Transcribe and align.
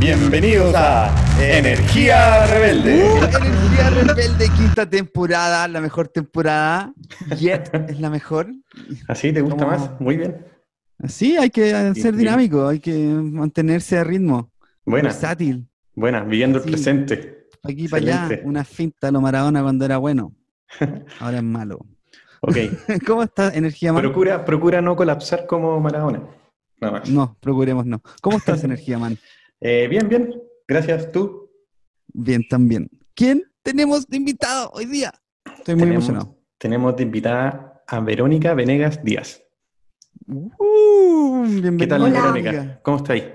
Bienvenidos 0.00 0.74
a 0.76 1.12
Energía 1.40 2.46
Rebelde. 2.46 3.02
Uh, 3.04 3.16
Energía 3.16 3.90
Rebelde, 3.90 4.48
quinta 4.56 4.88
temporada, 4.88 5.66
la 5.68 5.80
mejor 5.80 6.08
temporada. 6.08 6.92
Yet 7.38 7.70
es 7.88 8.00
la 8.00 8.08
mejor. 8.10 8.48
¿Así 9.08 9.32
te 9.32 9.40
gusta 9.40 9.64
¿Cómo? 9.64 9.76
más? 9.76 10.00
Muy 10.00 10.16
bien. 10.16 10.46
Sí, 11.08 11.36
hay 11.36 11.50
que 11.50 11.94
ser 11.94 12.14
dinámico, 12.16 12.68
hay 12.68 12.80
que 12.80 12.92
mantenerse 12.96 13.98
a 13.98 14.04
ritmo. 14.04 14.50
Buena, 14.84 15.08
Versátil. 15.10 15.68
buena, 15.94 16.22
viviendo 16.24 16.58
el 16.58 16.64
Sí. 16.64 16.70
presente. 16.70 17.48
Aquí 17.64 17.88
para 17.88 18.02
allá, 18.02 18.40
una 18.44 18.64
finta 18.64 19.08
a 19.08 19.10
lo 19.10 19.20
Maradona 19.20 19.62
cuando 19.62 19.84
era 19.84 19.98
bueno. 19.98 20.32
Ahora 21.20 21.38
es 21.38 21.42
malo. 21.42 21.84
Ok. 22.40 22.56
¿Cómo 23.06 23.22
está 23.24 23.52
Energía 23.52 23.92
Man? 23.92 24.02
Procura, 24.02 24.44
procura 24.44 24.80
no 24.80 24.94
colapsar 24.96 25.46
como 25.46 25.78
Maradona. 25.80 26.22
Nada 26.80 27.00
más. 27.00 27.10
No, 27.10 27.36
procuremos 27.40 27.84
no. 27.84 28.00
¿Cómo 28.22 28.38
estás, 28.38 28.62
Energía 28.62 28.98
Man? 28.98 29.18
Eh, 29.60 29.88
bien, 29.88 30.08
bien. 30.08 30.42
Gracias. 30.66 31.10
¿Tú? 31.12 31.50
Bien, 32.12 32.46
también. 32.48 32.88
¿Quién 33.14 33.42
tenemos 33.62 34.06
de 34.08 34.16
invitado 34.16 34.70
hoy 34.72 34.86
día? 34.86 35.12
Estoy 35.44 35.74
muy 35.74 35.84
Tenemos- 35.84 36.08
emocionado. 36.08 36.38
Tenemos 36.58 36.96
de 36.96 37.02
invitada 37.04 37.82
a 37.86 38.00
Verónica 38.00 38.54
Venegas 38.54 39.02
Díaz. 39.04 39.42
Uh, 40.26 41.42
bienvenida. 41.44 41.78
¿Qué 41.78 41.86
tal, 41.86 42.02
Hola. 42.02 42.32
Verónica? 42.32 42.80
¿Cómo 42.82 42.96
está 42.98 43.12
ahí? 43.12 43.34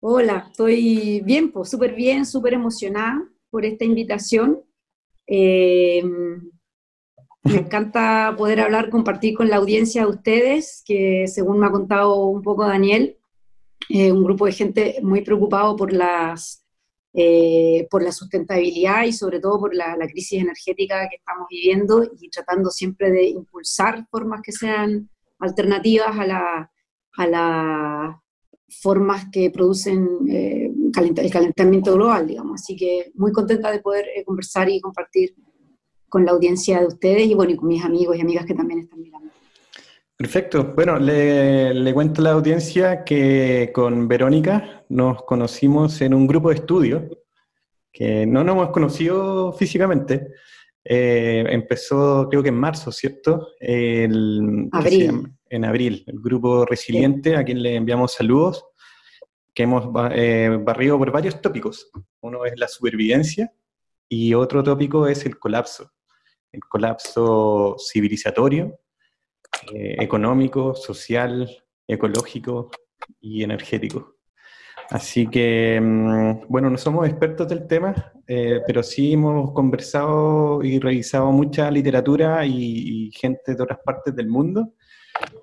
Hola, 0.00 0.46
estoy 0.50 1.20
bien, 1.20 1.52
pues 1.52 1.70
súper 1.70 1.94
bien, 1.94 2.26
súper 2.26 2.54
emocionada 2.54 3.22
por 3.50 3.64
esta 3.64 3.84
invitación. 3.84 4.62
Eh, 5.28 6.02
me 7.44 7.56
encanta 7.56 8.34
poder 8.36 8.60
hablar, 8.60 8.90
compartir 8.90 9.36
con 9.36 9.48
la 9.48 9.56
audiencia 9.56 10.02
de 10.02 10.08
ustedes, 10.10 10.82
que 10.84 11.26
según 11.28 11.60
me 11.60 11.66
ha 11.66 11.70
contado 11.70 12.26
un 12.26 12.42
poco 12.42 12.64
Daniel, 12.66 13.18
eh, 13.88 14.12
un 14.12 14.24
grupo 14.24 14.46
de 14.46 14.52
gente 14.52 14.96
muy 15.02 15.22
preocupado 15.22 15.76
por 15.76 15.92
las 15.92 16.62
eh, 17.14 17.86
por 17.90 18.02
la 18.02 18.10
sustentabilidad 18.10 19.04
y 19.04 19.12
sobre 19.12 19.38
todo 19.38 19.60
por 19.60 19.74
la, 19.74 19.96
la 19.98 20.06
crisis 20.06 20.40
energética 20.40 21.06
que 21.10 21.16
estamos 21.16 21.46
viviendo 21.50 22.10
y 22.18 22.30
tratando 22.30 22.70
siempre 22.70 23.10
de 23.10 23.26
impulsar 23.26 24.06
formas 24.10 24.40
que 24.42 24.52
sean 24.52 25.10
alternativas 25.38 26.18
a 26.18 26.26
la, 26.26 26.72
a 27.16 27.26
la 27.26 28.22
formas 28.80 29.26
que 29.30 29.50
producen 29.50 30.08
eh, 30.28 30.72
el 30.94 31.30
calentamiento 31.30 31.94
global, 31.94 32.26
digamos. 32.26 32.62
Así 32.62 32.76
que 32.76 33.12
muy 33.14 33.32
contenta 33.32 33.70
de 33.70 33.80
poder 33.80 34.06
eh, 34.16 34.24
conversar 34.24 34.68
y 34.70 34.80
compartir 34.80 35.34
con 36.08 36.24
la 36.24 36.32
audiencia 36.32 36.80
de 36.80 36.86
ustedes 36.86 37.26
y 37.26 37.34
bueno, 37.34 37.52
y 37.52 37.56
con 37.56 37.68
mis 37.68 37.84
amigos 37.84 38.16
y 38.16 38.20
amigas 38.20 38.46
que 38.46 38.54
también 38.54 38.80
están 38.80 39.00
mirando. 39.00 39.21
Perfecto. 40.16 40.72
Bueno, 40.74 40.98
le, 40.98 41.74
le 41.74 41.94
cuento 41.94 42.20
a 42.20 42.24
la 42.24 42.30
audiencia 42.32 43.02
que 43.04 43.70
con 43.74 44.06
Verónica 44.06 44.84
nos 44.88 45.22
conocimos 45.24 46.00
en 46.00 46.14
un 46.14 46.26
grupo 46.26 46.50
de 46.50 46.56
estudio, 46.56 47.08
que 47.92 48.24
no 48.26 48.44
nos 48.44 48.54
hemos 48.54 48.70
conocido 48.70 49.52
físicamente. 49.52 50.28
Eh, 50.84 51.44
empezó, 51.48 52.28
creo 52.28 52.42
que 52.42 52.48
en 52.50 52.56
marzo, 52.56 52.90
¿cierto? 52.92 53.48
El, 53.60 54.68
¿qué 54.72 54.78
se 54.82 54.86
Abril. 54.86 55.06
llama? 55.06 55.30
En 55.48 55.64
abril, 55.64 56.04
el 56.06 56.18
grupo 56.20 56.64
Resiliente, 56.64 57.36
a 57.36 57.44
quien 57.44 57.62
le 57.62 57.76
enviamos 57.76 58.12
saludos, 58.14 58.64
que 59.54 59.64
hemos 59.64 59.88
eh, 60.12 60.58
barrido 60.62 60.98
por 60.98 61.10
varios 61.12 61.40
tópicos. 61.42 61.90
Uno 62.20 62.44
es 62.44 62.58
la 62.58 62.68
supervivencia 62.68 63.52
y 64.08 64.34
otro 64.34 64.62
tópico 64.62 65.06
es 65.06 65.26
el 65.26 65.38
colapso. 65.38 65.90
El 66.50 66.60
colapso 66.60 67.76
civilizatorio, 67.78 68.78
eh, 69.74 69.96
económico, 69.98 70.74
social, 70.74 71.48
ecológico 71.86 72.70
y 73.20 73.42
energético. 73.42 74.16
Así 74.90 75.26
que, 75.28 75.80
mm, 75.80 76.48
bueno, 76.48 76.68
no 76.68 76.76
somos 76.76 77.08
expertos 77.08 77.48
del 77.48 77.66
tema, 77.66 78.12
eh, 78.26 78.60
pero 78.66 78.82
sí 78.82 79.14
hemos 79.14 79.52
conversado 79.52 80.62
y 80.62 80.78
revisado 80.78 81.30
mucha 81.32 81.70
literatura 81.70 82.44
y, 82.44 83.08
y 83.08 83.12
gente 83.12 83.54
de 83.54 83.62
otras 83.62 83.78
partes 83.84 84.14
del 84.14 84.28
mundo 84.28 84.74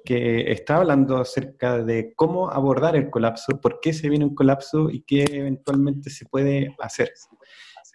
que 0.06 0.52
está 0.52 0.78
hablando 0.78 1.18
acerca 1.18 1.84
de 1.84 2.14
cómo 2.16 2.50
abordar 2.50 2.96
el 2.96 3.10
colapso, 3.10 3.60
por 3.62 3.80
qué 3.80 3.94
se 3.94 4.10
viene 4.10 4.26
un 4.26 4.36
colapso 4.36 4.90
y 4.90 5.02
qué 5.04 5.26
eventualmente 5.30 6.10
se 6.10 6.26
puede 6.26 6.76
hacer. 6.80 7.12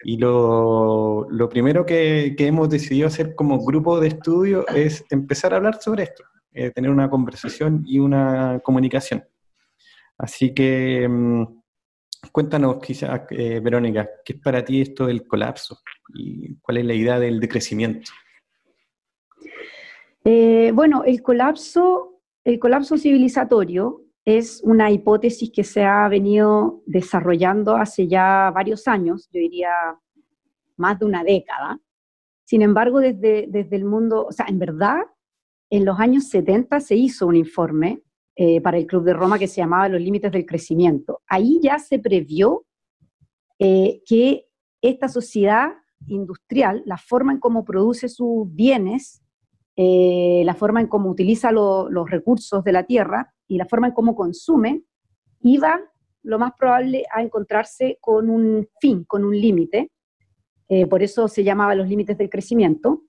Y 0.07 0.17
lo, 0.17 1.25
lo 1.31 1.49
primero 1.49 1.83
que, 1.83 2.35
hemos 2.37 2.69
decidido 2.69 3.07
hacer 3.07 3.33
como 3.33 3.65
grupo 3.65 3.99
de 3.99 4.09
estudio 4.09 4.67
es 4.67 5.03
empezar 5.09 5.51
a 5.51 5.57
hablar 5.57 5.81
sobre 5.81 6.03
esto, 6.03 6.23
eh, 6.53 6.69
tener 6.69 6.91
una 6.91 7.09
conversación 7.09 7.83
y 7.87 7.97
una 7.97 8.59
comunicación. 8.63 9.23
Así 10.15 10.53
que 10.53 11.07
mm, 11.09 11.43
cuéntanos, 12.31 12.77
quizás, 12.83 13.21
eh, 13.31 13.59
Verónica, 13.59 14.07
¿qué 14.23 14.33
es 14.33 14.39
para 14.39 14.63
ti 14.63 14.81
esto 14.81 15.07
del 15.07 15.25
colapso? 15.25 15.79
¿Y 16.13 16.55
cuál 16.57 16.77
es 16.77 16.85
la 16.85 16.93
idea 16.93 17.19
del 17.19 17.39
decrecimiento? 17.39 18.11
Eh, 20.23 20.71
bueno, 20.71 21.03
el 21.03 21.23
colapso, 21.23 22.21
el 22.43 22.59
colapso 22.59 22.95
civilizatorio 22.95 24.04
es 24.25 24.61
una 24.63 24.89
hipótesis 24.91 25.51
que 25.51 25.63
se 25.63 25.83
ha 25.83 26.07
venido 26.09 26.81
desarrollando 26.87 27.75
hace 27.75 28.07
ya 28.07 28.51
varios 28.53 28.87
años, 28.87 29.29
yo 29.31 29.39
diría 29.39 29.69
más 30.77 30.97
de 30.99 31.05
una 31.05 31.23
década. 31.23 31.79
Sin 32.43 32.63
embargo, 32.63 32.99
desde, 32.99 33.45
desde 33.47 33.75
el 33.75 33.85
mundo, 33.85 34.25
o 34.27 34.31
sea, 34.31 34.47
en 34.49 34.57
verdad, 34.59 35.03
en 35.69 35.85
los 35.85 35.99
años 35.99 36.27
70 36.29 36.79
se 36.79 36.95
hizo 36.95 37.27
un 37.27 37.35
informe 37.35 38.01
eh, 38.35 38.61
para 38.61 38.77
el 38.77 38.87
Club 38.87 39.03
de 39.03 39.13
Roma 39.13 39.37
que 39.39 39.47
se 39.47 39.61
llamaba 39.61 39.89
Los 39.89 40.01
Límites 40.01 40.31
del 40.31 40.45
Crecimiento. 40.45 41.21
Ahí 41.27 41.59
ya 41.61 41.77
se 41.79 41.99
previó 41.99 42.65
eh, 43.59 44.01
que 44.05 44.47
esta 44.81 45.07
sociedad 45.07 45.69
industrial, 46.07 46.81
la 46.85 46.97
forma 46.97 47.31
en 47.31 47.39
cómo 47.39 47.63
produce 47.63 48.09
sus 48.09 48.53
bienes, 48.53 49.21
eh, 49.75 50.41
la 50.45 50.53
forma 50.55 50.81
en 50.81 50.87
cómo 50.87 51.09
utiliza 51.09 51.51
lo- 51.51 51.89
los 51.89 52.09
recursos 52.09 52.63
de 52.63 52.71
la 52.71 52.83
tierra 52.83 53.33
y 53.47 53.57
la 53.57 53.65
forma 53.65 53.87
en 53.87 53.93
cómo 53.93 54.15
consume, 54.15 54.83
iba 55.41 55.79
lo 56.23 56.39
más 56.39 56.53
probable 56.57 57.03
a 57.13 57.21
encontrarse 57.21 57.97
con 58.01 58.29
un 58.29 58.67
fin, 58.79 59.03
con 59.03 59.23
un 59.23 59.39
límite. 59.39 59.91
Eh, 60.67 60.87
por 60.87 61.03
eso 61.03 61.27
se 61.27 61.43
llamaba 61.43 61.75
los 61.75 61.87
límites 61.87 62.17
del 62.17 62.29
crecimiento. 62.29 63.03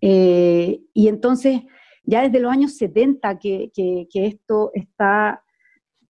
Eh, 0.00 0.80
y 0.94 1.08
entonces, 1.08 1.62
ya 2.04 2.22
desde 2.22 2.38
los 2.38 2.52
años 2.52 2.76
70 2.76 3.38
que, 3.38 3.72
esto 4.14 4.70
está, 4.72 5.42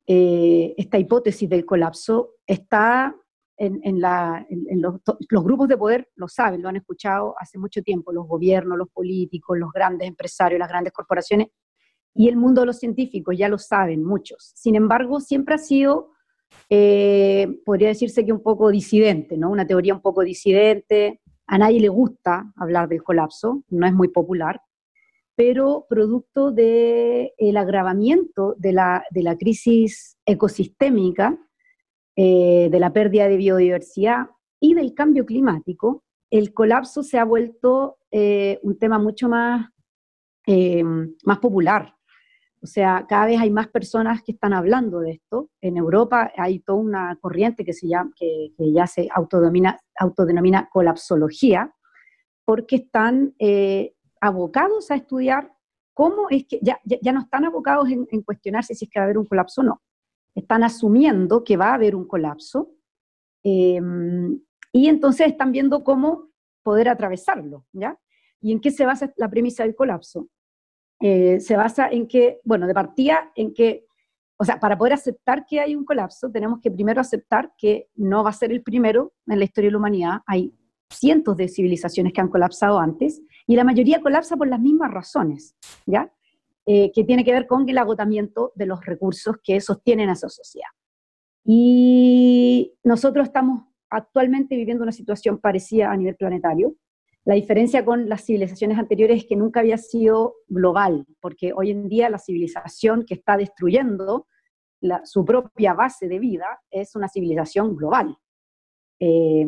eh, 0.07 0.73
esta 0.77 0.97
hipótesis 0.97 1.47
del 1.47 1.65
colapso 1.65 2.31
está 2.47 3.15
en, 3.57 4.01
los 4.01 5.43
grupos 5.43 5.67
de 5.67 5.77
poder, 5.77 6.09
lo 6.15 6.27
saben, 6.27 6.61
lo 6.61 6.69
han 6.69 6.75
escuchado 6.75 7.35
hace 7.39 7.57
mucho 7.57 7.81
tiempo, 7.81 8.11
los 8.11 8.27
gobiernos, 8.27 8.77
los 8.77 8.89
políticos, 8.89 9.57
los 9.57 9.71
grandes 9.71 10.07
empresarios, 10.07 10.59
las 10.59 10.69
grandes 10.69 10.91
corporaciones, 10.91 11.47
y 12.15 12.29
el 12.29 12.37
mundo 12.37 12.61
de 12.61 12.67
los 12.67 12.79
científicos, 12.79 13.37
ya 13.37 13.49
lo 13.49 13.57
saben 13.57 14.03
muchos. 14.03 14.53
Sin 14.55 14.75
embargo, 14.75 15.19
siempre 15.19 15.55
ha 15.55 15.57
sido, 15.57 16.11
eh, 16.69 17.59
podría 17.65 17.89
decirse 17.89 18.25
que 18.25 18.31
un 18.31 18.41
poco 18.41 18.71
disidente, 18.71 19.37
¿no? 19.37 19.51
Una 19.51 19.67
teoría 19.67 19.93
un 19.93 20.01
poco 20.01 20.23
disidente. 20.23 21.21
A 21.45 21.57
nadie 21.57 21.81
le 21.81 21.89
gusta 21.89 22.53
hablar 22.55 22.87
del 22.87 23.03
colapso, 23.03 23.63
no 23.69 23.85
es 23.85 23.93
muy 23.93 24.07
popular, 24.07 24.61
pero 25.35 25.85
producto 25.89 26.51
del 26.51 27.31
el 27.37 27.57
agravamiento 27.57 28.55
de 28.57 28.71
la, 28.71 29.03
de 29.11 29.37
crisis 29.37 30.17
ecosistémica, 30.25 31.37
eh, 32.15 32.69
de 32.71 32.79
la 32.79 32.93
pérdida 32.93 33.27
de 33.27 33.35
biodiversidad 33.35 34.27
y 34.61 34.73
del 34.73 34.93
cambio 34.93 35.25
climático, 35.25 36.05
el 36.31 36.53
colapso 36.53 37.03
se 37.03 37.19
ha 37.19 37.25
vuelto 37.25 37.97
eh, 38.09 38.57
un 38.63 38.79
tema 38.79 38.99
mucho 38.99 39.27
más, 39.27 39.69
más 41.23 41.39
popular. 41.39 41.95
O 42.65 42.67
sea, 42.67 43.05
cada 43.07 43.27
vez 43.27 43.39
hay 43.39 43.51
más 43.51 43.67
personas 43.67 44.23
que 44.23 44.31
están 44.31 44.51
hablando 44.51 45.01
de 45.01 45.11
esto. 45.11 45.51
En 45.61 45.77
Europa 45.77 46.31
hay 46.35 46.61
toda 46.61 46.79
una 46.79 47.15
corriente 47.21 47.63
que, 47.63 47.73
se 47.73 47.87
llama, 47.87 48.11
que, 48.15 48.53
ya 48.57 48.87
se 48.87 49.07
autodomina, 49.13 49.79
autodenomina 49.99 50.67
colapsología, 50.73 51.71
porque 52.43 52.77
están 52.77 53.35
eh, 53.37 53.93
abocados 54.19 54.89
a 54.89 54.95
estudiar 54.95 55.53
cómo 55.93 56.27
es 56.31 56.47
que, 56.47 56.57
ya, 56.63 56.79
ya, 56.83 57.13
no 57.13 57.19
están 57.19 57.45
abocados 57.45 57.87
en, 57.87 58.23
cuestionarse 58.23 58.73
si 58.73 58.85
es 58.85 58.91
que 58.91 58.99
va 58.99 59.03
a 59.03 59.05
haber 59.05 59.19
un 59.19 59.27
colapso 59.27 59.61
o 59.61 59.63
no. 59.63 59.83
Están 60.33 60.63
asumiendo 60.63 61.43
que 61.43 61.57
va 61.57 61.67
a 61.69 61.75
haber 61.75 61.95
un 61.95 62.07
colapso 62.07 62.71
eh, 63.43 63.79
Y 64.71 64.87
entonces 64.87 65.27
están 65.27 65.51
viendo 65.51 65.83
cómo 65.83 66.31
poder 66.63 66.89
atravesarlo, 66.89 67.63
¿ya? 67.73 67.95
¿Y 68.41 68.53
en 68.53 68.59
qué 68.59 68.71
se 68.71 68.87
basa 68.87 69.13
la 69.17 69.29
premisa 69.29 69.61
del 69.61 69.75
colapso? 69.75 70.29
Eh, 71.07 71.39
se 71.39 71.55
basa 71.55 71.87
en 71.87 72.07
que, 72.07 72.39
bueno, 72.43 72.65
de 72.65 72.73
partida 72.73 73.31
en 73.35 73.53
que, 73.53 73.85
o 74.37 74.43
sea, 74.43 74.59
para 74.59 74.75
poder 74.75 74.93
aceptar 74.93 75.45
que 75.45 75.59
hay 75.59 75.75
un 75.75 75.85
colapso, 75.85 76.31
tenemos 76.31 76.59
que 76.61 76.71
primero 76.71 76.99
aceptar 76.99 77.53
que 77.59 77.89
no 77.93 78.23
va 78.23 78.31
a 78.31 78.33
ser 78.33 78.51
el 78.51 78.63
primero 78.63 79.13
en 79.27 79.37
la 79.37 79.45
historia 79.45 79.67
de 79.67 79.73
la 79.73 79.77
humanidad. 79.77 80.21
Hay 80.25 80.55
cientos 80.89 81.37
de 81.37 81.47
civilizaciones 81.47 82.11
que 82.11 82.21
han 82.21 82.29
colapsado 82.29 82.79
antes 82.79 83.21
y 83.45 83.55
la 83.55 83.63
mayoría 83.63 84.01
colapsa 84.01 84.35
por 84.35 84.47
las 84.47 84.59
mismas 84.59 84.89
razones, 84.89 85.55
¿ya? 85.85 86.11
Eh, 86.65 86.91
que 86.91 87.03
tiene 87.03 87.23
que 87.23 87.33
ver 87.33 87.45
con 87.45 87.69
el 87.69 87.77
agotamiento 87.77 88.51
de 88.55 88.65
los 88.65 88.83
recursos 88.83 89.35
que 89.43 89.61
sostienen 89.61 90.09
a 90.09 90.13
esa 90.13 90.27
sociedad. 90.27 90.69
Y 91.43 92.73
nosotros 92.83 93.27
estamos 93.27 93.61
actualmente 93.91 94.55
viviendo 94.55 94.81
una 94.81 94.91
situación 94.91 95.37
parecida 95.37 95.91
a 95.91 95.97
nivel 95.97 96.15
planetario. 96.15 96.73
La 97.25 97.33
diferencia 97.33 97.83
con 97.83 98.07
las 98.07 98.23
civilizaciones 98.23 98.77
anteriores 98.77 99.23
es 99.23 99.25
que 99.25 99.35
nunca 99.35 99.59
había 99.59 99.77
sido 99.77 100.35
global, 100.47 101.05
porque 101.19 101.53
hoy 101.53 101.71
en 101.71 101.89
día 101.89 102.09
la 102.09 102.19
civilización 102.19 103.03
que 103.03 103.15
está 103.15 103.35
destruyendo 103.35 104.27
su 105.03 105.25
propia 105.25 105.73
base 105.73 106.07
de 106.07 106.19
vida 106.19 106.45
es 106.69 106.95
una 106.95 107.09
civilización 107.09 107.75
global. 107.75 108.15
Eh, 108.99 109.45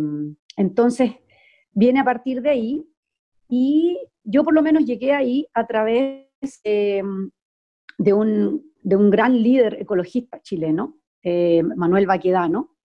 entonces, 0.55 1.11
viene 1.71 1.99
a 1.99 2.03
partir 2.03 2.41
de 2.41 2.49
ahí 2.49 2.87
y 3.47 3.99
yo 4.23 4.43
por 4.43 4.53
lo 4.53 4.61
menos 4.61 4.85
llegué 4.85 5.13
ahí 5.13 5.47
a 5.53 5.67
través 5.67 6.25
eh, 6.63 7.03
de, 7.97 8.13
un, 8.13 8.63
gran 8.83 9.41
líder 9.41 9.81
ecologista 9.81 10.41
chileno, 10.41 10.97
eh, 11.23 11.63
Manuel 11.63 12.07
Baquedano. 12.07 12.76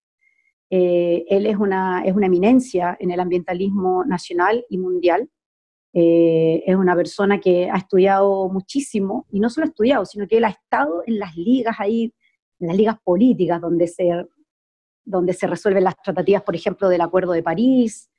Eh, 0.74 1.26
él 1.28 1.44
es 1.46 1.56
una, 1.56 2.02
es 2.02 2.14
una 2.14 2.26
eminencia 2.26 2.96
en 2.98 3.10
el 3.10 3.20
ambientalismo 3.20 4.04
nacional 4.06 4.64
y 4.70 4.78
mundial. 4.78 5.28
es 5.94 6.74
una 6.74 6.96
persona 6.96 7.38
que 7.38 7.68
ha 7.70 7.76
estudiado 7.76 8.48
muchísimo, 8.48 9.26
y 9.30 9.40
no 9.40 9.50
solo 9.50 9.66
ha 9.66 9.68
estudiado, 9.68 10.06
sino 10.06 10.26
que 10.26 10.38
él 10.38 10.44
ha 10.44 10.48
estado 10.48 11.02
en 11.06 11.18
las 11.18 11.36
ligas 11.36 11.76
ahí, 11.78 12.14
en 12.60 12.68
las 12.68 12.76
ligas 12.76 12.96
políticas, 13.04 13.60
donde 13.60 13.86
se, 13.86 14.08
donde 15.04 15.34
se 15.34 15.46
resuelven 15.46 15.84
las 15.84 15.96
tratativas, 16.02 16.42
por 16.42 16.56
ejemplo, 16.56 16.88
del 16.88 17.02
Acuerdo 17.02 17.32
de 17.32 17.42
París, 17.42 18.10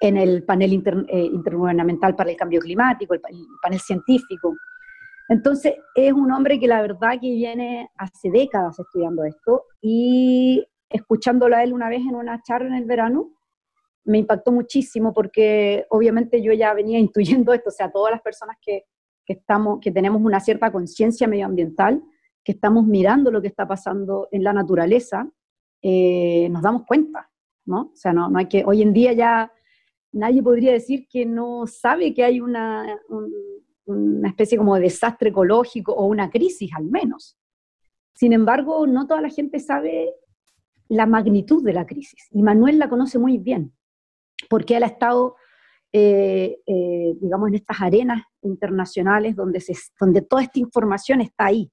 en 0.00 0.16
el 0.16 0.42
panel 0.44 0.82
eh, 1.08 1.24
intergubernamental 1.24 2.16
para 2.16 2.30
el 2.30 2.36
cambio 2.36 2.60
climático, 2.60 3.14
el, 3.14 3.20
panel 3.62 3.80
científico. 3.80 4.56
Entonces, 5.30 5.74
es 5.94 6.12
un 6.12 6.32
hombre 6.32 6.58
que 6.58 6.66
la 6.66 6.82
verdad 6.82 7.12
que 7.12 7.30
viene 7.30 7.88
hace 7.96 8.32
décadas 8.32 8.76
estudiando 8.80 9.22
esto 9.22 9.62
y 9.80 10.66
escuchándolo 10.88 11.54
a 11.54 11.62
él 11.62 11.72
una 11.72 11.88
vez 11.88 12.00
en 12.00 12.16
una 12.16 12.42
charla 12.42 12.66
en 12.66 12.74
el 12.74 12.84
verano, 12.84 13.30
me 14.04 14.18
impactó 14.18 14.50
muchísimo 14.50 15.14
porque 15.14 15.86
obviamente 15.90 16.42
yo 16.42 16.52
ya 16.52 16.74
venía 16.74 16.98
intuyendo 17.38 17.52
esto, 17.52 17.68
o 17.68 17.72
sea, 17.72 17.92
todas 17.92 18.10
las 18.10 18.22
personas 18.22 18.56
que, 18.60 18.86
que 19.24 19.34
estamos, 19.34 19.78
que 19.80 19.92
tenemos 19.92 20.20
una 20.20 20.40
cierta 20.40 20.72
conciencia 20.72 21.28
medioambiental, 21.28 22.02
que 22.42 22.50
estamos 22.50 22.84
mirando 22.84 23.30
lo 23.30 23.40
que 23.40 23.48
está 23.48 23.68
pasando 23.68 24.26
en 24.32 24.42
la 24.42 24.52
naturaleza, 24.52 25.30
eh, 25.80 26.48
nos 26.50 26.62
damos 26.62 26.86
cuenta, 26.86 27.30
¿no? 27.66 27.92
O 27.92 27.96
sea, 27.96 28.12
no, 28.12 28.28
no 28.28 28.36
hay 28.36 28.46
que, 28.46 28.64
hoy 28.66 28.82
en 28.82 28.92
día 28.92 29.12
ya 29.12 29.52
nadie 30.10 30.42
podría 30.42 30.72
decir 30.72 31.06
que 31.08 31.24
no 31.24 31.68
sabe 31.68 32.12
que 32.14 32.24
hay 32.24 32.40
una, 32.40 32.98
una 33.90 34.28
especie 34.28 34.58
como 34.58 34.74
de 34.74 34.82
desastre 34.82 35.30
ecológico 35.30 35.92
o 35.92 36.06
una 36.06 36.30
crisis 36.30 36.70
al 36.74 36.84
menos. 36.84 37.36
Sin 38.14 38.32
embargo, 38.32 38.86
no 38.86 39.06
toda 39.06 39.20
la 39.20 39.30
gente 39.30 39.58
sabe 39.58 40.14
la 40.88 41.06
magnitud 41.06 41.64
de 41.64 41.72
la 41.72 41.86
crisis 41.86 42.28
y 42.30 42.42
Manuel 42.42 42.78
la 42.78 42.88
conoce 42.88 43.18
muy 43.18 43.38
bien 43.38 43.72
porque 44.48 44.76
él 44.76 44.82
ha 44.82 44.86
estado, 44.86 45.36
eh, 45.92 46.58
eh, 46.66 47.14
digamos, 47.20 47.48
en 47.48 47.54
estas 47.54 47.80
arenas 47.80 48.22
internacionales 48.42 49.36
donde, 49.36 49.60
se, 49.60 49.74
donde 49.98 50.22
toda 50.22 50.42
esta 50.42 50.58
información 50.58 51.20
está 51.20 51.46
ahí, 51.46 51.70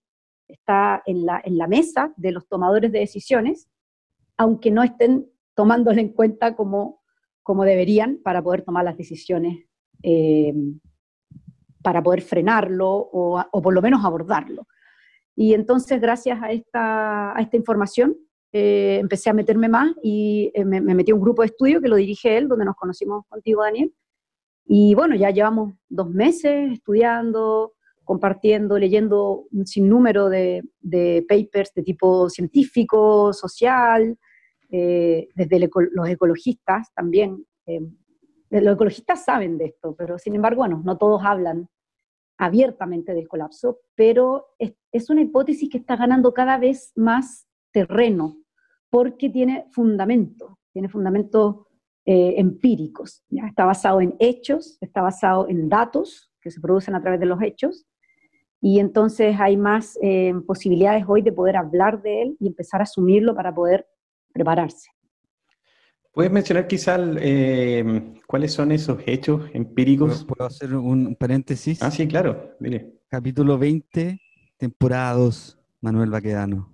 está 0.47 1.01
en 1.05 1.25
la, 1.25 1.41
en 1.43 1.57
la 1.57 1.67
mesa 1.67 2.13
de 2.17 2.31
los 2.31 2.47
tomadores 2.47 2.91
de 2.91 2.99
decisiones, 2.99 3.67
aunque 4.37 4.69
no 4.69 4.83
estén 4.83 5.29
tomándola 5.55 6.01
en 6.01 6.09
cuenta 6.09 6.55
como 6.55 7.01
como 7.47 7.63
deberían 7.63 8.19
para 8.21 8.43
poder 8.43 8.63
tomar 8.63 8.83
las 8.83 8.97
decisiones, 8.97 9.63
eh, 10.03 10.53
para 11.87 12.03
poder 12.03 12.21
frenarlo 12.21 12.89
o, 12.89 13.61
por 13.63 13.73
lo 13.73 13.81
menos 13.81 14.03
abordarlo. 14.03 14.67
Y 15.37 15.53
entonces, 15.53 16.01
gracias 16.01 16.37
a 16.43 16.51
esta, 16.51 17.31
a 17.33 17.41
esta 17.41 17.55
información, 17.55 18.17
eh, 18.51 18.97
empecé 18.99 19.29
a 19.29 19.33
meterme 19.33 19.69
más 19.69 19.93
y 20.03 20.51
eh, 20.53 20.65
me, 20.65 20.81
metí 20.81 21.11
a 21.11 21.15
un 21.15 21.21
grupo 21.21 21.43
de 21.43 21.45
estudio 21.45 21.79
que 21.79 21.87
lo 21.87 21.95
dirige 21.95 22.37
él, 22.37 22.49
donde 22.49 22.65
nos 22.65 22.75
conocimos 22.75 23.23
contigo, 23.29 23.63
Daniel. 23.63 23.93
Y 24.65 24.95
bueno, 24.95 25.15
ya 25.15 25.29
llevamos 25.29 25.75
dos 25.87 26.09
meses 26.09 26.73
estudiando, 26.73 27.71
compartiendo, 28.03 28.77
leyendo 28.77 29.45
un 29.49 29.65
sinnúmero 29.65 30.27
de, 30.27 30.63
de 30.81 31.25
papers 31.25 31.73
de 31.73 31.83
tipo 31.83 32.29
científico, 32.29 33.31
social, 33.31 34.17
eh, 34.69 35.29
desde 35.35 35.69
los 35.93 36.09
ecologistas 36.09 36.93
también. 36.93 37.45
Eh, 37.65 37.79
los 38.49 38.75
ecologistas 38.75 39.23
saben 39.23 39.57
de 39.57 39.67
esto, 39.67 39.95
pero 39.97 40.19
sin 40.19 40.35
embargo, 40.35 40.63
bueno, 40.63 40.81
no 40.83 40.97
todos 40.97 41.23
hablan 41.23 41.69
abiertamente 42.37 43.13
del 43.13 43.27
colapso, 43.27 43.79
pero 43.95 44.47
es, 44.59 45.09
una 45.09 45.21
hipótesis 45.21 45.69
que 45.69 45.77
está 45.77 45.95
ganando 45.95 46.33
cada 46.33 46.57
vez 46.57 46.91
más 46.95 47.47
terreno 47.71 48.37
porque 48.89 49.29
tiene 49.29 49.65
fundamento, 49.71 50.59
tiene 50.71 50.89
fundamentos 50.89 51.67
eh, 52.05 52.35
empíricos. 52.37 53.23
Está 53.29 53.65
basado 53.65 54.01
en 54.01 54.15
hechos, 54.19 54.77
está 54.81 55.01
basado 55.01 55.47
en 55.49 55.69
datos 55.69 56.31
que 56.41 56.51
se 56.51 56.61
producen 56.61 56.95
a 56.95 57.01
través 57.01 57.19
de 57.19 57.25
los 57.25 57.41
hechos, 57.41 57.85
y 58.59 58.79
entonces 58.79 59.39
hay 59.39 59.55
más 59.55 59.99
posibilidades 60.47 61.05
hoy 61.07 61.21
de 61.21 61.31
poder 61.31 61.57
hablar 61.57 62.01
de 62.01 62.23
él 62.23 62.37
y 62.39 62.47
empezar 62.47 62.79
a 62.79 62.83
asumirlo 62.83 63.35
para 63.35 63.53
poder 63.53 63.87
prepararse. 64.33 64.89
¿Puedes 66.17 66.31
mencionar 66.31 66.65
quizás 66.65 66.99
eh, 67.19 68.15
cuáles 68.25 68.51
son 68.51 68.71
esos 68.71 68.97
hechos 69.05 69.51
empíricos? 69.53 70.25
¿Puedo 70.25 70.47
hacer 70.47 70.73
un 70.73 71.15
paréntesis? 71.15 71.79
Ah, 71.83 71.91
sí, 71.91 72.07
claro, 72.07 72.55
dile. 72.59 72.91
Capítulo 73.07 73.59
20, 73.59 74.19
temporada 74.57 75.13
2, 75.13 75.59
Manuel 75.79 76.09
Baquedano. 76.09 76.73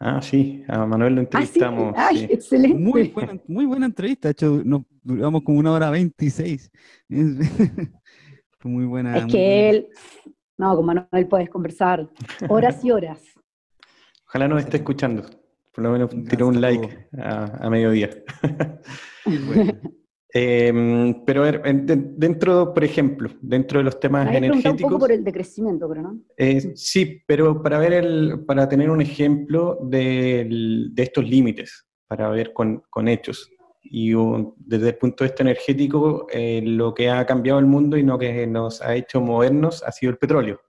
Ah, 0.00 0.22
sí, 0.22 0.64
a 0.66 0.86
Manuel 0.86 1.14
lo 1.14 1.20
ah, 1.20 1.24
entrevistamos. 1.24 1.94
Ay, 1.94 2.26
excelente. 2.30 2.78
Muy 2.78 3.08
buena, 3.08 3.38
muy 3.46 3.66
buena 3.66 3.84
entrevista, 3.84 4.28
de 4.28 4.32
hecho, 4.32 4.62
nos 4.64 4.84
duramos 5.02 5.42
como 5.42 5.58
una 5.58 5.70
hora 5.70 5.90
26. 5.90 6.70
muy 8.64 8.86
buena. 8.86 9.18
Es 9.18 9.26
que 9.26 9.68
él, 9.68 9.88
no, 10.56 10.74
con 10.74 10.86
Manuel 10.86 11.28
puedes 11.28 11.50
conversar 11.50 12.08
horas 12.48 12.82
y 12.82 12.92
horas. 12.92 13.20
Ojalá 14.26 14.48
nos 14.48 14.60
esté 14.62 14.78
escuchando. 14.78 15.43
Por 15.74 15.82
lo 15.82 15.90
menos 15.90 16.10
tiró 16.28 16.46
un 16.48 16.60
like 16.60 17.08
a, 17.18 17.68
mediodía. 17.68 18.10
Em, 20.36 21.24
pero 21.24 21.44
a 21.44 21.50
ver, 21.52 21.62
dentro, 21.62 22.74
por 22.74 22.82
ejemplo, 22.82 23.30
dentro 23.40 23.78
de 23.78 23.84
los 23.84 24.00
temas 24.00 24.26
energéticos. 24.34 24.82
Un 24.82 24.88
poco 24.88 24.98
por 24.98 25.12
el 25.12 25.22
decrecimiento, 25.22 25.88
pero 25.88 26.02
no. 26.02 26.20
Eh, 26.36 26.72
sí, 26.74 27.22
pero 27.24 27.62
para 27.62 27.78
ver 27.78 27.92
el, 27.92 28.44
para 28.44 28.68
tener 28.68 28.90
un 28.90 29.00
ejemplo 29.00 29.78
de, 29.80 30.90
estos 30.96 31.24
límites, 31.24 31.86
para 32.08 32.30
ver 32.30 32.52
con, 32.52 32.82
hechos. 33.06 33.48
Y 33.80 34.12
desde 34.56 34.88
el 34.88 34.96
punto 34.96 35.22
de 35.22 35.30
vista 35.30 35.44
energético, 35.44 36.26
eh, 36.32 36.62
lo 36.64 36.92
que 36.92 37.10
ha 37.10 37.24
cambiado 37.24 37.60
el 37.60 37.66
mundo 37.66 37.96
y 37.96 38.02
lo 38.02 38.18
que 38.18 38.44
nos 38.48 38.82
ha 38.82 38.96
hecho 38.96 39.20
movernos 39.20 39.84
ha 39.84 39.92
sido 39.92 40.10
el 40.10 40.18
petróleo. 40.18 40.60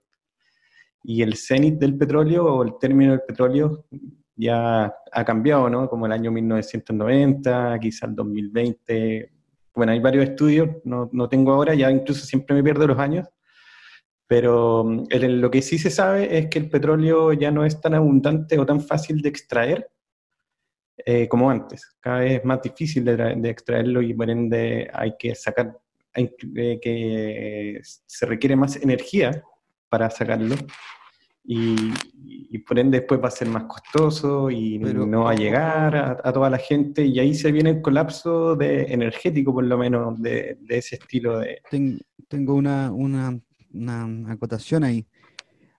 Y 1.02 1.22
el 1.22 1.34
cenit 1.34 1.74
del 1.80 1.98
petróleo 1.98 2.44
o 2.44 2.62
el 2.62 2.78
término 2.78 3.10
del 3.10 3.22
petróleo 3.26 3.84
ya 4.36 4.94
ha 5.12 5.24
cambiado, 5.24 5.68
¿no? 5.70 5.88
Como 5.88 6.06
el 6.06 6.12
año 6.12 6.30
1990, 6.30 7.78
quizás 7.80 8.10
el 8.10 8.14
2020. 8.14 9.32
Bueno, 9.74 9.92
hay 9.92 10.00
varios 10.00 10.28
estudios, 10.28 10.68
no, 10.84 11.08
no 11.12 11.28
tengo 11.28 11.52
ahora, 11.52 11.74
ya 11.74 11.90
incluso 11.90 12.24
siempre 12.24 12.54
me 12.54 12.62
pierdo 12.62 12.86
los 12.86 12.98
años, 12.98 13.26
pero 14.26 14.84
mm, 14.84 15.06
lo 15.10 15.50
que 15.50 15.62
sí 15.62 15.78
se 15.78 15.90
sabe 15.90 16.38
es 16.38 16.48
que 16.48 16.58
el 16.58 16.70
petróleo 16.70 17.32
ya 17.32 17.50
no 17.50 17.64
es 17.64 17.80
tan 17.80 17.94
abundante 17.94 18.58
o 18.58 18.66
tan 18.66 18.80
fácil 18.80 19.20
de 19.22 19.28
extraer 19.28 19.90
eh, 20.98 21.28
como 21.28 21.50
antes. 21.50 21.96
Cada 22.00 22.20
vez 22.20 22.38
es 22.38 22.44
más 22.44 22.62
difícil 22.62 23.04
de, 23.04 23.50
extraerlo 23.50 24.00
y 24.02 24.14
por 24.14 24.30
ende 24.30 24.90
hay 24.92 25.14
que 25.18 25.34
sacar, 25.34 25.78
hay 26.14 26.34
eh, 26.56 26.78
que 26.80 27.80
se 27.82 28.26
requiere 28.26 28.56
más 28.56 28.76
energía 28.76 29.42
para 29.88 30.10
sacarlo 30.10 30.56
y, 31.46 32.58
por 32.66 32.78
ende 32.78 32.98
después 32.98 33.22
va 33.22 33.28
a 33.28 33.30
ser 33.30 33.48
más 33.48 33.64
costoso 33.64 34.50
y 34.50 34.78
no 34.78 35.24
va 35.24 35.32
a 35.32 35.36
llegar 35.36 35.94
a, 35.96 36.32
toda 36.32 36.50
la 36.50 36.58
gente 36.58 37.04
y 37.04 37.18
ahí 37.20 37.34
se 37.34 37.52
viene 37.52 37.70
el 37.70 37.82
colapso 37.82 38.56
de, 38.56 38.84
energético 38.84 39.52
por 39.52 39.64
lo 39.64 39.78
menos 39.78 40.20
de, 40.20 40.58
ese 40.68 40.96
estilo 40.96 41.38
de... 41.38 41.60
tengo 42.28 42.54
una, 42.54 42.90
una, 42.90 44.32
acotación 44.32 44.84
ahí. 44.84 45.06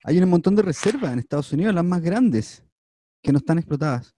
Hay 0.04 0.20
un 0.20 0.30
montón 0.30 0.56
de 0.56 0.62
reservas 0.62 1.12
en 1.12 1.20
Estados 1.20 1.52
Unidos, 1.52 1.74
las 1.74 1.84
más 1.84 2.02
grandes, 2.02 2.64
que 3.22 3.34
no 3.34 3.40
están 3.40 3.58
explotadas. 3.58 4.16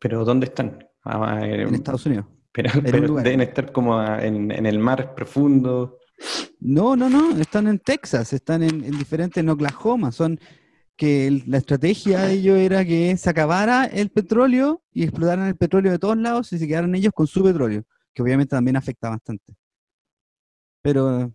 ¿Pero 0.00 0.24
dónde 0.24 0.46
están? 0.46 0.84
Ah, 1.04 1.40
en 1.44 1.74
Estados 1.74 2.06
Unidos. 2.06 2.26
Pero, 2.52 2.80
deben 2.80 3.42
estar 3.42 3.70
como 3.70 3.98
a- 3.98 4.24
en, 4.24 4.50
en 4.50 4.66
el 4.66 4.78
mar 4.78 5.14
profundo. 5.14 5.98
No, 6.60 6.96
no, 6.96 7.08
no, 7.08 7.38
están 7.38 7.68
en 7.68 7.78
Texas, 7.78 8.32
están 8.32 8.62
en, 8.62 8.84
en 8.84 8.98
diferentes, 8.98 9.40
en 9.40 9.48
Oklahoma, 9.48 10.12
son 10.12 10.38
que 10.98 11.44
la 11.46 11.58
estrategia 11.58 12.22
de 12.22 12.32
ellos 12.32 12.58
era 12.58 12.84
que 12.84 13.16
se 13.16 13.30
acabara 13.30 13.84
el 13.84 14.10
petróleo 14.10 14.82
y 14.92 15.04
explotaran 15.04 15.46
el 15.46 15.56
petróleo 15.56 15.92
de 15.92 15.98
todos 16.00 16.18
lados 16.18 16.52
y 16.52 16.58
se 16.58 16.66
quedaran 16.66 16.92
ellos 16.96 17.12
con 17.14 17.28
su 17.28 17.42
petróleo, 17.44 17.84
que 18.12 18.20
obviamente 18.20 18.50
también 18.50 18.76
afecta 18.76 19.08
bastante. 19.08 19.54
Pero, 20.82 21.32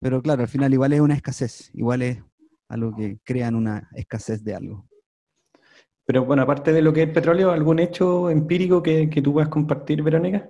pero 0.00 0.22
claro, 0.22 0.42
al 0.42 0.48
final 0.48 0.72
igual 0.72 0.92
es 0.92 1.00
una 1.00 1.14
escasez, 1.14 1.70
igual 1.74 2.02
es 2.02 2.22
algo 2.68 2.94
que 2.94 3.18
crean 3.24 3.56
una 3.56 3.88
escasez 3.92 4.44
de 4.44 4.54
algo. 4.54 4.86
Pero 6.04 6.24
bueno, 6.24 6.42
aparte 6.42 6.72
de 6.72 6.80
lo 6.80 6.92
que 6.92 7.02
es 7.02 7.10
petróleo, 7.10 7.50
¿algún 7.50 7.80
hecho 7.80 8.30
empírico 8.30 8.84
que, 8.84 9.10
que 9.10 9.20
tú 9.20 9.32
puedas 9.32 9.48
compartir, 9.48 10.04
Verónica? 10.04 10.48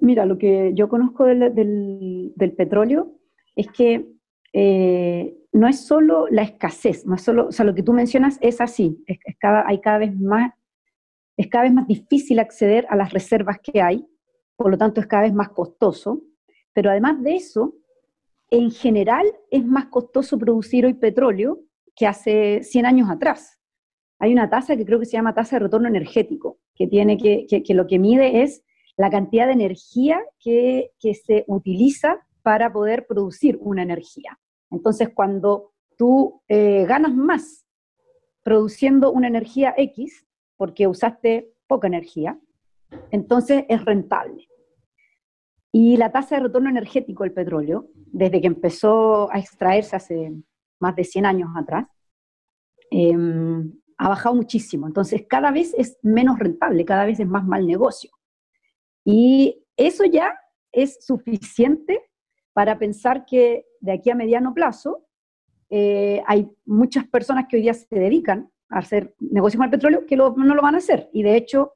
Mira, 0.00 0.24
lo 0.24 0.38
que 0.38 0.72
yo 0.74 0.88
conozco 0.88 1.24
del, 1.26 2.32
petróleo 2.56 3.12
es 3.54 3.68
que 3.68 4.06
eh, 4.52 5.36
no 5.52 5.68
es 5.68 5.80
solo 5.80 6.26
la 6.30 6.42
escasez, 6.42 7.06
no 7.06 7.18
solo, 7.18 7.48
o 7.48 7.52
sea, 7.52 7.66
lo 7.66 7.74
que 7.74 7.82
tú 7.82 7.92
mencionas 7.92 8.38
es 8.40 8.60
así, 8.60 9.02
es, 9.06 9.18
cada, 9.38 9.66
hay 9.66 9.80
cada 9.80 9.98
vez 9.98 10.18
más, 10.18 10.52
es 11.36 11.48
cada 11.48 11.64
vez 11.64 11.72
más 11.74 11.86
difícil 11.86 12.38
acceder 12.38 12.86
a 12.88 12.96
las 12.96 13.12
reservas 13.12 13.58
que 13.62 13.82
hay, 13.82 14.06
por 14.56 14.70
lo 14.70 14.78
tanto 14.78 15.00
es 15.00 15.06
cada 15.06 15.24
vez 15.24 15.34
más 15.34 15.50
costoso, 15.50 16.22
pero 16.72 16.90
además 16.90 17.22
de 17.22 17.36
eso, 17.36 17.74
en 18.50 18.70
general 18.70 19.26
es 19.50 19.64
más 19.64 19.86
costoso 19.86 20.38
producir 20.38 20.86
hoy 20.86 20.94
petróleo 20.94 21.60
que 21.94 22.06
hace 22.06 22.62
100 22.62 22.86
años 22.86 23.10
atrás. 23.10 23.58
Hay 24.18 24.32
una 24.32 24.48
tasa 24.50 24.76
que 24.76 24.84
creo 24.84 24.98
que 24.98 25.06
se 25.06 25.12
llama 25.12 25.34
tasa 25.34 25.56
de 25.56 25.60
retorno 25.64 25.88
energético, 25.88 26.58
que, 26.74 26.86
tiene 26.86 27.16
que- 27.18 27.46
que 27.46 27.74
lo 27.74 27.86
que 27.86 27.98
mide 27.98 28.42
es 28.42 28.64
la 29.00 29.08
cantidad 29.08 29.46
de 29.46 29.54
energía 29.54 30.20
que, 30.38 30.90
se 31.00 31.44
utiliza 31.46 32.18
para 32.42 32.70
poder 32.70 33.06
producir 33.06 33.56
una 33.62 33.82
energía. 33.82 34.38
Entonces, 34.70 35.08
cuando 35.14 35.72
tú 35.96 36.42
eh, 36.48 36.84
ganas 36.84 37.14
más 37.14 37.64
produciendo 38.42 39.10
una 39.10 39.26
energía 39.26 39.72
X, 39.74 40.26
porque 40.58 40.86
usaste 40.86 41.50
poca 41.66 41.86
energía, 41.86 42.38
entonces 43.10 43.64
es 43.70 43.82
rentable. 43.86 44.46
Y 45.72 45.96
la 45.96 46.12
tasa 46.12 46.34
de 46.34 46.42
retorno 46.42 46.68
energético 46.68 47.22
del 47.22 47.32
petróleo, 47.32 47.88
desde 47.94 48.42
que 48.42 48.48
empezó 48.48 49.32
a 49.32 49.38
extraerse 49.38 49.96
hace 49.96 50.34
más 50.78 50.94
de 50.94 51.04
100 51.04 51.24
años 51.24 51.48
atrás, 51.56 51.86
em, 52.90 53.72
ha 53.96 54.10
bajado 54.10 54.34
muchísimo. 54.34 54.86
Entonces, 54.86 55.24
cada 55.26 55.50
vez 55.50 55.72
es 55.78 55.98
menos 56.02 56.38
rentable, 56.38 56.84
cada 56.84 57.06
vez 57.06 57.18
es 57.18 57.26
más 57.26 57.46
mal 57.46 57.66
negocio. 57.66 58.10
Y 59.04 59.64
eso 59.76 60.04
ya 60.04 60.38
es 60.72 61.04
suficiente 61.04 62.00
para 62.52 62.78
pensar 62.78 63.24
que 63.24 63.66
de 63.80 63.92
aquí 63.92 64.10
a 64.10 64.14
mediano 64.14 64.54
plazo 64.54 65.06
eh, 65.70 66.22
hay 66.26 66.50
muchas 66.64 67.06
personas 67.06 67.46
que 67.48 67.56
hoy 67.56 67.62
día 67.62 67.74
se 67.74 67.86
dedican 67.90 68.50
a 68.68 68.78
hacer 68.78 69.14
negocios 69.20 69.58
con 69.58 69.64
el 69.64 69.70
petróleo 69.70 70.06
que 70.06 70.16
no 70.16 70.32
lo 70.32 70.62
van 70.62 70.74
a 70.74 70.78
hacer. 70.78 71.08
Y 71.12 71.22
de 71.22 71.36
hecho, 71.36 71.74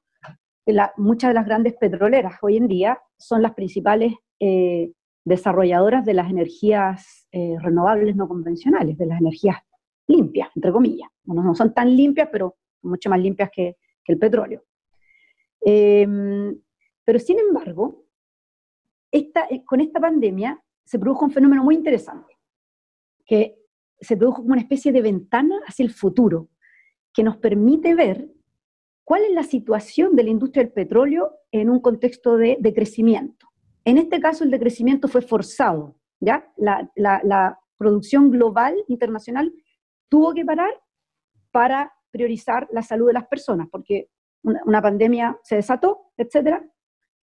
muchas 0.97 1.31
de 1.31 1.35
las 1.35 1.47
grandes 1.47 1.75
petroleras 1.75 2.39
hoy 2.43 2.57
en 2.57 2.69
día 2.69 3.01
son 3.17 3.43
las 3.43 3.55
principales 3.55 4.15
eh, 4.41 4.93
desarrolladoras 5.25 6.05
de 6.05 6.15
las 6.15 6.31
energías 6.31 7.27
eh, 7.33 7.57
renovables 7.61 8.17
no 8.17 8.29
convencionales, 8.29 8.99
de 8.99 9.07
las 9.07 9.21
energías 9.21 9.57
limpias, 10.07 10.49
entre 10.55 10.73
comillas. 10.73 11.09
Bueno, 11.23 11.43
no 11.43 11.55
son 11.55 11.73
tan 11.73 11.97
limpias, 11.97 12.29
pero 12.31 12.57
mucho 12.83 13.09
más 13.09 13.21
limpias 13.21 13.51
que, 13.53 13.77
que 14.05 14.13
el 14.13 14.19
petróleo. 14.19 14.63
Em, 15.61 16.59
pero 17.05 17.19
sin 17.19 17.39
embargo, 17.39 18.05
esta, 19.11 19.47
eh, 19.51 19.65
con 19.65 19.81
esta 19.81 20.01
pandemia 20.01 20.63
se 20.85 20.99
produjo 20.99 21.25
un 21.25 21.31
fenómeno 21.31 21.63
muy 21.63 21.75
interesante, 21.75 22.37
que 23.25 23.59
se 24.01 24.17
produjo 24.17 24.43
como 24.43 24.53
una 24.53 24.63
especie 24.63 24.93
de 24.93 25.03
ventana 25.03 25.61
hacia 25.67 25.85
el 25.85 25.93
futuro, 25.93 26.49
que 27.13 27.23
nos 27.23 27.37
permite 27.37 27.95
ver 27.95 28.29
cuál 29.05 29.23
es 29.25 29.33
la 29.33 29.45
situación 29.45 30.17
de 30.17 30.25
la 30.25 30.31
industria 30.31 30.65
del 30.65 30.73
petróleo 30.73 31.31
en 31.53 31.71
un 31.71 31.81
contexto 31.81 32.37
de, 32.37 32.57
de 32.61 32.75
crecimiento. 32.75 33.49
En 33.85 33.99
este 33.99 34.19
caso, 34.21 34.45
el 34.45 34.51
decrecimiento 34.51 35.09
fue 35.09 35.23
forzado, 35.23 36.01
¿ya? 36.21 36.53
La 36.57 37.61
producción 37.77 38.31
global, 38.31 38.75
internacional, 38.89 39.53
tuvo 40.09 40.33
que 40.35 40.45
parar 40.45 40.73
para 41.51 41.93
priorizar 42.11 42.67
la 42.73 42.83
salud 42.83 43.09
de 43.09 43.13
las 43.13 43.27
personas, 43.27 43.69
porque 43.71 44.09
una, 44.43 44.63
una 44.65 44.83
pandemia 44.83 45.39
se 45.43 45.57
desató, 45.57 46.13
etcétera, 46.17 46.67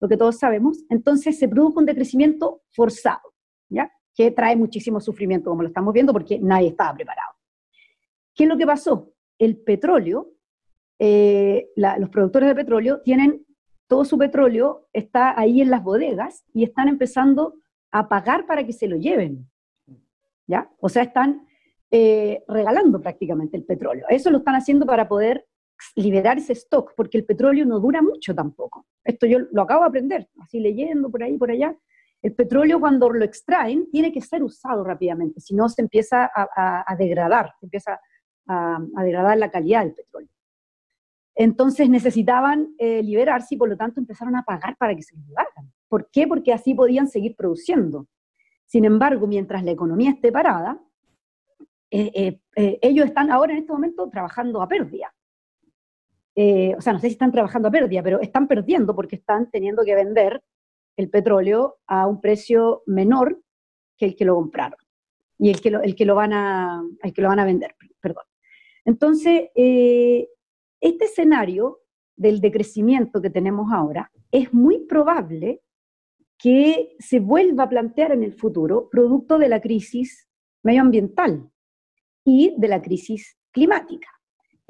lo 0.01 0.09
que 0.09 0.17
todos 0.17 0.39
sabemos. 0.39 0.85
Entonces 0.89 1.39
se 1.39 1.49
produjo 1.49 1.79
un 1.81 1.87
decrecimiento 1.87 2.63
forzado, 2.71 3.35
¿ya? 3.69 3.93
Que 4.15 4.31
trae 4.31 4.57
muchísimo 4.57 5.01
sufrimiento, 5.01 5.51
como 5.51 5.63
lo 5.63 5.69
estamos 5.69 5.93
viendo, 5.95 6.13
porque 6.13 6.39
nadie 6.39 6.69
estaba 6.69 6.95
preparado. 6.95 7.33
¿Qué 8.35 8.45
es 8.45 8.49
lo 8.49 8.57
que 8.57 8.67
pasó? 8.67 9.13
El 9.39 9.59
petróleo, 9.59 10.33
eh, 10.99 11.71
la- 11.77 11.99
los 11.99 12.11
productores 12.11 12.49
de 12.49 12.55
petróleo 12.55 13.01
tienen 13.03 13.45
todo 13.87 14.05
su 14.05 14.17
petróleo, 14.19 14.89
está 14.93 15.39
ahí 15.39 15.61
en 15.61 15.71
las 15.71 15.83
bodegas 15.83 16.45
y 16.53 16.63
están 16.65 16.89
empezando 16.89 17.55
a 17.91 18.09
pagar 18.09 18.47
para 18.47 18.65
que 18.65 18.73
se 18.73 18.87
lo 18.87 18.97
lleven. 18.97 19.49
¿Ya? 20.47 20.71
O 20.81 20.89
sea, 20.89 21.03
están 21.03 21.47
eh, 21.93 22.45
regalando 22.47 23.01
prácticamente 23.01 23.57
el 23.57 23.65
petróleo. 23.65 24.07
Eso 24.09 24.31
lo 24.31 24.39
están 24.39 24.55
haciendo 24.55 24.87
para 24.87 25.09
poder 25.09 25.45
liberar 25.97 26.39
ese 26.39 26.53
stock, 26.53 26.93
porque 26.97 27.19
el 27.19 27.25
petróleo 27.25 27.65
no 27.67 27.81
dura 27.81 28.03
mucho 28.03 28.35
tampoco. 28.35 28.87
Esto 29.05 29.27
yo 29.27 29.39
lo 29.53 29.63
acabo 29.63 29.83
de 29.83 29.89
aprender, 29.89 30.29
así 30.41 30.61
leyendo 30.61 31.11
por 31.11 31.23
ahí, 31.23 31.37
por 31.37 31.51
allá. 31.51 31.77
El 32.23 32.35
petróleo 32.35 32.81
cuando 32.81 33.09
lo 33.11 33.25
extraen 33.25 33.91
tiene 33.91 34.13
que 34.13 34.21
ser 34.21 34.43
usado 34.43 34.85
rápidamente, 34.85 35.41
si 35.41 35.55
no 35.55 35.69
se 35.69 35.83
empieza 35.83 36.31
a, 36.35 36.97
degradar, 36.97 37.53
se 37.59 37.67
empieza 37.67 38.01
a, 38.47 38.79
degradar 39.03 39.39
la 39.39 39.51
calidad 39.51 39.85
del 39.85 39.95
petróleo. 39.95 40.29
Entonces 41.35 41.89
necesitaban 41.89 42.75
eh, 42.79 43.03
liberarse 43.03 43.55
y 43.55 43.59
por 43.59 43.69
lo 43.69 43.77
tanto 43.77 44.01
empezaron 44.01 44.37
a 44.37 44.43
pagar 44.43 44.77
para 44.77 44.95
que 44.95 45.03
se 45.03 45.17
lo 45.17 45.23
llevaran. 45.23 45.73
¿Por 45.89 46.11
qué? 46.11 46.27
Porque 46.27 46.53
así 46.53 46.75
podían 46.75 47.09
seguir 47.09 47.35
produciendo. 47.35 48.07
Sin 48.67 48.85
embargo, 48.85 49.27
mientras 49.27 49.65
la 49.65 49.71
economía 49.71 50.11
esté 50.11 50.31
parada, 50.31 50.79
eh, 51.91 52.41
eh, 52.55 52.79
ellos 52.83 53.07
están 53.07 53.31
ahora 53.31 53.53
en 53.53 53.61
este 53.61 53.73
momento 53.73 54.09
trabajando 54.11 54.61
a 54.61 54.69
pérdida. 54.69 55.13
Eh, 56.43 56.75
o 56.75 56.81
sea, 56.81 56.95
no 56.95 56.99
sé 56.99 57.09
si 57.09 57.13
están 57.13 57.33
trabajando 57.33 57.69
a 57.69 57.71
pérdida, 57.71 58.03
pero 58.03 58.19
están 58.19 58.49
perdiendo 58.49 58.97
porque 58.97 59.17
están 59.17 59.51
teniendo 59.51 59.85
que 59.85 59.95
vender 59.95 60.43
el 60.97 61.11
petróleo 61.11 61.81
a 61.87 62.07
un 62.07 62.19
precio 62.19 62.83
menor 62.87 63.43
que 63.99 64.07
el 64.07 64.17
que 64.17 64.25
lo 64.25 64.37
compraron 64.37 64.79
y 65.39 65.51
el 65.51 65.61
que 65.61 65.71
lo, 65.71 65.83
el 65.83 65.95
que 65.95 66.07
lo, 66.07 66.15
van, 66.15 66.33
a, 66.33 66.83
el 67.03 67.13
que 67.13 67.21
lo 67.21 67.29
van 67.29 67.41
a 67.41 67.45
vender. 67.45 67.77
Perdón. 68.01 68.25
Entonces, 68.87 69.51
eh, 69.55 70.29
este 70.81 71.05
escenario 71.05 71.81
del 72.17 72.41
decrecimiento 72.41 73.21
que 73.21 73.29
tenemos 73.29 73.71
ahora 73.71 74.11
es 74.31 74.51
muy 74.55 74.87
probable 74.87 75.61
que 76.39 76.97
se 77.01 77.21
vuelva 77.21 77.65
a 77.65 77.69
plantear 77.69 78.13
en 78.13 78.23
el 78.23 78.33
futuro 78.33 78.89
producto 78.91 79.37
de 79.37 79.51
la 79.51 79.61
crisis 79.61 80.27
medioambiental 80.63 81.51
y 82.25 82.55
de 82.57 82.69
la 82.69 82.81
crisis 82.81 83.37
climática. 83.51 84.09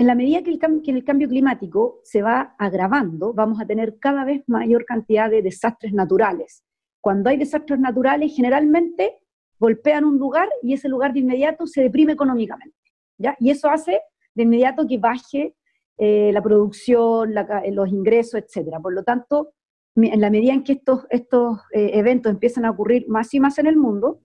En 0.01 0.07
la 0.07 0.15
medida 0.15 0.43
que 0.43 0.51
el, 0.51 0.59
que 0.83 0.93
el 0.93 1.05
cambio 1.05 1.29
climático 1.29 2.01
se 2.05 2.23
va 2.23 2.55
agravando, 2.59 3.35
vamos 3.35 3.61
a 3.61 3.67
tener 3.67 3.99
cada 3.99 4.25
vez 4.25 4.43
mayor 4.47 4.87
cantidad 4.87 5.29
de 5.29 5.43
desastres 5.43 5.93
naturales. 5.93 6.65
Cuando 7.03 7.29
hay 7.29 7.37
desastres 7.37 7.79
naturales, 7.79 8.35
generalmente 8.35 9.19
golpean 9.59 10.07
un 10.07 10.17
lugar 10.17 10.49
y 10.63 10.73
ese 10.73 10.89
lugar 10.89 11.13
de 11.13 11.21
inmediato 11.21 11.67
se 11.67 11.83
deprime 11.83 12.15
económicamente. 12.15 12.79
¿ya? 13.19 13.37
Y 13.41 13.51
eso 13.51 13.69
hace 13.69 14.01
de 14.35 14.45
inmediato 14.45 14.87
que 14.87 14.97
baje 14.97 15.55
eh, 15.99 16.31
la 16.33 16.41
producción, 16.41 17.35
los 17.71 17.89
ingresos, 17.91 18.41
etc. 18.41 18.77
Por 18.83 18.95
lo 18.95 19.03
tanto, 19.03 19.53
en 19.97 20.19
la 20.19 20.31
medida 20.31 20.55
en 20.55 20.65
que 20.65 20.73
estos, 20.73 21.07
estos 21.11 21.59
eh, 21.75 21.91
eventos 21.93 22.33
empiezan 22.33 22.65
a 22.65 22.71
ocurrir 22.71 23.07
más 23.07 23.35
y 23.35 23.41
más 23.41 23.59
en 23.59 23.67
el 23.67 23.77
mundo, 23.77 24.23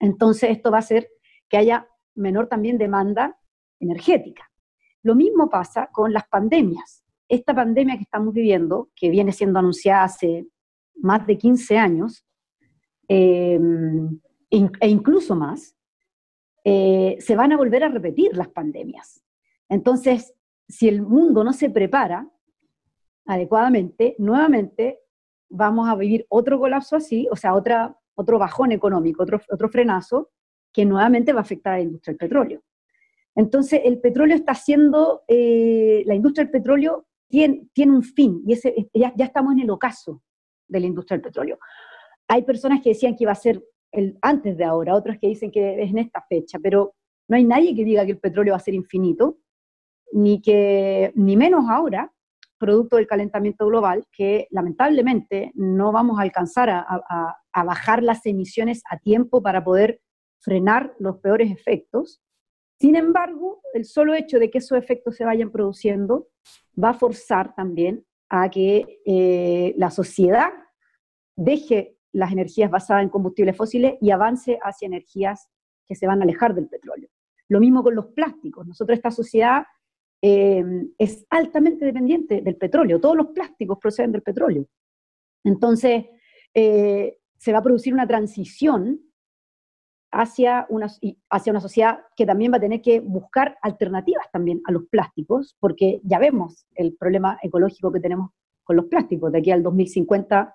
entonces 0.00 0.50
esto 0.50 0.72
va 0.72 0.78
a 0.78 0.80
hacer 0.80 1.08
que 1.48 1.56
haya 1.56 1.86
menor 2.16 2.48
también 2.48 2.78
demanda 2.78 3.38
energética. 3.78 4.48
Lo 5.02 5.14
mismo 5.14 5.48
pasa 5.48 5.88
con 5.92 6.12
las 6.12 6.28
pandemias. 6.28 7.04
Esta 7.28 7.54
pandemia 7.54 7.96
que 7.96 8.02
estamos 8.02 8.32
viviendo, 8.34 8.90
que 8.94 9.10
viene 9.10 9.32
siendo 9.32 9.58
anunciada 9.58 10.04
hace 10.04 10.46
más 10.96 11.26
de 11.26 11.38
15 11.38 11.78
años, 11.78 12.24
in- 13.08 14.20
e 14.80 14.88
incluso 14.88 15.34
más, 15.34 15.76
eh, 16.64 17.16
se 17.20 17.34
van 17.36 17.52
a 17.52 17.56
volver 17.56 17.84
a 17.84 17.88
repetir 17.88 18.36
las 18.36 18.48
pandemias. 18.48 19.22
Entonces, 19.68 20.34
si 20.68 20.88
el 20.88 21.02
mundo 21.02 21.42
no 21.42 21.52
se 21.52 21.70
prepara 21.70 22.30
adecuadamente, 23.26 24.14
nuevamente 24.18 25.00
vamos 25.48 25.88
a 25.88 25.94
vivir 25.96 26.26
otro 26.28 26.58
colapso 26.58 26.96
así, 26.96 27.28
o 27.30 27.36
sea, 27.36 27.54
otra, 27.54 27.96
otro 28.14 28.38
bajón 28.38 28.72
económico, 28.72 29.22
otro, 29.22 29.40
otro 29.50 29.68
frenazo, 29.68 30.30
que 30.72 30.84
nuevamente 30.84 31.32
va 31.32 31.40
a 31.40 31.42
afectar 31.42 31.74
a 31.74 31.76
la 31.76 31.82
industria 31.82 32.12
del 32.12 32.18
petróleo. 32.18 32.62
Entonces, 33.34 33.80
el 33.84 34.00
petróleo 34.00 34.36
está 34.36 34.52
haciendo, 34.52 35.22
eh, 35.28 36.02
la 36.06 36.14
industria 36.14 36.44
del 36.44 36.52
petróleo 36.52 37.06
tiene, 37.28 37.66
un 37.86 38.02
fin 38.02 38.42
y 38.46 38.54
ya, 38.94 39.12
estamos 39.16 39.54
en 39.54 39.60
el 39.60 39.70
ocaso 39.70 40.22
de 40.68 40.80
la 40.80 40.86
industria 40.86 41.16
del 41.16 41.24
petróleo. 41.24 41.58
Hay 42.28 42.42
personas 42.42 42.82
que 42.82 42.90
decían 42.90 43.16
que 43.16 43.24
iba 43.24 43.32
a 43.32 43.36
ser 43.36 43.64
antes 44.20 44.56
de 44.56 44.64
ahora, 44.64 44.94
otras 44.94 45.18
que 45.18 45.28
dicen 45.28 45.50
que 45.50 45.82
es 45.82 45.90
en 45.90 45.98
esta 45.98 46.24
fecha, 46.28 46.58
pero 46.62 46.94
no 47.28 47.36
hay 47.36 47.44
nadie 47.44 47.74
que 47.74 47.84
diga 47.84 48.04
que 48.04 48.12
el 48.12 48.18
petróleo 48.18 48.52
va 48.52 48.58
a 48.58 48.60
ser 48.60 48.74
infinito, 48.74 49.38
ni 50.12 50.42
que, 50.42 51.12
ni 51.14 51.36
menos 51.36 51.64
ahora, 51.70 52.12
producto 52.58 52.96
del 52.96 53.06
calentamiento 53.06 53.66
global, 53.66 54.06
que 54.12 54.46
lamentablemente 54.50 55.52
no 55.54 55.90
vamos 55.90 56.18
a 56.18 56.22
alcanzar 56.22 56.70
a 56.70 57.64
bajar 57.64 58.02
las 58.02 58.24
emisiones 58.26 58.82
a 58.90 58.98
tiempo 58.98 59.42
para 59.42 59.64
poder 59.64 60.00
frenar 60.40 60.94
los 60.98 61.18
peores 61.18 61.50
efectos. 61.50 62.20
Sin 62.82 62.96
embargo, 62.96 63.62
el 63.74 63.84
solo 63.84 64.12
hecho 64.12 64.40
de 64.40 64.50
que 64.50 64.58
esos 64.58 64.76
efectos 64.76 65.14
se 65.14 65.24
vayan 65.24 65.52
produciendo 65.52 66.26
va 66.76 66.88
a 66.88 66.94
forzar 66.94 67.54
también 67.54 68.04
a 68.28 68.50
que 68.50 68.98
eh, 69.06 69.72
la 69.76 69.88
sociedad 69.92 70.50
deje 71.36 71.96
las 72.12 72.32
energías 72.32 72.72
basadas 72.72 73.04
en 73.04 73.08
combustibles 73.08 73.56
fósiles 73.56 73.94
y 74.00 74.10
avance 74.10 74.58
hacia 74.60 74.86
energías 74.86 75.48
que 75.86 75.94
se 75.94 76.08
van 76.08 76.22
a 76.22 76.24
alejar 76.24 76.56
del 76.56 76.68
petróleo. 76.68 77.08
Lo 77.46 77.60
mismo 77.60 77.84
con 77.84 77.94
los 77.94 78.06
plásticos. 78.06 78.66
Nosotros, 78.66 78.96
esta 78.96 79.12
sociedad 79.12 79.62
eh, 80.20 80.64
es 80.98 81.24
altamente 81.30 81.84
dependiente 81.84 82.40
del 82.40 82.56
petróleo. 82.56 82.98
Todos 82.98 83.16
los 83.16 83.28
plásticos 83.28 83.78
proceden 83.78 84.10
del 84.10 84.22
petróleo. 84.22 84.66
Entonces, 85.44 86.06
eh, 86.52 87.16
se 87.38 87.52
va 87.52 87.58
a 87.58 87.62
producir 87.62 87.94
una 87.94 88.08
transición 88.08 89.11
hacia 90.12 90.66
una, 90.68 90.88
hacia 91.30 91.50
una 91.50 91.60
sociedad 91.60 92.00
que 92.16 92.26
también 92.26 92.52
va 92.52 92.58
a 92.58 92.60
tener 92.60 92.82
que 92.82 93.00
buscar 93.00 93.56
alternativas 93.62 94.30
también 94.30 94.60
a 94.66 94.72
los 94.72 94.84
plásticos, 94.88 95.56
porque 95.58 96.00
ya 96.04 96.18
vemos 96.18 96.66
el 96.74 96.94
problema 96.94 97.38
ecológico 97.42 97.90
que 97.90 98.00
tenemos 98.00 98.30
con 98.62 98.76
los 98.76 98.86
plásticos. 98.86 99.32
De 99.32 99.38
aquí 99.38 99.50
al 99.50 99.62
2050 99.62 100.54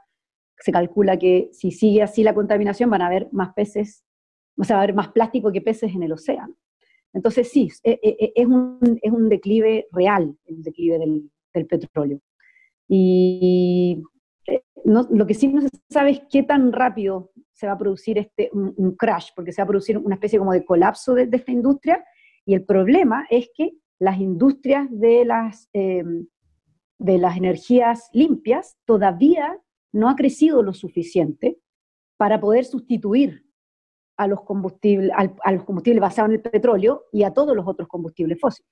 se 0.59 0.71
calcula 0.71 1.17
que 1.17 1.49
si 1.51 1.71
sigue 1.71 2.03
así 2.03 2.23
la 2.23 2.35
contaminación 2.35 2.89
van 2.89 3.01
a 3.01 3.07
haber 3.07 3.27
más 3.31 3.53
peces, 3.53 4.03
o 4.57 4.63
sea, 4.63 4.75
va 4.75 4.81
a 4.81 4.83
haber 4.83 4.95
más 4.95 5.11
plástico 5.11 5.51
que 5.51 5.61
peces 5.61 5.93
en 5.93 6.03
el 6.03 6.11
océano. 6.11 6.55
Entonces 7.13 7.49
sí, 7.49 7.69
e, 7.83 7.99
e, 8.03 8.15
e, 8.19 8.33
es 8.35 8.45
un, 8.45 8.99
es 9.01 9.11
un 9.11 9.27
declive 9.27 9.87
real, 9.91 10.37
el 10.45 10.61
declive 10.61 10.99
del, 10.99 11.31
del 11.53 11.65
petróleo. 11.65 12.19
Y 12.87 14.03
no, 14.87 15.05
lo 15.09 15.27
que 15.27 15.33
sí 15.33 15.49
no 15.49 15.61
se 15.61 15.69
sabe 15.89 16.11
es 16.11 16.21
qué 16.29 16.43
tan 16.43 16.71
rápido 16.71 17.31
se 17.51 17.67
va 17.67 17.73
a 17.73 17.77
producir 17.77 18.17
este, 18.17 18.49
un, 18.53 18.95
crash, 18.95 19.31
porque 19.35 19.51
se 19.51 19.61
va 19.61 19.65
a 19.65 19.67
producir 19.67 19.97
una 19.97 20.15
especie 20.15 20.39
como 20.39 20.53
de 20.53 20.63
colapso 20.63 21.13
de, 21.13 21.27
esta 21.29 21.51
industria, 21.51 22.05
y 22.45 22.53
el 22.53 22.63
problema 22.63 23.27
es 23.29 23.49
que 23.53 23.73
las 23.99 24.17
industrias 24.17 24.87
de 24.89 25.25
las, 25.25 25.69
em, 25.73 26.27
de 26.99 27.17
las 27.17 27.35
energías 27.35 28.09
limpias 28.13 28.77
todavía 28.85 29.59
no 29.91 30.07
ha 30.07 30.15
crecido 30.15 30.63
lo 30.63 30.73
suficiente 30.73 31.59
para 32.15 32.39
poder 32.39 32.63
sustituir 32.63 33.43
a 34.15 34.27
los 34.27 34.41
combustibles, 34.43 35.11
a 35.43 35.51
los 35.51 35.65
combustibles 35.65 36.01
basados 36.01 36.29
en 36.29 36.35
el 36.35 36.41
petróleo 36.41 37.03
y 37.11 37.23
a 37.23 37.33
todos 37.33 37.55
los 37.55 37.67
otros 37.67 37.89
combustibles 37.89 38.39
fósiles. 38.39 38.71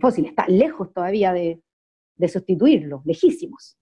fósiles. 0.00 0.30
Está 0.30 0.48
lejos 0.48 0.92
todavía 0.92 1.32
de, 1.32 1.62
de 2.16 2.28
sustituirlos, 2.28 3.06
lejísimos 3.06 3.78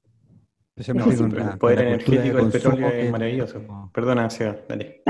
el 0.88 1.58
poder 1.58 1.80
energético 1.80 2.36
del 2.36 2.50
petróleo 2.50 2.88
es 2.88 3.10
maravilloso. 3.10 3.90
Perdona, 3.92 4.30
Seba, 4.30 4.56
dale. 4.68 5.02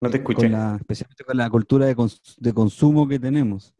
No 0.00 0.08
te 0.08 0.16
escuché. 0.16 0.46
especialmente 0.46 1.24
con 1.24 1.36
la 1.36 1.50
cultura 1.50 1.86
de, 1.86 2.54
consumo 2.54 3.06
que 3.06 3.18
tenemos. 3.18 3.74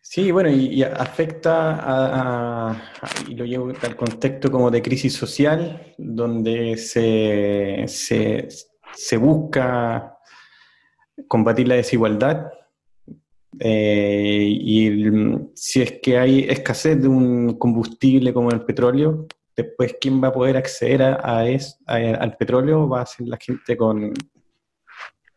Sí, 0.00 0.30
bueno, 0.30 0.50
y, 0.50 0.82
afecta 0.82 1.78
a, 1.80 2.82
y 3.28 3.34
lo 3.34 3.44
llevo 3.44 3.72
al 3.82 3.96
contexto 3.96 4.50
como 4.50 4.70
de 4.70 4.82
crisis 4.82 5.14
social, 5.14 5.94
donde 5.98 6.76
se, 6.76 7.84
se, 7.86 8.48
se 8.94 9.16
busca 9.16 10.18
combatir 11.28 11.68
la 11.68 11.76
desigualdad, 11.76 12.46
eh, 13.58 14.46
y 14.48 14.90
si 15.54 15.82
es 15.82 16.00
que 16.02 16.18
hay 16.18 16.40
escasez 16.48 17.00
de 17.00 17.08
un 17.08 17.58
combustible 17.58 18.32
como 18.32 18.50
el 18.50 18.64
petróleo, 18.64 19.26
después 19.56 19.96
quién 20.00 20.22
va 20.22 20.28
a 20.28 20.32
poder 20.32 20.56
acceder 20.56 21.02
a, 21.02 21.46
es, 21.46 21.78
al 21.86 22.36
petróleo 22.36 22.88
va 22.88 23.02
a 23.02 23.06
ser 23.06 23.28
la 23.28 23.36
gente 23.36 23.76
con, 23.76 24.12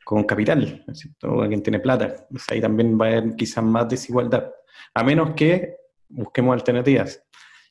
con 0.05 0.23
capital, 0.23 0.85
¿no 1.23 1.47
quien 1.47 1.63
tiene 1.63 1.79
plata. 1.79 2.27
ahí 2.49 2.61
también 2.61 2.97
va 2.99 3.07
a 3.07 3.09
haber 3.09 3.35
quizás 3.35 3.63
más 3.63 3.89
desigualdad, 3.89 4.49
a 4.93 5.03
menos 5.03 5.33
que 5.35 5.75
busquemos 6.07 6.53
alternativas. 6.53 7.21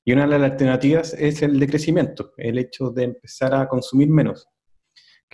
Y 0.05 0.13
una 0.13 0.27
de 0.27 0.39
las 0.39 0.51
alternativas 0.53 1.15
es 1.15 1.41
el 1.43 1.59
decrecimiento, 1.59 2.33
el 2.37 2.59
hecho 2.59 2.91
de 2.91 3.05
empezar 3.05 3.55
a 3.55 3.67
consumir 3.69 4.11
menos. 4.11 4.47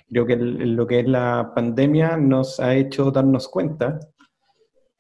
Creo 0.09 0.25
que 0.27 0.37
lo 0.37 0.87
que 0.87 1.01
es 1.01 1.09
la 1.09 1.53
pandemia 1.55 2.17
nos 2.17 2.61
ha 2.61 2.75
hecho 2.77 3.11
darnos 3.11 3.49
cuenta 3.49 3.99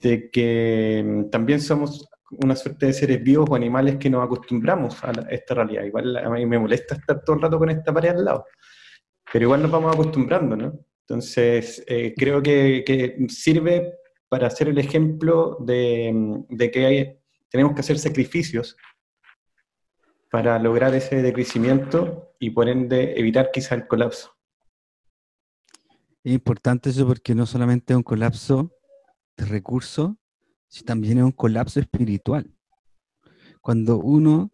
de 0.00 0.30
que 0.30 1.02
mm, 1.04 1.30
también 1.30 1.60
somos 1.60 2.08
una 2.30 2.56
suerte 2.56 2.86
de 2.86 2.92
seres 2.92 3.22
vivos 3.22 3.48
o 3.50 3.54
animales 3.54 3.96
que 3.96 4.08
nos 4.08 4.24
acostumbramos 4.24 5.02
a, 5.02 5.12
esta 5.30 5.54
realidad. 5.54 5.84
Igual 5.84 6.16
a 6.16 6.30
mí 6.30 6.46
me 6.46 6.58
molesta 6.58 6.94
estar 6.94 7.22
todo 7.24 7.36
el 7.36 7.42
rato 7.42 7.58
con 7.58 7.70
esta 7.70 7.92
pared 7.92 8.10
al 8.10 8.24
lado, 8.24 8.46
pero 9.32 9.44
igual 9.44 9.62
nos 9.62 9.70
vamos 9.70 9.94
acostumbrando, 9.94 10.56
¿no? 10.56 10.78
Entonces, 11.00 11.82
eh, 11.88 12.14
creo 12.16 12.40
que, 12.40 13.16
sirve 13.28 13.94
para 14.28 14.46
hacer 14.46 14.68
el 14.68 14.78
ejemplo 14.78 15.56
de, 15.60 16.12
mm, 16.14 16.56
que 16.56 17.20
tenemos 17.50 17.74
que 17.74 17.80
hacer 17.80 17.98
sacrificios 17.98 18.76
para 20.30 20.56
lograr 20.60 20.94
ese 20.94 21.20
decrecimiento 21.20 22.36
y 22.38 22.50
por 22.50 22.68
ende 22.68 23.18
evitar 23.18 23.50
quizá 23.52 23.74
el 23.74 23.88
colapso. 23.88 24.30
Es 26.22 26.32
importante 26.32 26.90
eso 26.90 27.06
porque 27.08 27.34
no 27.34 27.44
solamente 27.44 27.92
es 27.92 27.96
un 27.96 28.04
colapso 28.04 28.79
recurso, 29.46 30.18
si 30.68 30.84
también 30.84 31.18
es 31.18 31.24
un 31.24 31.32
colapso 31.32 31.80
espiritual. 31.80 32.52
Cuando 33.60 33.98
uno 33.98 34.50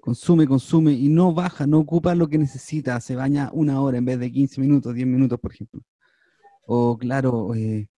consume, 0.00 0.46
consume 0.46 0.92
y 0.92 1.08
no 1.08 1.34
baja, 1.34 1.66
no 1.66 1.78
ocupa 1.78 2.14
lo 2.14 2.28
que 2.28 2.38
necesita, 2.38 3.00
se 3.00 3.16
baña 3.16 3.50
una 3.52 3.80
hora 3.80 3.98
en 3.98 4.04
vez 4.04 4.18
de 4.18 4.30
15 4.30 4.60
minutos, 4.60 4.94
10 4.94 5.06
minutos, 5.06 5.38
por 5.40 5.52
ejemplo. 5.52 5.82
O 6.66 6.96
claro, 6.96 7.54
eh, 7.54 7.88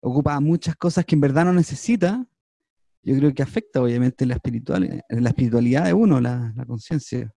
ocupa 0.00 0.38
muchas 0.40 0.76
cosas 0.76 1.04
que 1.04 1.14
en 1.14 1.20
verdad 1.20 1.44
no 1.44 1.52
necesita, 1.52 2.26
yo 3.02 3.16
creo 3.16 3.32
que 3.32 3.42
afecta 3.42 3.80
obviamente 3.80 4.26
la, 4.26 4.34
espiritual, 4.34 5.02
la 5.08 5.28
espiritualidad 5.30 5.84
de 5.84 5.94
uno, 5.94 6.20
la, 6.20 6.52
conciencia. 6.66 7.32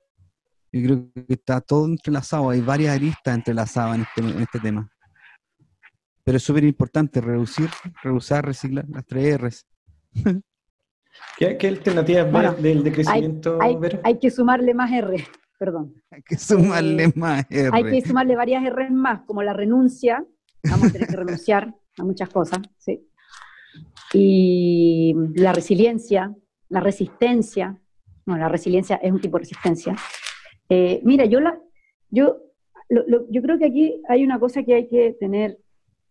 Yo 0.72 0.82
creo 0.82 1.12
que 1.14 1.34
está 1.34 1.60
todo 1.60 1.86
entrelazado, 1.86 2.50
hay 2.50 2.60
varias 2.60 2.94
aristas 2.96 3.34
entrelazadas 3.34 3.96
en 3.96 4.02
este, 4.02 4.36
en 4.36 4.42
este 4.42 4.60
tema. 4.60 4.90
Pero 6.24 6.36
es 6.36 6.42
súper 6.42 6.64
importante 6.64 7.20
reducir, 7.20 7.68
reusar, 8.02 8.44
reciclar 8.44 8.84
las 8.88 9.04
tres 9.06 9.40
R's. 9.40 9.66
¿Qué, 11.38 11.56
qué 11.56 11.68
alternativas 11.68 12.62
del 12.62 12.82
decrecimiento? 12.82 13.58
Hay, 13.60 13.76
hay, 14.02 14.18
que 14.18 14.30
sumarle 14.30 14.74
más 14.74 14.92
R, 14.92 15.24
perdón. 15.58 15.94
Hay 16.10 16.22
que 16.22 16.36
sumarle 16.36 17.04
eh, 17.04 17.12
más 17.14 17.46
R. 17.50 17.70
Hay 17.72 17.84
que 17.84 18.06
sumarle 18.06 18.36
varias 18.36 18.64
R 18.64 18.90
más, 18.90 19.22
como 19.22 19.42
la 19.42 19.52
renuncia. 19.52 20.24
Vamos 20.64 20.88
a 20.88 20.92
tener 20.92 21.08
que 21.08 21.16
renunciar 21.16 21.74
a 21.98 22.04
muchas 22.04 22.28
cosas, 22.28 22.60
¿sí? 22.78 23.06
Y 24.12 25.14
la 25.34 25.52
resiliencia, 25.52 26.34
la 26.68 26.80
resistencia. 26.80 27.80
Bueno, 28.26 28.42
la 28.42 28.48
resiliencia 28.48 28.96
es 28.96 29.10
un 29.10 29.20
tipo 29.20 29.38
de 29.38 29.44
resistencia. 29.44 29.96
Eh, 30.68 31.00
mira, 31.04 31.24
yo, 31.24 31.40
la, 31.40 31.58
yo, 32.10 32.38
yo 32.88 33.42
creo 33.42 33.58
que 33.58 33.66
aquí 33.66 34.02
hay 34.08 34.24
una 34.24 34.38
cosa 34.38 34.62
que 34.62 34.74
hay 34.74 34.88
que 34.88 35.16
tener 35.18 35.58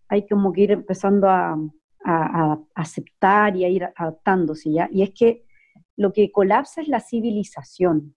hay 0.10 0.28
como 0.28 0.52
que 0.52 0.62
ir 0.62 0.72
empezando 0.72 1.30
a, 1.30 1.58
aceptar 2.74 3.56
y 3.56 3.66
a 3.66 3.70
ir 3.70 3.84
adaptándose, 3.96 4.72
¿ya? 4.72 4.90
Y 4.92 5.04
es 5.04 5.12
que 5.12 5.46
lo 5.96 6.12
que 6.12 6.32
colapsa 6.32 6.82
es 6.82 6.88
la 6.88 7.02
civilización, 7.02 8.16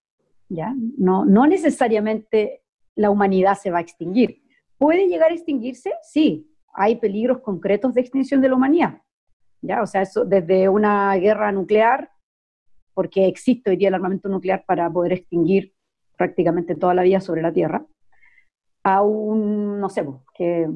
¿ya? 0.49 0.73
No, 0.97 1.27
no 1.27 1.47
necesariamente 1.47 2.63
la 2.95 3.11
humanidad 3.11 3.59
se 3.59 3.71
va 3.71 3.79
a 3.79 3.83
extinguir. 3.83 4.43
¿Puede 4.79 5.09
llegar 5.09 5.31
a 5.31 5.35
extinguirse? 5.35 5.93
Sí, 6.03 6.49
hay 6.73 6.97
peligros 6.97 7.41
concretos 7.41 7.93
de 7.93 8.01
extinción 8.01 8.41
de 8.41 8.49
la 8.49 8.55
humanidad, 8.55 9.03
¿ya? 9.61 9.83
O 9.83 9.87
sea, 9.87 10.03
eso 10.03 10.25
desde 10.25 10.69
una 10.69 11.15
guerra 11.17 11.53
nuclear, 11.53 12.11
porque 12.95 13.27
existe 13.27 13.71
hoy 13.71 13.77
día 13.77 13.89
el 13.89 13.95
armamento 13.95 14.29
nuclear 14.29 14.65
para 14.65 14.91
poder 14.91 15.13
extinguir 15.13 15.75
prácticamente 16.17 16.77
toda 16.77 16.95
la 16.95 17.03
vida 17.03 17.21
sobre 17.21 17.43
la 17.43 17.53
Tierra, 17.53 17.85
a 18.85 19.03
un, 19.03 19.81
no 19.81 19.89
sé, 19.89 20.07
que 20.35 20.69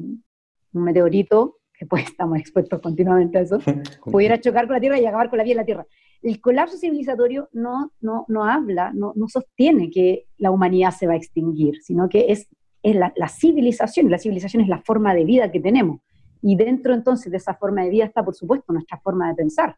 un 0.77 0.83
meteorito, 0.83 1.57
que 1.77 1.85
pues 1.85 2.05
estamos 2.05 2.39
expuestos 2.39 2.81
continuamente 2.81 3.37
a 3.37 3.41
eso, 3.41 3.59
pudiera 4.11 4.39
chocar 4.39 4.65
con 4.67 4.75
la 4.75 4.79
Tierra 4.79 4.99
y 4.99 5.05
acabar 5.05 5.29
con 5.29 5.37
la 5.37 5.43
vida 5.43 5.53
en 5.53 5.57
la 5.57 5.65
Tierra. 5.65 5.87
El 6.21 6.41
colapso 6.41 6.77
civilizatorio 6.77 7.49
no, 7.53 7.91
no, 8.01 8.25
no 8.27 8.45
habla, 8.45 8.91
no, 8.93 9.13
no 9.15 9.27
sostiene 9.27 9.89
que 9.91 10.25
la 10.37 10.51
humanidad 10.51 10.91
se 10.91 11.05
va 11.07 11.13
a 11.13 11.17
extinguir, 11.17 11.75
sino 11.81 12.09
que 12.09 12.31
es, 12.31 12.49
es 12.81 12.95
la, 12.95 13.13
la 13.15 13.29
civilización, 13.29 14.09
la 14.09 14.17
civilización 14.17 14.63
es 14.63 14.69
la 14.69 14.79
forma 14.79 15.13
de 15.13 15.25
vida 15.25 15.51
que 15.51 15.59
tenemos. 15.59 16.01
Y 16.41 16.55
dentro 16.55 16.93
entonces 16.93 17.31
de 17.31 17.37
esa 17.37 17.55
forma 17.55 17.83
de 17.83 17.89
vida 17.89 18.05
está, 18.05 18.23
por 18.23 18.35
supuesto, 18.35 18.73
nuestra 18.73 18.99
forma 18.99 19.29
de 19.29 19.35
pensar. 19.35 19.77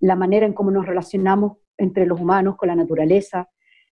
la 0.00 0.14
manera 0.14 0.46
en 0.46 0.52
cómo 0.52 0.70
nos 0.70 0.86
relacionamos 0.86 1.58
entre 1.76 2.06
los 2.06 2.20
humanos 2.20 2.56
con 2.56 2.68
la 2.68 2.76
naturaleza, 2.76 3.48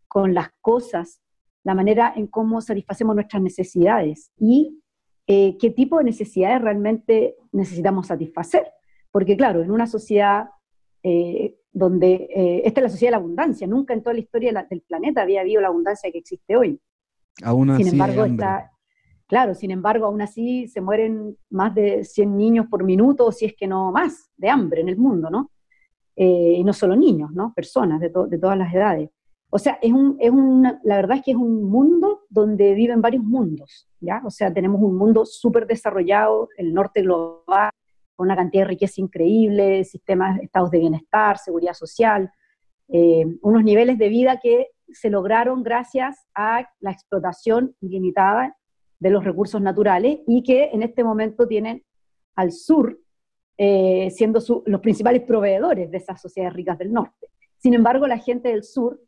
con 0.08 0.34
las 0.34 0.50
cosas, 0.62 1.22
la 1.64 1.74
manera 1.74 2.14
en 2.16 2.28
cómo 2.28 2.62
satisfacemos 2.62 3.16
nuestras 3.16 3.42
necesidades 3.42 4.32
y 4.38 4.80
eh, 5.28 5.58
qué 5.60 5.72
tipo 5.72 5.98
de 5.98 6.04
necesidades 6.04 6.62
realmente 6.62 7.36
necesitamos 7.52 8.08
satisfacer. 8.08 8.72
Porque 9.12 9.36
claro, 9.38 9.62
en 9.62 9.72
una 9.72 9.88
sociedad 9.88 10.50
eh, 11.04 11.56
donde 11.72 12.28
eh, 12.36 12.62
esta 12.66 12.82
es 12.82 12.84
la 12.84 12.90
sociedad 12.90 13.10
de 13.10 13.18
la 13.18 13.24
abundancia, 13.24 13.68
nunca 13.68 13.94
en 13.94 14.04
toda 14.04 14.14
la 14.14 14.20
historia 14.20 14.68
del 14.70 14.82
planeta 14.82 15.22
había 15.22 15.42
habido 15.42 15.62
la 15.62 15.70
abundancia 15.70 16.12
que 16.12 16.20
existe 16.20 16.56
hoy. 16.56 16.80
Aún 17.44 17.76
sin 17.78 17.88
embargo, 17.88 18.24
está, 18.26 18.72
claro, 19.28 19.56
sin 19.56 19.72
embargo, 19.72 20.06
aún 20.06 20.22
así 20.22 20.68
se 20.68 20.80
mueren 20.80 21.38
más 21.50 21.76
de 21.76 22.04
100 22.04 22.38
niños 22.38 22.68
por 22.70 22.84
minuto, 22.84 23.32
si 23.32 23.46
es 23.46 23.56
que 23.56 23.68
no 23.68 23.92
más, 23.92 24.32
de 24.38 24.50
hambre 24.50 24.82
en 24.82 24.90
el 24.90 24.98
mundo, 24.98 25.30
¿no? 25.30 25.52
y 26.18 26.64
no 26.64 26.72
solo 26.72 26.96
niños, 26.96 27.32
¿no? 27.34 27.54
Personas 27.54 28.00
de, 28.00 28.10
de 28.30 28.38
todas 28.38 28.58
las 28.58 28.74
edades. 28.74 29.10
O 29.50 29.60
sea, 29.60 29.78
es 29.82 29.94
un, 29.94 30.18
es 30.20 30.32
una, 30.32 30.80
la 30.84 30.98
verdad 30.98 31.18
es 31.18 31.24
que 31.24 31.32
es 31.32 31.38
un 31.38 31.70
mundo 31.70 32.24
donde 32.30 32.74
viven 32.74 33.02
varios 33.02 33.24
mundos, 33.24 33.88
¿ya? 34.00 34.22
O 34.26 34.30
sea, 34.30 34.54
tenemos 34.54 34.82
un 34.82 34.98
mundo 34.98 35.26
súper 35.26 35.66
desarrollado, 35.68 36.50
el 36.58 36.74
norte 36.74 37.02
global, 37.02 37.70
con 38.16 38.28
una 38.28 38.36
cantidad 38.36 38.64
de 38.64 38.70
riqueza 38.70 39.02
increíble, 39.02 39.84
sistemas, 39.84 40.42
estados 40.42 40.72
de 40.72 40.80
bienestar, 40.80 41.38
seguridad 41.38 41.74
social, 41.74 42.32
eh, 42.88 43.26
unos 43.42 43.64
niveles 43.64 43.98
de 43.98 44.10
vida 44.10 44.40
que 44.42 44.68
se 44.92 45.10
lograron 45.10 45.64
gracias 45.64 46.28
a 46.36 46.70
la 46.80 46.92
explotación 46.92 47.76
ilimitada 47.82 48.56
de 49.00 49.10
los 49.10 49.24
recursos 49.24 49.62
naturales 49.62 50.20
y 50.28 50.44
que 50.44 50.70
en 50.72 50.84
este 50.84 51.04
momento 51.04 51.48
tienen 51.48 51.84
al 52.36 52.52
sur 52.52 53.00
eh, 53.58 54.10
siendo 54.12 54.42
los 54.66 54.82
principales 54.82 55.24
proveedores 55.24 55.90
de 55.90 55.98
esas 55.98 56.22
sociedades 56.22 56.56
ricas 56.56 56.78
del 56.78 56.92
norte. 56.92 57.28
Sin 57.58 57.74
embargo, 57.74 58.06
la 58.06 58.18
gente 58.18 58.50
del 58.50 58.64
sur 58.64 59.00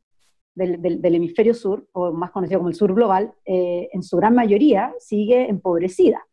del, 0.58 1.15
hemisferio 1.15 1.54
sur, 1.54 1.88
o 1.93 2.12
más 2.12 2.32
conocido 2.32 2.60
como 2.60 2.70
el 2.70 2.76
sur 2.76 2.93
global, 2.93 3.34
eh, 3.46 3.89
en 3.93 4.02
su 4.02 4.17
gran 4.17 4.34
mayoría 4.34 4.93
sigue 5.00 5.50
empobrecida. 5.50 6.26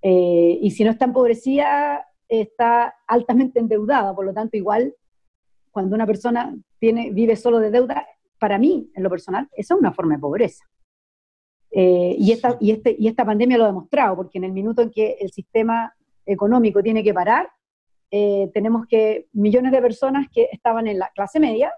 Eh, 0.00 0.58
y 0.60 0.70
si 0.70 0.84
no 0.84 0.90
está 0.90 1.04
empobrecida, 1.04 2.06
está 2.28 2.94
altamente 3.06 3.60
endeudada, 3.60 4.14
por 4.14 4.24
lo 4.24 4.32
tanto, 4.32 4.56
igual, 4.56 4.94
cuando 5.70 5.94
una 5.94 6.06
persona 6.06 6.56
tiene, 6.78 7.10
vive 7.10 7.36
solo 7.36 7.58
de 7.58 7.70
deuda, 7.70 8.06
para 8.38 8.58
mí, 8.58 8.90
en 8.94 9.02
lo 9.02 9.10
personal, 9.10 9.48
eso 9.54 9.74
es 9.74 9.80
una 9.80 9.92
forma 9.92 10.14
de 10.14 10.20
pobreza. 10.20 10.64
Eh, 11.70 12.16
y, 12.18 12.32
esta, 12.32 12.56
y, 12.58 12.70
este, 12.70 12.96
y 12.98 13.06
esta 13.06 13.24
pandemia 13.24 13.58
lo 13.58 13.64
ha 13.64 13.68
demostrado, 13.68 14.16
porque 14.16 14.38
en 14.38 14.44
el 14.44 14.52
minuto 14.52 14.82
en 14.82 14.90
que 14.90 15.16
el 15.20 15.30
sistema 15.30 15.94
económico 16.24 16.82
tiene 16.82 17.04
que 17.04 17.14
parar, 17.14 17.48
tenemos 18.52 18.86
que 18.86 19.28
millones 19.32 19.72
de 19.72 19.80
personas 19.80 20.26
que 20.30 20.50
estaban 20.52 20.86
en 20.86 20.98
la 20.98 21.08
clase 21.14 21.40
media 21.40 21.72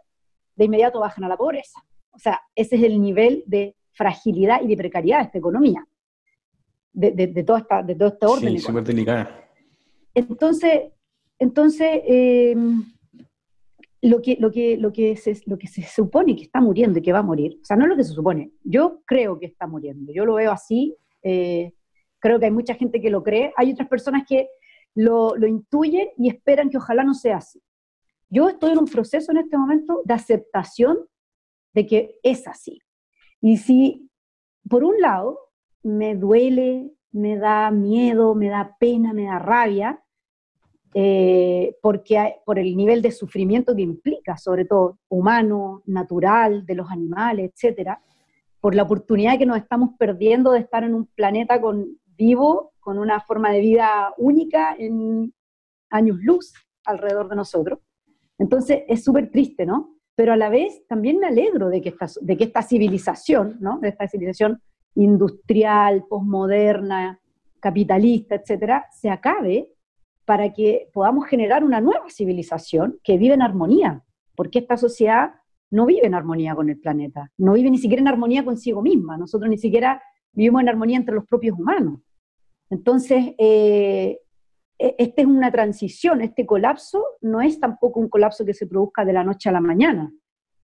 de 0.57 0.65
inmediato 0.65 1.01
bajan 1.01 1.25
a 1.25 1.29
la 1.29 1.37
pobreza. 1.37 1.81
O 2.13 2.19
sea, 2.19 2.41
ese 2.55 2.77
es 2.77 2.83
el 2.83 3.01
nivel 3.01 3.43
de 3.47 3.77
fragilidad 3.93 4.63
y 4.63 4.69
de 4.69 4.77
precariedad 4.77 5.19
de 5.19 5.25
esta 5.25 5.39
economía, 5.39 5.87
de, 6.93 7.13
de, 7.13 7.27
de, 7.29 7.43
todo, 7.43 7.57
esta, 7.57 7.83
de 7.83 7.95
todo 7.95 8.09
este 8.09 8.27
orden. 8.27 8.53
Sí, 8.53 8.59
súper 8.59 8.85
delicada. 8.85 9.49
Entonces, 10.15 10.93
entonces 11.39 12.01
eh, 12.07 12.57
lo, 14.03 14.23
que, 14.23 14.37
lo, 14.39 14.51
que, 14.51 14.77
lo, 14.77 14.93
que 14.93 15.17
se, 15.17 15.41
lo 15.47 15.59
que 15.59 15.67
se 15.67 15.83
supone 15.83 16.37
que 16.37 16.45
está 16.45 16.61
muriendo 16.61 16.99
y 16.99 17.03
que 17.03 17.13
va 17.13 17.19
a 17.21 17.23
morir, 17.23 17.59
o 17.61 17.65
sea, 17.65 17.77
no 17.77 17.85
es 17.85 17.91
lo 17.91 17.97
que 17.97 18.05
se 18.05 18.13
supone, 18.13 18.53
yo 18.63 19.03
creo 19.05 19.39
que 19.39 19.47
está 19.47 19.67
muriendo, 19.67 20.13
yo 20.13 20.25
lo 20.25 20.35
veo 20.35 20.53
así, 20.53 20.97
eh, 21.23 21.73
creo 22.21 22.39
que 22.39 22.47
hay 22.47 22.53
mucha 22.53 22.75
gente 22.75 23.01
que 23.01 23.11
lo 23.11 23.23
cree, 23.23 23.53
hay 23.57 23.73
otras 23.73 23.89
personas 23.89 24.25
que 24.29 24.49
lo, 24.95 25.37
lo 25.37 25.47
intuyen 25.47 26.09
y 26.17 26.29
esperan 26.29 26.71
que 26.71 26.77
ojalá 26.77 27.03
no 27.03 27.15
sea 27.15 27.39
así. 27.39 27.61
Yo 28.35 28.49
estoy 28.49 28.73
en 28.73 28.79
un 28.79 28.87
proceso 28.87 29.31
en 29.31 29.39
este 29.39 29.57
momento 29.57 30.03
de 30.05 30.13
aceptación 30.13 30.99
de 31.73 31.87
que 31.87 32.19
es 32.25 32.49
así. 32.49 32.81
Y 33.41 33.59
si, 33.59 34.11
por 34.69 34.83
un 34.83 35.01
lado, 35.01 35.39
me 35.85 36.17
duele, 36.17 36.91
me 37.13 37.37
da 37.37 37.71
miedo, 37.71 38.35
me 38.35 38.49
da 38.49 38.77
pena, 38.81 39.13
me 39.13 39.27
da 39.27 39.39
rabia, 39.39 40.03
eh, 40.95 41.77
porque 41.81 42.41
por 42.45 42.59
el 42.59 42.77
nivel 42.77 43.03
de 43.03 43.13
sufrimiento 43.13 43.77
que 43.77 43.83
implica, 43.83 44.37
sobre 44.37 44.65
todo 44.65 44.99
humano, 45.09 45.85
natural, 45.87 46.67
de 46.67 46.75
los 46.75 46.91
animales, 46.91 47.53
etcétera, 47.53 48.03
por 48.61 48.75
la 48.75 48.83
oportunidad 48.83 49.39
que 49.39 49.47
nos 49.47 49.59
estamos 49.59 49.91
perdiendo 49.97 50.51
de 50.51 50.59
estar 50.59 50.83
en 50.83 50.95
un 50.95 51.07
planeta 51.07 51.61
con, 51.61 52.01
vivo, 52.05 52.73
con 52.81 52.99
una 52.99 53.21
forma 53.21 53.53
de 53.53 53.61
vida 53.61 54.13
única 54.19 54.75
en 54.77 55.33
años 55.89 56.19
luz 56.21 56.53
alrededor 56.85 57.29
de 57.29 57.37
nosotros. 57.37 57.79
Entonces 58.39 58.83
es 58.89 59.05
súper 59.05 59.31
triste, 59.31 59.67
¿no? 59.67 59.97
Pero 60.15 60.33
a 60.33 60.37
la 60.37 60.49
vez 60.49 60.87
también 60.87 61.19
me 61.19 61.27
alegro 61.27 61.69
de 61.69 61.81
que 61.81 61.91
esta, 61.91 62.07
de 62.21 62.37
que 62.37 62.45
esta 62.45 62.63
civilización, 62.63 63.57
¿no? 63.61 63.79
De 63.81 63.89
esta 63.89 64.07
civilización 64.09 64.61
industrial, 64.95 66.05
posmoderna, 66.09 67.21
capitalista, 67.61 68.37
etcétera, 68.37 68.87
se 68.93 69.11
acabe 69.11 69.71
para 70.25 70.53
que 70.53 70.89
podamos 70.93 71.27
generar 71.27 71.65
una 71.65 71.81
nueva 71.81 72.09
civilización 72.09 72.99
que 73.03 73.19
vive 73.19 73.35
en 73.35 73.43
armonía, 73.43 74.03
porque 74.37 74.61
esta 74.61 74.77
sociedad 74.77 75.35
no 75.71 75.87
vive 75.87 76.07
en 76.07 76.15
armonía 76.15 76.55
con 76.55 76.71
el 76.71 76.79
planeta, 76.79 77.31
no 77.37 77.53
vive 77.55 77.71
ni 77.71 77.79
siquiera 77.79 78.01
en 78.01 78.09
armonía 78.09 78.45
consigo 78.45 78.81
misma, 78.83 79.17
nosotros 79.17 79.51
ni 79.51 79.59
siquiera 79.59 80.01
vivimos 80.33 80.63
en 80.63 80.69
armonía 80.69 80.99
entre 80.99 81.15
los 81.15 81.27
propios 81.27 81.59
humanos. 81.59 82.01
Entonces, 82.71 83.35
eh, 83.39 84.21
esta 84.79 85.23
es 85.23 85.27
una 85.27 85.51
transición, 85.51 86.21
este 86.21 86.45
colapso 86.45 87.05
no 87.21 87.41
es 87.41 87.61
tampoco 87.61 88.01
un 88.01 88.09
colapso 88.09 88.45
que 88.45 88.55
se 88.55 88.67
produzca 88.67 89.05
de 89.05 89.13
la 89.13 89.25
noche 89.25 89.49
a 89.49 89.53
la 89.53 89.61
mañana, 89.61 90.13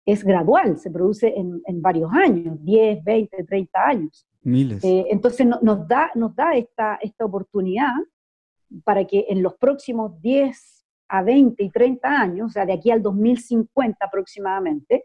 es 0.04 0.24
gradual, 0.24 0.78
se 0.78 0.90
produce 0.90 1.34
en, 1.36 1.82
varios 1.82 2.10
años, 2.12 2.56
10, 2.64 3.04
20, 3.04 3.44
30 3.44 3.86
años. 3.86 4.26
Miles. 4.42 4.82
Eh, 4.82 5.06
entonces 5.10 5.46
nos 5.46 5.86
da, 5.86 6.10
nos 6.14 6.34
da 6.34 6.54
esta, 6.54 6.98
esta 7.02 7.24
oportunidad 7.24 7.92
para 8.84 9.04
que 9.04 9.26
en 9.28 9.42
los 9.42 9.54
próximos 9.54 10.20
10 10.20 10.86
a 11.08 11.22
20 11.22 11.62
y 11.62 11.70
30 11.70 12.08
años, 12.08 12.46
o 12.46 12.50
sea, 12.50 12.64
de 12.64 12.72
aquí 12.72 12.90
al 12.90 13.02
2050 13.02 14.04
aproximadamente, 14.04 15.04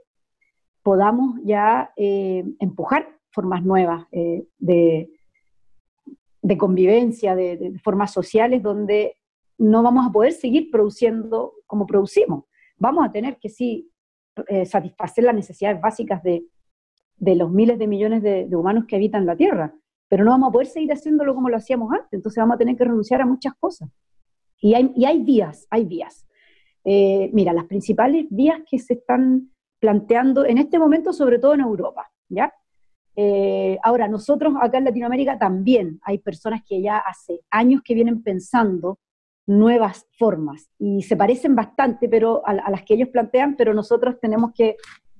podamos 0.84 1.40
ya 1.44 1.92
eh, 1.98 2.46
empujar 2.60 3.10
formas 3.32 3.64
nuevas 3.64 4.06
eh, 4.12 4.46
de, 4.60 5.10
de 6.46 6.60
convivencia, 6.60 7.36
de, 7.36 7.80
formas 7.84 8.14
sociales, 8.14 8.62
donde 8.62 9.18
no 9.58 9.82
vamos 9.82 10.08
a 10.08 10.12
poder 10.12 10.32
seguir 10.32 10.70
produciendo 10.70 11.54
como 11.66 11.88
producimos. 11.88 12.46
Vamos 12.78 13.04
a 13.04 13.12
tener 13.12 13.38
que 13.38 13.50
sí 13.50 13.90
eh, 14.48 14.64
satisfacer 14.68 15.24
las 15.24 15.34
necesidades 15.34 15.82
básicas 15.82 16.22
de, 16.22 16.46
los 17.18 17.52
miles 17.52 17.80
de 17.80 17.88
millones 17.88 18.22
de, 18.22 18.56
humanos 18.56 18.86
que 18.88 18.96
habitan 18.96 19.26
la 19.26 19.36
Tierra, 19.36 19.74
pero 20.08 20.24
no 20.24 20.32
vamos 20.32 20.50
a 20.50 20.52
poder 20.52 20.68
seguir 20.68 20.94
haciéndolo 20.94 21.34
como 21.34 21.50
lo 21.50 21.58
hacíamos 21.58 21.92
antes, 21.92 22.14
entonces 22.14 22.40
vamos 22.40 22.56
a 22.56 22.60
tener 22.60 22.78
que 22.78 22.84
renunciar 22.84 23.22
a 23.22 23.26
muchas 23.26 23.56
cosas. 23.56 23.90
Y 24.62 24.76
hay, 24.76 24.92
y 24.96 25.06
hay 25.06 25.24
vías, 25.24 25.66
hay 25.72 25.86
vías. 25.86 26.28
Eh, 26.84 27.32
mira, 27.34 27.54
las 27.54 27.66
principales 27.66 28.28
vías 28.30 28.60
que 28.70 28.78
se 28.78 28.94
están 28.94 29.50
planteando 29.80 30.46
en 30.46 30.60
este 30.60 30.78
momento, 30.78 31.12
sobre 31.12 31.40
todo 31.40 31.56
en 31.56 31.62
Europa, 31.62 32.12
¿ya? 32.30 32.54
Eh, 33.16 33.78
ahora, 33.84 34.08
nosotros 34.08 34.54
acá 34.60 34.78
en 34.78 34.86
Latinoamérica 34.86 35.38
también 35.38 36.00
hay 36.04 36.18
personas 36.18 36.62
que 36.68 36.82
ya 36.82 36.98
hace 36.98 37.42
años 37.50 37.82
que 37.84 37.94
vienen 37.94 38.22
pensando 38.22 39.00
nuevas 39.48 40.08
formas 40.18 40.70
y 40.80 41.04
se 41.04 41.16
parecen 41.16 41.56
bastante 41.56 42.10
pero 42.10 42.42
a, 42.46 42.54
las 42.54 42.84
que 42.84 42.96
ellos 42.96 43.10
plantean, 43.10 43.56
pero 43.56 43.74
nosotros 43.74 44.16
tenemos 44.20 44.52
que 44.54 44.76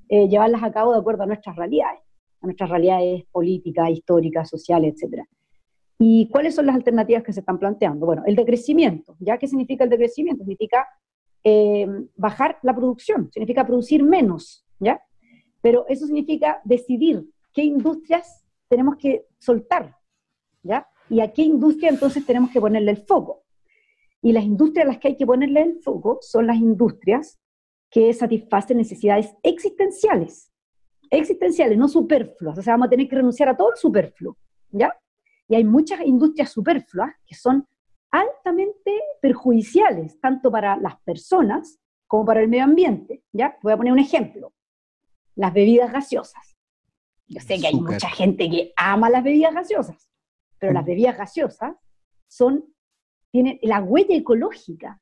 eh, 0.10 0.28
llevarlas 0.28 0.64
a 0.64 0.72
cabo 0.72 0.94
de 0.94 1.00
acuerdo 1.00 1.24
a 1.24 1.28
nuestras 1.28 1.56
realidades, 1.56 2.02
a 2.42 2.48
nuestras 2.48 2.70
realidades 2.70 3.24
políticas, 3.32 3.90
históricas, 3.92 4.50
sociales, 4.50 4.96
etc. 5.02 5.24
¿Y 5.98 6.28
cuáles 6.30 6.56
son 6.56 6.66
las 6.66 6.76
alternativas 6.76 7.24
que 7.24 7.34
se 7.34 7.40
están 7.40 7.60
planteando? 7.60 8.06
Bueno, 8.06 8.24
el 8.26 8.36
decrecimiento. 8.36 9.16
¿Ya 9.20 9.38
qué 9.38 9.48
significa 9.48 9.84
el 9.84 9.90
decrecimiento? 9.90 10.44
Significa 10.44 10.86
eh, 11.44 11.88
bajar 12.16 12.58
la 12.64 12.76
producción, 12.76 13.30
significa 13.32 13.66
producir 13.66 14.04
menos, 14.04 14.66
¿ya? 14.80 15.02
Pero 15.62 15.86
eso 15.88 16.06
significa 16.06 16.60
decidir 16.66 17.26
qué 17.56 17.64
industrias 17.64 18.46
tenemos 18.68 18.98
que 18.98 19.26
soltar, 19.40 19.98
¿ya? 20.62 20.88
Y 21.10 21.22
a 21.22 21.32
qué 21.32 21.42
industria 21.42 21.90
entonces 21.90 22.26
tenemos 22.26 22.52
que 22.52 22.60
ponerle 22.60 22.92
el 22.92 22.98
foco. 22.98 23.44
Y 24.22 24.34
las 24.34 24.44
industrias 24.44 24.86
a 24.86 24.90
las 24.90 25.00
que 25.00 25.08
hay 25.08 25.18
que 25.18 25.26
ponerle 25.26 25.62
el 25.62 25.82
foco 25.82 26.20
son 26.22 26.48
las 26.48 26.58
industrias 26.58 27.40
que 27.90 28.14
satisfacen 28.14 28.78
necesidades 28.78 29.34
existenciales, 29.42 30.52
existenciales, 31.10 31.78
no 31.78 31.88
superfluas. 31.88 32.58
O 32.58 32.62
sea, 32.62 32.74
vamos 32.74 32.88
a 32.88 32.90
tener 32.90 33.08
que 33.08 33.16
renunciar 33.16 33.48
a 33.48 33.56
todo 33.56 33.72
el 33.72 33.78
superfluo, 33.78 34.38
¿ya? 34.72 34.94
Y 35.48 35.56
hay 35.56 35.64
muchas 35.64 36.02
industrias 36.02 36.52
superfluas 36.52 37.14
que 37.26 37.36
son 37.36 37.66
altamente 38.12 39.00
perjudiciales, 39.22 40.20
tanto 40.20 40.52
para 40.52 40.76
las 40.76 41.00
personas 41.02 41.80
como 42.08 42.26
para 42.26 42.42
el 42.42 42.50
medio 42.50 42.66
ambiente, 42.66 43.24
¿ya? 43.32 43.58
Voy 43.62 43.72
a 43.72 43.78
poner 43.78 43.94
un 43.94 44.00
ejemplo. 44.00 44.54
Las 45.36 45.54
bebidas 45.54 45.92
gaseosas. 45.92 46.55
Yo 47.28 47.40
sé 47.42 47.60
que 47.60 47.68
hay 47.68 47.76
mucha 47.76 48.10
gente 48.10 48.50
que 48.50 48.74
ama 48.76 49.10
las 49.10 49.24
bebidas 49.24 49.54
gaseosas, 49.54 50.10
pero 50.60 50.74
las 50.74 50.84
mm. 50.84 50.88
bebidas 50.88 51.18
gaseosas 51.18 51.76
son, 52.28 52.66
tienen 53.32 53.60
la 53.62 53.82
huella 53.82 54.16
ecológica 54.16 55.02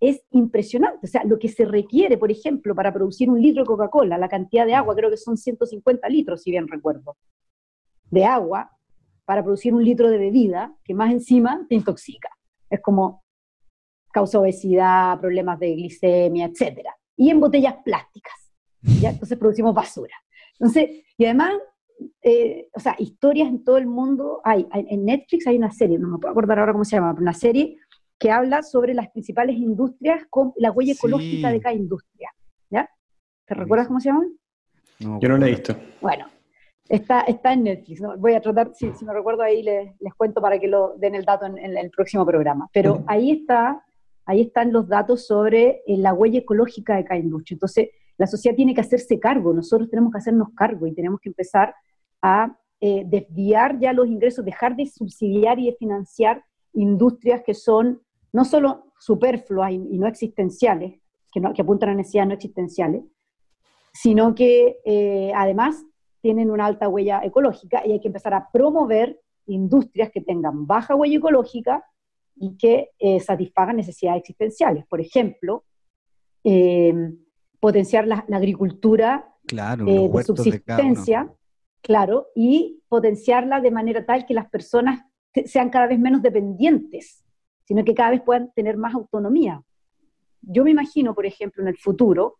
es 0.00 0.22
impresionante. 0.30 1.06
O 1.06 1.08
sea, 1.08 1.24
lo 1.24 1.38
que 1.38 1.48
se 1.48 1.64
requiere, 1.64 2.18
por 2.18 2.30
ejemplo, 2.30 2.74
para 2.74 2.92
producir 2.92 3.30
un 3.30 3.40
litro 3.40 3.62
de 3.62 3.66
Coca-Cola, 3.66 4.18
la 4.18 4.28
cantidad 4.28 4.66
de 4.66 4.74
agua, 4.74 4.94
creo 4.94 5.10
que 5.10 5.16
son 5.16 5.36
150 5.36 6.08
litros, 6.08 6.42
si 6.42 6.50
bien 6.50 6.68
recuerdo, 6.68 7.16
de 8.10 8.24
agua 8.24 8.70
para 9.24 9.42
producir 9.42 9.74
un 9.74 9.84
litro 9.84 10.08
de 10.08 10.18
bebida, 10.18 10.76
que 10.84 10.94
más 10.94 11.10
encima 11.10 11.66
te 11.68 11.74
intoxica. 11.74 12.30
Es 12.70 12.80
como 12.80 13.24
causa 14.12 14.38
obesidad, 14.38 15.18
problemas 15.18 15.58
de 15.58 15.74
glicemia, 15.74 16.46
etc. 16.46 16.86
Y 17.16 17.30
en 17.30 17.40
botellas 17.40 17.76
plásticas. 17.84 18.52
¿ya? 19.00 19.10
Entonces 19.10 19.36
producimos 19.36 19.74
basura. 19.74 20.14
Entonces, 20.52 21.02
y 21.18 21.24
además, 21.24 21.54
eh, 22.22 22.68
o 22.74 22.80
sea, 22.80 22.94
historias 22.98 23.48
en 23.48 23.64
todo 23.64 23.78
el 23.78 23.86
mundo. 23.86 24.40
Hay, 24.44 24.66
en 24.72 25.04
Netflix 25.04 25.46
hay 25.46 25.56
una 25.56 25.70
serie, 25.70 25.98
no 25.98 26.08
me 26.08 26.18
puedo 26.18 26.30
acordar 26.30 26.58
ahora 26.58 26.72
cómo 26.72 26.84
se 26.84 26.96
llama, 26.96 27.12
pero 27.12 27.22
una 27.22 27.32
serie 27.32 27.78
que 28.18 28.30
habla 28.30 28.62
sobre 28.62 28.94
las 28.94 29.08
principales 29.10 29.56
industrias 29.56 30.24
con 30.30 30.52
la 30.56 30.70
huella 30.70 30.92
ecológica 30.92 31.50
de 31.50 31.60
cada 31.60 31.74
industria. 31.74 32.30
¿Ya? 32.70 32.88
¿Te 33.46 33.54
recuerdas 33.54 33.88
cómo 33.88 34.00
se 34.00 34.08
llama? 34.08 34.26
Yo 34.98 35.28
no 35.28 35.36
la 35.36 35.46
he 35.46 35.50
visto. 35.50 35.76
Bueno, 36.00 36.26
está, 36.88 37.20
está 37.22 37.52
en 37.52 37.64
Netflix. 37.64 38.02
Voy 38.18 38.34
a 38.34 38.40
tratar, 38.40 38.72
si, 38.74 38.92
si 38.94 39.04
me 39.04 39.12
recuerdo 39.12 39.42
ahí 39.42 39.62
les, 39.62 39.90
les, 40.00 40.14
cuento 40.14 40.40
para 40.40 40.58
que 40.58 40.68
lo 40.68 40.94
den 40.96 41.14
el 41.14 41.24
dato 41.24 41.46
en, 41.46 41.58
en 41.58 41.76
el 41.76 41.90
próximo 41.90 42.24
programa. 42.24 42.68
Pero 42.72 43.04
ahí 43.06 43.30
está, 43.30 43.84
ahí 44.24 44.40
están 44.42 44.72
los 44.72 44.88
datos 44.88 45.26
sobre 45.26 45.82
eh, 45.86 45.98
la 45.98 46.14
huella 46.14 46.40
ecológica 46.40 46.96
de 46.96 47.04
cada 47.04 47.20
industria. 47.20 47.56
Entonces, 47.56 47.90
la 48.18 48.26
sociedad 48.26 48.56
tiene 48.56 48.74
que 48.74 48.80
hacerse 48.80 49.18
cargo, 49.20 49.52
nosotros 49.52 49.90
tenemos 49.90 50.12
que 50.12 50.18
hacernos 50.18 50.48
cargo 50.54 50.86
y 50.86 50.94
tenemos 50.94 51.20
que 51.20 51.28
empezar 51.28 51.74
a 52.22 52.56
eh, 52.80 53.04
desviar 53.06 53.78
ya 53.78 53.92
los 53.92 54.06
ingresos, 54.06 54.44
dejar 54.44 54.76
de 54.76 54.86
subsidiar 54.86 55.58
y 55.58 55.66
de 55.66 55.76
financiar 55.76 56.44
industrias 56.72 57.42
que 57.44 57.54
son 57.54 58.02
no 58.32 58.44
solo 58.44 58.92
superfluas 58.98 59.72
y, 59.72 59.98
no 59.98 60.06
existenciales, 60.06 61.00
que, 61.32 61.40
apuntan 61.60 61.90
a 61.90 61.94
necesidades 61.94 62.28
no 62.28 62.34
existenciales, 62.34 63.04
sino 63.92 64.34
que 64.34 64.78
eh, 64.84 65.32
además 65.34 65.84
tienen 66.20 66.50
una 66.50 66.66
alta 66.66 66.88
huella 66.88 67.20
ecológica 67.22 67.82
y 67.86 67.92
hay 67.92 68.00
que 68.00 68.08
empezar 68.08 68.34
a 68.34 68.50
promover 68.52 69.20
industrias 69.46 70.10
que 70.10 70.20
tengan 70.20 70.66
baja 70.66 70.94
huella 70.94 71.18
ecológica 71.18 71.84
y 72.34 72.56
que 72.58 72.90
eh, 72.98 73.20
satisfagan 73.20 73.76
necesidades 73.76 74.20
existenciales. 74.20 74.84
Por 74.86 75.00
ejemplo, 75.00 75.64
potenciar 77.60 78.06
la, 78.06 78.24
agricultura 78.32 79.32
de 79.44 80.22
subsistencia, 80.24 81.32
claro, 81.82 82.28
y 82.34 82.82
potenciarla 82.88 83.60
de 83.60 83.70
manera 83.70 84.04
tal 84.04 84.26
que 84.26 84.34
las 84.34 84.48
personas 84.48 85.04
sean 85.44 85.70
cada 85.70 85.86
vez 85.86 85.98
menos 85.98 86.22
dependientes 86.22 87.26
sino 87.66 87.84
que 87.84 87.94
cada 87.94 88.10
vez 88.10 88.22
puedan 88.22 88.52
tener 88.52 88.76
más 88.76 88.94
autonomía. 88.94 89.62
Yo 90.40 90.64
me 90.64 90.70
imagino, 90.70 91.14
por 91.14 91.26
ejemplo, 91.26 91.62
en 91.62 91.68
el 91.68 91.76
futuro, 91.76 92.38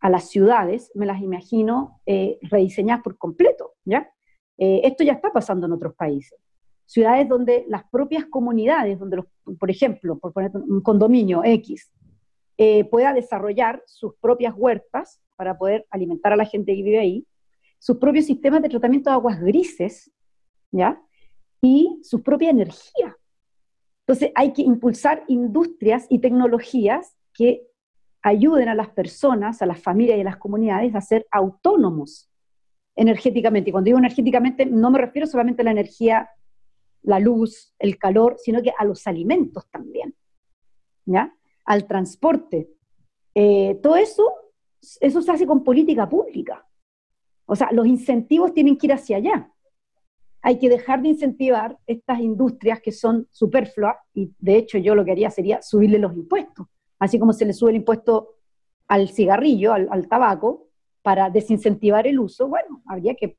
a 0.00 0.10
las 0.10 0.28
ciudades, 0.28 0.92
me 0.94 1.06
las 1.06 1.22
imagino 1.22 2.00
eh, 2.04 2.38
rediseñadas 2.42 3.02
por 3.02 3.16
completo, 3.16 3.72
¿ya? 3.84 4.10
Eh, 4.58 4.82
esto 4.84 5.02
ya 5.02 5.14
está 5.14 5.32
pasando 5.32 5.66
en 5.66 5.72
otros 5.72 5.94
países. 5.94 6.38
Ciudades 6.84 7.28
donde 7.28 7.64
las 7.68 7.84
propias 7.90 8.26
comunidades, 8.26 8.98
donde, 8.98 9.16
los, 9.16 9.26
por 9.58 9.70
ejemplo, 9.70 10.18
por 10.18 10.32
poner 10.32 10.50
un 10.54 10.82
condominio 10.82 11.42
X, 11.42 11.90
eh, 12.58 12.84
pueda 12.84 13.12
desarrollar 13.12 13.82
sus 13.86 14.14
propias 14.16 14.54
huertas 14.56 15.20
para 15.36 15.58
poder 15.58 15.86
alimentar 15.90 16.32
a 16.32 16.36
la 16.36 16.46
gente 16.46 16.74
que 16.74 16.82
vive 16.82 16.98
ahí, 16.98 17.26
sus 17.78 17.98
propios 17.98 18.24
sistemas 18.24 18.62
de 18.62 18.70
tratamiento 18.70 19.10
de 19.10 19.14
aguas 19.14 19.40
grises, 19.40 20.10
¿ya? 20.70 21.00
Y 21.60 22.00
su 22.02 22.22
propia 22.22 22.50
energía. 22.50 23.16
Entonces 24.06 24.32
hay 24.34 24.52
que 24.52 24.62
impulsar 24.62 25.24
industrias 25.28 26.06
y 26.08 26.20
tecnologías 26.20 27.16
que 27.34 27.66
ayuden 28.22 28.68
a 28.68 28.74
las 28.74 28.88
personas, 28.88 29.60
a 29.62 29.66
las 29.66 29.80
familias 29.80 30.18
y 30.18 30.22
a 30.22 30.24
las 30.24 30.36
comunidades 30.36 30.94
a 30.94 31.00
ser 31.00 31.26
autónomos 31.30 32.30
energéticamente. 32.94 33.70
Y 33.70 33.72
cuando 33.72 33.86
digo 33.86 33.98
energéticamente 33.98 34.64
no 34.64 34.90
me 34.90 34.98
refiero 34.98 35.26
solamente 35.26 35.62
a 35.62 35.66
la 35.66 35.72
energía, 35.72 36.30
la 37.02 37.20
luz, 37.20 37.74
el 37.78 37.98
calor, 37.98 38.36
sino 38.38 38.62
que 38.62 38.72
a 38.76 38.84
los 38.84 39.06
alimentos 39.06 39.68
también, 39.70 40.14
¿ya? 41.04 41.35
Al 41.66 41.86
transporte. 41.86 42.70
Eh, 43.34 43.78
todo 43.82 43.96
eso, 43.96 44.32
eso 45.00 45.20
se 45.20 45.30
hace 45.30 45.46
con 45.46 45.62
política 45.62 46.08
pública. 46.08 46.66
O 47.44 47.54
sea, 47.54 47.70
los 47.72 47.86
incentivos 47.86 48.54
tienen 48.54 48.78
que 48.78 48.86
ir 48.86 48.92
hacia 48.92 49.18
allá 49.18 49.52
hay 50.46 50.60
que 50.60 50.68
dejar 50.68 51.02
de 51.02 51.08
incentivar 51.08 51.76
estas 51.88 52.20
industrias 52.20 52.80
que 52.80 52.92
son 52.92 53.26
superfluas 53.32 53.96
y 54.14 54.32
de 54.38 54.56
hecho 54.56 54.78
yo 54.78 54.94
lo 54.94 55.04
que 55.04 55.10
haría 55.10 55.28
sería 55.28 55.60
subirle 55.60 55.98
los 55.98 56.14
impuestos, 56.14 56.68
así 57.00 57.18
como 57.18 57.32
se 57.32 57.46
le 57.46 57.52
sube 57.52 57.70
el 57.70 57.78
impuesto 57.78 58.36
al 58.86 59.08
cigarrillo, 59.08 59.72
al, 59.72 60.06
tabaco, 60.06 60.68
para 61.02 61.30
desincentivar 61.30 62.06
el 62.06 62.20
uso, 62.20 62.46
bueno, 62.46 62.80
habría 62.86 63.16
que 63.16 63.36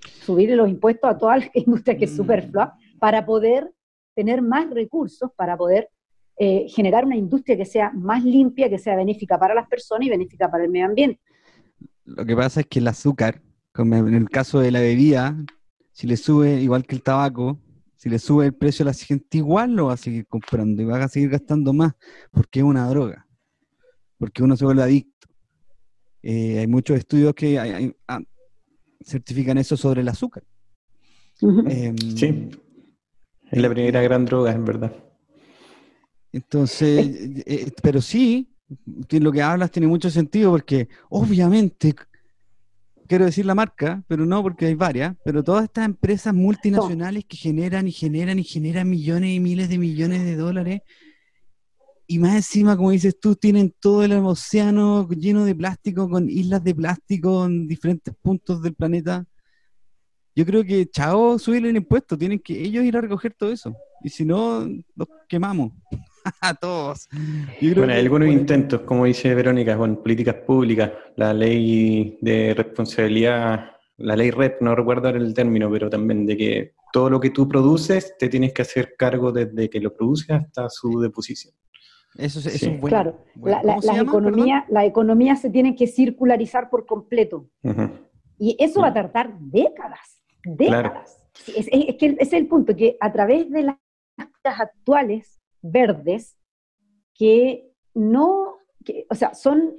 subirle 0.00 0.56
los 0.56 0.70
impuestos 0.70 1.10
a 1.10 1.18
toda 1.18 1.36
la 1.36 1.50
industria 1.52 1.98
que 1.98 2.06
es 2.06 2.14
mm. 2.14 2.16
superflua 2.16 2.74
para 2.98 3.26
poder 3.26 3.70
tener 4.14 4.40
más 4.40 4.70
recursos, 4.70 5.30
para 5.36 5.58
poder 5.58 5.90
eh, 6.38 6.66
generar 6.68 7.04
una 7.04 7.16
industria 7.16 7.56
que 7.56 7.64
sea 7.64 7.90
más 7.92 8.22
limpia, 8.24 8.68
que 8.68 8.78
sea 8.78 8.94
benéfica 8.94 9.38
para 9.38 9.54
las 9.54 9.68
personas 9.68 10.06
y 10.06 10.10
benéfica 10.10 10.50
para 10.50 10.64
el 10.64 10.70
medio 10.70 10.86
ambiente. 10.86 11.20
Lo 12.04 12.24
que 12.24 12.36
pasa 12.36 12.60
es 12.60 12.66
que 12.66 12.78
el 12.78 12.88
azúcar, 12.88 13.40
como 13.72 13.96
en 13.96 14.14
el 14.14 14.28
caso 14.28 14.60
de 14.60 14.70
la 14.70 14.80
bebida, 14.80 15.36
si 15.92 16.06
le 16.06 16.16
sube, 16.16 16.60
igual 16.60 16.84
que 16.84 16.94
el 16.94 17.02
tabaco, 17.02 17.58
si 17.96 18.10
le 18.10 18.18
sube 18.18 18.46
el 18.46 18.54
precio 18.54 18.82
a 18.82 18.86
la 18.86 18.92
gente, 18.92 19.38
igual 19.38 19.74
lo 19.74 19.86
va 19.86 19.94
a 19.94 19.96
seguir 19.96 20.26
comprando 20.26 20.82
y 20.82 20.84
va 20.84 21.02
a 21.02 21.08
seguir 21.08 21.30
gastando 21.30 21.72
más, 21.72 21.94
porque 22.30 22.60
es 22.60 22.64
una 22.64 22.86
droga, 22.88 23.26
porque 24.18 24.42
uno 24.42 24.56
se 24.56 24.64
vuelve 24.66 24.82
adicto. 24.82 25.28
Eh, 26.22 26.58
hay 26.58 26.66
muchos 26.66 26.98
estudios 26.98 27.34
que 27.34 27.58
ah, 28.08 28.20
certifican 29.00 29.58
eso 29.58 29.76
sobre 29.76 30.02
el 30.02 30.08
azúcar. 30.08 30.44
Em, 31.40 31.96
sí, 31.96 32.50
es 33.50 33.62
la 33.62 33.70
primera 33.70 34.02
gran 34.02 34.24
droga, 34.24 34.52
en 34.52 34.64
verdad. 34.64 35.05
Entonces, 36.36 37.06
eh, 37.20 37.42
eh, 37.46 37.72
pero 37.82 38.00
sí, 38.00 38.48
lo 39.10 39.32
que 39.32 39.42
hablas 39.42 39.70
tiene 39.70 39.88
mucho 39.88 40.10
sentido 40.10 40.50
porque 40.50 40.88
obviamente 41.08 41.94
quiero 43.06 43.24
decir 43.24 43.46
la 43.46 43.54
marca, 43.54 44.02
pero 44.06 44.26
no 44.26 44.42
porque 44.42 44.66
hay 44.66 44.74
varias, 44.74 45.16
pero 45.24 45.42
todas 45.42 45.64
estas 45.64 45.86
empresas 45.86 46.34
multinacionales 46.34 47.24
que 47.24 47.36
generan 47.36 47.88
y 47.88 47.92
generan 47.92 48.38
y 48.38 48.44
generan 48.44 48.90
millones 48.90 49.30
y 49.30 49.40
miles 49.40 49.68
de 49.68 49.78
millones 49.78 50.24
de 50.24 50.36
dólares, 50.36 50.80
y 52.08 52.18
más 52.18 52.36
encima, 52.36 52.76
como 52.76 52.90
dices 52.90 53.18
tú, 53.18 53.34
tienen 53.34 53.74
todo 53.80 54.04
el 54.04 54.12
océano 54.12 55.08
lleno 55.08 55.44
de 55.44 55.54
plástico, 55.54 56.08
con 56.08 56.28
islas 56.28 56.62
de 56.62 56.74
plástico 56.74 57.46
en 57.46 57.66
diferentes 57.66 58.14
puntos 58.14 58.62
del 58.62 58.74
planeta. 58.74 59.26
Yo 60.36 60.46
creo 60.46 60.62
que, 60.64 60.86
chao, 60.86 61.36
subirle 61.38 61.70
el 61.70 61.76
impuesto, 61.76 62.16
tienen 62.16 62.38
que 62.38 62.62
ellos 62.62 62.84
ir 62.84 62.96
a 62.96 63.00
recoger 63.00 63.34
todo 63.34 63.50
eso, 63.50 63.74
y 64.04 64.10
si 64.10 64.24
no, 64.24 64.68
los 64.94 65.08
quemamos. 65.28 65.72
a 66.40 66.54
todos. 66.54 67.08
Bueno, 67.60 67.92
hay 67.92 68.00
algunos 68.00 68.28
intentos, 68.28 68.82
como 68.82 69.04
dice 69.04 69.34
Verónica, 69.34 69.76
con 69.76 69.96
políticas 70.02 70.36
públicas, 70.46 70.92
la 71.16 71.32
ley 71.32 72.18
de 72.20 72.54
responsabilidad, 72.54 73.70
la 73.98 74.16
ley 74.16 74.30
REP, 74.30 74.60
no 74.60 74.74
recuerdo 74.74 75.08
el 75.08 75.32
término, 75.34 75.70
pero 75.70 75.88
también 75.88 76.26
de 76.26 76.36
que 76.36 76.74
todo 76.92 77.10
lo 77.10 77.20
que 77.20 77.30
tú 77.30 77.48
produces 77.48 78.16
te 78.18 78.28
tienes 78.28 78.52
que 78.52 78.62
hacer 78.62 78.94
cargo 78.96 79.32
desde 79.32 79.70
que 79.70 79.80
lo 79.80 79.94
produces 79.94 80.30
hasta 80.30 80.68
su 80.68 81.00
deposición. 81.00 81.54
Eso, 82.16 82.38
es 82.48 82.80
bueno. 82.80 82.88
Claro, 82.88 83.24
la, 83.42 84.00
economía, 84.00 84.64
la 84.70 84.86
economía 84.86 85.36
se 85.36 85.50
tiene 85.50 85.76
que 85.76 85.86
circularizar 85.86 86.70
por 86.70 86.86
completo. 86.86 87.50
Y 88.38 88.56
eso 88.58 88.80
va 88.80 88.88
a 88.88 88.94
tardar 88.94 89.38
décadas, 89.38 90.22
décadas. 90.42 91.22
Es, 91.46 91.68
es, 91.70 91.96
que 91.96 92.06
ese 92.06 92.16
es 92.20 92.32
el 92.32 92.46
punto, 92.46 92.74
que 92.74 92.96
a 93.00 93.12
través 93.12 93.50
de 93.50 93.64
las 93.64 93.76
actuales 94.44 95.35
verdes 95.70 96.36
que 97.14 97.70
no, 97.94 98.56
o 99.08 99.14
sea, 99.14 99.34
son, 99.34 99.76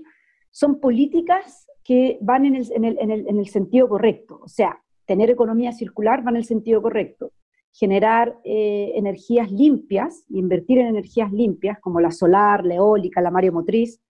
son 0.51 0.79
políticas 0.79 1.67
que 1.83 2.17
van 2.21 2.45
en 2.45 2.55
el, 2.55 2.71
en, 2.71 2.83
el, 2.83 2.97
en, 2.99 3.11
el, 3.11 3.27
en 3.27 3.39
el, 3.39 3.47
sentido 3.47 3.87
correcto. 3.87 4.39
O 4.43 4.47
sea, 4.47 4.83
tener 5.05 5.29
economía 5.29 5.71
circular 5.71 6.25
va 6.25 6.31
en 6.31 6.37
el 6.37 6.45
sentido 6.45 6.81
correcto. 6.81 7.31
Generar 7.71 8.39
eh, 8.43 8.91
energías 8.95 9.51
limpias, 9.51 10.25
invertir 10.29 10.79
en 10.79 10.87
energías 10.87 11.31
limpias, 11.31 11.79
como 11.79 12.01
la 12.01 12.11
solar, 12.11 12.65
la 12.65 12.75
eólica, 12.75 13.21
la 13.21 13.31
mareomotriz, 13.31 14.01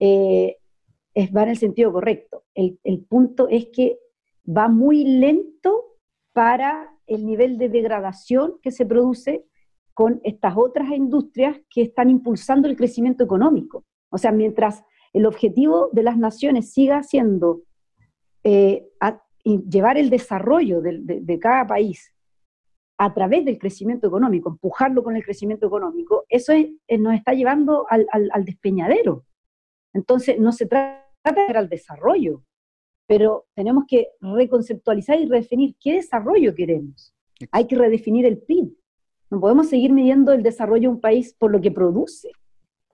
eh, 0.00 0.56
es, 1.14 1.30
va 1.34 1.42
en 1.44 1.50
el 1.50 1.58
sentido 1.58 1.92
correcto. 1.92 2.44
El, 2.54 2.78
el 2.84 3.04
punto 3.04 3.48
es 3.48 3.66
que 3.66 3.98
va 4.48 4.68
muy 4.68 5.04
lento 5.04 5.98
para 6.32 6.90
el 7.06 7.26
nivel 7.26 7.58
de 7.58 7.68
degradación 7.68 8.58
que 8.62 8.70
se 8.70 8.86
produce 8.86 9.44
con 9.94 10.20
estas 10.24 10.54
otras 10.56 10.90
industrias 10.90 11.58
que 11.70 11.82
están 11.82 12.10
impulsando 12.10 12.68
el 12.68 12.76
crecimiento 12.76 13.24
económico. 13.24 13.84
O 14.10 14.18
sea, 14.18 14.32
mientras 14.32 14.84
el 15.12 15.26
objetivo 15.26 15.90
de 15.92 16.02
las 16.02 16.16
naciones 16.16 16.72
siga 16.72 17.02
siendo 17.02 17.62
eh, 18.44 18.88
llevar 19.44 19.98
el 19.98 20.10
desarrollo 20.10 20.80
de, 20.80 21.38
cada 21.40 21.66
país 21.66 22.12
a 22.98 23.12
través 23.12 23.44
del 23.44 23.58
crecimiento 23.58 24.06
económico, 24.06 24.50
empujarlo 24.50 25.02
con 25.02 25.16
el 25.16 25.24
crecimiento 25.24 25.66
económico, 25.66 26.24
eso 26.28 26.52
es, 26.52 26.68
eh, 26.86 26.98
nos 26.98 27.14
está 27.14 27.32
llevando 27.32 27.86
al, 27.88 28.06
al, 28.10 28.44
despeñadero. 28.44 29.24
Entonces, 29.92 30.38
no 30.38 30.52
se 30.52 30.66
trata 30.66 31.02
de 31.24 31.50
ir 31.50 31.56
al 31.56 31.68
desarrollo, 31.68 32.42
pero 33.06 33.46
tenemos 33.54 33.84
que 33.88 34.08
reconceptualizar 34.20 35.20
y 35.20 35.26
redefinir 35.26 35.74
qué 35.80 35.94
desarrollo 35.94 36.54
queremos. 36.54 37.12
Hay 37.50 37.66
que 37.66 37.76
redefinir 37.76 38.24
el 38.24 38.38
PIB. 38.38 38.72
No 39.32 39.40
podemos 39.40 39.70
seguir 39.70 39.94
midiendo 39.94 40.34
el 40.34 40.42
desarrollo 40.42 40.82
de 40.82 40.88
un 40.88 41.00
país 41.00 41.32
por 41.32 41.50
lo 41.50 41.58
que 41.58 41.70
produce, 41.70 42.32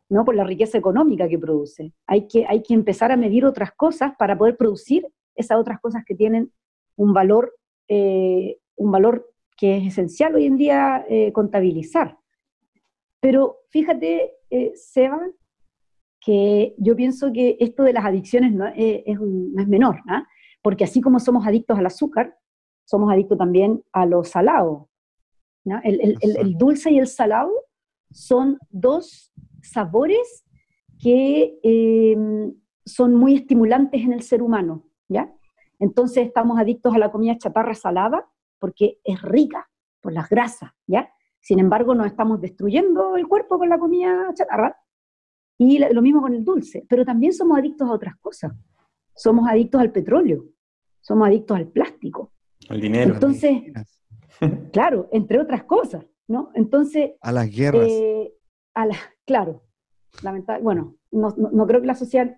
no 0.09 0.24
por 0.24 0.37
la 0.37 0.44
riqueza 0.44 0.79
económica 0.79 1.29
que 1.29 1.37
produce. 1.37 1.92
Hay 2.07 2.29
que, 2.29 2.46
hay 2.46 2.62
que 2.62 2.74
empezar 2.74 3.11
a 3.11 3.16
medir 3.16 3.44
otras 3.44 3.72
cosas 3.72 4.12
para 4.16 4.38
poder 4.38 4.57
producir 4.57 5.05
esas 5.35 5.59
otras 5.59 5.81
cosas 5.81 6.05
que 6.07 6.14
tienen 6.14 6.53
un 6.94 7.12
valor, 7.12 7.57
eh, 7.88 8.57
un 8.77 8.92
valor 8.92 9.29
que 9.57 9.79
es 9.79 9.87
esencial 9.88 10.37
hoy 10.37 10.46
en 10.46 10.57
día 10.57 11.05
eh, 11.09 11.33
contabilizar. 11.33 12.16
Pero 13.18 13.57
fíjate, 13.70 14.35
eh, 14.51 14.70
Seba, 14.77 15.20
que 16.20 16.77
yo 16.79 16.94
pienso 16.94 17.33
que 17.33 17.57
esto 17.59 17.83
de 17.83 17.94
las 17.94 18.05
adicciones 18.05 18.53
no 18.53 18.68
es, 18.77 19.18
menor, 19.66 20.03
¿ah? 20.07 20.24
porque 20.62 20.85
así 20.85 21.01
como 21.01 21.18
somos 21.18 21.44
adictos 21.48 21.77
al 21.77 21.87
azúcar, 21.87 22.38
somos 22.85 23.12
adictos 23.12 23.38
también 23.38 23.83
a 23.92 24.07
los 24.07 24.37
salados. 25.64 25.83
El, 25.85 26.55
dulce 26.57 26.90
y 26.90 26.99
el 26.99 27.07
salado 27.07 27.53
son 28.11 28.59
dos 28.71 29.33
sabores 29.62 30.44
que 30.99 31.59
em, 31.62 32.55
son 32.85 33.14
muy 33.14 33.35
estimulantes 33.35 34.03
en 34.03 34.12
el 34.12 34.23
ser 34.23 34.42
humano, 34.42 34.88
¿ya? 35.09 35.33
Entonces 35.79 36.27
estamos 36.27 36.59
adictos 36.59 36.94
a 36.94 36.99
la 36.99 37.11
comida 37.11 37.38
chatarra 37.38 37.75
salada 37.75 38.27
porque 38.59 38.99
es 39.05 39.23
rica 39.23 39.71
por 40.01 40.12
las 40.12 40.29
grasas, 40.29 40.71
¿ya? 40.87 41.12
Sin 41.40 41.61
embargo, 41.61 41.94
nos 41.94 42.07
estamos 42.07 42.40
destruyendo 42.40 43.16
el 43.16 43.29
cuerpo 43.29 43.59
con 43.59 43.68
la 43.68 43.79
comida 43.79 44.33
chatarra 44.35 44.77
y 45.57 45.79
lo 45.79 46.03
mismo 46.03 46.21
con 46.21 46.35
el 46.35 46.44
dulce, 46.44 46.85
pero 46.88 47.05
también 47.05 47.33
somos 47.33 47.59
adictos 47.59 47.88
a 47.88 47.92
otras 47.92 48.16
cosas. 48.16 48.53
Somos 49.14 49.49
adictos 49.49 49.81
al 49.81 49.90
petróleo, 49.90 50.44
somos 51.01 51.27
adictos 51.27 51.57
al 51.57 51.68
plástico. 51.68 52.33
Al 52.68 52.81
dinero. 52.81 53.14
Entonces, 53.14 53.62
claro, 54.72 55.09
entre 55.12 55.40
otras 55.40 55.64
cosas, 55.64 56.05
¿no? 56.27 56.51
Entonces... 56.55 57.12
A 57.20 57.33
las 57.33 57.51
guerras. 57.51 57.88
Eh, 57.88 58.33
a 58.74 58.87
la, 58.87 58.96
claro, 59.27 59.62
lamentable, 60.22 60.62
bueno, 60.62 60.96
no, 61.11 61.35
no, 61.37 61.66
creo 61.66 61.81
que 61.81 61.87
la 61.87 61.94
sociedad 61.94 62.37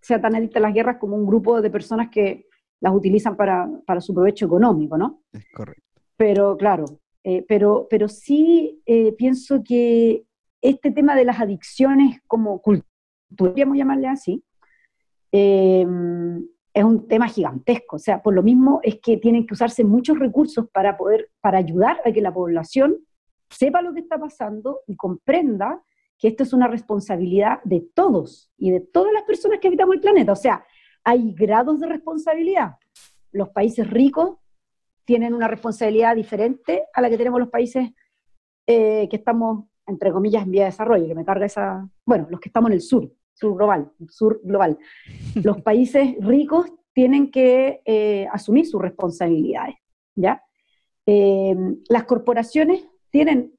sea 0.00 0.20
tan 0.20 0.34
adicta 0.34 0.58
a 0.58 0.62
las 0.62 0.74
guerras 0.74 0.98
como 0.98 1.16
un 1.16 1.26
grupo 1.26 1.60
de 1.60 1.70
personas 1.70 2.10
que 2.10 2.46
las 2.80 2.94
utilizan 2.94 3.36
para, 3.36 3.68
para 3.86 4.00
su 4.00 4.14
provecho 4.14 4.46
económico, 4.46 4.96
¿no? 4.96 5.22
Es 5.32 5.46
correcto. 5.52 5.82
Pero 6.16 6.56
claro, 6.56 6.84
eh, 7.24 7.44
pero, 7.48 7.86
pero 7.90 8.08
sí 8.08 8.82
eh, 8.86 9.12
pienso 9.12 9.62
que 9.64 10.24
este 10.60 10.90
tema 10.90 11.14
de 11.16 11.24
las 11.24 11.40
adicciones 11.40 12.20
como 12.26 12.60
cultura, 12.60 12.88
podríamos 13.36 13.76
llamarle 13.76 14.08
así, 14.08 14.44
em, 15.32 16.46
es 16.78 16.84
un 16.84 17.08
tema 17.08 17.28
gigantesco. 17.28 17.96
O 17.96 17.98
sea, 17.98 18.22
por 18.22 18.34
lo 18.34 18.42
mismo 18.42 18.80
es 18.82 19.00
que 19.00 19.16
tienen 19.16 19.46
que 19.46 19.54
usarse 19.54 19.84
muchos 19.84 20.18
recursos 20.18 20.68
para 20.70 20.96
poder, 20.96 21.30
para 21.40 21.58
ayudar 21.58 22.00
a 22.04 22.12
que 22.12 22.20
la 22.20 22.32
población 22.32 22.98
sepa 23.50 23.82
lo 23.82 23.92
que 23.92 24.00
está 24.00 24.18
pasando 24.18 24.80
y 24.86 24.94
comprenda 24.94 25.82
que 26.18 26.28
esto 26.28 26.42
es 26.42 26.52
una 26.52 26.68
responsabilidad 26.68 27.60
de 27.64 27.80
todos 27.94 28.52
y 28.56 28.70
de 28.70 28.80
todas 28.80 29.12
las 29.12 29.22
personas 29.22 29.58
que 29.60 29.68
habitamos 29.68 29.96
el 29.96 30.00
planeta. 30.00 30.32
O 30.32 30.36
sea, 30.36 30.64
hay 31.04 31.32
grados 31.32 31.80
de 31.80 31.86
responsabilidad. 31.86 32.76
Los 33.32 33.48
países 33.50 33.88
ricos 33.88 34.38
tienen 35.04 35.34
una 35.34 35.48
responsabilidad 35.48 36.14
diferente 36.14 36.84
a 36.92 37.00
la 37.00 37.08
que 37.08 37.16
tenemos 37.16 37.40
los 37.40 37.48
países 37.48 37.90
eh, 38.66 39.08
que 39.08 39.16
estamos, 39.16 39.64
entre 39.86 40.12
comillas, 40.12 40.44
en 40.44 40.50
vía 40.50 40.62
de 40.62 40.70
desarrollo, 40.70 41.06
que 41.06 41.14
me 41.14 41.24
carga 41.24 41.46
esa, 41.46 41.88
bueno, 42.04 42.26
los 42.30 42.40
que 42.40 42.50
estamos 42.50 42.70
en 42.70 42.74
el 42.74 42.82
sur, 42.82 43.10
sur 43.38 43.56
global, 43.56 43.90
sur 44.08 44.40
global. 44.42 44.78
Los 45.42 45.62
países 45.62 46.16
ricos 46.20 46.72
tienen 46.92 47.30
que 47.30 47.80
eh, 47.84 48.26
asumir 48.32 48.66
sus 48.66 48.82
responsabilidades, 48.82 49.76
¿ya? 50.16 50.42
Eh, 51.06 51.56
las 51.88 52.04
corporaciones 52.04 52.86
tienen, 53.10 53.52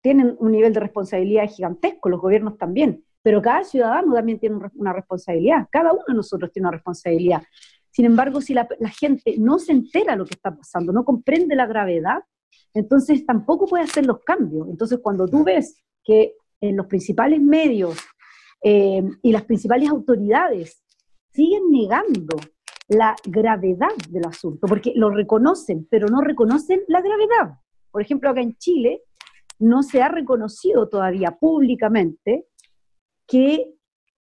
tienen 0.00 0.36
un 0.38 0.52
nivel 0.52 0.72
de 0.72 0.80
responsabilidad 0.80 1.48
gigantesco, 1.48 2.08
los 2.08 2.20
gobiernos 2.20 2.58
también, 2.58 3.04
pero 3.22 3.40
cada 3.40 3.64
ciudadano 3.64 4.14
también 4.14 4.38
tiene 4.38 4.58
una 4.74 4.92
responsabilidad, 4.92 5.68
cada 5.70 5.92
uno 5.92 6.02
de 6.06 6.14
nosotros 6.14 6.52
tiene 6.52 6.68
una 6.68 6.76
responsabilidad. 6.76 7.42
Sin 7.90 8.04
embargo, 8.04 8.40
si 8.40 8.54
la, 8.54 8.66
gente 8.98 9.36
no 9.38 9.58
se 9.58 9.72
entera 9.72 10.12
de 10.12 10.18
lo 10.18 10.24
que 10.24 10.34
está 10.34 10.54
pasando, 10.54 10.92
no 10.92 11.04
comprende 11.04 11.54
la 11.54 11.66
gravedad, 11.66 12.18
entonces 12.74 13.24
tampoco 13.26 13.66
puede 13.66 13.84
hacer 13.84 14.06
los 14.06 14.20
cambios. 14.20 14.68
Entonces, 14.68 14.98
cuando 15.02 15.26
tú 15.28 15.44
ves 15.44 15.82
que 16.02 16.34
en 16.60 16.76
los 16.76 16.86
principales 16.86 17.40
medios 17.40 17.96
eh, 18.62 19.02
y 19.22 19.32
las 19.32 19.44
principales 19.44 19.88
autoridades 19.88 20.82
siguen 21.32 21.70
negando 21.70 22.36
la 22.88 23.16
gravedad 23.24 23.94
del 24.08 24.26
asunto, 24.26 24.66
porque 24.66 24.92
lo 24.94 25.10
reconocen, 25.10 25.86
pero 25.90 26.08
no 26.08 26.20
reconocen 26.20 26.82
la 26.88 27.00
gravedad. 27.00 27.58
Por 27.90 28.02
ejemplo, 28.02 28.30
acá 28.30 28.40
en 28.40 28.56
Chile 28.56 29.02
no 29.58 29.82
se 29.82 30.02
ha 30.02 30.08
reconocido 30.08 30.88
todavía 30.88 31.32
públicamente 31.32 32.46
que, 33.26 33.74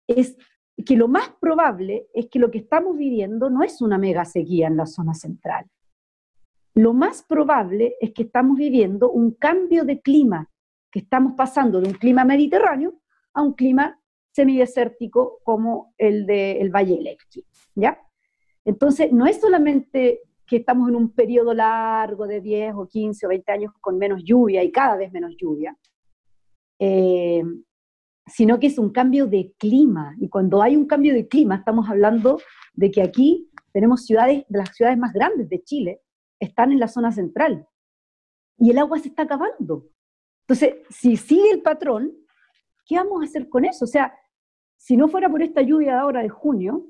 es, 0.07 0.37
que 0.85 0.97
lo 0.97 1.09
más 1.09 1.31
probable 1.41 2.09
es 2.13 2.29
que 2.29 2.39
lo 2.39 2.51
que 2.51 2.59
estamos 2.59 2.97
viviendo 2.97 3.49
no 3.49 3.63
es 3.63 3.81
una 3.81 3.99
mega 3.99 4.25
sequía 4.25 4.67
en 4.67 4.77
la 4.77 4.87
zona 4.87 5.15
central. 5.15 5.67
Lo 6.75 6.93
más 6.93 7.23
probable 7.23 7.97
es 8.01 8.13
que 8.13 8.25
estamos 8.25 8.57
viviendo 8.57 9.11
un 9.11 9.33
cambio 9.33 9.85
de 9.85 10.01
clima, 10.01 10.51
que 10.91 11.01
estamos 11.01 11.35
pasando 11.35 11.81
de 11.81 11.89
un 11.89 11.95
clima 11.95 12.25
mediterráneo 12.25 13.01
a 13.33 13.43
un 13.43 13.55
clima 13.55 14.01
semidesértico 14.33 15.41
como 15.43 15.95
el 15.99 16.27
del 16.27 16.71
Valle 16.71 16.99
Electric, 16.99 17.47
¿ya? 17.75 17.99
Entonces, 18.65 19.13
no 19.13 19.27
es 19.27 19.41
solamente 19.41 20.21
que 20.47 20.57
estamos 20.57 20.89
en 20.89 20.97
un 20.97 21.11
periodo 21.11 21.53
largo 21.53 22.27
de 22.27 22.41
10 22.41 22.75
o 22.77 22.87
15 22.87 23.27
o 23.27 23.29
20 23.29 23.53
años 23.53 23.73
con 23.81 23.99
menos 23.99 24.23
lluvia 24.25 24.65
y 24.65 24.73
cada 24.73 24.97
vez 24.97 25.13
menos 25.13 25.35
lluvia, 25.39 25.77
eh, 26.79 27.43
sino 28.27 28.59
que 28.59 28.69
es 28.69 28.79
un 28.79 28.91
cambio 28.91 29.27
de 29.27 29.53
clima. 29.59 30.15
Y 30.19 30.29
cuando 30.29 30.63
hay 30.63 30.77
un 30.77 30.87
cambio 30.87 31.15
de 31.15 31.29
clima, 31.29 31.57
estamos 31.57 31.89
hablando 31.89 32.39
de 32.75 32.91
que 32.91 33.03
aquí 33.03 33.51
tenemos 33.73 34.07
ciudades, 34.07 34.45
de 34.49 34.59
las 34.59 34.75
ciudades 34.75 34.99
más 34.99 35.13
grandes 35.13 35.49
de 35.49 35.63
Chile, 35.63 36.01
están 36.41 36.73
en 36.73 36.81
la 36.81 36.89
zona 36.89 37.13
central. 37.13 37.67
Y 38.59 38.71
el 38.71 38.79
agua 38.79 38.99
se 38.99 39.09
está 39.09 39.23
acabando. 39.23 39.87
Entonces, 40.47 40.77
si 40.89 41.17
sigue 41.17 41.51
el 41.51 41.63
patrón, 41.63 42.13
¿qué 42.89 42.97
vamos 42.97 43.23
a 43.23 43.25
hacer 43.27 43.49
con 43.49 43.65
eso? 43.65 43.85
O 43.85 43.89
sea, 43.89 44.13
si 44.77 44.97
no 44.97 45.07
fuera 45.07 45.29
por 45.29 45.43
esta 45.43 45.63
lluvia 45.63 45.93
de 45.93 45.99
ahora 45.99 46.23
de 46.23 46.29
junio, 46.29 46.87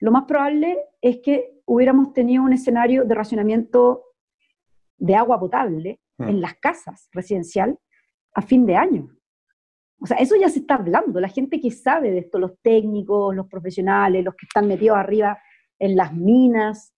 lo 0.00 0.10
más 0.10 0.24
probable 0.24 0.78
es 1.00 1.20
que 1.22 1.60
hubiéramos 1.66 2.12
tenido 2.12 2.42
un 2.42 2.52
escenario 2.52 3.04
de 3.04 3.14
racionamiento 3.14 4.02
de 4.96 5.14
agua 5.14 5.38
potable 5.38 6.00
hmm. 6.18 6.28
en 6.28 6.40
las 6.40 6.54
casas 6.54 7.08
residencial 7.12 7.78
a 8.34 8.42
fin 8.42 8.66
de 8.66 8.76
año. 8.76 9.08
O 10.00 10.06
sea, 10.06 10.16
eso 10.16 10.34
ya 10.34 10.48
se 10.48 10.60
está 10.60 10.74
hablando. 10.74 11.20
La 11.20 11.28
gente 11.28 11.60
que 11.60 11.70
sabe 11.70 12.10
de 12.10 12.18
esto, 12.18 12.38
los 12.40 12.58
técnicos, 12.60 13.36
los 13.36 13.46
profesionales, 13.46 14.24
los 14.24 14.34
que 14.34 14.46
están 14.46 14.66
metidos 14.66 14.96
arriba 14.96 15.38
en 15.78 15.94
las 15.94 16.12
minas, 16.12 16.92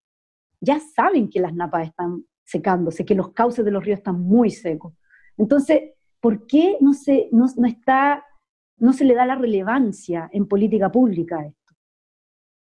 ya 0.61 0.79
saben 0.81 1.29
que 1.29 1.41
las 1.41 1.53
napas 1.55 1.89
están 1.89 2.25
secándose, 2.45 3.05
que 3.05 3.15
los 3.15 3.33
cauces 3.33 3.65
de 3.65 3.71
los 3.71 3.85
ríos 3.85 3.99
están 3.99 4.21
muy 4.21 4.51
secos. 4.51 4.95
Entonces, 5.37 5.93
¿por 6.21 6.47
qué 6.47 6.79
no 6.81 6.95
se, 6.95 7.29
no, 7.33 7.47
está, 7.67 8.25
no 8.79 8.93
se 8.93 9.05
le 9.05 9.15
da 9.15 9.27
la 9.27 9.37
relevancia 9.37 10.29
en 10.33 10.47
política 10.47 10.91
pública 10.91 11.39
a 11.39 11.47
esto? 11.47 11.75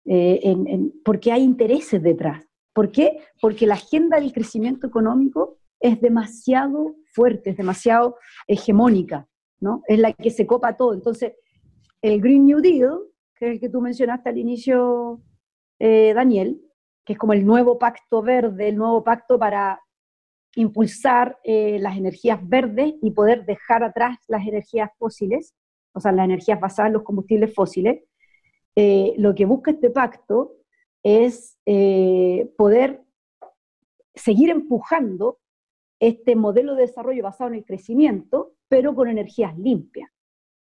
Eh, 0.06 0.56
porque 1.04 1.32
hay 1.32 1.42
intereses 1.42 2.02
detrás. 2.02 2.44
¿Por 2.72 2.90
qué? 2.90 3.18
Porque 3.40 3.66
la 3.66 3.74
agenda 3.74 4.18
del 4.18 4.32
crecimiento 4.32 4.86
económico 4.86 5.58
es 5.78 6.00
demasiado 6.00 6.96
fuerte, 7.12 7.50
es 7.50 7.56
demasiado 7.56 8.16
hegemónica. 8.46 9.26
¿no? 9.60 9.82
Es 9.86 9.98
la 9.98 10.12
que 10.12 10.30
se 10.30 10.46
copa 10.46 10.76
todo. 10.76 10.94
Entonces, 10.94 11.34
el 12.02 12.20
Green 12.20 12.46
New 12.46 12.60
Deal, 12.60 12.98
que 13.36 13.46
es 13.46 13.52
el 13.52 13.60
que 13.60 13.68
tú 13.68 13.80
mencionaste 13.80 14.30
al 14.30 14.38
inicio, 14.38 15.20
eh, 15.78 16.12
Daniel, 16.14 16.60
que 17.04 17.12
es 17.12 17.18
como 17.18 17.32
el 17.32 17.44
nuevo 17.44 17.78
pacto 17.78 18.22
verde, 18.22 18.68
el 18.68 18.76
nuevo 18.76 19.04
pacto 19.04 19.38
para 19.38 19.80
impulsar 20.56 21.38
eh, 21.44 21.78
las 21.78 21.96
energías 21.96 22.40
verdes 22.42 22.94
y 23.02 23.12
poder 23.12 23.44
dejar 23.44 23.84
atrás 23.84 24.18
las 24.26 24.46
energías 24.46 24.90
fósiles, 24.98 25.54
o 25.92 26.00
sea, 26.00 26.12
las 26.12 26.24
energías 26.24 26.60
basadas 26.60 26.88
en 26.88 26.94
los 26.94 27.02
combustibles 27.02 27.54
fósiles, 27.54 28.04
eh, 28.76 29.14
lo 29.16 29.34
que 29.34 29.44
busca 29.44 29.70
este 29.70 29.90
pacto 29.90 30.56
es 31.02 31.58
poder 32.58 33.02
seguir 34.14 34.50
empujando 34.50 35.38
este 35.98 36.36
modelo 36.36 36.74
de 36.74 36.82
desarrollo 36.82 37.22
basado 37.22 37.48
en 37.50 37.56
el 37.56 37.64
crecimiento 37.64 38.54
pero 38.70 38.94
con 38.94 39.08
energías 39.08 39.58
limpias. 39.58 40.08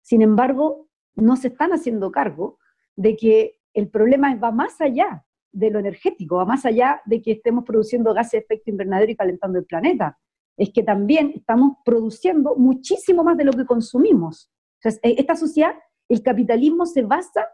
Sin 0.01 0.23
embargo, 0.23 0.89
no 1.15 1.37
se 1.37 1.49
están 1.49 1.73
haciendo 1.73 2.11
cargo 2.11 2.59
de 2.97 3.15
que 3.15 3.61
el 3.75 3.89
problema 3.91 4.35
va 4.37 4.51
más 4.51 4.81
allá 4.81 5.25
de 5.53 5.71
lo 5.71 5.79
energético, 5.79 6.37
va 6.37 6.47
más 6.47 6.65
allá 6.65 7.03
de 7.05 7.21
que 7.21 7.33
estemos 7.33 7.65
produciendo 7.65 8.15
gases 8.15 8.33
de 8.33 8.39
efecto 8.39 8.71
invernadero 8.71 9.13
y 9.13 9.17
calentando 9.17 9.59
el 9.59 9.67
planeta. 9.67 10.19
es 10.57 10.71
que 10.75 10.83
también 10.83 11.33
estamos 11.35 11.77
produciendo 11.85 12.55
muchísimo 12.57 13.25
más 13.25 13.37
de 13.37 13.45
lo 13.45 13.53
que 13.53 13.65
consumimos. 13.65 14.51
Esta 14.83 15.37
sociedad, 15.37 15.75
el 16.09 16.23
capitalismo 16.23 16.87
se 16.87 17.03
basa 17.03 17.47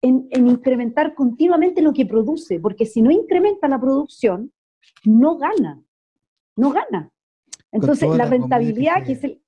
en, 0.00 0.28
incrementar 0.32 1.14
continuamente 1.14 1.82
lo 1.82 1.92
que 1.92 2.06
produce, 2.06 2.60
porque 2.60 2.86
si 2.86 3.02
no 3.02 3.10
incrementa 3.10 3.68
la 3.68 3.80
producción, 3.80 4.52
no 5.04 5.36
gana, 5.38 5.82
no 6.56 6.70
gana. 6.70 7.10
Entonces, 7.70 8.08
la, 8.10 8.26
rentabilidad, 8.26 9.04
que, 9.04 9.12
es 9.12 9.24
el... 9.24 9.42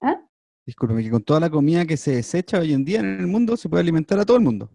¿ah? 0.00 0.20
Disculpe, 0.66 1.02
que 1.02 1.10
con 1.10 1.22
toda 1.22 1.40
la 1.40 1.50
comida 1.50 1.84
que 1.84 1.96
se 1.96 2.12
desecha 2.12 2.58
hoy 2.58 2.72
en 2.72 2.84
día 2.84 3.00
en 3.00 3.20
el 3.20 3.26
mundo, 3.26 3.56
se 3.56 3.68
puede 3.68 3.82
alimentar 3.82 4.18
a 4.18 4.24
todo 4.24 4.36
el 4.36 4.42
mundo. 4.42 4.70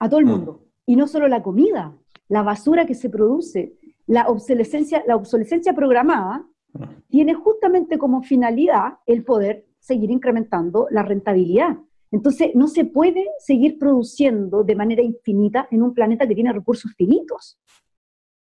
A 0.00 0.08
todo 0.08 0.20
el 0.20 0.26
mm. 0.26 0.30
mundo. 0.30 0.66
Y 0.86 0.96
no 0.96 1.06
solo 1.06 1.28
la 1.28 1.42
comida, 1.42 1.96
la 2.28 2.42
basura 2.42 2.86
que 2.86 2.94
se 2.94 3.10
produce, 3.10 3.78
la 4.06 4.26
obsolescencia, 4.28 5.02
la 5.06 5.16
obsolescencia 5.16 5.74
programada, 5.74 6.46
ah. 6.74 6.90
tiene 7.08 7.34
justamente 7.34 7.98
como 7.98 8.22
finalidad 8.22 8.98
el 9.06 9.24
poder 9.24 9.66
seguir 9.84 10.10
incrementando 10.10 10.88
la 10.90 11.02
rentabilidad. 11.02 11.76
Entonces, 12.10 12.54
no 12.54 12.68
se 12.68 12.86
puede 12.86 13.26
seguir 13.38 13.78
produciendo 13.78 14.64
de 14.64 14.74
manera 14.74 15.02
infinita 15.02 15.68
en 15.70 15.82
un 15.82 15.92
planeta 15.92 16.26
que 16.26 16.34
tiene 16.34 16.52
recursos 16.52 16.94
finitos. 16.96 17.58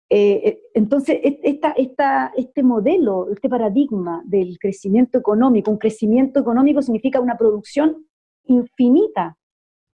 Eh, 0.08 0.40
eh, 0.44 0.62
entonces, 0.74 1.18
esta, 1.22 2.32
este 2.36 2.62
modelo, 2.62 3.28
este 3.32 3.48
paradigma 3.48 4.22
del 4.24 4.56
crecimiento 4.60 5.18
económico, 5.18 5.72
un 5.72 5.78
crecimiento 5.78 6.38
económico 6.38 6.80
significa 6.80 7.18
una 7.18 7.36
producción 7.36 8.06
infinita 8.44 9.36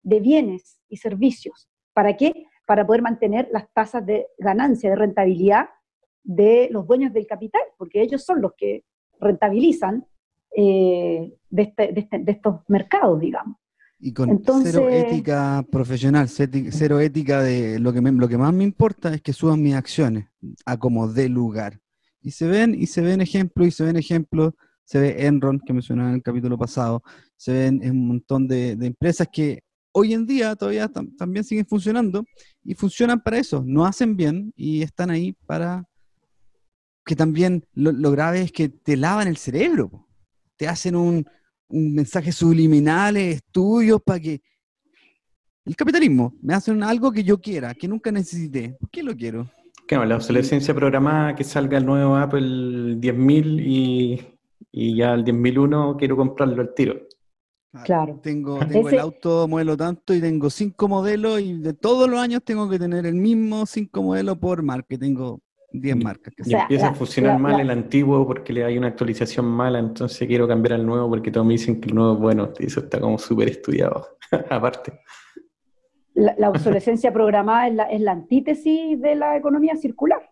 de 0.02 0.20
bienes 0.20 0.80
y 0.88 0.96
servicios. 0.96 1.68
¿Para 1.92 2.16
qué? 2.16 2.46
Para 2.66 2.86
poder 2.86 3.02
mantener 3.02 3.50
las 3.52 3.70
tasas 3.74 4.06
de 4.06 4.28
ganancia, 4.38 4.88
de 4.88 4.96
rentabilidad 4.96 5.68
de 6.24 6.68
los 6.70 6.86
dueños 6.86 7.12
del 7.12 7.26
capital, 7.26 7.62
porque 7.76 8.00
ellos 8.00 8.24
son 8.24 8.40
los 8.40 8.54
que 8.56 8.84
rentabilizan 9.20 10.06
eh, 10.56 11.34
este, 11.56 11.98
este, 11.98 12.18
de, 12.18 12.32
estos 12.32 12.60
mercados, 12.68 13.20
digamos. 13.20 13.56
Y 14.00 14.12
con 14.12 14.40
cero 14.62 14.88
ética 14.88 15.64
profesional, 15.72 16.28
cero 16.28 17.00
ética 17.00 17.42
de 17.42 17.80
lo 17.80 17.92
que, 17.92 18.00
lo 18.00 18.28
que 18.28 18.38
más 18.38 18.54
me 18.54 18.62
importa 18.62 19.12
es 19.12 19.20
que 19.20 19.32
suban 19.32 19.60
mis 19.60 19.74
acciones 19.74 20.28
a 20.64 20.76
como 20.76 21.08
de 21.08 21.28
lugar. 21.28 21.80
Y 22.20 22.30
se 22.30 22.46
ven, 22.46 22.74
y 22.80 22.86
se 22.86 23.00
ven 23.00 23.20
ejemplos, 23.20 23.68
y 23.68 23.70
se 23.72 23.84
ven 23.84 23.96
ejemplos, 23.96 24.54
se 24.84 25.00
ve 25.00 25.26
Enron, 25.26 25.58
que 25.58 25.72
mencionaba 25.72 26.10
en 26.10 26.16
el 26.16 26.22
capítulo 26.22 26.56
pasado, 26.56 27.02
se 27.36 27.52
ven 27.52 27.80
un 27.90 28.06
montón 28.06 28.46
de, 28.46 28.70
empresas 28.70 29.28
que 29.32 29.64
hoy 29.92 30.14
en 30.14 30.26
día 30.26 30.54
todavía 30.54 30.88
también 31.18 31.44
siguen 31.44 31.66
funcionando 31.66 32.24
y 32.62 32.74
funcionan 32.74 33.20
para 33.20 33.38
eso, 33.38 33.64
no 33.66 33.84
hacen 33.84 34.16
bien 34.16 34.52
y 34.54 34.82
están 34.82 35.10
ahí 35.10 35.36
para 35.44 35.84
que 37.04 37.16
también 37.16 37.64
lo, 37.72 37.90
lo 37.90 38.12
grave 38.12 38.42
es 38.42 38.52
que 38.52 38.68
te 38.68 38.96
lavan 38.96 39.28
el 39.28 39.38
cerebro 39.38 40.07
te 40.58 40.68
hacen 40.68 40.96
un, 40.96 41.24
mensaje 41.70 42.32
subliminal, 42.32 43.16
estudios 43.16 44.00
para 44.02 44.20
que... 44.20 44.40
El 45.64 45.76
capitalismo, 45.76 46.34
me 46.40 46.54
hacen 46.54 46.82
algo 46.82 47.12
que 47.12 47.22
yo 47.22 47.38
quiera, 47.38 47.74
que 47.74 47.86
nunca 47.86 48.10
necesité. 48.10 48.74
¿Por 48.80 48.88
qué 48.88 49.02
lo 49.02 49.14
quiero? 49.14 49.50
Claro, 49.86 50.06
la 50.06 50.16
obsolescencia 50.16 50.74
programada, 50.74 51.34
que 51.34 51.44
salga 51.44 51.76
el 51.76 51.84
nuevo 51.84 52.16
Apple 52.16 52.96
10.000 52.96 53.62
y, 53.66 54.38
y 54.72 54.96
ya 54.96 55.12
el 55.12 55.24
10.001 55.24 55.96
quiero 55.98 56.16
comprarlo 56.16 56.62
al 56.62 56.74
tiro. 56.74 57.06
Claro. 57.84 58.18
Tengo, 58.22 58.58
tengo 58.66 58.88
el 58.88 58.98
auto 58.98 59.46
modelo 59.46 59.76
tanto 59.76 60.14
y 60.14 60.20
tengo 60.20 60.48
cinco 60.48 60.88
modelos 60.88 61.40
y 61.40 61.58
de 61.58 61.74
todos 61.74 62.08
los 62.08 62.18
años 62.18 62.42
tengo 62.42 62.68
que 62.68 62.78
tener 62.78 63.04
el 63.04 63.14
mismo 63.14 63.66
cinco 63.66 64.02
modelos 64.02 64.38
por 64.38 64.62
marca. 64.62 64.96
Tengo 64.96 65.40
10 65.70 65.96
marcas. 65.96 66.34
y 66.44 66.54
empieza 66.54 66.88
a 66.88 66.94
funcionar 66.94 67.38
mal 67.38 67.60
el 67.60 67.70
antiguo 67.70 68.26
porque 68.26 68.52
le 68.52 68.64
hay 68.64 68.78
una 68.78 68.88
actualización 68.88 69.46
mala, 69.46 69.78
entonces 69.78 70.26
quiero 70.26 70.48
cambiar 70.48 70.74
al 70.74 70.86
nuevo 70.86 71.08
porque 71.08 71.30
todos 71.30 71.46
me 71.46 71.54
dicen 71.54 71.80
que 71.80 71.88
el 71.88 71.94
nuevo 71.94 72.14
es 72.14 72.18
bueno. 72.20 72.52
Y 72.58 72.66
eso 72.66 72.80
está 72.80 73.00
como 73.00 73.18
súper 73.18 73.48
estudiado, 73.48 74.06
aparte. 74.50 75.00
La, 76.14 76.50
obsolescencia 76.50 77.12
programada 77.12 77.68
es 77.68 77.74
la, 77.74 77.84
es 77.84 78.00
la, 78.00 78.12
antítesis 78.12 79.00
de 79.00 79.14
la 79.14 79.36
economía 79.36 79.76
circular. 79.76 80.28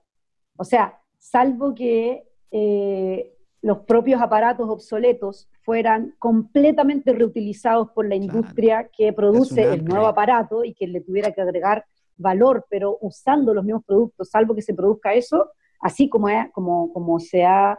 O 0.56 0.64
sea, 0.64 1.00
salvo 1.16 1.74
que 1.74 2.24
eh, 2.50 3.36
los 3.62 3.78
propios 3.80 4.20
aparatos 4.20 4.68
obsoletos 4.68 5.48
fueran 5.62 6.14
completamente 6.18 7.12
reutilizados 7.12 7.90
por 7.90 8.08
la 8.08 8.14
industria 8.14 8.88
que 8.96 9.12
produce 9.12 9.62
el 9.62 9.84
nuevo 9.84 10.06
aparato 10.06 10.64
y 10.64 10.74
que 10.74 10.86
le 10.86 11.00
tuviera 11.00 11.32
que 11.32 11.40
agregar 11.40 11.84
valor, 12.16 12.66
pero 12.70 12.98
usando 13.00 13.54
los 13.54 13.64
mismos 13.64 13.84
productos, 13.84 14.30
salvo 14.30 14.54
que 14.54 14.62
se 14.62 14.74
produzca 14.74 15.14
eso, 15.14 15.50
así 15.80 16.08
como, 16.08 16.28
como, 16.52 16.92
como 16.92 17.20
se 17.20 17.44
ha 17.44 17.78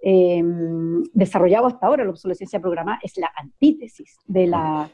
em, 0.00 1.02
desarrollado 1.12 1.66
hasta 1.66 1.86
ahora 1.86 2.04
la 2.04 2.10
obsolescencia 2.10 2.60
programada, 2.60 2.98
es 3.02 3.16
la 3.16 3.30
antítesis 3.36 4.18
de 4.26 4.46
la, 4.46 4.90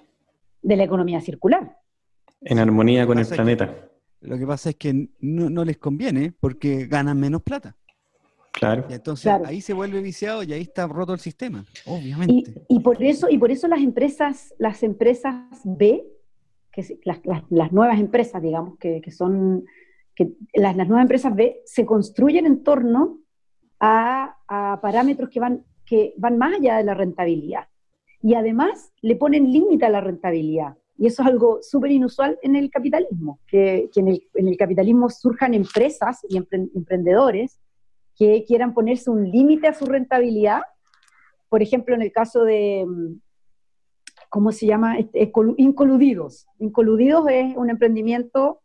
de 0.62 0.76
la 0.76 0.84
economía 0.84 1.20
circular. 1.20 1.76
En 2.42 2.58
armonía 2.58 3.06
con 3.06 3.18
el 3.18 3.26
planeta. 3.26 3.90
lo 4.20 4.38
que 4.38 4.46
pasa 4.46 4.70
es 4.70 4.76
que 4.76 5.08
no, 5.20 5.64
les 5.64 5.78
conviene 5.78 6.32
porque 6.38 6.86
ganan 6.86 7.18
menos 7.18 7.42
plata. 7.42 7.76
Claro. 8.52 8.84
Y 8.90 8.94
entonces 8.94 9.32
ahí 9.44 9.60
se 9.60 9.72
vuelve 9.72 10.00
viciado 10.00 10.42
y 10.42 10.52
ahí 10.52 10.62
está 10.62 10.86
roto 10.86 11.14
el 11.14 11.20
sistema, 11.20 11.64
obviamente. 11.86 12.64
Y, 12.68 12.76
y, 12.76 12.80
por 12.80 13.02
eso, 13.02 13.28
y 13.30 13.38
por 13.38 13.50
eso 13.50 13.68
las 13.68 13.80
empresas, 13.80 14.52
las 14.58 14.82
empresas 14.82 15.60
B 15.64 16.04
que 16.72 17.00
las, 17.04 17.20
las, 17.50 17.72
nuevas 17.72 17.98
empresas, 17.98 18.42
digamos, 18.42 18.78
que, 18.78 19.00
que 19.00 19.10
son, 19.10 19.64
que 20.14 20.32
las, 20.54 20.76
las, 20.76 20.88
nuevas 20.88 21.04
empresas 21.04 21.34
B 21.34 21.60
se 21.64 21.84
construyen 21.84 22.46
en 22.46 22.62
torno 22.62 23.20
a, 23.78 24.36
a, 24.48 24.80
parámetros 24.80 25.30
que 25.30 25.40
van, 25.40 25.64
que 25.84 26.14
van 26.16 26.38
más 26.38 26.54
allá 26.54 26.76
de 26.76 26.84
la 26.84 26.94
rentabilidad. 26.94 27.68
Y 28.22 28.34
además 28.34 28.92
le 29.00 29.16
ponen 29.16 29.50
límite 29.50 29.86
a 29.86 29.90
la 29.90 30.00
rentabilidad. 30.00 30.76
Y 30.96 31.06
eso 31.06 31.22
es 31.22 31.28
algo 31.28 31.60
súper 31.62 31.92
inusual 31.92 32.38
en 32.42 32.56
el 32.56 32.70
capitalismo, 32.70 33.40
que, 33.46 33.88
que 33.92 34.00
en, 34.00 34.08
el, 34.08 34.28
en, 34.34 34.48
el, 34.48 34.56
capitalismo 34.58 35.08
surjan 35.08 35.54
empresas 35.54 36.20
y 36.28 36.36
emprendedores 36.36 37.58
que 38.14 38.44
quieran 38.46 38.74
ponerse 38.74 39.08
un 39.08 39.30
límite 39.30 39.66
a 39.66 39.72
su 39.72 39.86
rentabilidad. 39.86 40.60
Por 41.48 41.62
ejemplo, 41.62 41.94
en 41.94 42.02
el 42.02 42.12
caso 42.12 42.44
de, 42.44 42.86
¿cómo 44.30 44.52
se 44.52 44.64
llama? 44.64 44.98
Este, 44.98 45.30
Incoludidos. 45.58 46.46
Incoludidos 46.60 47.28
es 47.28 47.54
un 47.56 47.68
emprendimiento 47.68 48.62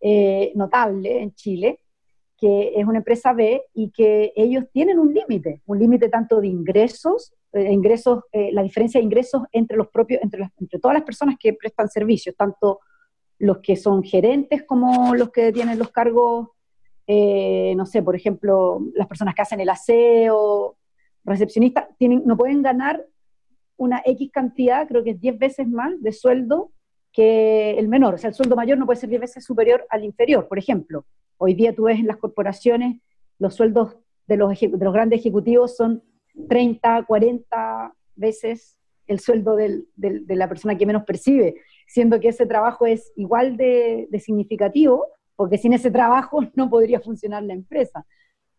eh, 0.00 0.52
notable 0.54 1.22
en 1.22 1.34
Chile, 1.34 1.80
que 2.36 2.74
es 2.76 2.86
una 2.86 2.98
empresa 2.98 3.32
B 3.32 3.64
y 3.74 3.90
que 3.90 4.32
ellos 4.36 4.66
tienen 4.72 5.00
un 5.00 5.12
límite, 5.12 5.62
un 5.66 5.80
límite 5.80 6.08
tanto 6.08 6.40
de 6.40 6.46
ingresos, 6.46 7.34
eh, 7.52 7.72
ingresos 7.72 8.22
eh, 8.30 8.50
la 8.52 8.62
diferencia 8.62 9.00
de 9.00 9.04
ingresos 9.06 9.42
entre 9.50 9.76
los 9.76 9.88
propios, 9.88 10.22
entre, 10.22 10.48
entre 10.60 10.78
todas 10.78 10.94
las 10.94 11.04
personas 11.04 11.36
que 11.40 11.54
prestan 11.54 11.88
servicios, 11.88 12.36
tanto 12.36 12.78
los 13.38 13.58
que 13.58 13.74
son 13.76 14.04
gerentes 14.04 14.62
como 14.64 15.14
los 15.14 15.30
que 15.30 15.52
tienen 15.52 15.78
los 15.78 15.90
cargos, 15.90 16.48
no 17.06 17.86
sé, 17.86 18.02
por 18.02 18.14
ejemplo, 18.14 18.82
las 18.94 19.06
personas 19.06 19.34
que 19.34 19.40
hacen 19.40 19.60
el 19.60 19.70
aseo, 19.70 20.76
recepcionistas, 21.24 21.86
tienen, 21.96 22.22
no 22.26 22.36
pueden 22.36 22.60
ganar 22.60 23.02
una 23.78 24.02
X 24.04 24.30
cantidad, 24.30 24.86
creo 24.86 25.02
que 25.02 25.10
es 25.10 25.20
10 25.20 25.38
veces 25.38 25.66
más 25.66 26.00
de 26.02 26.12
sueldo 26.12 26.72
que 27.12 27.78
el 27.78 27.88
menor. 27.88 28.14
O 28.14 28.18
sea, 28.18 28.28
el 28.28 28.34
sueldo 28.34 28.56
mayor 28.56 28.76
no 28.76 28.84
puede 28.84 29.00
ser 29.00 29.08
10 29.08 29.22
veces 29.22 29.44
superior 29.44 29.86
al 29.88 30.04
inferior. 30.04 30.46
Por 30.46 30.58
ejemplo, 30.58 31.06
hoy 31.38 31.54
día 31.54 31.74
tú 31.74 31.84
ves 31.84 31.98
en 31.98 32.06
las 32.06 32.18
corporaciones 32.18 33.00
los 33.38 33.54
sueldos 33.54 33.96
de 34.26 34.36
los, 34.36 34.60
de 34.60 34.84
los 34.84 34.92
grandes 34.92 35.20
ejecutivos 35.20 35.76
son 35.76 36.02
30, 36.48 37.04
40 37.06 37.94
veces 38.16 38.78
el 39.06 39.20
sueldo 39.20 39.56
de 39.56 39.86
la 40.28 40.48
persona 40.48 40.76
que 40.76 40.84
menos 40.84 41.04
percibe, 41.04 41.54
siendo 41.86 42.20
que 42.20 42.28
ese 42.28 42.44
trabajo 42.44 42.84
es 42.84 43.10
igual 43.16 43.56
de, 43.56 44.06
significativo, 44.22 45.06
porque 45.34 45.56
sin 45.56 45.72
ese 45.72 45.90
trabajo 45.90 46.40
no 46.54 46.68
podría 46.68 47.00
funcionar 47.00 47.42
la 47.42 47.54
empresa. 47.54 48.04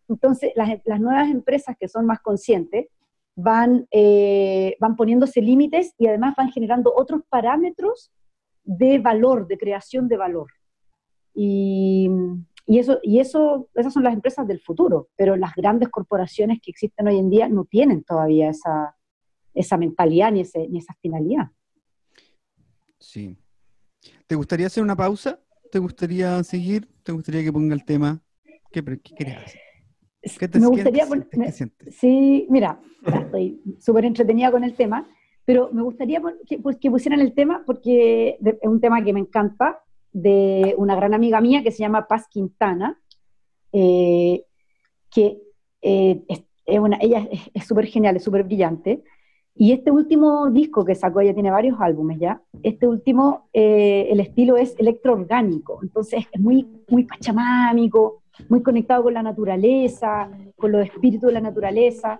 Entonces, 0.08 0.52
las 0.56 1.00
nuevas 1.00 1.30
empresas 1.30 1.76
que 1.80 1.88
son 1.88 2.08
más 2.08 2.20
conscientes 2.20 2.88
van, 3.42 3.88
eh, 3.92 4.76
van 4.80 4.96
poniéndose 4.96 5.42
límites 5.42 5.94
y 5.98 6.08
además 6.08 6.36
van 6.38 6.52
generando 6.52 6.94
otros 6.94 7.22
parámetros 7.30 8.12
de 8.64 9.00
valor, 9.00 9.48
de 9.48 9.58
creación 9.58 10.08
de 10.08 10.18
valor. 10.18 10.52
Y, 11.34 12.10
eso, 12.68 13.00
y 13.02 13.20
eso, 13.20 13.70
esas 13.76 13.94
son 13.94 14.04
las 14.04 14.14
empresas 14.14 14.46
del 14.46 14.60
futuro, 14.60 15.10
pero 15.16 15.38
las 15.38 15.54
grandes 15.56 15.90
corporaciones 15.90 16.60
que 16.62 16.72
existen 16.72 17.08
hoy 17.08 17.18
en 17.18 17.30
día 17.30 17.48
no 17.48 17.66
tienen 17.66 18.04
todavía 18.04 18.50
esa, 18.50 18.96
esa 19.54 19.78
mentalidad 19.78 20.32
ni, 20.32 20.42
ese, 20.42 20.68
ni 20.68 20.80
esa 20.80 20.94
finalidad. 21.02 21.48
Sí. 23.00 23.38
¿Te 24.28 24.36
gustaría 24.36 24.68
hacer 24.68 24.84
una 24.84 24.96
pausa? 24.98 25.40
¿Te 25.72 25.80
gustaría 25.80 26.44
seguir? 26.44 26.90
¿Te 27.04 27.14
gustaría 27.14 27.44
que 27.44 27.54
ponga 27.54 27.74
el 27.74 27.86
tema? 27.86 28.22
¿Qué, 28.72 28.84
qué 28.84 29.16
querías 29.16 29.46
hacer? 29.46 29.69
Me 30.60 30.68
gustaría 30.68 31.06
Sí, 31.92 32.48
mira, 32.50 32.80
estoy 33.06 33.62
súper 33.80 34.06
entretenida 34.06 34.52
con 34.52 34.64
el 34.64 34.74
tema, 34.74 35.08
pero 35.46 35.70
me 35.72 35.82
gustaría 35.82 36.22
que, 36.46 36.60
pues, 36.60 36.78
que, 36.78 36.92
pusieran 36.92 37.22
el 37.22 37.34
tema 37.34 37.64
porque 37.66 38.38
es 38.42 38.70
un 38.70 38.82
tema 38.82 39.04
que 39.04 39.14
me 39.14 39.22
encanta, 39.22 39.82
de 40.12 40.74
una 40.78 40.96
gran 40.96 41.14
amiga 41.14 41.40
mía 41.40 41.62
que 41.64 41.72
se 41.72 41.80
llama 41.80 42.08
Paz 42.08 42.28
Quintana, 42.28 43.00
eh, 43.72 44.44
que 45.12 45.40
eh, 45.82 46.24
es 46.66 46.80
una, 46.80 46.98
ella 47.00 47.28
es 47.54 47.66
súper 47.66 47.86
genial, 47.86 48.16
es 48.16 48.24
súper 48.24 48.44
brillante. 48.44 49.04
Y 49.56 49.74
este 49.74 49.92
último 49.92 50.50
disco 50.50 50.86
que 50.86 50.96
sacó, 50.96 51.20
ella 51.20 51.34
tiene 51.34 51.52
varios 51.52 51.80
álbumes 51.82 52.18
ya, 52.18 52.42
este 52.64 52.88
último, 52.88 53.50
eh, 53.52 54.08
el 54.10 54.22
estilo 54.22 54.56
es 54.56 54.74
electroorgánico, 54.80 55.80
entonces 55.84 56.26
es 56.32 56.40
muy, 56.40 56.66
muy 56.88 57.04
pachamámico, 57.04 58.24
muy 58.48 58.62
conectado 58.64 59.04
con 59.04 59.14
la 59.14 59.24
naturaleza, 59.24 60.30
con 60.58 60.72
los 60.72 60.86
espíritus 60.86 61.28
de 61.28 61.34
la 61.34 61.42
naturaleza. 61.42 62.20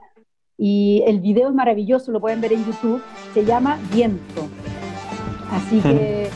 Y 0.58 1.04
el 1.08 1.20
video 1.20 1.50
es 1.50 1.56
maravilloso, 1.56 2.12
lo 2.12 2.20
pueden 2.20 2.42
ver 2.42 2.54
en 2.54 2.66
YouTube, 2.66 3.02
se 3.34 3.46
llama 3.46 3.80
Viento. 3.94 4.48
Así 5.52 5.80
que 5.80 6.30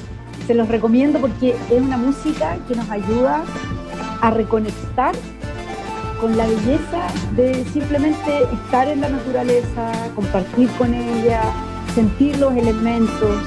se 0.47 0.53
los 0.53 0.67
recomiendo 0.67 1.19
porque 1.19 1.55
es 1.71 1.81
una 1.81 1.97
música 1.97 2.57
que 2.67 2.75
nos 2.75 2.89
ayuda 2.89 3.43
a 4.21 4.31
reconectar 4.31 5.13
con 6.19 6.37
la 6.37 6.47
belleza 6.47 7.07
de 7.35 7.65
simplemente 7.65 8.43
estar 8.53 8.87
en 8.87 9.01
la 9.01 9.09
naturaleza, 9.09 9.91
compartir 10.15 10.69
con 10.77 10.93
ella, 10.93 11.41
sentir 11.93 12.37
los 12.37 12.55
elementos 12.55 13.37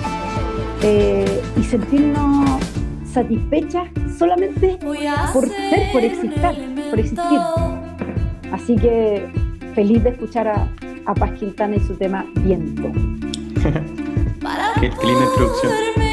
eh, 0.83 1.43
y 1.57 1.63
sentirnos 1.63 2.61
satisfechas 3.17 3.89
solamente 4.19 4.79
por 5.33 5.49
ser, 5.49 5.91
por 5.91 6.05
existir, 6.05 6.91
por 6.91 7.01
existir. 7.01 7.41
Así 8.53 8.77
que 8.77 9.27
feliz 9.75 10.05
de 10.05 10.11
escuchar 10.11 10.47
a, 10.49 10.69
a 11.07 11.15
Paz 11.15 11.33
Quintana 11.33 11.77
y 11.77 11.81
su 11.81 11.95
tema 11.95 12.27
Viento. 12.41 12.93
qué, 14.81 14.91
qué 14.91 15.07
linda 15.07 15.25
introducción. 15.25 16.06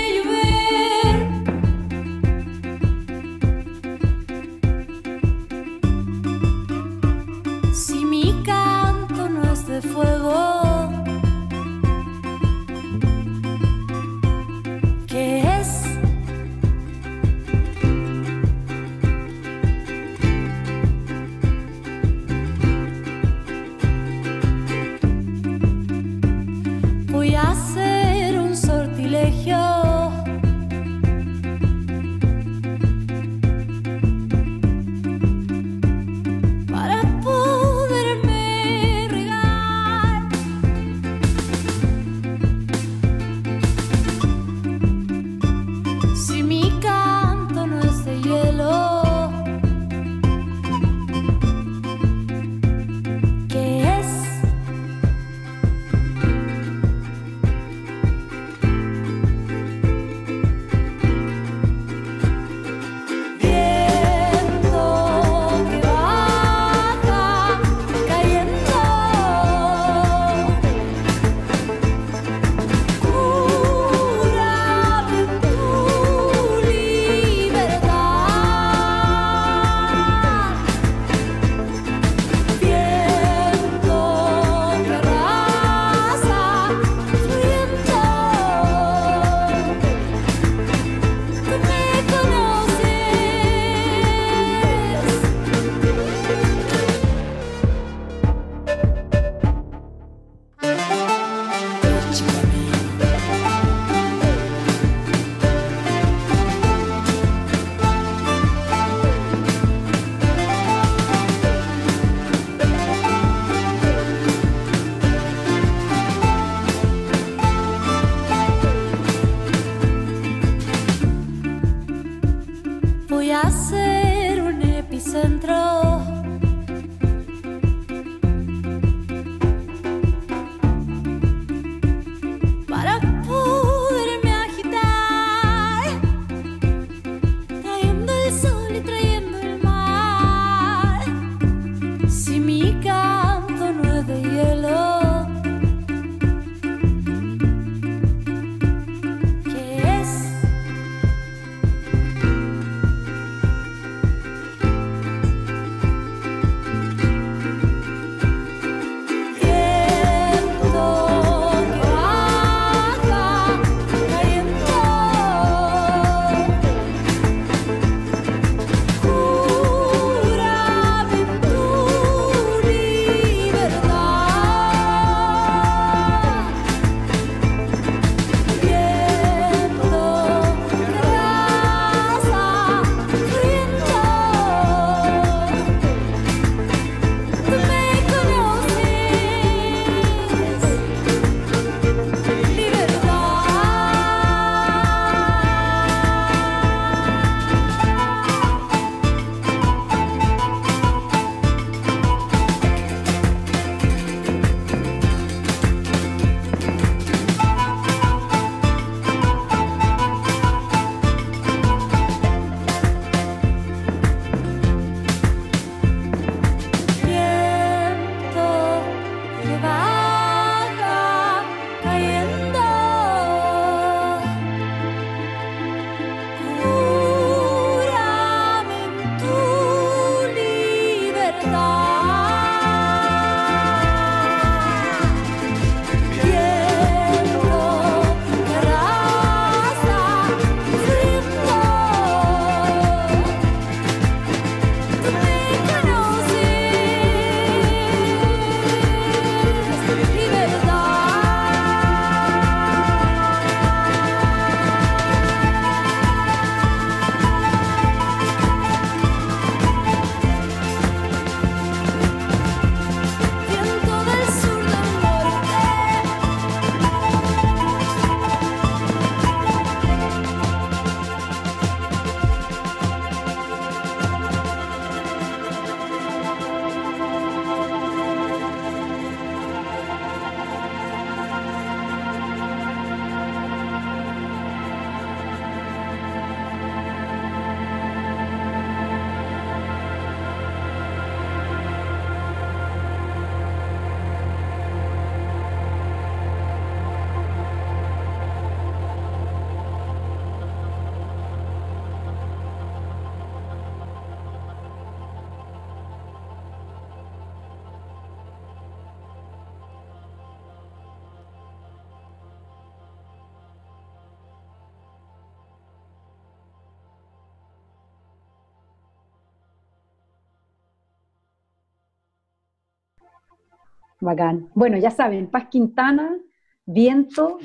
Bacán. 324.13 324.49
Bueno, 324.53 324.77
ya 324.77 324.91
saben, 324.91 325.27
Paz 325.27 325.47
Quintana, 325.49 326.17
Viento, 326.65 327.39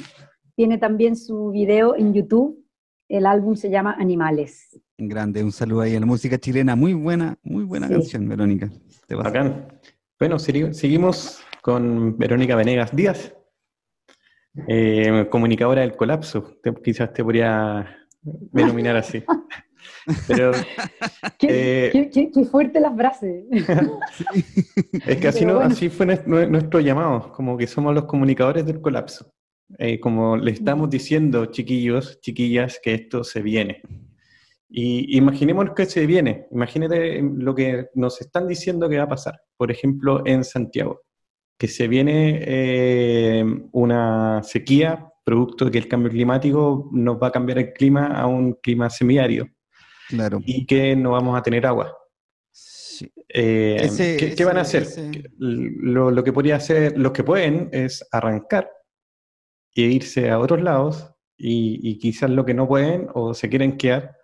tiene 0.54 0.78
también 0.78 1.16
su 1.16 1.50
video 1.50 1.96
en 1.96 2.12
YouTube. 2.14 2.64
El 3.08 3.24
álbum 3.26 3.56
se 3.56 3.70
llama 3.70 3.96
Animales. 3.98 4.80
Grande, 4.98 5.42
un 5.42 5.52
saludo 5.52 5.80
ahí 5.80 5.96
a 5.96 6.00
la 6.00 6.06
música 6.06 6.36
chilena. 6.38 6.76
Muy 6.76 6.92
buena, 6.92 7.38
muy 7.42 7.64
buena 7.64 7.86
Sí. 7.88 7.94
canción, 7.94 8.28
Verónica. 8.28 8.70
Te 9.06 9.14
vas. 9.14 9.24
Bacán. 9.24 9.66
Bueno, 10.18 10.36
segui- 10.36 10.72
seguimos 10.72 11.40
con 11.62 12.18
Verónica 12.18 12.54
Venegas 12.54 12.94
Díaz, 12.94 13.34
eh, 14.66 15.26
comunicadora 15.30 15.80
del 15.82 15.96
colapso. 15.96 16.58
Te- 16.62 16.74
quizás 16.82 17.12
te 17.12 17.22
podría 17.24 17.96
denominar 18.22 18.96
así. 18.96 19.22
Pero 20.26 20.52
Qué, 21.38 21.48
Eh, 21.50 21.90
qué- 21.92 22.10
qué- 22.10 22.30
qué 22.32 22.44
fuerte 22.44 22.80
las 22.80 22.94
frases. 22.96 23.44
es 25.06 25.16
que 25.18 25.28
así, 25.28 25.44
no- 25.44 25.54
bueno. 25.56 25.70
así 25.70 25.88
fue 25.88 26.06
nuestro, 26.06 26.46
nuestro 26.48 26.80
llamado, 26.80 27.32
como 27.32 27.56
que 27.56 27.66
somos 27.66 27.94
los 27.94 28.04
comunicadores 28.04 28.64
del 28.66 28.80
colapso. 28.80 29.32
Eh, 29.78 30.00
como 30.00 30.36
le 30.36 30.52
estamos 30.52 30.88
diciendo, 30.88 31.46
chiquillos, 31.46 32.20
chiquillas, 32.20 32.80
que 32.82 32.94
esto 32.94 33.22
se 33.22 33.42
viene. 33.42 33.82
Y 34.70 35.16
imaginemos 35.16 35.70
que 35.76 35.86
se 35.86 36.06
viene. 36.06 36.46
Imagínate 36.52 37.20
lo 37.22 37.54
que 37.54 37.86
nos 37.94 38.20
están 38.20 38.48
diciendo 38.48 38.88
que 38.88 38.98
va 38.98 39.04
a 39.04 39.08
pasar. 39.08 39.40
Por 39.56 39.70
ejemplo, 39.70 40.22
en 40.26 40.44
Santiago, 40.44 41.02
que 41.58 41.68
se 41.68 41.86
viene 41.88 42.40
eh, 42.42 43.44
una 43.72 44.42
sequía, 44.42 45.06
producto 45.24 45.66
de 45.66 45.70
que 45.70 45.78
el 45.78 45.88
cambio 45.88 46.10
climático 46.10 46.88
nos 46.92 47.20
va 47.22 47.26
a 47.28 47.32
cambiar 47.32 47.58
el 47.58 47.72
clima 47.74 48.06
a 48.06 48.26
un 48.26 48.54
clima 48.54 48.88
semiárido 48.88 49.46
Claro. 50.08 50.40
y 50.44 50.64
que 50.66 50.96
no 50.96 51.10
vamos 51.12 51.38
a 51.38 51.42
tener 51.42 51.66
agua. 51.66 51.96
Sí. 52.50 53.12
Eh, 53.28 53.76
Ese- 53.80 54.16
¿qué, 54.16 54.34
qué 54.34 54.44
van 54.44 54.56
a 54.58 54.62
hacer? 54.62 54.82
ese- 54.82 55.30
Lo, 55.38 56.10
lo 56.10 56.24
que 56.24 56.32
podría 56.32 56.56
hacer, 56.56 56.96
los 56.98 57.12
que 57.12 57.22
pueden, 57.22 57.68
es 57.72 58.06
arrancar 58.10 58.70
e 59.74 59.82
irse 59.82 60.30
a 60.30 60.38
otros 60.40 60.60
lados 60.62 61.10
y, 61.36 61.78
y 61.88 61.98
quizás 61.98 62.30
lo 62.30 62.44
que 62.44 62.54
no 62.54 62.66
pueden 62.66 63.08
o 63.14 63.34
se 63.34 63.48
quieren 63.48 63.76
quedar, 63.76 64.16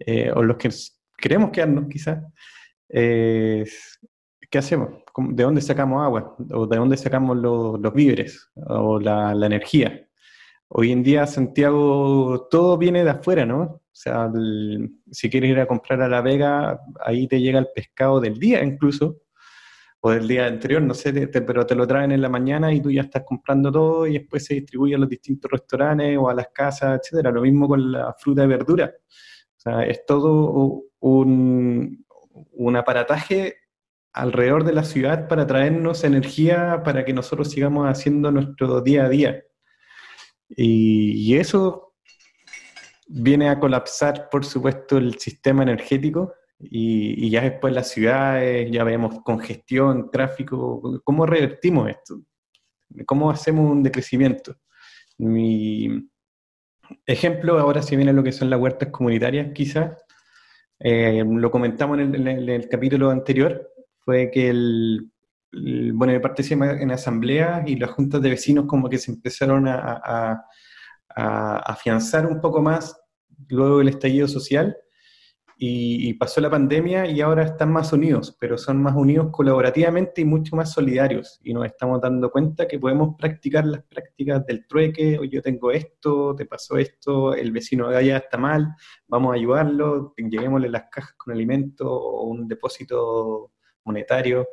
eh, 0.00 0.30
o 0.34 0.42
los 0.42 0.56
que 0.58 0.68
queremos 1.16 1.50
quedarnos 1.50 1.86
quizás, 1.88 2.22
es, 2.88 3.98
¿qué 4.50 4.58
hacemos? 4.58 5.02
¿Cómo- 5.12 5.32
¿De 5.32 5.42
dónde 5.44 5.60
sacamos 5.60 6.02
agua? 6.04 6.36
¿O 6.52 6.66
de 6.66 6.76
dónde 6.76 6.96
sacamos 6.96 7.36
los, 7.36 7.80
los 7.80 7.94
víveres? 7.94 8.50
¿O 8.56 8.98
la, 9.00 9.34
la 9.34 9.46
energía? 9.46 10.06
Hoy 10.68 10.92
en 10.92 11.02
día 11.02 11.26
Santiago 11.26 12.48
todo 12.50 12.76
viene 12.76 13.04
de 13.04 13.10
afuera, 13.10 13.46
¿no? 13.46 13.80
O 13.94 13.96
sea, 13.96 14.28
el- 14.34 14.90
si 15.12 15.30
quieres 15.30 15.50
ir 15.50 15.60
a 15.60 15.66
comprar 15.66 16.02
a 16.02 16.08
La 16.08 16.20
Vega, 16.20 16.80
ahí 17.00 17.28
te 17.28 17.40
llega 17.40 17.60
el 17.60 17.68
pescado 17.74 18.20
del 18.20 18.38
día 18.40 18.62
incluso, 18.64 19.20
o 20.00 20.10
del 20.10 20.28
día 20.28 20.46
anterior, 20.46 20.82
no 20.82 20.94
sé, 20.94 21.12
te- 21.28 21.42
pero 21.42 21.64
te 21.66 21.74
lo 21.74 21.86
traen 21.86 22.12
en 22.12 22.20
la 22.22 22.28
mañana 22.28 22.72
y 22.72 22.80
tú 22.82 22.90
ya 22.90 23.02
estás 23.02 23.24
comprando 23.24 23.72
todo 23.72 24.06
y 24.06 24.14
después 24.18 24.44
se 24.44 24.54
distribuye 24.54 24.94
a 24.96 24.98
los 24.98 25.08
distintos 25.08 25.50
restaurantes 25.50 26.18
o 26.18 26.28
a 26.28 26.34
las 26.34 26.48
casas, 26.52 27.00
etcétera. 27.00 27.30
Lo 27.30 27.40
mismo 27.42 27.68
con 27.68 27.92
la 27.92 28.14
fruta 28.18 28.44
y 28.44 28.46
verdura. 28.48 28.92
O 29.56 29.60
sea, 29.60 29.84
es 29.86 30.04
todo 30.06 30.82
un, 31.00 32.04
un 32.52 32.76
aparataje 32.76 33.56
alrededor 34.12 34.64
de 34.64 34.72
la 34.74 34.84
ciudad 34.84 35.28
para 35.28 35.46
traernos 35.46 36.04
energía 36.04 36.82
para 36.84 37.04
que 37.04 37.12
nosotros 37.14 37.50
sigamos 37.50 37.88
haciendo 37.88 38.30
nuestro 38.30 38.80
día 38.82 39.06
a 39.06 39.08
día. 39.08 39.42
Y, 40.50 41.12
y 41.32 41.36
eso 41.38 41.83
viene 43.06 43.48
a 43.48 43.58
colapsar, 43.60 44.28
por 44.30 44.44
supuesto, 44.44 44.96
el 44.98 45.18
sistema 45.18 45.62
energético 45.62 46.34
y, 46.58 47.28
ya 47.30 47.42
después 47.42 47.74
las 47.74 47.88
ciudades, 47.90 48.70
ya 48.70 48.84
vemos 48.84 49.20
congestión, 49.22 50.10
tráfico. 50.10 51.00
¿Cómo 51.04 51.26
revertimos 51.26 51.90
esto? 51.90 52.20
¿Cómo 53.06 53.30
hacemos 53.30 53.70
un 53.70 53.82
decrecimiento? 53.82 54.56
Mi 55.18 56.08
ejemplo, 57.06 57.58
ahora 57.58 57.82
si 57.82 57.96
viene 57.96 58.12
lo 58.12 58.22
que 58.22 58.32
son 58.32 58.50
las 58.50 58.60
huertas 58.60 58.88
comunitarias, 58.90 59.52
quizás, 59.54 60.04
eh, 60.80 61.24
lo 61.26 61.50
comentamos 61.50 61.98
en 61.98 62.26
el, 62.26 62.68
capítulo 62.68 63.10
anterior, 63.10 63.70
fue 64.00 64.30
que 64.30 64.50
el, 64.50 65.10
el- 65.52 65.92
bueno, 65.92 66.12
me 66.12 66.20
participé 66.20 66.82
en 66.82 66.90
asambleas 66.90 67.68
y 67.68 67.76
las 67.76 67.90
juntas 67.90 68.20
de 68.22 68.30
vecinos 68.30 68.66
como 68.66 68.88
que 68.88 68.98
se 68.98 69.12
empezaron 69.12 69.66
a- 69.68 70.44
a 71.16 71.56
afianzar 71.58 72.26
un 72.26 72.40
poco 72.40 72.62
más 72.62 73.00
luego 73.48 73.78
del 73.78 73.88
estallido 73.88 74.28
social. 74.28 74.76
Y, 75.56 76.08
y 76.08 76.14
pasó 76.14 76.40
la 76.40 76.50
pandemia 76.50 77.06
y 77.06 77.20
ahora 77.20 77.44
están 77.44 77.72
más 77.72 77.92
unidos, 77.92 78.36
pero 78.40 78.58
son 78.58 78.82
más 78.82 78.96
unidos 78.96 79.28
colaborativamente 79.30 80.20
y 80.20 80.24
mucho 80.24 80.56
más 80.56 80.72
solidarios. 80.72 81.38
Y 81.44 81.54
nos 81.54 81.64
estamos 81.64 82.00
dando 82.00 82.28
cuenta 82.32 82.66
que 82.66 82.80
podemos 82.80 83.14
practicar 83.16 83.64
las 83.64 83.84
prácticas 83.84 84.44
del 84.46 84.66
trueque, 84.66 85.16
o 85.16 85.22
yo 85.22 85.40
tengo 85.42 85.70
esto, 85.70 86.34
te 86.34 86.44
pasó 86.44 86.76
esto, 86.76 87.34
el 87.34 87.52
vecino 87.52 87.88
de 87.88 87.96
allá 87.96 88.16
está 88.16 88.36
mal, 88.36 88.74
vamos 89.06 89.32
a 89.32 89.36
ayudarlo, 89.36 90.12
lleguémosle 90.16 90.68
las 90.68 90.86
cajas 90.90 91.14
con 91.16 91.32
alimento 91.32 91.88
o 91.88 92.24
un 92.24 92.48
depósito 92.48 93.52
monetario. 93.84 94.48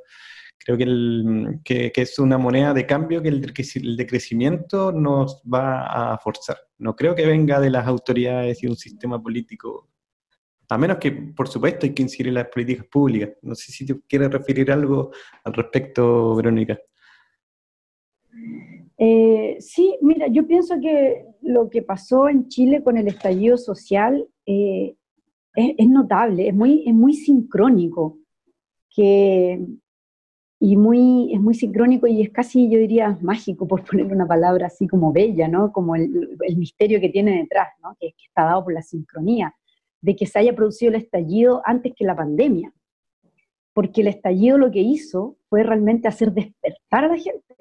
Creo 0.63 0.77
que, 0.77 0.83
el- 0.83 1.59
que- 1.63 1.91
es 1.95 2.19
una 2.19 2.37
moneda 2.37 2.73
de 2.73 2.85
cambio 2.85 3.21
que 3.21 3.29
el 3.29 3.95
decrecimiento 3.97 4.91
nos 4.91 5.41
va 5.51 6.13
a 6.13 6.17
forzar. 6.19 6.57
No 6.77 6.95
creo 6.95 7.15
que 7.15 7.25
venga 7.25 7.59
de 7.59 7.69
las 7.71 7.87
autoridades 7.87 8.61
y 8.63 8.67
un 8.67 8.75
sistema 8.75 9.21
político, 9.21 9.89
a 10.69 10.77
menos 10.77 10.97
que, 10.97 11.11
por 11.11 11.47
supuesto, 11.47 11.85
hay 11.85 11.93
que 11.93 12.03
incidir 12.03 12.27
en 12.29 12.35
las 12.35 12.47
políticas 12.47 12.85
públicas. 12.87 13.31
No 13.41 13.55
sé 13.55 13.71
si 13.71 13.85
te 13.85 13.99
quieres 14.07 14.31
referir 14.31 14.71
algo 14.71 15.11
al 15.43 15.53
respecto, 15.53 16.35
Verónica. 16.35 16.79
Eh, 18.97 19.57
sí, 19.59 19.97
mira, 20.01 20.27
yo 20.27 20.45
pienso 20.47 20.79
que 20.79 21.25
lo 21.41 21.69
que 21.69 21.81
pasó 21.81 22.29
en 22.29 22.47
Chile 22.49 22.83
con 22.83 22.97
el 22.97 23.07
estallido 23.07 23.57
social 23.57 24.27
eh, 24.45 24.95
es, 25.55 25.73
es 25.77 25.89
notable, 25.89 26.47
es 26.47 26.53
muy, 26.53 26.83
es 26.87 26.93
muy 26.93 27.13
sincrónico, 27.13 28.19
que, 28.93 29.59
y 30.63 30.77
muy, 30.77 31.33
es 31.33 31.41
muy 31.41 31.55
sincrónico 31.55 32.05
y 32.05 32.21
es 32.21 32.29
casi, 32.29 32.69
yo 32.69 32.77
diría, 32.77 33.17
mágico, 33.21 33.67
por 33.67 33.83
ponerle 33.89 34.13
una 34.13 34.27
palabra 34.27 34.67
así 34.67 34.87
como 34.87 35.11
bella, 35.11 35.47
¿no? 35.47 35.73
Como 35.73 35.95
el, 35.95 36.37
el 36.39 36.55
misterio 36.55 37.01
que 37.01 37.09
tiene 37.09 37.35
detrás, 37.39 37.69
¿no? 37.81 37.97
Que, 37.99 38.11
que 38.11 38.25
está 38.27 38.43
dado 38.43 38.63
por 38.63 38.73
la 38.73 38.83
sincronía, 38.83 39.55
de 40.01 40.15
que 40.15 40.27
se 40.27 40.37
haya 40.37 40.55
producido 40.55 40.89
el 40.89 41.01
estallido 41.01 41.63
antes 41.65 41.93
que 41.95 42.05
la 42.05 42.15
pandemia. 42.15 42.71
Porque 43.73 44.01
el 44.01 44.07
estallido 44.07 44.59
lo 44.59 44.69
que 44.69 44.81
hizo 44.81 45.35
fue 45.49 45.63
realmente 45.63 46.07
hacer 46.07 46.31
despertar 46.31 47.05
a 47.05 47.07
la 47.07 47.17
gente. 47.17 47.55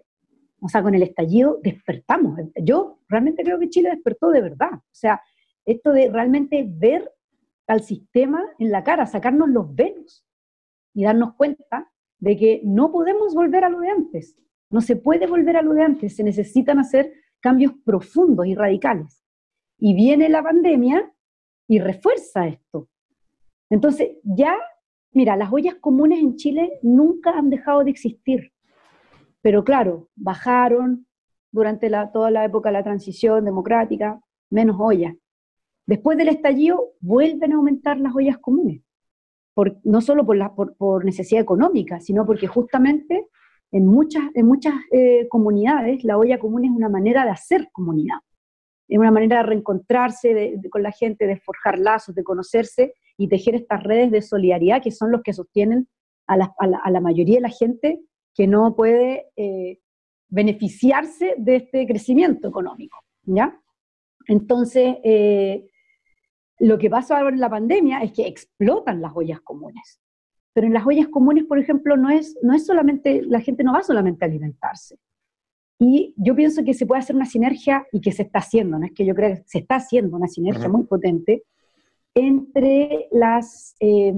O 0.61 0.69
sea, 0.69 0.83
con 0.83 0.95
el 0.95 1.03
estallido 1.03 1.59
despertamos. 1.63 2.39
Yo 2.55 2.99
realmente 3.09 3.43
creo 3.43 3.59
que 3.59 3.71
Chile 3.71 3.89
despertó 3.89 4.29
de 4.29 4.43
verdad. 4.43 4.75
O 4.75 4.93
sea, 4.93 5.23
esto 5.65 5.93
de 5.93 6.11
realmente 6.11 6.67
ver 6.69 7.11
al 7.67 7.83
sistema 7.83 8.45
en 8.59 8.71
la 8.71 8.85
cara, 8.85 9.07
sacarnos 9.07 9.49
los 9.49 9.75
velos 9.75 10.23
y 10.93 11.05
darnos 11.05 11.35
cuenta 11.37 11.91
de 12.21 12.37
que 12.37 12.61
no 12.65 12.93
podemos 12.93 13.35
volver 13.35 13.65
a 13.65 13.69
lo 13.69 13.81
de 13.81 13.91
antes. 13.91 14.37
No 14.71 14.81
se 14.81 14.97
puede 14.97 15.27
volver 15.27 15.57
a 15.57 15.63
lo 15.63 15.73
de 15.73 15.83
antes. 15.83 16.17
Se 16.17 16.23
necesitan 16.23 16.79
hacer 16.79 17.13
cambios 17.41 17.73
profundos 17.85 18.47
y 18.47 18.55
radicales. 18.55 19.25
Y 19.79 19.95
viene 19.95 20.29
la 20.29 20.43
pandemia 20.43 21.13
y 21.67 21.79
refuerza 21.79 22.47
esto. 22.47 22.89
Entonces, 23.71 24.19
ya, 24.23 24.57
mira, 25.13 25.37
las 25.37 25.53
ollas 25.53 25.77
comunes 25.77 26.21
en 26.21 26.37
Chile 26.37 26.79
nunca 26.83 27.31
han 27.31 27.51
dejado 27.51 27.83
de 27.85 27.91
existir. 27.91 28.53
Pero 29.41 29.65
claro, 29.65 30.09
bajaron 30.15 31.07
durante 31.53 31.91
toda 32.13 32.31
la 32.31 32.45
época 32.45 32.69
de 32.69 32.75
la 32.75 32.85
transición 32.85 33.45
democrática, 33.45 34.21
menos 34.51 34.77
ollas. 34.79 35.15
Después 35.87 36.19
del 36.19 36.29
estallido 36.29 36.93
vuelven 37.01 37.53
a 37.53 37.57
aumentar 37.57 37.99
las 37.99 38.15
ollas 38.15 38.39
comunes, 38.39 38.83
por, 39.61 39.77
no 39.85 40.01
solo 40.01 40.25
por, 40.25 40.39
la, 40.39 40.55
por, 40.55 40.75
por, 40.79 41.05
necesidad 41.05 41.43
económica, 41.43 42.01
sino 42.01 42.25
porque 42.25 42.47
justamente 42.47 43.27
en 43.71 43.87
muchas, 43.87 44.23
en 44.33 44.47
muchas 44.47 44.73
eh, 44.91 45.29
comunidades 45.29 46.03
la 46.03 46.17
olla 46.17 46.39
común 46.39 46.65
es 46.65 46.71
una 46.71 46.89
manera 46.89 47.25
de 47.25 47.31
hacer 47.33 47.69
comunidad, 47.71 48.21
es 48.89 48.99
una 48.99 49.11
manera 49.11 49.37
de 49.37 49.43
reencontrarse 49.43 50.33
de, 50.33 50.55
de, 50.57 50.71
con 50.71 50.83
la 50.83 50.93
gente, 50.93 51.27
de 51.27 51.37
forjar 51.37 51.79
lazos, 51.79 52.15
de 52.15 52.25
conocerse 52.25 52.95
y 53.19 53.29
tejer 53.29 53.55
estas 53.55 53.83
redes 53.83 54.11
de 54.11 54.23
solidaridad 54.23 54.81
que 54.83 54.93
son 54.93 55.13
los 55.13 55.21
que 55.23 55.35
sostienen 55.35 55.87
a 56.27 56.39
la, 56.39 56.55
a 56.59 56.67
la, 56.67 56.79
a 56.83 56.91
la 56.91 57.03
mayoría 57.03 57.35
de 57.35 57.43
la 57.43 57.51
gente 57.51 58.01
que 58.35 58.47
no 58.47 58.75
puede 58.75 59.27
eh, 59.37 59.79
beneficiarse 60.31 61.35
de 61.37 61.57
este 61.57 61.87
crecimiento 61.87 62.49
económico, 62.49 62.97
¿ya? 63.25 63.61
Entonces, 64.27 64.97
eh, 65.05 65.69
lo 66.61 66.79
que 66.79 66.89
pasa 66.91 67.19
ahora 67.19 67.35
en 67.35 67.41
la 67.41 67.51
pandemia 67.51 68.01
es 68.03 68.13
que 68.13 68.27
explotan 68.27 69.01
las 69.01 69.13
ollas 69.17 69.41
comunes. 69.41 70.01
Pero 70.53 70.67
en 70.67 70.75
las 70.75 70.87
ollas 70.87 71.09
comunes, 71.09 71.45
por 71.45 71.59
ejemplo, 71.59 71.97
no 71.97 72.11
es, 72.11 72.37
no 72.43 72.55
es 72.55 72.67
solamente, 72.67 73.23
la 73.23 73.41
gente 73.41 73.65
no 73.65 73.73
va 73.73 73.83
solamente 73.83 74.25
a 74.25 74.29
alimentarse. 74.29 74.99
Y 75.79 76.13
yo 76.17 76.35
pienso 76.37 76.63
que 76.63 76.75
se 76.75 76.85
puede 76.87 76.99
hacer 77.01 77.17
una 77.17 77.25
sinergia, 77.25 77.87
y 77.93 78.01
que 78.01 78.13
se 78.13 78.23
está 78.25 78.41
haciendo, 78.41 78.79
no 78.79 78.85
es 78.85 78.93
que 78.93 79.07
yo 79.07 79.15
creo 79.15 79.37
que 79.37 79.43
se 79.47 79.59
está 79.61 79.77
haciendo 79.77 80.17
una 80.17 80.27
sinergia 80.29 80.67
uh 80.67 80.69
-huh. 80.69 80.77
muy 80.77 80.85
potente, 80.87 81.45
entre 82.15 83.09
las, 83.13 83.75
eh, 83.81 84.13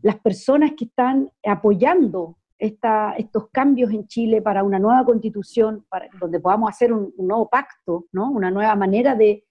las 0.00 0.18
personas 0.20 0.72
que 0.76 0.86
están 0.86 1.30
apoyando 1.44 2.38
esta- 2.58 3.14
estos 3.18 3.48
cambios 3.50 3.90
en 3.90 4.06
Chile 4.06 4.40
para 4.40 4.62
una 4.62 4.78
nueva 4.78 5.04
constitución, 5.04 5.84
para, 5.90 6.08
donde 6.20 6.40
podamos 6.40 6.70
hacer 6.70 6.92
un, 6.92 7.12
un 7.16 7.26
nuevo 7.26 7.48
pacto, 7.48 8.06
¿no? 8.12 8.30
una 8.30 8.50
nueva 8.50 8.74
manera 8.76 9.14
de, 9.14 9.44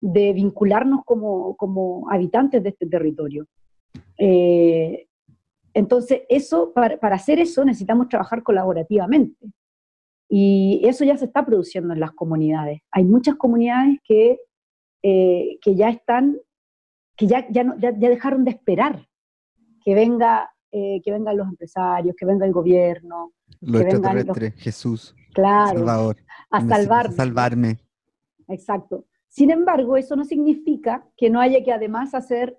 de 0.00 0.32
vincularnos 0.32 1.00
como, 1.04 1.56
como 1.56 2.08
habitantes 2.10 2.62
de 2.62 2.68
este 2.70 2.86
territorio. 2.86 3.46
Eh, 4.18 5.06
entonces, 5.74 6.22
eso, 6.28 6.72
para, 6.72 6.98
para 6.98 7.16
hacer 7.16 7.38
eso 7.40 7.64
necesitamos 7.64 8.08
trabajar 8.08 8.42
colaborativamente. 8.42 9.46
Y 10.28 10.80
eso 10.84 11.04
ya 11.04 11.16
se 11.16 11.24
está 11.24 11.44
produciendo 11.44 11.94
en 11.94 12.00
las 12.00 12.12
comunidades. 12.12 12.80
Hay 12.90 13.04
muchas 13.04 13.36
comunidades 13.36 13.98
que, 14.04 14.38
eh, 15.02 15.58
que 15.62 15.74
ya 15.74 15.88
están, 15.88 16.36
que 17.16 17.26
ya, 17.26 17.46
ya, 17.50 17.64
no- 17.64 17.78
ya, 17.78 17.96
ya 17.98 18.08
dejaron 18.08 18.44
de 18.44 18.50
esperar 18.52 19.06
que, 19.84 19.94
venga, 19.94 20.50
eh, 20.70 21.00
que 21.02 21.12
vengan 21.12 21.36
los 21.36 21.48
empresarios, 21.48 22.14
que 22.16 22.26
venga 22.26 22.44
el 22.44 22.52
gobierno, 22.52 23.32
Lo 23.60 23.78
que 23.78 23.84
vengan 23.86 24.26
los- 24.26 24.38
Jesús, 24.56 25.14
claro, 25.32 25.78
Salvador. 25.78 26.16
a 26.50 26.58
necesitas 26.60 26.82
salvar. 26.84 27.12
salvarme. 27.12 27.78
Exacto. 28.48 29.06
Sin 29.38 29.52
embargo, 29.52 29.96
eso 29.96 30.16
no 30.16 30.24
significa 30.24 31.06
que 31.16 31.30
no 31.30 31.40
haya 31.40 31.62
que 31.62 31.70
además 31.70 32.12
hacer 32.12 32.58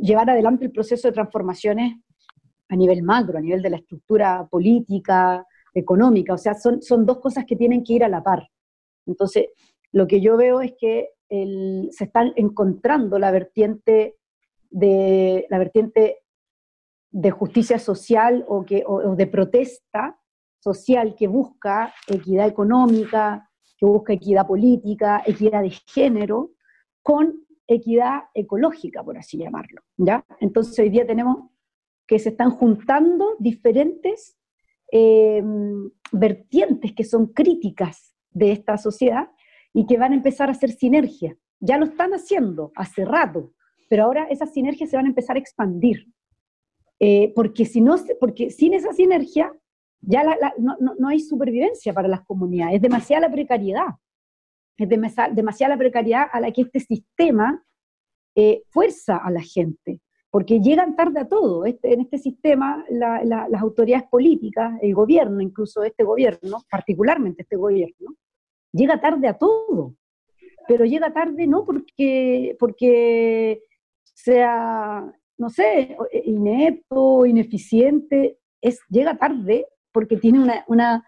llevar 0.00 0.30
adelante 0.30 0.64
el 0.64 0.72
proceso 0.72 1.06
de 1.06 1.12
transformaciones 1.12 1.98
a 2.70 2.76
nivel 2.76 3.02
macro, 3.02 3.36
a 3.36 3.42
nivel 3.42 3.60
de 3.60 3.68
la 3.68 3.76
estructura 3.76 4.48
política, 4.50 5.46
económica. 5.74 6.32
O 6.32 6.38
sea, 6.38 6.54
son, 6.54 7.04
dos 7.04 7.18
cosas 7.18 7.44
que 7.44 7.56
tienen 7.56 7.84
que 7.84 7.92
ir 7.92 8.04
a 8.04 8.08
la 8.08 8.22
par. 8.22 8.48
Entonces, 9.04 9.48
lo 9.92 10.06
que 10.06 10.22
yo 10.22 10.38
veo 10.38 10.62
es 10.62 10.72
que 10.80 11.10
se 11.28 12.04
están 12.04 12.32
encontrando 12.36 13.18
la 13.18 13.30
vertiente 13.30 14.16
de 14.70 15.46
la 15.50 15.58
vertiente 15.58 16.20
de 17.10 17.30
justicia 17.32 17.78
social 17.78 18.46
o 18.48 18.64
de 18.64 19.26
protesta 19.26 20.18
social 20.58 21.14
que 21.18 21.26
busca 21.26 21.92
equidad 22.08 22.48
económica, 22.48 23.49
que 23.80 23.86
busca 23.86 24.12
equidad 24.12 24.46
política, 24.46 25.22
equidad 25.24 25.62
de 25.62 25.70
género, 25.70 26.52
con 27.02 27.46
equidad 27.66 28.24
ecológica, 28.34 29.02
por 29.02 29.16
así 29.16 29.38
llamarlo. 29.38 29.80
¿ya? 29.96 30.22
Entonces 30.38 30.78
hoy 30.78 30.90
día 30.90 31.06
tenemos 31.06 31.48
que 32.06 32.18
se 32.18 32.28
están 32.28 32.50
juntando 32.50 33.36
diferentes 33.38 34.36
eh, 34.92 35.42
vertientes 36.12 36.92
que 36.92 37.04
son 37.04 37.28
críticas 37.28 38.14
de 38.30 38.52
esta 38.52 38.76
sociedad 38.76 39.30
y 39.72 39.86
que 39.86 39.96
van 39.96 40.12
a 40.12 40.16
empezar 40.16 40.48
a 40.48 40.52
hacer 40.52 40.72
sinergia. 40.72 41.36
Ya 41.58 41.78
lo 41.78 41.86
están 41.86 42.12
haciendo 42.12 42.72
hace 42.74 43.06
rato, 43.06 43.54
pero 43.88 44.04
ahora 44.04 44.24
esas 44.24 44.52
sinergias 44.52 44.90
se 44.90 44.96
van 44.96 45.06
a 45.06 45.10
empezar 45.10 45.36
a 45.36 45.40
expandir. 45.40 46.06
Eh, 46.98 47.32
porque, 47.34 47.64
si 47.64 47.80
no, 47.80 47.96
porque 48.18 48.50
sin 48.50 48.74
esa 48.74 48.92
sinergia 48.92 49.50
ya 50.00 50.24
la- 50.24 50.54
no, 50.58 50.76
no- 50.80 50.94
no 50.98 51.08
hay 51.08 51.20
supervivencia 51.20 51.92
para 51.92 52.08
las 52.08 52.22
comunidades, 52.22 52.76
es 52.76 52.82
demasiada 52.82 53.28
la 53.28 53.32
precariedad, 53.32 53.86
es 54.76 54.88
demasiada 54.88 55.74
la 55.74 55.78
precariedad 55.78 56.26
a 56.32 56.40
la 56.40 56.50
que 56.52 56.62
este 56.62 56.80
sistema 56.80 57.62
eh, 58.36 58.62
fuerza 58.68 59.16
a 59.16 59.30
la 59.30 59.40
gente, 59.42 60.00
porque 60.30 60.60
llegan 60.60 60.94
tarde 60.94 61.18
a 61.20 61.26
todo. 61.28 61.64
Este- 61.66 61.92
en 61.92 62.00
este 62.02 62.16
sistema 62.18 62.84
la- 62.88 63.24
la- 63.24 63.48
las 63.48 63.60
autoridades 63.60 64.08
políticas, 64.08 64.78
el 64.80 64.94
gobierno, 64.94 65.40
incluso 65.40 65.82
este 65.82 66.04
gobierno, 66.04 66.58
particularmente 66.70 67.42
este 67.42 67.56
gobierno, 67.56 68.14
llega 68.72 69.00
tarde 69.00 69.26
a 69.26 69.36
todo, 69.36 69.96
pero 70.68 70.84
llega 70.84 71.12
tarde 71.12 71.48
no 71.48 71.64
porque, 71.64 72.56
porque 72.60 73.62
sea, 74.04 75.12
no 75.36 75.50
sé, 75.50 75.96
eh, 76.12 76.22
inepto, 76.26 77.26
ineficiente, 77.26 78.38
es, 78.60 78.78
llega 78.88 79.18
tarde 79.18 79.66
porque 79.92 80.16
tiene 80.16 80.40
una, 80.40 80.64
una- 80.68 81.04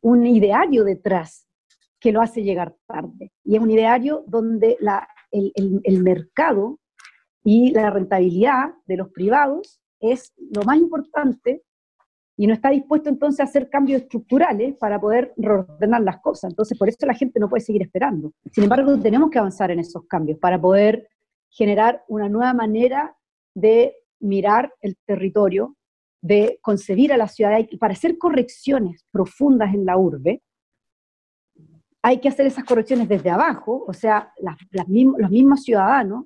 un 0.00 0.26
ideario 0.26 0.84
detrás 0.84 1.46
que 2.00 2.10
lo 2.12 2.20
hace 2.20 2.42
llegar 2.42 2.74
tarde. 2.86 3.32
Y 3.44 3.56
es 3.56 3.62
un 3.62 3.70
ideario 3.70 4.24
donde 4.26 4.76
la, 4.80 5.06
el, 5.30 5.52
el- 5.54 5.80
el 5.84 6.02
mercado 6.02 6.80
y 7.44 7.70
la 7.72 7.90
rentabilidad 7.90 8.70
de 8.86 8.96
los 8.96 9.08
privados 9.10 9.80
es 10.00 10.32
lo 10.54 10.62
más 10.64 10.78
importante 10.78 11.62
y 12.36 12.46
no 12.46 12.54
está 12.54 12.70
dispuesto 12.70 13.08
entonces 13.08 13.40
a 13.40 13.44
hacer 13.44 13.68
cambios 13.68 14.02
estructurales 14.02 14.74
para 14.76 15.00
poder 15.00 15.32
reordenar 15.36 16.00
las 16.02 16.18
cosas. 16.20 16.50
Entonces, 16.50 16.76
por 16.78 16.88
eso 16.88 17.06
la 17.06 17.14
gente 17.14 17.38
no 17.38 17.48
puede 17.48 17.60
seguir 17.62 17.82
esperando. 17.82 18.32
Sin 18.50 18.64
embargo, 18.64 18.98
tenemos 18.98 19.30
que 19.30 19.38
avanzar 19.38 19.70
en 19.70 19.78
esos 19.80 20.04
cambios 20.06 20.38
para 20.38 20.60
poder 20.60 21.08
generar 21.50 22.02
una 22.08 22.28
nueva 22.28 22.54
manera 22.54 23.14
de 23.54 23.94
mirar 24.18 24.72
el 24.80 24.96
territorio, 25.06 25.76
de 26.22 26.58
concebir 26.62 27.12
a 27.12 27.16
la 27.16 27.28
ciudad 27.28 27.58
y 27.68 27.76
para 27.76 27.92
hacer 27.92 28.16
correcciones 28.16 29.04
profundas 29.10 29.74
en 29.74 29.84
la 29.84 29.98
urbe, 29.98 30.40
hay 32.00 32.18
que 32.18 32.28
hacer 32.28 32.46
esas 32.46 32.64
correcciones 32.64 33.08
desde 33.08 33.30
abajo, 33.30 33.84
o 33.86 33.92
sea, 33.92 34.32
las- 34.40 34.56
las 34.70 34.86
mism- 34.88 35.16
los 35.18 35.30
mismos 35.30 35.62
ciudadanos 35.62 36.24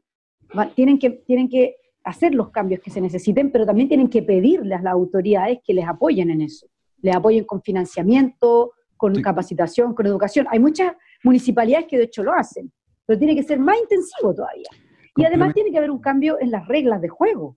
tienen 0.75 0.99
que, 0.99 1.11
tienen 1.11 1.49
que 1.49 1.77
hacer 2.05 2.35
los 2.35 2.51
cambios 2.51 2.81
que 2.81 2.91
se 2.91 3.01
necesiten, 3.01 3.51
pero 3.51 3.67
también 3.67 3.89
tienen 3.89 4.09
que 4.09 4.23
pedirle 4.23 4.75
a 4.75 4.81
las 4.83 4.93
autoridades 4.93 5.59
que 5.65 5.75
les 5.75 5.87
apoyen 5.89 6.31
en 6.31 6.41
eso, 6.43 6.67
les 7.03 7.15
apoyen 7.15 7.45
con 7.45 7.61
financiamiento, 7.63 8.73
con 8.97 9.15
Sí. 9.15 9.23
capacitación, 9.23 9.95
con 9.95 10.07
educación. 10.07 10.47
Hay 10.51 10.59
muchas 10.61 10.93
municipalidades 11.25 11.87
que 11.89 11.99
de 11.99 12.05
hecho 12.05 12.23
lo 12.23 12.33
hacen, 12.33 12.73
pero 13.05 13.19
tiene 13.19 13.35
que 13.35 13.43
ser 13.43 13.59
más 13.59 13.77
intensivo 13.81 14.35
todavía. 14.35 14.69
Y 15.17 15.25
además 15.25 15.53
tiene 15.55 15.71
que 15.71 15.79
haber 15.79 15.91
un 15.91 15.99
cambio 16.01 16.39
en 16.41 16.51
las 16.51 16.67
reglas 16.69 17.01
de 17.01 17.09
juego. 17.09 17.57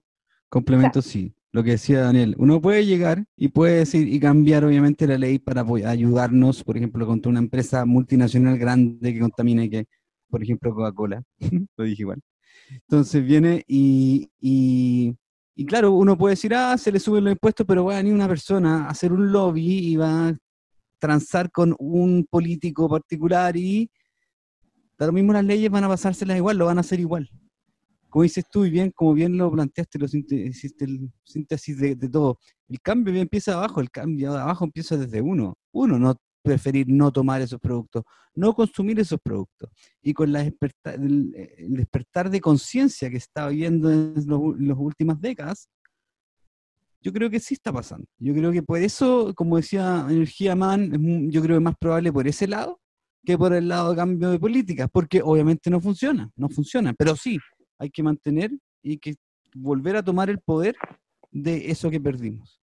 Complemento, 0.50 1.02
sí. 1.02 1.34
Lo 1.52 1.64
que 1.64 1.72
decía 1.72 2.02
Daniel, 2.02 2.36
uno 2.38 2.62
puede 2.62 2.86
llegar 2.86 3.26
y 3.36 3.48
puede 3.48 3.78
decir 3.78 4.08
y 4.08 4.20
cambiar 4.20 4.64
obviamente 4.66 5.08
la 5.08 5.18
ley 5.18 5.40
para 5.40 5.66
ayudarnos, 5.88 6.64
por 6.64 6.78
ejemplo, 6.78 7.08
contra 7.08 7.32
una 7.32 7.40
empresa 7.40 7.86
multinacional 7.86 8.60
grande 8.60 9.14
que 9.14 9.20
contamine, 9.20 9.68
que, 9.68 9.86
por 10.30 10.44
ejemplo, 10.44 10.76
Coca-Cola, 10.76 11.24
lo 11.76 11.84
dije 11.84 12.04
igual. 12.04 12.22
Entonces 12.70 13.26
viene 13.26 13.64
y, 13.68 14.30
y, 14.40 15.16
y 15.56 15.66
claro, 15.66 15.94
uno 15.94 16.16
puede 16.16 16.34
decir, 16.34 16.54
ah, 16.54 16.78
se 16.78 16.92
le 16.92 17.00
suben 17.00 17.24
los 17.24 17.34
impuestos, 17.34 17.66
pero 17.66 17.86
va 17.86 17.96
a 17.96 17.98
venir 17.98 18.14
una 18.14 18.28
persona 18.28 18.86
a 18.86 18.90
hacer 18.90 19.12
un 19.12 19.32
lobby 19.32 19.90
y 19.92 19.96
va 19.96 20.30
a 20.30 20.38
transar 21.00 21.50
con 21.52 21.76
un 21.80 22.28
político 22.30 22.88
particular 22.88 23.58
y 23.58 23.90
da 25.00 25.08
lo 25.08 25.14
mismo 25.14 25.34
las 25.34 25.46
leyes, 25.46 25.72
van 25.72 25.86
a 25.86 25.88
pasárselas 25.88 26.38
igual, 26.38 26.58
lo 26.58 26.66
van 26.68 26.78
a 26.78 26.82
hacer 26.82 27.00
igual 27.00 27.28
como 28.10 28.24
dices 28.24 28.46
tú 28.52 28.66
y 28.66 28.70
bien, 28.70 28.92
como 28.96 29.14
bien 29.14 29.38
lo 29.38 29.52
planteaste, 29.52 30.00
lo 30.00 30.06
hiciste 30.06 30.86
el 30.86 31.12
síntesis 31.24 31.78
de, 31.78 31.96
de 31.96 32.10
todo, 32.10 32.40
el 32.68 32.80
cambio 32.82 33.14
bien 33.14 33.24
empieza 33.24 33.54
abajo, 33.54 33.82
el 33.82 33.90
cambio 33.92 34.34
de 34.34 34.40
abajo 34.40 34.66
empieza 34.66 34.98
desde 34.98 35.22
uno. 35.22 35.58
Uno 35.72 36.00
no 36.00 36.16
preferir 36.42 36.88
no 36.88 37.12
tomar 37.12 37.42
esos 37.42 37.60
productos, 37.60 38.04
no 38.34 38.54
consumir 38.54 39.00
esos 39.00 39.20
productos. 39.22 39.70
Y 40.02 40.14
con 40.14 40.32
la 40.32 40.44
desperta- 40.44 40.94
el, 40.94 41.34
el 41.58 41.74
despertar 41.76 42.30
de 42.30 42.42
conciencia 42.42 43.10
que 43.10 43.18
está 43.18 43.46
habiendo 43.46 43.92
en 43.92 44.14
las 44.16 44.78
últimas 44.78 45.20
décadas, 45.20 45.70
yo 47.02 47.14
creo 47.14 47.30
que 47.30 47.40
sí 47.40 47.54
está 47.54 47.72
pasando. 47.72 48.06
Yo 48.18 48.34
creo 48.34 48.52
que 48.52 48.62
por 48.64 48.80
eso, 48.80 49.34
como 49.36 49.58
decía 49.58 50.06
Energía 50.10 50.56
Man, 50.56 51.32
yo 51.32 51.42
creo 51.42 51.56
que 51.56 51.60
es 51.60 51.64
más 51.64 51.78
probable 51.80 52.12
por 52.12 52.28
ese 52.28 52.48
lado 52.48 52.80
que 53.26 53.38
por 53.38 53.54
el 53.54 53.68
lado 53.68 53.92
de 53.92 53.96
cambio 53.98 54.30
de 54.32 54.40
políticas, 54.40 54.90
porque 54.92 55.22
obviamente 55.22 55.70
no 55.70 55.82
funciona, 55.82 56.30
no 56.36 56.50
funciona, 56.50 56.94
pero 56.94 57.16
sí, 57.16 57.38
hay 57.80 57.90
que 57.90 58.04
mantener 58.04 58.52
y 58.84 58.98
que 58.98 59.16
volver 59.56 59.96
a 59.96 60.04
tomar 60.04 60.30
el 60.30 60.40
poder 60.40 60.76
de 61.32 61.72
eso 61.72 61.90
que 61.90 62.00
perdimos. 62.00 62.62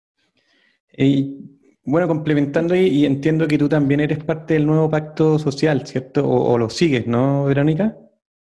Y, 0.95 1.35
bueno, 1.83 2.07
complementando 2.07 2.75
y, 2.75 2.87
y 2.87 3.05
entiendo 3.05 3.47
que 3.47 3.57
tú 3.57 3.67
también 3.67 3.99
eres 3.99 4.23
parte 4.23 4.53
del 4.53 4.65
nuevo 4.65 4.89
pacto 4.89 5.37
social, 5.39 5.85
¿cierto? 5.85 6.27
O, 6.27 6.53
o 6.53 6.57
lo 6.57 6.69
sigues, 6.69 7.07
¿no, 7.07 7.45
Verónica? 7.45 7.97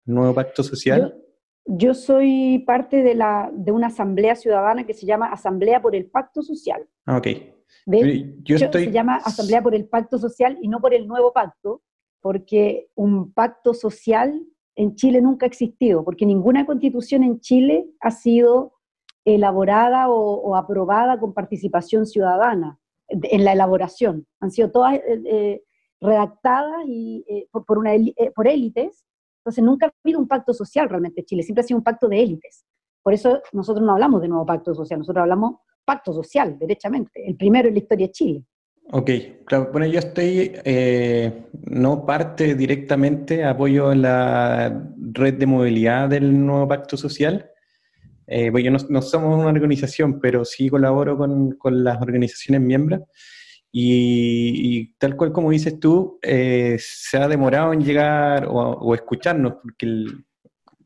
El 0.06 0.16
nuevo 0.16 0.34
pacto 0.34 0.64
social. 0.64 1.16
Yo, 1.66 1.78
yo 1.78 1.93
soy 1.93 2.60
parte 2.66 3.04
de, 3.04 3.16
la, 3.16 3.49
de 3.54 3.72
una 3.72 3.88
asamblea 3.88 4.36
ciudadana 4.36 4.86
que 4.86 4.93
se 4.93 5.06
llama 5.06 5.28
Asamblea 5.28 5.82
por 5.82 5.95
el 5.95 6.06
Pacto 6.06 6.41
Social. 6.41 6.88
Ah, 7.06 7.18
ok. 7.18 7.28
De 7.86 8.36
Yo 8.43 8.58
estoy... 8.58 8.86
se 8.86 8.91
llama 8.91 9.18
Asamblea 9.18 9.62
por 9.62 9.76
el 9.76 9.88
Pacto 9.88 10.18
Social 10.18 10.58
y 10.62 10.68
no 10.68 10.80
por 10.82 10.93
el 10.93 11.08
nuevo 11.08 11.32
pacto, 11.34 11.82
porque 12.20 12.89
un 12.95 13.32
pacto 13.32 13.74
social 13.74 14.45
en 14.76 14.95
Chile 14.95 15.22
nunca 15.22 15.45
ha 15.45 15.47
existido, 15.47 16.03
porque 16.03 16.26
ninguna 16.26 16.65
constitución 16.65 17.24
en 17.24 17.39
Chile 17.39 17.88
ha 17.99 18.11
sido 18.11 18.74
elaborada 19.26 20.09
o, 20.09 20.55
aprobada 20.55 21.19
con 21.19 21.34
participación 21.34 22.05
ciudadana 22.05 22.80
en 23.07 23.43
la 23.43 23.53
elaboración. 23.53 24.26
Han 24.39 24.51
sido 24.51 24.72
todas 24.72 24.95
eh, 24.95 25.22
eh, 25.26 25.63
redactadas 25.99 26.86
y, 26.88 27.24
eh, 27.28 27.47
por, 27.51 27.65
por, 27.65 27.84
por 28.36 28.47
élites, 28.47 29.05
entonces 29.41 29.63
nunca 29.63 29.88
ha 29.88 29.91
habido 30.03 30.19
un 30.19 30.28
pacto 30.28 30.53
social 30.53 30.89
realmente 30.89 31.22
en 31.22 31.26
Chile, 31.26 31.43
siempre 31.43 31.61
ha 31.61 31.67
sido 31.67 31.78
un 31.78 31.84
pacto 31.84 32.07
de 32.07 32.22
élites. 32.22 32.65
Por 33.03 33.13
eso 33.13 33.41
nosotros 33.53 33.86
no 33.86 33.93
hablamos 33.93 34.22
de 34.22 34.28
nuevo 34.28 34.45
pacto 34.45 34.74
social, 34.74 34.99
nosotros 34.99 35.24
hablamos 35.24 35.55
pacto 35.84 36.13
social, 36.13 36.57
derechamente, 36.59 37.28
el 37.28 37.36
primero 37.36 37.67
en 37.67 37.74
la 37.74 37.80
historia 37.80 38.07
de 38.07 38.11
Chile. 38.11 38.45
Ok, 38.94 39.10
claro, 39.46 39.70
bueno, 39.72 39.88
yo 39.88 40.00
estoy, 40.00 40.52
eh, 40.66 41.44
no 41.70 42.06
parte 42.06 42.56
directamente, 42.56 43.46
apoyo 43.46 43.94
la 43.96 44.84
red 45.14 45.36
de 45.36 45.46
movilidad 45.46 46.10
del 46.10 46.46
nuevo 46.46 46.68
pacto 46.68 46.98
social, 46.98 47.48
Eh, 48.28 48.50
pues 48.52 48.64
yo 48.64 48.72
no, 48.72 48.78
no 48.89 49.02
somos 49.02 49.38
una 49.39 49.50
organización, 49.50 50.20
pero 50.22 50.46
sí 50.46 50.70
colaboro 50.70 51.18
con, 51.18 51.52
con 51.58 51.84
las 51.84 52.02
organizaciones 52.02 52.62
miembros. 52.62 53.02
Y, 53.72 54.80
y 54.80 54.94
tal 55.00 55.18
cual 55.18 55.34
como 55.34 55.52
dices 55.52 55.80
tú, 55.80 56.20
eh, 56.22 56.78
se 56.80 57.18
ha 57.18 57.28
demorado 57.28 57.74
en 57.74 57.84
llegar 57.84 58.46
o, 58.48 58.54
o 58.54 58.96
escucharnos, 58.96 59.56
porque 59.62 59.86
el- 59.86 60.26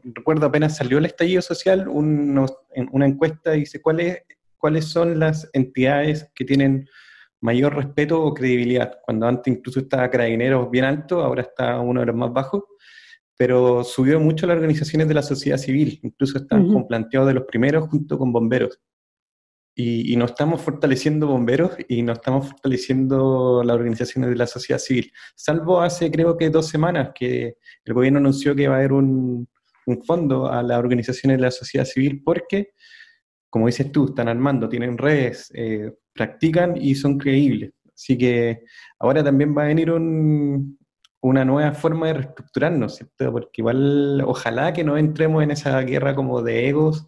recuerdo 0.03 0.47
apenas 0.47 0.77
salió 0.77 0.97
el 0.99 1.05
estallido 1.05 1.41
social, 1.41 1.81
en 1.89 2.89
una 2.91 3.05
encuesta 3.07 3.51
dice 3.51 3.81
cuáles 3.81 4.19
cuáles 4.57 4.85
son 4.85 5.19
las 5.19 5.49
entidades 5.53 6.31
que 6.35 6.45
tienen 6.45 6.87
mayor 7.41 7.75
respeto 7.75 8.21
o 8.21 8.33
credibilidad. 8.33 8.99
Cuando 9.03 9.27
antes 9.27 9.53
incluso 9.53 9.79
estaba 9.79 10.09
Carabineros 10.09 10.69
bien 10.71 10.85
alto, 10.85 11.21
ahora 11.21 11.43
está 11.43 11.79
uno 11.79 11.99
de 11.99 12.07
los 12.07 12.15
más 12.15 12.31
bajos, 12.31 12.63
pero 13.37 13.83
subió 13.83 14.19
mucho 14.19 14.47
las 14.47 14.55
organizaciones 14.55 15.07
de 15.07 15.13
la 15.13 15.21
sociedad 15.21 15.57
civil, 15.57 15.99
incluso 16.03 16.37
están 16.37 16.63
Ujú. 16.63 16.73
con 16.73 16.87
planteados 16.87 17.27
de 17.27 17.33
los 17.33 17.43
primeros 17.43 17.89
junto 17.89 18.17
con 18.17 18.31
bomberos. 18.31 18.79
Y, 19.77 20.13
y 20.13 20.15
no 20.15 20.23
estamos 20.23 20.61
fortaleciendo 20.61 21.27
bomberos 21.27 21.71
y 21.89 22.01
no 22.01 22.13
estamos 22.13 22.47
fortaleciendo 22.47 23.61
las 23.61 23.75
organizaciones 23.75 24.29
de 24.29 24.37
la 24.37 24.47
sociedad 24.47 24.79
civil, 24.79 25.11
salvo 25.35 25.81
hace 25.81 26.09
creo 26.09 26.37
que 26.37 26.49
dos 26.49 26.69
semanas 26.69 27.09
que 27.13 27.57
el 27.83 27.93
gobierno 27.93 28.19
anunció 28.19 28.55
que 28.55 28.69
va 28.69 28.75
a 28.75 28.77
haber 28.77 28.93
un, 28.93 29.49
un 29.85 30.03
fondo 30.03 30.47
a 30.47 30.63
las 30.63 30.79
organizaciones 30.79 31.37
de 31.37 31.41
la 31.41 31.51
sociedad 31.51 31.85
civil 31.85 32.21
porque, 32.23 32.69
como 33.55 33.67
dices 33.67 33.89
tú, 33.89 34.07
están 34.07 34.27
armando, 34.27 34.67
tienen 34.67 34.97
redes, 34.97 35.49
eh, 35.53 35.93
practican 36.13 36.75
y 36.75 36.93
son 36.93 37.17
creíbles. 37.17 37.71
Así 37.93 38.17
que 38.17 38.65
ahora 38.99 39.23
también 39.23 39.55
va 39.57 39.63
a 39.63 39.67
venir 39.67 39.91
un- 39.91 40.77
una 41.21 41.45
nueva 41.45 41.71
forma 41.71 42.07
de 42.07 42.15
reestructurarnos, 42.15 42.97
¿cierto? 42.97 43.31
Porque 43.31 43.61
igual, 43.61 44.21
ojalá 44.25 44.73
que 44.73 44.83
no 44.83 44.97
entremos 44.97 45.41
en 45.41 45.51
esa 45.51 45.79
guerra 45.83 46.13
como 46.13 46.41
de 46.41 46.67
egos 46.67 47.07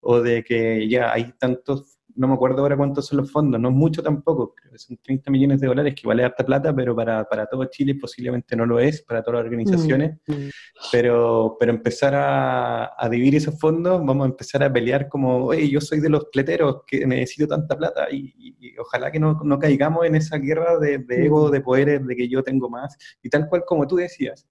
o 0.00 0.20
de 0.20 0.44
que 0.44 0.86
ya 0.90 1.10
hay 1.10 1.32
tantos, 1.38 1.97
no 2.18 2.28
me 2.28 2.34
acuerdo 2.34 2.62
ahora 2.62 2.76
cuántos 2.76 3.06
son 3.06 3.18
los 3.18 3.30
fondos, 3.32 3.60
no 3.60 3.68
es 3.68 3.74
mucho 3.74 4.02
tampoco, 4.02 4.54
creo 4.54 4.72
que 4.72 4.78
son 4.78 4.96
30 4.98 5.30
millones 5.30 5.60
de 5.60 5.66
dólares, 5.68 5.94
que 5.94 6.08
es 6.12 6.20
harta 6.24 6.44
plata, 6.44 6.74
pero 6.74 6.94
para, 6.94 7.24
para 7.24 7.46
todo 7.46 7.64
Chile 7.66 7.94
posiblemente 7.94 8.54
no 8.56 8.66
lo 8.66 8.78
es, 8.80 9.02
para 9.02 9.22
todas 9.22 9.40
las 9.40 9.44
organizaciones 9.46 10.18
Mm. 10.26 10.48
pero, 10.92 11.56
pero 11.58 11.72
empezar 11.72 12.14
a, 12.14 12.92
a 12.98 13.08
dividir 13.08 13.36
esos 13.36 13.58
fondos, 13.58 14.04
vamos 14.04 14.26
a 14.26 14.30
empezar 14.30 14.62
a 14.62 14.72
pelear 14.72 15.08
como, 15.08 15.46
oye, 15.46 15.68
yo 15.68 15.80
soy 15.80 16.00
de 16.00 16.08
los 16.10 16.26
pleteros 16.26 16.82
que 16.86 17.06
necesito 17.06 17.46
tanta 17.48 17.76
plata 17.76 18.08
y, 18.10 18.32
y- 18.36 18.56
y 18.60 18.78
ojalá 18.78 19.10
que 19.10 19.20
no, 19.20 19.40
no 19.44 19.58
caigamos 19.58 20.04
en 20.06 20.16
esa 20.16 20.36
guerra 20.38 20.78
de, 20.78 20.98
de 20.98 21.26
ego, 21.26 21.50
de 21.50 21.60
poderes, 21.60 22.04
de 22.06 22.16
que 22.16 22.28
yo 22.28 22.42
tengo 22.42 22.68
más, 22.68 22.96
y 23.22 23.28
tal 23.30 23.48
cual 23.48 23.62
como 23.66 23.86
tú 23.86 23.96
decías, 23.96 24.48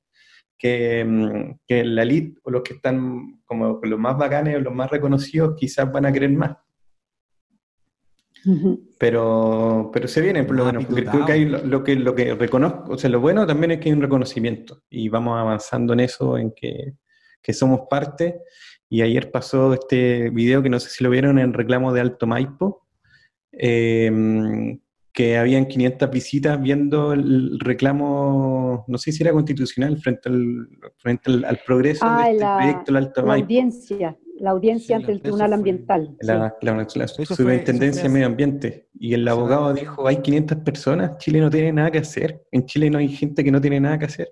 que, 0.57 1.03
mm, 1.05 1.59
que 1.68 1.84
la 1.84 2.03
elite 2.03 2.39
o 2.43 2.49
los 2.51 2.61
que 2.63 2.74
están 2.76 3.41
como 3.45 3.80
los 3.84 3.99
más 3.99 4.18
bacanes 4.18 4.55
o 4.55 4.59
los 4.59 4.74
más 4.74 4.89
reconocidos 4.89 5.55
quizás 5.57 5.91
van 5.91 6.05
a 6.05 6.11
querer 6.11 6.32
más. 6.32 6.57
Pero, 9.00 9.89
pero 9.93 10.08
se 10.08 10.22
viene, 10.22 10.43
por 10.43 10.56
lo 10.56 10.66
menos, 10.66 10.86
porque 10.86 11.06
creo 11.06 11.26
que 11.26 11.32
hay 11.34 11.45
lo, 11.45 11.64
lo 11.66 11.84
que 11.84 11.95
lo 11.95 12.16
que 12.16 12.34
reconozco, 12.36 12.93
o 12.93 12.98
sea, 12.98 13.10
lo 13.10 13.20
bueno 13.20 13.45
también 13.45 13.72
es 13.72 13.80
que 13.80 13.89
hay 13.89 13.93
un 13.95 14.02
reconocimiento 14.02 14.82
y 14.89 15.10
vamos 15.10 15.39
avanzando 15.39 15.93
en 15.93 16.00
eso, 16.02 16.38
en 16.38 16.52
que, 16.56 16.93
que 17.41 17.54
somos 17.54 17.82
parte. 17.89 18.41
Y 18.89 19.02
ayer 19.02 19.32
pasó 19.32 19.74
este 19.74 20.30
video 20.30 20.64
que 20.64 20.70
no 20.70 20.80
sé 20.80 20.89
si 20.89 21.04
lo 21.04 21.10
vieron 21.10 21.38
en 21.39 21.54
reclamo 21.54 21.91
de 21.93 22.02
Alto 22.02 22.26
Maipo, 22.26 22.88
eh, 23.52 24.80
que 25.12 25.38
habían 25.38 25.66
500 25.66 26.10
visitas 26.12 26.62
viendo 26.62 27.12
el 27.14 27.60
reclamo, 27.60 28.86
no 28.88 28.98
sé 28.98 29.12
si 29.12 29.24
era 29.24 29.32
constitucional, 29.34 29.98
frente 29.98 30.30
al, 30.30 30.68
frente 30.98 31.32
al, 31.32 31.43
al 31.45 31.60
progreso 31.66 32.06
Ah, 32.08 32.24
de 32.26 32.32
este 32.32 32.43
la- 32.45 32.58
proyecto 32.58 32.84
del 32.93 32.98
Alto 32.98 33.22
La 33.22 33.28
Maipo. 33.28 33.45
audiencia, 33.45 34.18
la 34.40 34.52
audiencia 34.52 34.88
Sí, 34.98 35.02
ante 35.02 35.12
el 35.12 35.22
Tribunal 35.22 35.54
Ambiental. 35.54 36.16
sí. 36.20 36.28
la, 36.28 36.56
la- 36.62 36.74
la 36.74 37.04
eso 37.06 37.26
Superintendencia 37.36 38.04
de 38.04 38.10
Medio 38.10 38.26
Ambiente. 38.28 38.90
Y 38.94 39.14
el 39.14 39.28
abogado 39.28 39.74
dijo, 39.74 40.08
hay 40.08 40.18
500 40.18 40.58
personas, 40.60 41.18
Chile 41.18 41.40
no 41.42 41.50
tiene 41.50 41.72
nada 41.74 41.92
que 41.92 42.00
hacer. 42.00 42.44
En 42.52 42.66
Chile 42.66 42.90
no 42.90 42.98
hay 42.98 43.10
gente 43.10 43.44
que 43.44 43.52
no 43.52 43.60
tiene 43.62 43.80
nada 43.80 43.98
que 44.00 44.06
hacer. 44.06 44.30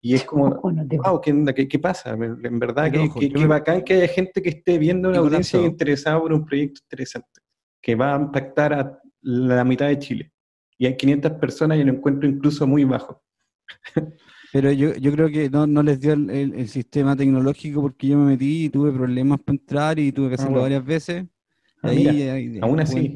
Y 0.00 0.14
es 0.14 0.24
como, 0.24 0.50
no 0.50 0.60
wow, 1.02 1.20
¿qué? 1.20 1.34
¿Qué, 1.54 1.66
qué 1.68 1.78
pasa? 1.78 2.10
En 2.10 2.58
verdad, 2.58 2.86
yo 2.92 3.12
que 3.12 3.28
me- 3.40 3.46
bacán 3.46 3.82
que 3.82 3.94
haya 3.94 4.08
gente 4.08 4.40
que 4.42 4.50
esté 4.50 4.78
viendo 4.78 5.10
la 5.10 5.16
Y 5.16 5.18
audiencia 5.18 5.60
interesada 5.60 6.20
por 6.20 6.32
un 6.32 6.44
proyecto 6.44 6.80
interesante, 6.84 7.40
que 7.82 7.94
va 7.94 8.14
a 8.14 8.20
impactar 8.20 8.72
a 8.74 9.00
la 9.22 9.64
mitad 9.64 9.88
de 9.88 9.98
Chile. 9.98 10.32
Y 10.78 10.86
hay 10.86 10.96
500 10.96 11.32
personas 11.32 11.78
y 11.78 11.84
lo 11.84 11.92
encuentro 11.92 12.28
incluso 12.28 12.66
muy 12.66 12.84
bajo. 12.84 13.22
Pero 14.56 14.72
yo, 14.72 14.94
yo 14.94 15.12
creo 15.12 15.28
que 15.28 15.50
no, 15.50 15.66
no 15.66 15.82
les 15.82 16.00
dio 16.00 16.14
el, 16.14 16.30
el- 16.30 16.54
el 16.54 16.68
sistema 16.68 17.14
tecnológico 17.14 17.82
porque 17.82 18.06
yo 18.06 18.16
me 18.16 18.24
metí 18.30 18.64
y 18.64 18.68
tuve 18.70 18.90
problemas 18.90 19.38
para 19.40 19.54
entrar 19.58 19.98
y 19.98 20.12
tuve 20.12 20.28
que 20.28 20.32
Ah, 20.32 20.36
hacerlo 20.36 20.52
bueno. 20.60 20.62
varias 20.62 20.84
veces. 20.86 21.26
Ah, 21.82 21.88
ahí, 21.88 21.98
mira, 21.98 22.32
ahí- 22.32 22.58
aún 22.62 22.80
así. 22.80 23.14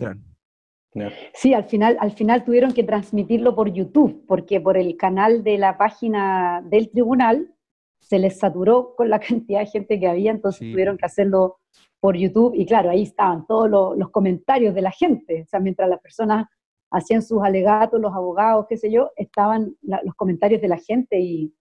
Sí, 1.33 1.55
al 1.55 1.65
final, 1.65 1.97
al 1.99 2.11
final 2.11 2.45
tuvieron 2.45 2.73
que 2.73 2.83
transmitirlo 2.85 3.55
por 3.55 3.73
YouTube, 3.73 4.23
porque 4.27 4.61
por 4.61 4.77
el 4.77 4.97
canal 4.99 5.43
de 5.43 5.57
la 5.57 5.79
página 5.79 6.63
del 6.69 6.91
tribunal 6.91 7.55
se 8.01 8.19
les 8.19 8.39
saturó 8.39 8.95
con 8.95 9.09
la 9.09 9.19
cantidad 9.41 9.61
de 9.61 9.67
gente 9.67 9.99
que 9.99 10.09
había, 10.09 10.33
entonces 10.33 10.59
Sí. 10.59 10.73
tuvieron 10.73 10.99
que 10.99 11.07
hacerlo 11.07 11.59
por 12.01 12.17
YouTube 12.19 12.53
y 12.55 12.67
claro, 12.67 12.91
ahí 12.91 13.03
estaban 13.05 13.47
todos 13.47 13.71
los, 13.71 13.97
los 13.97 14.11
comentarios 14.11 14.75
de 14.75 14.83
la 14.83 14.91
gente, 14.91 15.43
o 15.43 15.47
sea, 15.47 15.59
mientras 15.61 15.89
las 15.89 16.01
personas 16.01 16.47
hacían 16.91 17.23
sus 17.23 17.43
alegatos, 17.43 18.01
los 18.01 18.13
abogados, 18.15 18.67
qué 18.69 18.77
sé 18.77 18.91
yo, 18.91 19.11
estaban 19.17 19.77
la- 19.83 20.01
los 20.05 20.15
comentarios 20.15 20.61
de 20.61 20.69
la 20.69 20.79
gente 20.79 21.19
y 21.21 21.55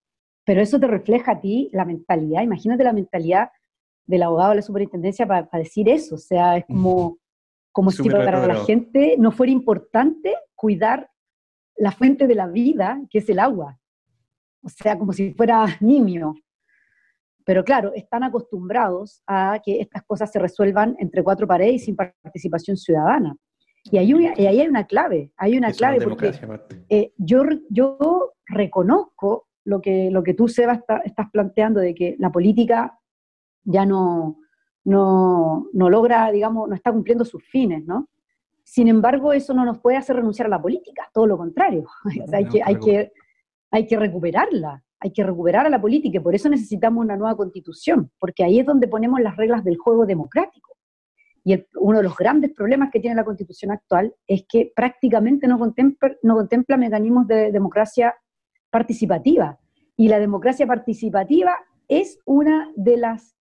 pero 0.45 0.61
eso 0.61 0.80
te 0.80 0.88
refleja 0.88 1.34
a 1.34 1.41
ti 1.41 1.69
la 1.73 1.86
mentalidad, 1.86 2.41
imagínate 2.41 2.84
la 2.84 2.93
mentalidad 2.93 3.49
del 4.07 4.23
abogado 4.23 4.49
de 4.49 4.55
la 4.55 4.61
superintendencia 4.63 5.27
para 5.27 5.47
decir 5.53 5.88
eso, 5.88 6.15
o 6.15 6.17
sea, 6.17 6.57
es 6.57 6.65
como, 6.65 7.19
como 7.71 7.91
si 7.91 7.97
para 8.25 8.47
la 8.47 8.55
gente 8.65 9.15
no 9.19 9.32
fuera 9.32 9.51
importante 9.51 10.34
cuidar 10.55 11.11
la 11.77 11.91
fuente 11.91 12.25
de 12.25 12.34
la 12.34 12.47
vida, 12.47 12.99
que 13.11 13.19
es 13.19 13.30
el 13.30 13.38
agua. 13.38 13.80
O 14.63 14.69
sea, 14.69 14.97
como 14.97 15.13
si 15.13 15.34
fuera 15.36 15.65
nimio. 15.80 16.34
Pero 17.45 17.63
claro, 17.63 17.93
están 17.93 18.23
acostumbrados 18.23 19.21
a 19.27 19.59
que 19.63 19.80
estas 19.80 20.03
cosas 20.03 20.32
se 20.32 20.39
resuelvan 20.39 20.95
entre 20.99 21.23
cuatro 21.23 21.45
paredes 21.47 21.75
y 21.75 21.80
sin 21.86 21.95
participación 21.95 22.75
ciudadana. 22.75 23.36
Y 23.86 23.97
ahí, 23.97 24.13
y 24.38 24.45
ahí 24.45 24.59
hay 24.61 24.67
una 24.67 24.86
clave, 24.86 25.32
hay 25.38 25.57
una 25.57 25.69
es 25.69 25.77
clave 25.77 25.97
porque 26.01 26.32
eh, 26.89 27.13
yo, 27.17 27.43
yo 27.69 28.34
reconozco 28.45 29.47
lo 29.65 29.82
que, 29.82 30.09
lo 30.11 30.23
que 30.23 30.34
tú, 30.34 30.47
Seba, 30.47 30.73
está- 30.73 31.01
estás 31.05 31.30
planteando 31.32 31.80
de 31.80 31.93
que 31.95 32.15
la 32.19 32.32
política 32.32 32.99
ya 33.63 33.86
no, 33.86 34.38
no, 34.84 35.67
no 35.73 35.89
logra, 35.89 36.32
digamos, 36.32 36.67
no 36.67 36.75
está 36.75 36.91
cumpliendo 36.91 37.25
sus 37.25 37.43
fines, 37.45 37.86
¿no? 37.86 38.09
Sin 38.63 38.88
embargo, 38.88 39.34
eso 39.34 39.53
no 39.53 39.65
nos 39.65 39.80
puede 39.80 39.97
hacer 39.97 40.15
renunciar 40.15 40.45
a 40.45 40.49
la 40.49 40.61
política, 40.61 41.09
todo 41.13 41.25
lo 41.25 41.38
contrario. 41.38 41.86
O 42.23 42.27
sea, 42.27 42.38
hay, 42.39 42.45
que, 42.45 42.61
hay, 42.63 42.75
que, 42.80 43.11
hay 43.71 43.88
que 43.88 43.97
recuperarla, 43.97 44.84
hay 44.99 45.11
que 45.11 45.23
recuperar 45.23 45.65
a 45.65 45.69
la 45.69 45.82
política 45.82 46.17
y 46.17 46.21
por 46.21 46.36
eso 46.36 46.49
necesitamos 46.49 47.03
una 47.03 47.15
nueva 47.15 47.36
constitución, 47.36 48.11
porque 48.19 48.43
ahí 48.43 48.59
es 48.59 48.65
donde 48.65 48.88
ponemos 48.88 49.19
las 49.21 49.36
reglas 49.38 49.63
del 49.63 49.77
juego 49.77 50.05
democrático. 50.05 50.75
Y 51.49 51.53
el- 51.53 51.67
uno 51.79 51.97
de 51.97 52.03
los 52.03 52.15
grandes 52.15 52.51
problemas 52.53 52.91
que 52.91 52.99
tiene 52.99 53.15
la 53.15 53.23
constitución 53.25 53.71
actual 53.71 54.13
es 54.27 54.45
que 54.47 54.71
prácticamente 54.75 55.47
no 55.47 55.57
contempla, 55.57 56.15
no 56.21 56.35
contempla 56.35 56.77
mecanismos 56.77 57.25
de 57.25 57.51
democracia 57.51 58.13
participativa. 58.69 59.57
Y 59.97 60.09
la 60.09 60.19
democracia 60.19 60.67
participativa 60.67 61.55
es 61.87 62.19
una 62.25 62.71
de 62.75 62.97
las, 62.97 63.35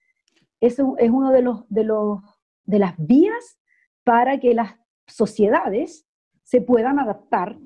es, 0.59 0.79
un- 0.79 0.95
es 0.99 1.11
uno 1.11 1.31
de 1.33 1.43
los, 1.43 1.69
de 1.69 1.85
los, 1.85 2.21
de 2.65 2.79
las 2.79 2.95
vías 2.97 3.59
para 4.05 4.41
que 4.41 4.55
las 4.55 4.75
sociedades 5.07 6.07
se 6.45 6.63
puedan 6.63 6.99
adaptar 6.99 7.59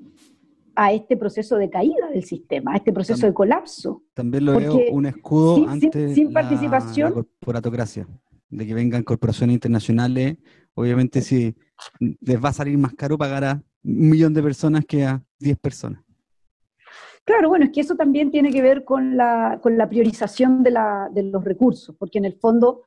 a 0.75 0.91
este 0.91 1.15
proceso 1.15 1.55
de 1.55 1.69
caída 1.69 2.09
del 2.09 2.25
sistema, 2.25 2.73
a 2.73 2.75
este 2.75 2.91
proceso 2.91 3.25
de 3.27 3.33
colapso. 3.33 4.03
También 4.13 4.43
lo 4.43 4.53
Porque 4.55 4.67
veo 4.67 4.91
un 4.91 5.05
escudo 5.05 5.55
sin- 5.55 5.63
sin- 5.79 5.85
ante 5.85 6.13
sin 6.13 6.33
la- 6.33 6.41
participación- 6.41 7.09
la 7.11 7.13
corporatocracia, 7.15 8.07
de 8.57 8.65
que 8.67 8.73
vengan 8.73 9.03
corporaciones 9.03 9.53
internacionales. 9.55 10.37
Obviamente, 10.75 11.21
si 11.21 11.55
les 11.99 12.43
va 12.43 12.49
a 12.49 12.53
salir 12.53 12.77
más 12.77 12.93
caro 12.93 13.17
pagar 13.17 13.43
a 13.43 13.53
un 13.83 14.09
millón 14.09 14.33
de 14.33 14.41
personas 14.43 14.85
que 14.85 15.05
a 15.05 15.21
10 15.39 15.57
personas. 15.59 16.03
Claro, 17.25 17.49
bueno, 17.49 17.65
es 17.65 17.71
que 17.71 17.81
eso 17.81 17.95
también 17.95 18.31
tiene 18.31 18.51
que 18.51 18.61
ver 18.61 18.83
con 18.83 19.15
la, 19.15 19.59
con 19.61 19.77
la 19.77 19.87
priorización 19.87 20.61
de, 20.63 20.71
la- 20.71 21.09
de 21.13 21.23
los 21.23 21.43
recursos, 21.43 21.95
porque 21.97 22.17
en 22.17 22.25
el 22.25 22.33
fondo, 22.33 22.83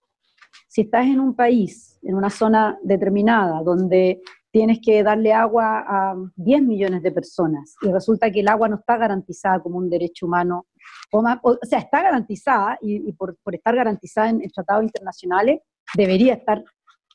si 0.68 0.82
estás 0.82 1.06
en 1.06 1.20
un 1.20 1.34
país, 1.34 1.98
en 2.02 2.14
una 2.16 2.28
zona 2.28 2.78
determinada, 2.82 3.62
donde 3.62 4.20
tienes 4.50 4.78
que 4.82 5.02
darle 5.02 5.32
agua 5.32 5.84
a 5.88 6.14
10 6.36 6.62
millones 6.62 7.02
de 7.02 7.12
personas 7.12 7.76
y 7.82 7.90
resulta 7.90 8.30
que 8.30 8.40
el 8.40 8.48
agua 8.48 8.68
no 8.68 8.76
está 8.76 8.96
garantizada 8.96 9.60
como 9.60 9.78
un 9.78 9.88
derecho 9.90 10.26
humano, 10.26 10.66
o, 11.12 11.20
o 11.42 11.58
sea, 11.62 11.78
está 11.78 12.02
garantizada 12.02 12.78
y, 12.80 13.08
y 13.08 13.12
por, 13.12 13.36
por 13.42 13.54
estar 13.54 13.74
garantizada 13.74 14.30
en, 14.30 14.42
en 14.42 14.50
tratados 14.50 14.82
internacionales, 14.84 15.60
debería 15.94 16.34
estar, 16.34 16.64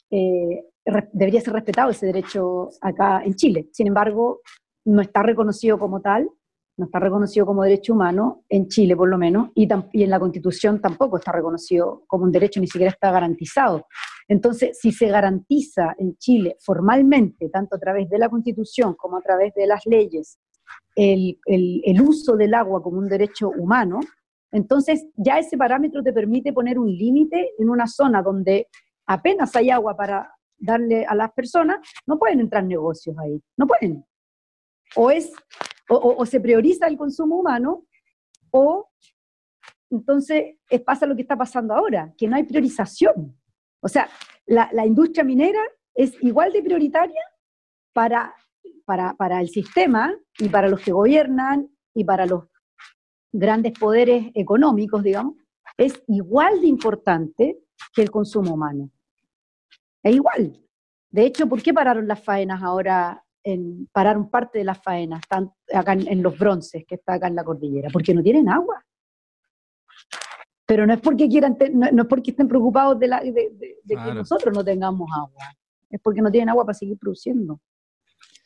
eh, 0.09 0.63
re- 0.85 1.09
debería 1.13 1.41
ser 1.41 1.53
respetado 1.53 1.91
ese 1.91 2.05
derecho 2.05 2.69
acá 2.81 3.23
en 3.23 3.35
Chile. 3.35 3.69
Sin 3.71 3.87
embargo, 3.87 4.41
no 4.85 5.01
está 5.01 5.21
reconocido 5.23 5.77
como 5.77 6.01
tal, 6.01 6.29
no 6.77 6.85
está 6.85 6.99
reconocido 6.99 7.45
como 7.45 7.63
derecho 7.63 7.93
humano, 7.93 8.43
en 8.49 8.67
Chile 8.67 8.95
por 8.95 9.09
lo 9.09 9.17
menos, 9.17 9.49
y, 9.53 9.67
tam- 9.67 9.89
y 9.91 10.03
en 10.03 10.09
la 10.09 10.19
Constitución 10.19 10.81
tampoco 10.81 11.17
está 11.17 11.31
reconocido 11.31 12.03
como 12.07 12.23
un 12.23 12.31
derecho, 12.31 12.59
ni 12.59 12.67
siquiera 12.67 12.91
está 12.91 13.11
garantizado. 13.11 13.85
Entonces, 14.27 14.79
si 14.81 14.91
se 14.93 15.07
garantiza 15.09 15.93
en 15.97 16.15
Chile 16.17 16.55
formalmente, 16.61 17.49
tanto 17.49 17.75
a 17.75 17.79
través 17.79 18.09
de 18.09 18.17
la 18.17 18.29
Constitución 18.29 18.95
como 18.95 19.17
a 19.17 19.21
través 19.21 19.53
de 19.53 19.67
las 19.67 19.85
leyes, 19.85 20.39
el, 20.95 21.39
el- 21.45 22.01
uso 22.01 22.35
del 22.35 22.53
agua 22.53 22.81
como 22.81 22.97
un 22.97 23.07
derecho 23.07 23.49
humano, 23.49 23.99
entonces 24.51 25.05
ya 25.15 25.39
ese 25.39 25.57
parámetro 25.57 26.03
te 26.03 26.11
permite 26.13 26.51
poner 26.51 26.77
un 26.77 26.89
límite 26.91 27.51
en 27.57 27.69
una 27.69 27.87
zona 27.87 28.21
donde 28.21 28.67
apenas 29.05 29.55
hay 29.55 29.69
agua 29.69 29.95
para 29.95 30.33
darle 30.57 31.05
a 31.05 31.15
las 31.15 31.31
personas, 31.31 31.79
no 32.05 32.19
pueden 32.19 32.39
entrar 32.39 32.63
negocios 32.63 33.15
ahí, 33.17 33.41
no 33.57 33.65
pueden. 33.67 34.05
O, 34.95 35.09
es, 35.09 35.31
o, 35.89 35.95
o- 36.17 36.25
se 36.25 36.39
prioriza 36.41 36.87
el 36.87 36.97
consumo 36.97 37.37
humano, 37.37 37.85
o 38.51 38.89
entonces 39.89 40.55
eh, 40.69 40.79
pasa 40.79 41.05
lo 41.05 41.15
que 41.15 41.21
está 41.23 41.37
pasando 41.37 41.73
ahora, 41.73 42.13
que 42.17 42.27
no 42.27 42.35
hay 42.35 42.43
priorización. 42.43 43.37
O 43.81 43.87
sea, 43.87 44.09
la, 44.45 44.69
la 44.73 44.85
industria 44.85 45.23
minera 45.23 45.61
es 45.93 46.13
igual 46.23 46.51
de 46.53 46.61
prioritaria 46.61 47.21
para, 47.93 48.33
para, 48.85 49.13
para 49.15 49.39
el 49.41 49.49
sistema 49.49 50.13
y 50.39 50.49
para 50.49 50.67
los 50.67 50.81
que 50.81 50.91
gobiernan 50.91 51.69
y 51.93 52.03
para 52.03 52.25
los 52.25 52.45
grandes 53.31 53.73
poderes 53.77 54.31
económicos, 54.33 55.03
digamos, 55.03 55.35
es 55.77 56.01
igual 56.07 56.61
de 56.61 56.67
importante 56.67 57.59
que 57.93 58.01
el 58.01 58.11
consumo 58.11 58.53
humano. 58.53 58.89
Es 60.03 60.15
igual. 60.15 60.59
De 61.09 61.25
hecho, 61.25 61.47
¿por 61.47 61.61
qué 61.61 61.73
pararon 61.73 62.07
las 62.07 62.23
faenas 62.23 62.61
ahora? 62.63 63.23
En, 63.43 63.87
pararon 63.91 64.29
parte 64.29 64.59
de 64.59 64.65
las 64.65 64.81
faenas 64.83 65.21
están 65.21 65.51
acá 65.73 65.93
en, 65.93 66.07
en 66.07 66.21
los 66.21 66.37
bronces, 66.37 66.85
que 66.87 66.95
está 66.95 67.13
acá 67.13 67.27
en 67.27 67.35
la 67.35 67.43
cordillera, 67.43 67.89
porque 67.91 68.13
no 68.13 68.21
tienen 68.21 68.47
agua. 68.49 68.83
Pero 70.65 70.85
no 70.85 70.93
es 70.93 71.01
porque 71.01 71.27
quieran, 71.27 71.57
no, 71.73 71.91
no 71.91 72.01
es 72.03 72.07
porque 72.07 72.31
estén 72.31 72.47
preocupados 72.47 72.97
de, 72.99 73.07
la- 73.07 73.19
de- 73.21 73.31
de- 73.31 73.51
de 73.83 73.95
que 73.95 73.95
nosotros 74.13 74.55
no 74.55 74.63
tengamos 74.63 75.09
agua, 75.15 75.43
es 75.89 75.99
porque 76.01 76.21
no 76.21 76.31
tienen 76.31 76.49
agua 76.49 76.65
para 76.65 76.73
seguir 76.77 76.97
produciendo. 76.97 77.59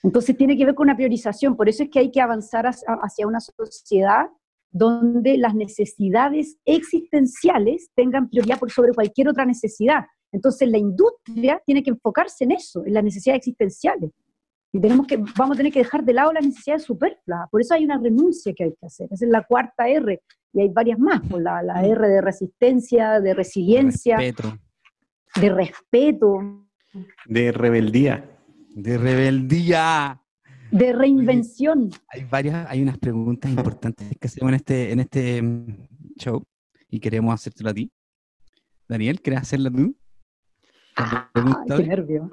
Entonces 0.05 0.37
tiene 0.37 0.55
que 0.55 0.65
ver 0.65 0.75
con 0.75 0.85
una 0.85 0.95
priorización, 0.95 1.57
por 1.57 1.67
eso 1.67 1.81
es 1.81 1.89
que 1.89 1.97
hay 1.97 2.11
que 2.11 2.21
avanzar 2.21 2.67
hacia, 2.67 3.25
una 3.25 3.39
sociedad 3.39 4.27
donde 4.69 5.35
las 5.35 5.55
necesidades 5.55 6.57
existenciales 6.63 7.89
tengan 7.95 8.29
prioridad 8.29 8.59
por 8.59 8.69
sobre 8.69 8.93
cualquier 8.93 9.29
otra 9.29 9.45
necesidad. 9.45 10.05
Entonces 10.31 10.69
la 10.69 10.77
industria 10.77 11.59
tiene 11.65 11.81
que 11.81 11.89
enfocarse 11.89 12.43
en 12.43 12.51
eso, 12.51 12.85
en 12.85 12.93
las 12.93 13.03
necesidades 13.03 13.39
existenciales. 13.39 14.11
Y 14.71 14.79
tenemos 14.79 15.07
que, 15.07 15.17
vamos 15.17 15.55
a 15.55 15.57
tener 15.57 15.73
que 15.73 15.79
dejar 15.79 16.03
de 16.03 16.13
lado 16.13 16.33
las 16.33 16.45
necesidades 16.45 16.83
superfluas. 16.83 17.49
Por 17.49 17.61
eso 17.61 17.73
hay 17.73 17.85
una 17.85 17.97
renuncia 17.97 18.53
que 18.53 18.65
hay 18.65 18.73
que 18.79 18.85
hacer. 18.85 19.07
Esa 19.09 19.25
es 19.25 19.31
la 19.31 19.43
cuarta 19.43 19.87
R. 19.87 20.21
Y 20.53 20.61
hay 20.61 20.69
varias 20.69 20.99
más. 20.99 21.21
pues, 21.27 21.41
la, 21.41 21.63
la 21.63 21.83
R 21.83 22.07
de 22.07 22.21
resistencia, 22.21 23.19
de 23.19 23.33
resiliencia, 23.33 24.17
Respeto, 24.17 24.59
de 25.41 25.49
respeto, 25.49 26.39
De 27.25 27.51
rebeldía. 27.51 28.34
De 28.75 28.97
rebeldía. 28.97 30.21
de 30.69 30.93
reinvención. 30.93 31.89
Hay 32.09 32.25
varias, 32.25 32.69
hay 32.69 32.81
unas 32.81 32.97
preguntas 32.97 33.49
importantes 33.49 34.07
que 34.19 34.27
hacemos 34.27 34.49
en 34.49 34.55
este, 34.55 34.91
en 34.91 34.99
este 34.99 35.41
mm, 35.41 35.87
show 36.19 36.43
y 36.89 36.99
queremos 36.99 37.33
hacértelo 37.33 37.69
a 37.69 37.73
ti. 37.73 37.89
Daniel, 38.87 39.21
¿quieres 39.21 39.41
hacerla 39.41 39.71
tú? 39.71 39.95
Pregunta 41.33 41.77
qué 41.77 41.87
nervio. 41.87 42.31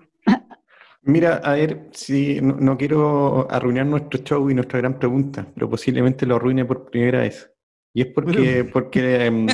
Mira, 1.02 1.36
a 1.36 1.52
ver, 1.54 1.88
si 1.92 2.40
no, 2.40 2.56
no 2.56 2.76
quiero 2.76 3.50
arruinar 3.50 3.86
nuestro 3.86 4.22
show 4.22 4.50
y 4.50 4.54
nuestra 4.54 4.78
gran 4.80 4.98
pregunta, 4.98 5.46
pero 5.54 5.70
posiblemente 5.70 6.26
lo 6.26 6.36
arruine 6.36 6.64
por 6.64 6.90
primera 6.90 7.20
vez. 7.20 7.50
Y 7.94 8.02
es 8.02 8.06
porque, 8.08 8.64
porque 8.64 9.26
em, 9.26 9.46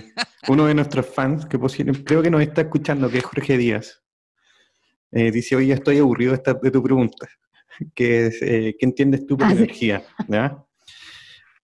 uno 0.49 0.67
de 0.67 0.75
nuestros 0.75 1.07
fans, 1.07 1.47
que 1.47 1.59
posiblemente, 1.59 2.05
creo 2.05 2.23
que 2.23 2.31
nos 2.31 2.43
está 2.43 2.63
escuchando, 2.63 3.11
que 3.11 3.19
es 3.19 3.25
Jorge 3.25 3.57
Díaz, 3.57 4.03
eh, 5.13 5.31
dice, 5.31 5.57
oye, 5.57 5.73
estoy 5.73 5.99
aburrido 5.99 6.33
de, 6.33 6.37
esta- 6.37 6.55
de 6.55 6.71
tu 6.71 6.83
pregunta, 6.83 7.29
que 7.95 8.27
es, 8.27 8.43
eh, 8.43 8.77
¿qué 8.79 8.87
entiendes 8.87 9.27
tú 9.27 9.37
por 9.37 9.49
Ah, 9.49 9.53
energía? 9.53 10.05
¿Ya? 10.29 10.65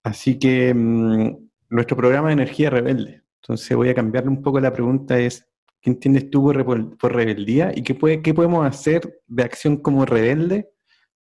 Así 0.02 0.38
que 0.38 0.72
mm, 0.74 1.36
nuestro 1.70 1.96
programa 1.96 2.28
de 2.28 2.34
energía 2.34 2.70
rebelde. 2.70 3.22
Entonces 3.42 3.76
voy 3.76 3.88
a 3.88 3.94
cambiarle 3.94 4.30
un 4.30 4.42
poco 4.42 4.60
la 4.60 4.72
pregunta, 4.72 5.18
es, 5.18 5.46
¿qué 5.80 5.90
entiendes 5.90 6.30
tú 6.30 6.42
por, 6.42 6.56
rebel- 6.56 6.96
por 6.98 7.14
rebeldía? 7.14 7.72
¿Y 7.74 7.82
qué, 7.82 7.94
puede, 7.94 8.22
qué 8.22 8.32
podemos 8.34 8.66
hacer 8.66 9.20
de 9.26 9.42
acción 9.42 9.76
como 9.78 10.04
rebelde 10.06 10.70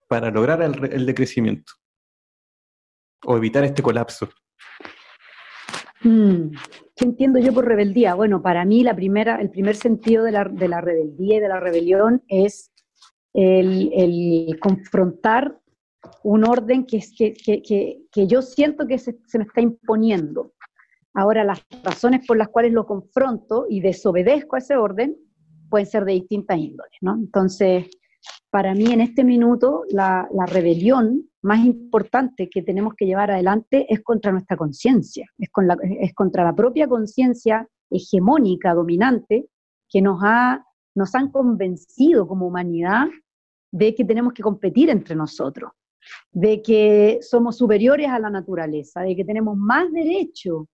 para 0.07 0.31
lograr 0.31 0.61
el 0.61 1.05
decrecimiento? 1.05 1.73
O 3.25 3.35
evitar 3.37 3.63
este 3.63 3.81
colapso. 3.83 4.29
Mm, 6.01 6.55
¿Qué 6.97 7.05
entiendo 7.05 7.37
yo 7.37 7.53
por 7.53 7.67
rebeldía? 7.67 8.15
Bueno, 8.15 8.41
para 8.41 8.65
mí 8.65 8.81
la 8.81 8.95
primera, 8.95 9.39
el 9.39 9.51
primer 9.51 9.75
sentido 9.75 10.23
de 10.23 10.31
la, 10.31 10.45
de 10.45 10.67
la 10.67 10.81
rebeldía 10.81 11.37
y 11.37 11.39
de 11.39 11.47
la 11.47 11.59
rebelión 11.59 12.23
es 12.27 12.71
el, 13.33 13.91
el 13.93 14.59
confrontar 14.59 15.59
un 16.23 16.43
orden 16.43 16.87
que, 16.87 16.99
que, 17.15 17.61
que, 17.61 17.99
que 18.11 18.27
yo 18.27 18.41
siento 18.41 18.87
que 18.87 18.97
se, 18.97 19.15
se 19.27 19.37
me 19.37 19.43
está 19.43 19.61
imponiendo. 19.61 20.53
Ahora, 21.13 21.43
las 21.43 21.63
razones 21.83 22.25
por 22.25 22.35
las 22.35 22.47
cuales 22.47 22.73
lo 22.73 22.87
confronto 22.87 23.67
y 23.69 23.79
desobedezco 23.79 24.55
a 24.55 24.59
ese 24.59 24.75
orden 24.75 25.17
pueden 25.69 25.85
ser 25.85 26.03
de 26.03 26.13
distintas 26.13 26.57
índoles, 26.57 26.97
¿no? 27.01 27.15
Entonces, 27.15 27.87
para 28.49 28.73
mí 28.73 28.91
en 28.91 29.01
este 29.01 29.23
minuto, 29.23 29.83
la, 29.89 30.27
rebelión 30.47 31.29
más 31.41 31.65
importante 31.65 32.49
que 32.49 32.63
tenemos 32.63 32.93
que 32.95 33.05
llevar 33.05 33.31
adelante 33.31 33.85
es 33.89 34.01
contra 34.01 34.31
nuestra 34.31 34.57
conciencia, 34.57 35.27
es, 35.37 35.49
es 35.99 36.13
contra 36.13 36.43
la 36.43 36.55
propia 36.55 36.87
conciencia 36.87 37.67
hegemónica, 37.89 38.73
dominante, 38.73 39.47
que 39.89 40.01
nos, 40.01 40.19
ha, 40.23 40.65
nos 40.95 41.13
han 41.15 41.31
convencido 41.31 42.27
como 42.27 42.47
humanidad 42.47 43.07
de 43.71 43.93
que 43.93 44.05
tenemos 44.05 44.33
que 44.33 44.43
competir 44.43 44.89
entre 44.89 45.15
nosotros, 45.15 45.71
de 46.31 46.61
que 46.61 47.19
somos 47.21 47.57
superiores 47.57 48.09
a 48.09 48.19
la 48.19 48.29
naturaleza, 48.29 49.01
de 49.01 49.15
que 49.15 49.25
tenemos 49.25 49.57
más 49.57 49.91
derecho 49.91 50.67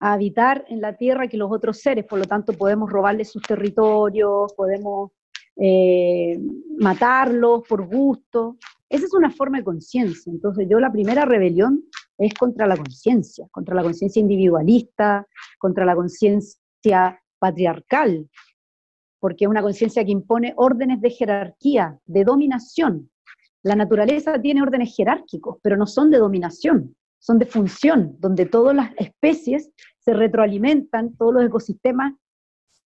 a 0.00 0.14
habitar 0.14 0.64
en 0.68 0.80
la 0.80 0.96
tierra 0.96 1.28
que 1.28 1.36
los 1.36 1.50
otros 1.50 1.78
seres, 1.80 2.04
por 2.04 2.18
lo 2.18 2.24
tanto 2.24 2.52
podemos 2.52 2.90
robarles 2.90 3.30
sus 3.30 3.42
territorios, 3.42 4.52
podemos 4.54 5.12
eh, 5.56 6.38
matarlos 6.78 7.62
por 7.68 7.86
gusto. 7.86 8.56
Esa 8.88 9.06
es 9.06 9.14
una 9.14 9.30
forma 9.30 9.58
de 9.58 9.64
conciencia. 9.64 10.30
Entonces 10.30 10.66
yo 10.68 10.80
la 10.80 10.92
primera 10.92 11.24
rebelión 11.24 11.84
es 12.18 12.34
contra 12.34 12.66
la 12.66 12.76
conciencia, 12.76 13.46
contra 13.50 13.74
la 13.74 13.82
conciencia 13.82 14.20
individualista, 14.20 15.26
contra 15.58 15.84
la 15.84 15.94
conciencia 15.94 17.20
patriarcal, 17.38 18.28
porque 19.18 19.44
es 19.44 19.50
una 19.50 19.62
conciencia 19.62 20.04
que 20.04 20.12
impone 20.12 20.52
órdenes 20.56 21.00
de 21.00 21.10
jerarquía, 21.10 21.98
de 22.06 22.24
dominación. 22.24 23.10
La 23.62 23.76
naturaleza 23.76 24.40
tiene 24.40 24.62
órdenes 24.62 24.94
jerárquicos, 24.94 25.58
pero 25.62 25.76
no 25.76 25.86
son 25.86 26.10
de 26.10 26.18
dominación, 26.18 26.96
son 27.18 27.38
de 27.38 27.46
función, 27.46 28.16
donde 28.18 28.46
todas 28.46 28.74
las 28.74 28.90
especies 28.96 29.70
se 30.00 30.12
retroalimentan, 30.12 31.14
todos 31.16 31.34
los 31.34 31.44
ecosistemas 31.44 32.14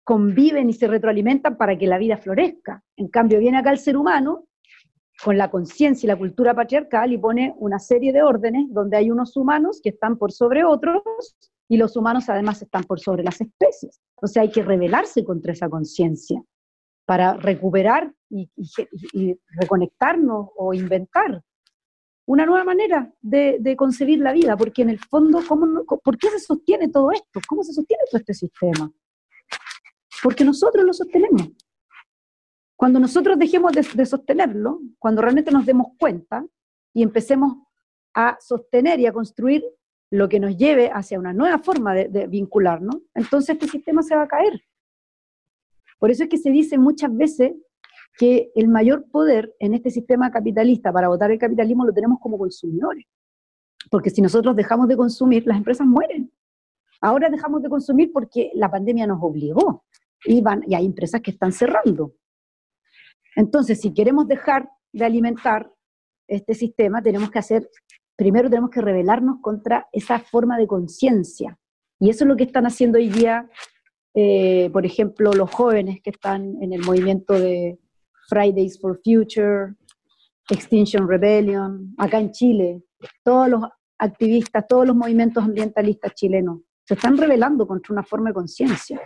conviven 0.06 0.70
y 0.70 0.74
se 0.74 0.88
retroalimentan 0.88 1.58
para 1.58 1.78
que 1.78 1.88
la 1.88 1.98
vida 1.98 2.16
florezca. 2.16 2.82
En 2.96 3.08
cambio, 3.10 3.40
viene 3.40 3.58
acá 3.58 3.72
el 3.72 3.80
ser 3.80 3.98
humano 3.98 4.46
con 5.24 5.38
la 5.38 5.50
conciencia 5.50 6.06
y 6.06 6.10
la 6.10 6.16
cultura 6.18 6.54
patriarcal 6.54 7.12
y 7.12 7.18
pone 7.18 7.56
una 7.58 7.80
serie 7.80 8.14
de 8.14 8.22
órdenes 8.22 8.68
donde 8.70 8.98
hay 8.98 9.10
unos 9.10 9.36
humanos 9.36 9.82
que 9.82 9.90
están 9.90 10.18
por 10.18 10.32
sobre 10.32 10.64
otros 10.64 11.02
y 11.68 11.78
los 11.78 11.98
humanos 11.98 12.30
además 12.30 12.62
están 12.62 12.84
por 12.84 13.00
sobre 13.00 13.24
las 13.24 13.42
especies. 13.42 14.00
O 14.16 14.28
sea, 14.28 14.44
hay 14.44 14.52
que 14.52 14.62
rebelarse 14.62 15.26
contra 15.26 15.54
esa 15.54 15.70
conciencia 15.70 16.40
para 17.06 17.34
recuperar 17.34 18.14
y, 18.30 18.50
reconectarnos 19.60 20.50
o 20.56 20.74
inventar 20.74 21.42
una 22.28 22.46
nueva 22.46 22.64
manera 22.64 23.12
de, 23.22 23.58
de 23.60 23.76
concebir 23.76 24.20
la 24.20 24.34
vida, 24.34 24.56
porque 24.58 24.82
en 24.84 24.90
el 24.90 25.00
fondo, 25.00 25.40
¿cómo 25.48 25.66
no- 25.66 25.84
¿por 25.86 26.18
qué 26.18 26.30
se 26.30 26.40
sostiene 26.40 26.90
todo 26.90 27.12
esto? 27.12 27.40
¿Cómo 27.48 27.64
se 27.64 27.74
sostiene 27.74 28.04
todo 28.10 28.20
este 28.20 28.34
sistema? 28.34 28.92
Porque 30.26 30.44
nosotros 30.44 30.84
lo 30.84 30.92
sostenemos. 30.92 31.52
Cuando 32.76 33.00
nosotros 33.00 33.38
dejemos 33.38 33.74
de, 33.74 34.06
sostenerlo, 34.08 34.80
cuando 34.98 35.22
realmente 35.22 35.52
nos 35.52 35.68
demos 35.68 35.90
cuenta 36.00 36.44
y 36.96 37.04
empecemos 37.04 37.58
a 38.12 38.36
sostener 38.42 39.00
y 39.00 39.06
a 39.06 39.14
construir 39.14 39.64
lo 40.10 40.28
que 40.28 40.40
nos 40.40 40.58
lleve 40.58 40.90
hacia 40.92 41.20
una 41.20 41.32
nueva 41.32 41.60
forma 41.60 41.94
de, 41.94 42.08
de 42.08 42.26
vincularnos, 42.26 43.04
entonces 43.14 43.50
este 43.50 43.68
sistema 43.68 44.02
se 44.02 44.16
va 44.16 44.24
a 44.24 44.28
caer. 44.28 44.64
Por 46.00 46.10
eso 46.10 46.24
es 46.24 46.30
que 46.30 46.38
se 46.38 46.50
dice 46.50 46.80
muchas 46.80 47.16
veces 47.16 47.54
que 48.18 48.50
el 48.56 48.68
mayor 48.68 49.06
poder 49.12 49.56
en 49.60 49.76
este 49.76 49.92
sistema 49.92 50.32
capitalista 50.32 50.92
para 50.92 51.08
votar 51.08 51.30
el 51.30 51.38
capitalismo 51.38 51.86
lo 51.86 51.94
tenemos 51.94 52.18
como 52.20 52.40
consumidores. 52.40 53.06
Porque 53.92 54.10
si 54.10 54.24
nosotros 54.24 54.56
dejamos 54.56 54.88
de 54.88 54.98
consumir, 54.98 55.46
las 55.46 55.58
empresas 55.58 55.86
mueren. 55.86 56.32
Ahora 57.00 57.30
dejamos 57.30 57.62
de 57.62 57.70
consumir 57.70 58.12
porque 58.12 58.50
la 58.56 58.72
pandemia 58.72 59.06
nos 59.06 59.22
obligó 59.22 59.84
y, 60.26 60.42
van, 60.42 60.64
y 60.68 60.76
hay 60.76 60.86
empresas 60.86 61.22
que 61.22 61.32
están 61.32 61.52
cerrando. 61.52 62.14
Entonces, 63.36 63.82
si 63.82 63.94
queremos 63.94 64.28
dejar 64.28 64.70
de 64.94 65.06
alimentar 65.06 65.72
este 66.28 66.54
sistema, 66.54 67.02
tenemos 67.02 67.30
que 67.30 67.40
hacer, 67.40 67.70
primero 68.16 68.50
tenemos 68.50 68.70
que 68.70 68.82
rebelarnos 68.82 69.38
contra 69.42 69.88
esa 69.92 70.20
forma 70.20 70.58
de 70.58 70.68
conciencia. 70.68 71.58
Y 72.00 72.10
eso 72.10 72.24
es 72.24 72.28
lo 72.28 72.36
que 72.36 72.44
están 72.44 72.66
haciendo 72.66 72.98
hoy 72.98 73.10
día 73.10 73.50
eh, 74.18 74.70
por 74.72 74.86
ejemplo, 74.86 75.34
los 75.34 75.52
jóvenes 75.52 76.02
que 76.02 76.12
están 76.12 76.56
en 76.62 76.72
el 76.72 76.82
movimiento 76.82 77.34
de 77.34 77.78
Fridays 78.30 78.80
for 78.80 79.00
Future, 79.04 79.76
Extinction 80.50 81.08
Rebellion, 81.08 81.94
acá 81.98 82.20
en 82.20 82.32
Chile, 82.32 82.82
todos 83.24 83.50
los 83.50 83.64
activistas, 84.00 84.66
todos 84.70 84.88
los 84.88 84.96
movimientos 84.96 85.44
ambientalistas 85.44 86.14
chilenos, 86.14 86.62
se 86.86 86.94
están 86.94 87.18
rebelando 87.18 87.68
contra 87.68 87.92
una 87.92 88.04
forma 88.04 88.30
de 88.30 88.36
conciencia. 88.36 89.02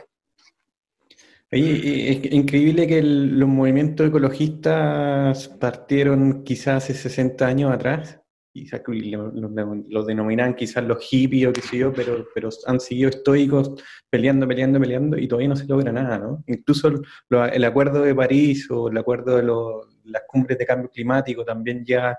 Es 1.52 2.32
increíble 2.32 2.86
que 2.88 3.00
el- 3.00 3.40
los 3.40 3.50
movimientos 3.50 4.08
ecologistas 4.08 5.48
partieron 5.60 6.44
quizás 6.44 6.84
hace 6.84 6.94
60 6.94 7.48
años 7.48 7.72
atrás, 7.72 8.20
quizás 8.54 8.82
que 8.86 8.94
lo, 8.94 9.32
lo- 9.32 9.76
lo 9.88 10.04
denominan 10.06 10.54
quizás 10.56 10.84
los 10.84 11.04
hippies 11.04 11.48
o 11.48 11.54
qué 11.54 11.62
sé 11.62 11.78
yo, 11.80 11.92
pero, 11.94 12.28
pero 12.36 12.50
han 12.68 12.80
seguido 12.80 13.10
estoicos 13.10 13.72
peleando, 14.12 14.48
peleando, 14.48 14.80
peleando 14.80 15.18
y 15.18 15.28
todavía 15.28 15.50
no 15.50 15.56
se 15.56 15.66
logra 15.66 15.92
nada, 15.92 16.20
¿no? 16.20 16.44
Incluso 16.48 16.92
lo- 17.30 17.46
el 17.46 17.64
acuerdo 17.64 18.02
de 18.04 18.14
París 18.14 18.68
o 18.70 18.90
el 18.90 18.98
acuerdo 18.98 19.38
de 19.38 19.44
lo- 19.44 19.82
las 20.04 20.24
cumbres 20.28 20.58
de 20.58 20.66
cambio 20.68 20.90
climático 20.92 21.44
también 21.46 21.84
ya 21.86 22.18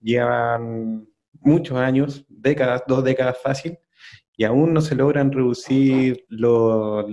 llevan 0.00 1.06
muchos 1.40 1.76
años, 1.78 2.24
décadas, 2.28 2.82
dos 2.86 3.04
décadas 3.04 3.36
fácil, 3.42 3.78
y 4.36 4.44
aún 4.44 4.72
no 4.72 4.80
se 4.80 4.94
logran 4.94 5.30
reducir 5.32 6.24
lo, 6.28 7.06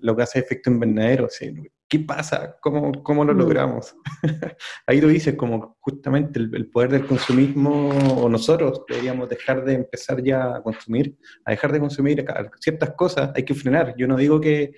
lo 0.00 0.16
que 0.16 0.22
hace 0.22 0.38
efecto 0.40 0.70
invernadero. 0.70 1.28
¿sí? 1.30 1.52
¿Qué 1.88 2.00
pasa? 2.00 2.56
¿Cómo, 2.60 3.02
cómo 3.02 3.24
lo 3.24 3.32
Mm. 3.32 3.38
logramos? 3.38 3.96
Ahí 4.86 5.00
lo 5.00 5.08
dices, 5.08 5.34
como 5.36 5.78
justamente 5.80 6.38
el, 6.38 6.54
el 6.54 6.68
poder 6.68 6.90
del 6.90 7.06
consumismo, 7.06 7.88
o 8.22 8.28
nosotros 8.28 8.82
deberíamos 8.86 9.30
dejar 9.30 9.64
de 9.64 9.72
empezar 9.74 10.22
ya 10.22 10.56
a 10.56 10.62
consumir, 10.62 11.16
a 11.46 11.52
dejar 11.52 11.72
de 11.72 11.80
consumir 11.80 12.22
ciertas 12.60 12.90
cosas, 12.92 13.30
hay 13.34 13.42
que 13.44 13.54
frenar. 13.54 13.94
Yo 13.96 14.06
no 14.06 14.18
digo 14.18 14.38
que, 14.38 14.72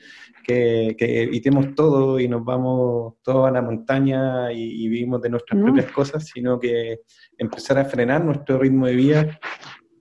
que, 0.47 0.95
que 0.97 1.23
evitemos 1.23 1.75
todo 1.75 2.21
y 2.21 2.29
nos 2.29 2.45
vamos 2.45 3.15
todos 3.23 3.49
a 3.49 3.51
la 3.51 3.61
montaña 3.63 4.53
y, 4.53 4.85
y 4.85 4.89
vivimos 4.89 5.21
de 5.21 5.31
nuestras 5.31 5.59
No. 5.59 5.65
propias 5.67 5.91
cosas, 5.91 6.27
sino 6.33 6.61
que 6.61 7.01
empezar 7.37 7.77
a 7.79 7.85
frenar 7.85 8.25
nuestro 8.25 8.57
ritmo 8.59 8.87
de 8.87 8.95
vida 8.95 9.41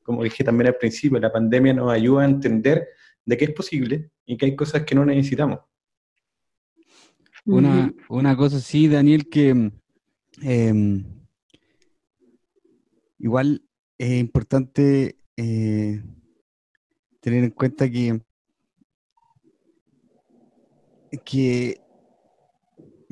como 0.09 0.23
dije 0.23 0.43
también 0.43 0.69
al 0.69 0.75
principio, 0.75 1.19
la 1.19 1.31
pandemia 1.31 1.71
nos 1.71 1.91
ayuda 1.91 2.23
a 2.23 2.25
entender 2.25 2.87
de 3.23 3.37
que 3.37 3.45
es 3.45 3.51
posible 3.51 4.09
y 4.25 4.37
que 4.37 4.47
hay 4.47 4.55
cosas 4.55 4.81
que 4.81 4.95
no 4.95 5.05
necesitamos. 5.05 5.59
Una, 7.45 7.93
una 8.09 8.35
cosa 8.35 8.59
sí, 8.59 8.87
Daniel, 8.87 9.29
que 9.29 9.53
mm, 9.53 9.71
em, 10.41 11.05
igual 13.19 13.61
es 13.99 14.19
importante 14.19 15.19
eh, 15.37 16.01
tener 17.19 17.43
en 17.43 17.51
cuenta 17.51 17.87
que, 17.87 18.19
que, 21.23 21.81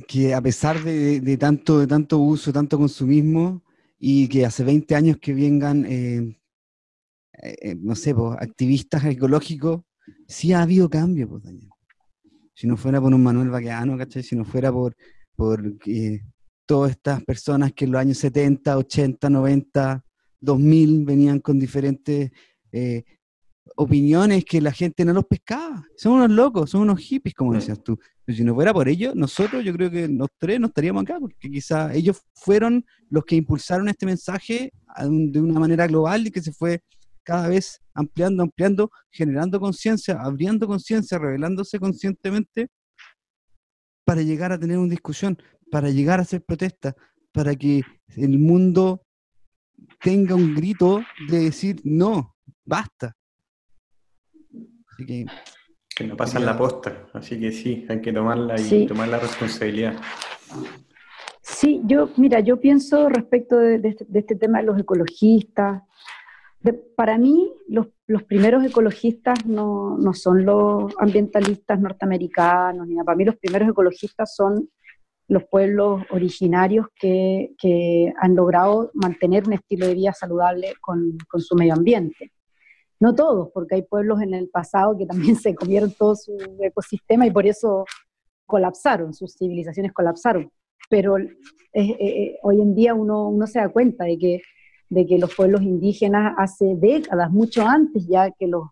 que 0.07 0.33
a 0.33 0.41
pesar 0.41 0.83
de, 0.83 1.21
de 1.21 1.37
tanto, 1.37 1.77
de 1.77 1.85
tanto 1.85 2.17
uso, 2.17 2.51
tanto 2.51 2.79
consumismo, 2.79 3.61
y 3.99 4.27
que 4.27 4.47
hace 4.47 4.63
20 4.63 4.95
años 4.95 5.17
que 5.17 5.35
vengan, 5.35 5.85
eh, 5.87 6.36
eh, 7.41 7.75
no 7.75 7.95
sé, 7.95 8.13
pues, 8.13 8.37
activistas 8.39 9.05
ecológicos, 9.05 9.81
sí 10.27 10.53
ha 10.53 10.61
habido 10.61 10.89
cambio, 10.89 11.29
pues, 11.29 11.43
Daniel 11.43 11.69
si 12.57 12.65
no 12.65 12.75
fuera 12.75 12.99
por 12.99 13.13
un 13.13 13.21
Manuel 13.21 13.51
Baqueano, 13.51 13.95
¿cachai? 13.99 14.23
Si 14.23 14.35
no 14.35 14.43
fuera 14.43 14.71
por, 14.71 14.95
por 15.35 15.63
eh, 15.85 16.21
todas 16.65 16.89
estas 16.89 17.23
personas 17.23 17.71
que 17.73 17.85
en 17.85 17.91
los 17.91 18.01
años 18.01 18.17
70, 18.17 18.75
80, 18.79 19.29
90, 19.29 20.03
2000 20.41 21.05
venían 21.05 21.39
con 21.39 21.59
diferentes 21.59 22.31
eh, 22.71 23.03
opiniones 23.75 24.43
que 24.43 24.59
la 24.59 24.71
gente 24.71 25.05
no 25.05 25.13
los 25.13 25.25
pescaba. 25.25 25.85
Son 25.95 26.13
unos 26.13 26.31
locos, 26.31 26.71
son 26.71 26.81
unos 26.81 26.99
hippies, 26.99 27.35
como 27.35 27.53
decías 27.53 27.83
tú. 27.83 27.95
Pero 28.25 28.35
si 28.35 28.43
no 28.43 28.55
fuera 28.55 28.73
por 28.73 28.89
ellos, 28.89 29.15
nosotros 29.15 29.63
yo 29.63 29.71
creo 29.73 29.91
que 29.91 30.07
los 30.07 30.29
tres 30.39 30.59
no 30.59 30.65
estaríamos 30.65 31.03
acá, 31.03 31.19
porque 31.19 31.51
quizá 31.51 31.93
ellos 31.93 32.23
fueron 32.33 32.83
los 33.11 33.23
que 33.23 33.35
impulsaron 33.35 33.87
este 33.87 34.07
mensaje 34.07 34.73
de 35.07 35.39
una 35.39 35.59
manera 35.59 35.85
global 35.85 36.25
y 36.25 36.31
que 36.31 36.41
se 36.41 36.51
fue 36.51 36.81
cada 37.27 37.49
vez 37.49 37.81
ampliando, 37.93 38.41
ampliando, 38.41 38.89
generando 39.11 39.59
conciencia, 39.59 40.15
abriendo 40.17 40.65
conciencia, 40.65 41.19
revelándose 41.19 41.77
conscientemente 41.77 42.69
para 44.05 44.21
llegar 44.21 44.53
a 44.53 44.57
tener 44.57 44.77
una 44.77 44.91
discusión, 44.91 45.37
para 45.69 45.89
llegar 45.89 46.19
a 46.19 46.21
hacer 46.21 46.41
protesta, 46.41 46.95
para 47.33 47.53
que 47.53 47.81
el 48.15 48.39
mundo 48.39 49.01
tenga 49.99 50.35
un 50.35 50.55
grito 50.55 51.03
de 51.29 51.39
decir 51.39 51.81
no, 51.83 52.33
basta. 52.63 53.13
Así 54.93 55.05
que 55.05 55.25
Que 55.97 56.05
no 56.05 56.15
pasan 56.15 56.45
la 56.45 56.57
posta, 56.57 57.09
así 57.13 57.37
que 57.37 57.51
sí, 57.51 57.85
hay 57.89 57.99
que 57.99 58.13
tomarla 58.13 58.55
y 58.55 58.63
Sí. 58.63 58.85
tomar 58.87 59.09
la 59.09 59.19
responsabilidad. 59.19 59.99
Sí, 61.41 61.81
yo, 61.83 62.09
mira, 62.15 62.39
yo 62.39 62.57
pienso 62.61 63.09
respecto 63.09 63.57
de, 63.57 63.79
de 63.79 63.89
este, 63.89 64.05
de 64.07 64.19
este 64.19 64.35
tema 64.37 64.59
de 64.59 64.65
los 64.65 64.79
ecologistas. 64.79 65.83
De- 66.59 66.73
para 66.73 67.17
mí, 67.17 67.51
los, 67.67 67.87
los 68.07 68.23
primeros 68.23 68.63
ecologistas 68.63 69.45
no, 69.45 69.97
no 69.97 70.13
son 70.13 70.45
los 70.45 70.93
ambientalistas 70.99 71.79
norteamericanos, 71.79 72.87
ni 72.87 72.95
nada. 72.95 73.05
Para 73.05 73.17
mí, 73.17 73.25
los 73.25 73.37
primeros 73.37 73.69
ecologistas 73.69 74.35
son 74.35 74.69
los 75.27 75.43
pueblos 75.45 76.03
originarios 76.11 76.87
que, 76.95 77.51
que 77.57 78.13
han 78.19 78.35
logrado 78.35 78.91
mantener 78.93 79.45
un 79.45 79.53
estilo 79.53 79.87
de 79.87 79.93
vida 79.95 80.13
saludable 80.13 80.73
con, 80.81 81.17
con 81.29 81.41
su 81.41 81.55
medio 81.55 81.73
ambiente. 81.73 82.31
No 82.99 83.13
todos, 83.13 83.49
porque 83.53 83.75
hay 83.75 83.81
pueblos 83.83 84.21
en 84.21 84.33
el 84.33 84.49
pasado 84.49 84.97
que 84.97 85.05
también 85.05 85.35
se 85.37 85.53
comieron 85.55 85.91
todo 85.91 86.15
su 86.15 86.37
ecosistema 86.61 87.27
y 87.27 87.31
por 87.31 87.45
eso 87.45 87.85
colapsaron, 88.45 89.13
sus 89.13 89.35
civilizaciones 89.37 89.91
colapsaron 89.93 90.51
pero 90.89 91.17
eh, 91.17 91.29
eh, 91.73 92.37
hoy 92.43 92.61
en 92.61 92.75
día 92.75 92.93
uno, 92.93 93.29
uno 93.29 93.47
se 93.47 93.59
da 93.59 93.69
cuenta 93.69 94.05
de 94.05 94.17
que, 94.17 94.41
de 94.89 95.05
que 95.05 95.17
los 95.17 95.35
pueblos 95.35 95.61
indígenas 95.61 96.33
hace 96.37 96.75
décadas, 96.75 97.31
mucho 97.31 97.65
antes 97.65 98.07
ya 98.07 98.31
que 98.31 98.47
los, 98.47 98.69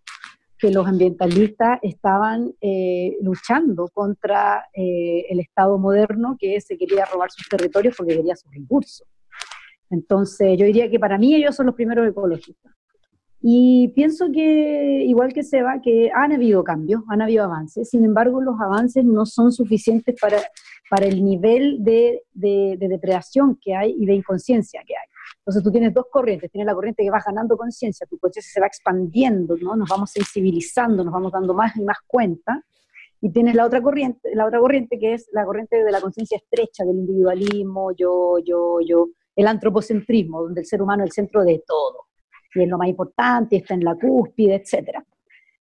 que 0.57 0.71
los 0.71 0.87
ambientalistas 0.87 1.79
estaban 1.81 2.53
eh, 2.61 3.17
luchando 3.21 3.89
contra 3.93 4.65
eh, 4.73 5.25
el 5.29 5.39
Estado 5.39 5.77
moderno 5.77 6.37
que 6.39 6.59
se 6.61 6.77
quería 6.77 7.05
robar 7.05 7.29
sus 7.31 7.47
territorios 7.47 7.95
porque 7.97 8.15
quería 8.15 8.35
sus 8.35 8.51
recursos. 8.53 9.07
Entonces 9.89 10.57
yo 10.57 10.65
diría 10.65 10.89
que 10.89 10.99
para 10.99 11.17
mí 11.17 11.35
ellos 11.35 11.55
son 11.55 11.67
los 11.67 11.75
primeros 11.75 12.07
ecologistas. 12.07 12.73
Y 13.47 13.89
pienso 13.89 14.31
que, 14.31 15.03
igual 15.03 15.31
que 15.31 15.43
Seba, 15.43 15.79
que 15.79 16.09
han 16.11 16.31
habido 16.31 16.63
cambios, 16.63 17.03
han 17.09 17.21
habido 17.21 17.43
avances, 17.43 17.91
sin 17.91 18.03
embargo 18.03 18.41
los 18.41 18.59
avances 18.59 19.05
no 19.05 19.27
son 19.27 19.51
suficientes 19.51 20.15
para, 20.19 20.39
para 20.89 21.05
el 21.05 21.23
nivel 21.23 21.83
de, 21.83 22.23
de, 22.33 22.75
de 22.79 22.87
depredación 22.87 23.55
que 23.61 23.75
hay 23.75 23.95
y 23.99 24.07
de 24.07 24.15
inconsciencia 24.15 24.81
que 24.87 24.95
hay. 24.95 25.14
Entonces 25.45 25.63
tú 25.63 25.71
tienes 25.71 25.93
dos 25.93 26.07
corrientes, 26.11 26.49
tienes 26.49 26.65
la 26.65 26.73
corriente 26.73 27.03
que 27.03 27.11
va 27.11 27.21
ganando 27.23 27.55
conciencia, 27.55 28.07
tu 28.07 28.17
conciencia 28.17 28.51
se 28.51 28.59
va 28.59 28.65
expandiendo, 28.65 29.55
¿no? 29.57 29.75
nos 29.75 29.87
vamos 29.87 30.09
sensibilizando, 30.09 31.03
nos 31.03 31.13
vamos 31.13 31.31
dando 31.31 31.53
más 31.53 31.75
y 31.77 31.83
más 31.83 31.97
cuenta, 32.07 32.63
y 33.21 33.29
tienes 33.31 33.53
la 33.53 33.67
otra 33.67 33.79
corriente, 33.79 34.33
la 34.33 34.47
otra 34.47 34.59
corriente 34.59 34.97
que 34.97 35.13
es 35.13 35.29
la 35.33 35.45
corriente 35.45 35.83
de 35.83 35.91
la 35.91 36.01
conciencia 36.01 36.37
estrecha, 36.37 36.83
del 36.83 36.95
individualismo, 36.95 37.91
yo, 37.91 38.39
yo, 38.43 38.79
yo, 38.83 39.09
el 39.35 39.45
antropocentrismo, 39.45 40.41
donde 40.41 40.61
el 40.61 40.65
ser 40.65 40.81
humano 40.81 41.03
es 41.03 41.09
el 41.09 41.13
centro 41.13 41.43
de 41.43 41.63
todo, 41.67 42.05
y 42.55 42.63
es 42.63 42.67
lo 42.67 42.79
más 42.79 42.87
importante, 42.87 43.57
está 43.57 43.75
en 43.75 43.83
la 43.83 43.95
cúspide, 43.95 44.55
etc. 44.55 44.97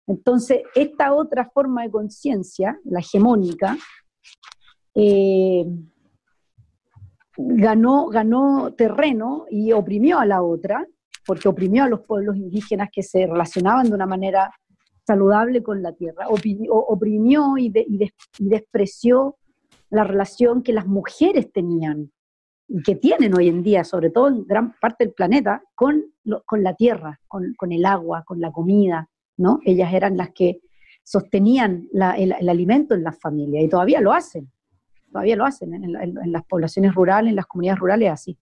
Entonces, 0.07 0.63
esta 0.77 1.13
otra 1.13 1.51
forma 1.51 1.83
de 1.83 1.91
conciencia, 1.91 2.79
la 2.85 3.01
hegemónica, 3.01 3.77
eh, 4.95 5.65
ganó, 7.49 8.07
ganó 8.09 8.73
terreno 8.75 9.47
y 9.51 9.73
oprimió 9.73 10.19
a 10.19 10.27
la 10.27 10.43
otra, 10.43 10.87
porque 11.27 11.49
oprimió 11.49 11.85
a 11.85 11.89
los 11.89 12.01
pueblos 12.01 12.37
indígenas 12.37 12.89
que 12.93 13.03
se 13.03 13.27
relacionaban 13.27 13.89
de 13.89 13.95
una 13.95 14.07
manera 14.07 14.51
saludable 15.07 15.63
con 15.63 15.83
la 15.83 15.93
tierra, 15.93 16.27
oprimió 16.29 17.57
y, 17.59 17.67
y 17.67 17.99
des- 17.99 18.13
y 18.39 18.49
despreció 18.49 19.37
la 19.91 20.05
relación 20.05 20.63
que 20.63 20.73
las 20.73 20.87
mujeres 20.87 21.53
tenían 21.53 22.13
y 22.69 22.83
que 22.83 22.95
tienen 22.95 23.35
hoy 23.37 23.49
en 23.49 23.63
día, 23.63 23.85
sobre 23.85 24.11
todo 24.11 24.29
en 24.29 24.45
gran 24.47 24.73
parte 24.81 25.05
del 25.05 25.13
planeta, 25.13 25.63
con, 25.75 26.05
lo- 26.25 26.43
con 26.45 26.63
la 26.63 26.75
tierra, 26.75 27.21
con, 27.29 27.53
con 27.57 27.73
el 27.73 27.85
agua, 27.85 28.23
con 28.25 28.41
la 28.41 28.53
comida, 28.53 29.09
¿no? 29.37 29.59
Ellas 29.65 29.93
eran 29.93 30.17
las 30.17 30.31
que 30.31 30.61
sostenían 31.03 31.89
la- 31.93 32.13
el, 32.17 32.33
el 32.39 32.49
alimento 32.49 32.95
en 32.95 33.03
las 33.03 33.19
familias 33.21 33.65
y 33.65 33.69
todavía 33.69 34.01
lo 34.01 34.13
hacen, 34.13 34.52
todavía 35.13 35.37
lo 35.37 35.45
hacen 35.45 35.75
en, 35.75 35.93
la- 35.93 36.03
en- 36.03 36.19
en 36.19 36.33
las 36.33 36.45
poblaciones 36.45 36.95
rurales, 36.95 37.31
en 37.31 37.37
las 37.37 37.47
comunidades 37.47 37.79
rurales, 37.81 38.11
así. 38.11 38.39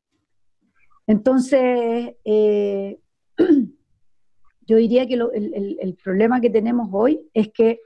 Entonces, 1.07 2.15
eh, 2.25 3.01
yo 4.67 4.77
diría 4.77 5.07
que 5.07 5.15
el 5.15 5.97
problema 6.03 6.41
que 6.41 6.51
tenemos 6.51 6.89
hoy 6.93 7.29
es 7.35 7.49
que 7.53 7.81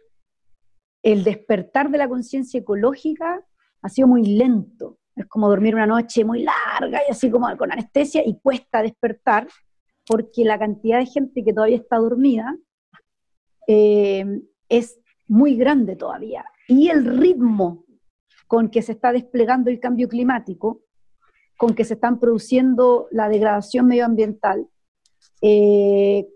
el 1.02 1.24
despertar 1.24 1.90
de 1.90 1.98
la 1.98 2.08
conciencia 2.08 2.60
ecológica 2.60 3.44
ha 3.82 3.88
sido 3.88 4.08
muy 4.08 4.24
lento. 4.24 4.98
Es 5.16 5.26
como 5.26 5.48
dormir 5.48 5.74
una 5.74 5.86
noche 5.86 6.24
muy 6.24 6.42
larga 6.42 7.00
y 7.06 7.10
así 7.10 7.30
como 7.30 7.54
con 7.56 7.70
anestesia 7.72 8.22
y 8.26 8.38
cuesta 8.40 8.82
despertar 8.82 9.46
porque 10.06 10.44
la 10.44 10.58
cantidad 10.58 10.98
de 10.98 11.06
gente 11.06 11.44
que 11.44 11.52
todavía 11.52 11.76
está 11.76 11.96
dormida 11.96 12.56
eh, 13.66 14.42
es 14.68 14.98
muy 15.28 15.56
grande 15.56 15.96
todavía. 15.96 16.44
Y 16.68 16.88
el 16.88 17.04
ritmo 17.04 17.84
con 18.46 18.68
que 18.68 18.82
se 18.82 18.92
está 18.92 19.12
desplegando 19.12 19.70
el 19.70 19.80
cambio 19.80 20.08
climático, 20.08 20.82
con 21.56 21.74
que 21.74 21.84
se 21.84 21.94
están 21.94 22.18
produciendo 22.18 23.08
la 23.10 23.28
degradación 23.28 23.86
medioambiental, 23.86 24.66
eh, 25.40 26.26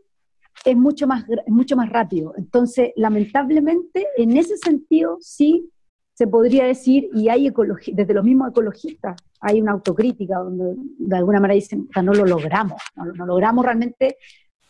es 0.64 0.76
mucho 0.76 1.06
más, 1.06 1.24
mucho 1.46 1.76
más 1.76 1.88
rápido. 1.90 2.34
Entonces, 2.36 2.92
lamentablemente, 2.96 4.06
en 4.16 4.36
ese 4.36 4.56
sentido, 4.56 5.18
sí 5.20 5.70
se 6.14 6.26
podría 6.26 6.64
decir, 6.64 7.08
y 7.14 7.28
hay 7.28 7.52
desde 7.92 8.14
los 8.14 8.24
mismos 8.24 8.50
ecologistas, 8.50 9.16
hay 9.40 9.60
una 9.60 9.72
autocrítica 9.72 10.38
donde 10.38 10.74
de 10.98 11.16
alguna 11.16 11.38
manera 11.38 11.54
dicen, 11.54 11.86
"Puta, 11.86 12.02
no 12.02 12.12
lo 12.12 12.26
logramos, 12.26 12.82
no, 12.96 13.04
no 13.04 13.24
logramos 13.24 13.64
realmente 13.64 14.16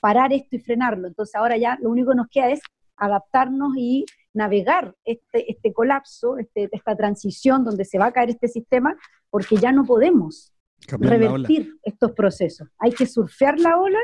parar 0.00 0.32
esto 0.32 0.56
y 0.56 0.58
frenarlo. 0.58 1.08
Entonces 1.08 1.34
ahora 1.34 1.56
ya 1.56 1.78
lo 1.80 1.90
único 1.90 2.10
que 2.10 2.16
nos 2.16 2.28
queda 2.28 2.50
es 2.50 2.60
adaptarnos 2.96 3.76
y 3.76 4.04
navegar 4.34 4.94
este, 5.04 5.50
este 5.50 5.72
colapso, 5.72 6.38
este- 6.38 6.68
esta 6.72 6.96
transición 6.96 7.64
donde 7.64 7.84
se 7.84 7.98
va 7.98 8.06
a 8.06 8.12
caer 8.12 8.30
este 8.30 8.48
sistema, 8.48 8.96
porque 9.30 9.56
ya 9.56 9.72
no 9.72 9.84
podemos 9.84 10.52
Cambiar 10.86 11.14
revertir 11.18 11.74
estos 11.82 12.12
procesos. 12.12 12.68
Hay 12.78 12.92
que 12.92 13.06
surfear 13.06 13.58
la 13.58 13.78
ola, 13.78 13.98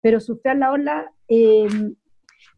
pero 0.00 0.18
surfear 0.20 0.56
la 0.56 0.72
ola, 0.72 1.12
eh, 1.28 1.68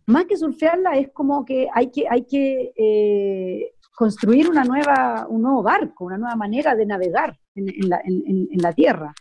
más 0.06 0.27
que 0.27 0.36
surfearla, 0.36 0.97
es 0.98 1.10
como 1.12 1.44
que 1.44 1.69
hay 1.74 1.90
que, 1.90 2.06
hay 2.09 2.24
que 2.24 2.73
eh, 2.77 3.73
construir 3.97 4.48
una 4.48 4.64
nueva, 4.64 5.27
un 5.28 5.43
nuevo 5.43 5.62
barco, 5.62 6.05
una 6.05 6.19
nueva 6.19 6.36
manera 6.36 6.74
de 6.74 6.86
navegar 6.86 7.36
en, 7.55 7.69
en 7.69 7.89
la, 7.89 8.01
en- 8.05 8.23
en- 8.27 8.48
en 8.51 8.62
la 8.62 8.73
Tierra. 8.73 9.12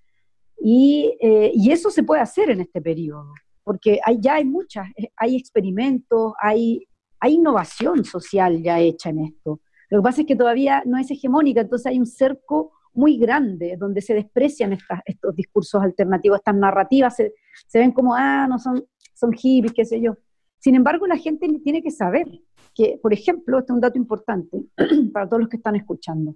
Y, 0.63 1.17
eh, 1.19 1.51
y 1.55 1.71
eso 1.71 1.89
se 1.89 2.03
puede 2.03 2.21
hacer 2.21 2.51
en 2.51 2.61
este 2.61 2.81
periodo, 2.81 3.33
porque 3.63 3.99
hay, 4.05 4.17
ya 4.21 4.35
hay 4.35 4.45
muchas, 4.45 4.87
eh, 4.95 5.09
hay 5.17 5.35
experimentos, 5.35 6.33
hay, 6.39 6.87
hay 7.21 7.35
innovación 7.35 8.03
social 8.03 8.61
ya 8.61 8.79
hecha 8.79 9.09
en 9.11 9.19
esto. 9.25 9.61
Lo 9.89 9.99
que 9.99 10.03
pasa 10.03 10.21
es 10.21 10.27
que 10.27 10.35
todavía 10.35 10.83
no 10.85 10.97
es 10.97 11.09
hegemónica, 11.11 11.61
entonces 11.61 11.85
hay 11.85 11.99
un 11.99 12.05
cerco 12.05 12.73
muy 12.93 13.17
grande 13.17 13.77
donde 13.77 14.01
se 14.01 14.13
desprecian 14.13 14.73
estas- 14.73 15.01
estos 15.05 15.35
discursos 15.35 15.81
alternativos, 15.81 16.39
estas 16.39 16.55
narrativas, 16.55 17.15
se, 17.15 17.33
ven 17.73 17.91
como, 17.91 18.15
ah, 18.15 18.47
no 18.49 18.57
son, 18.59 18.83
son 19.13 19.31
hippies, 19.33 19.71
qué 19.73 19.85
sé 19.85 20.01
yo. 20.01 20.17
Sin 20.59 20.75
embargo, 20.75 21.07
la 21.07 21.17
gente 21.17 21.47
tiene 21.63 21.81
que 21.81 21.91
saber 21.91 22.27
que, 22.73 22.99
por 23.01 23.13
ejemplo, 23.13 23.59
este 23.59 23.71
es 23.71 23.75
un 23.75 23.81
dato 23.81 23.97
importante 23.97 24.63
para 25.13 25.27
todos 25.27 25.41
los 25.41 25.49
que 25.49 25.57
están 25.57 25.75
escuchando. 25.75 26.35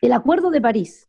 El 0.00 0.12
Acuerdo 0.12 0.50
de 0.50 0.60
París 0.60 1.08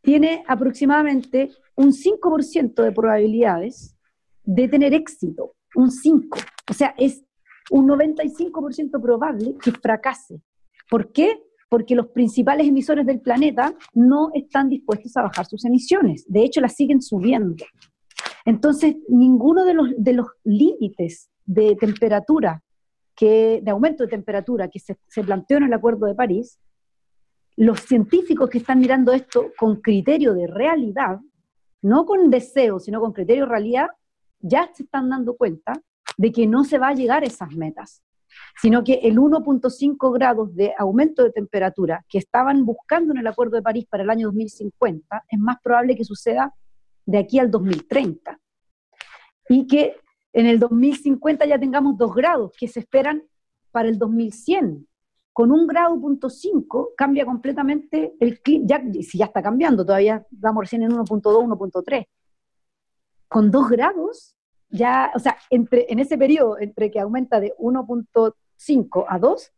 tiene 0.00 0.44
aproximadamente 0.46 1.50
un 1.76 1.92
5% 1.92 2.82
de 2.82 2.92
probabilidades 2.92 3.96
de 4.44 4.68
tener 4.68 4.94
éxito, 4.94 5.54
un 5.74 5.90
5. 5.90 6.38
O 6.70 6.74
sea, 6.74 6.94
es 6.98 7.23
un 7.70 7.88
95% 7.88 9.00
probable 9.00 9.56
que 9.62 9.72
fracase. 9.72 10.40
¿Por 10.88 11.12
qué? 11.12 11.42
Porque 11.68 11.94
los 11.94 12.08
principales 12.08 12.66
emisores 12.66 13.06
del 13.06 13.20
planeta 13.20 13.74
no 13.94 14.30
están 14.34 14.68
dispuestos 14.68 15.16
a 15.16 15.22
bajar 15.22 15.46
sus 15.46 15.64
emisiones. 15.64 16.24
De 16.28 16.44
hecho, 16.44 16.60
las 16.60 16.74
siguen 16.74 17.02
subiendo. 17.02 17.64
Entonces, 18.44 18.96
ninguno 19.08 19.64
de 19.64 19.74
los, 19.74 19.88
de 19.96 20.12
los 20.12 20.26
límites 20.44 21.30
de 21.46 21.76
temperatura, 21.76 22.62
que, 23.16 23.60
de 23.62 23.70
aumento 23.70 24.04
de 24.04 24.10
temperatura 24.10 24.68
que 24.68 24.78
se, 24.78 24.98
se 25.08 25.24
planteó 25.24 25.56
en 25.56 25.64
el 25.64 25.72
Acuerdo 25.72 26.06
de 26.06 26.14
París, 26.14 26.58
los 27.56 27.80
científicos 27.80 28.50
que 28.50 28.58
están 28.58 28.80
mirando 28.80 29.12
esto 29.12 29.52
con 29.58 29.80
criterio 29.80 30.34
de 30.34 30.46
realidad, 30.46 31.20
no 31.82 32.04
con 32.04 32.30
deseo, 32.30 32.78
sino 32.78 33.00
con 33.00 33.12
criterio 33.12 33.44
de 33.44 33.50
realidad, 33.50 33.88
ya 34.40 34.68
se 34.74 34.82
están 34.82 35.08
dando 35.08 35.36
cuenta 35.36 35.72
de 36.16 36.32
que 36.32 36.46
no 36.46 36.64
se 36.64 36.78
va 36.78 36.88
a 36.88 36.94
llegar 36.94 37.22
a 37.22 37.26
esas 37.26 37.52
metas, 37.52 38.02
sino 38.60 38.82
que 38.84 38.94
el 38.94 39.16
1.5 39.16 40.12
grados 40.12 40.54
de 40.54 40.74
aumento 40.78 41.22
de 41.22 41.30
temperatura 41.30 42.04
que 42.08 42.18
estaban 42.18 42.64
buscando 42.64 43.12
en 43.12 43.18
el 43.18 43.26
Acuerdo 43.26 43.56
de 43.56 43.62
París 43.62 43.86
para 43.88 44.02
el 44.02 44.10
año 44.10 44.28
2050 44.28 45.24
es 45.28 45.38
más 45.38 45.56
probable 45.62 45.96
que 45.96 46.04
suceda 46.04 46.52
de 47.06 47.18
aquí 47.18 47.38
al 47.38 47.50
2030. 47.50 48.38
Y 49.48 49.66
que 49.66 49.96
en 50.32 50.46
el 50.46 50.58
2050 50.58 51.46
ya 51.46 51.58
tengamos 51.58 51.96
2 51.96 52.14
grados 52.14 52.52
que 52.58 52.68
se 52.68 52.80
esperan 52.80 53.22
para 53.70 53.88
el 53.88 53.98
2100. 53.98 54.86
Con 55.32 55.50
un 55.50 55.66
grado 55.66 56.00
punto 56.00 56.30
5 56.30 56.92
cambia 56.96 57.26
completamente 57.26 58.14
el 58.20 58.40
clima, 58.40 58.80
si 59.02 59.18
ya 59.18 59.26
está 59.26 59.42
cambiando, 59.42 59.84
todavía 59.84 60.24
vamos 60.30 60.62
recién 60.62 60.82
en 60.82 60.92
1.2, 60.92 61.22
1.3. 61.22 62.06
Con 63.28 63.50
2 63.50 63.68
grados, 63.70 64.33
ya, 64.74 65.12
o 65.14 65.20
sea, 65.20 65.36
entre, 65.50 65.86
en 65.88 66.00
ese 66.00 66.18
periodo 66.18 66.58
entre 66.58 66.90
que 66.90 66.98
aumenta 66.98 67.38
de 67.38 67.54
1.5 67.58 69.04
a 69.08 69.18
2, 69.20 69.52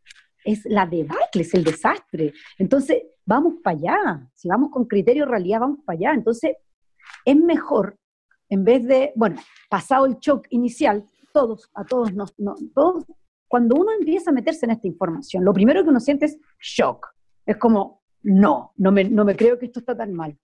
es 0.45 0.63
la 0.65 0.85
debacle, 0.85 1.41
es 1.41 1.53
el 1.55 1.63
desastre. 1.63 2.33
Entonces, 2.59 3.03
vamos 3.25 3.55
para 3.63 3.77
allá. 3.77 4.29
Si 4.35 4.47
vamos 4.47 4.69
con 4.69 4.85
criterio 4.85 5.25
realidad, 5.25 5.59
vamos 5.61 5.79
para 5.83 5.97
allá. 5.97 6.13
Entonces, 6.13 6.55
es 7.25 7.35
mejor, 7.35 7.97
en 8.47 8.63
vez 8.63 8.85
de, 8.85 9.11
bueno, 9.15 9.37
pasado 9.69 10.05
el 10.05 10.17
shock 10.19 10.45
inicial, 10.51 11.03
todos, 11.33 11.69
a 11.73 11.83
todos 11.83 12.13
nos, 12.13 12.37
no, 12.37 12.55
todos, 12.75 13.05
cuando 13.47 13.75
uno 13.75 13.91
empieza 13.99 14.29
a 14.29 14.33
meterse 14.33 14.67
en 14.67 14.71
esta 14.71 14.87
información, 14.87 15.43
lo 15.43 15.53
primero 15.53 15.83
que 15.83 15.89
uno 15.89 15.99
siente 15.99 16.27
es 16.27 16.37
shock. 16.61 17.07
Es 17.43 17.57
como, 17.57 18.03
no, 18.21 18.71
no 18.77 18.91
me, 18.91 19.03
no 19.03 19.25
me 19.25 19.35
creo 19.35 19.57
que 19.57 19.65
esto 19.65 19.79
está 19.79 19.97
tan 19.97 20.13
mal. 20.13 20.37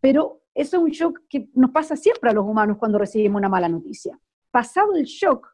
Pero 0.00 0.45
eso 0.56 0.78
es 0.78 0.82
un 0.82 0.90
shock 0.90 1.20
que 1.28 1.50
nos 1.54 1.70
pasa 1.70 1.96
siempre 1.96 2.30
a 2.30 2.32
los 2.32 2.46
humanos 2.46 2.78
cuando 2.78 2.98
recibimos 2.98 3.38
una 3.38 3.48
mala 3.48 3.68
noticia. 3.68 4.18
Pasado 4.50 4.96
el 4.96 5.04
shock, 5.04 5.46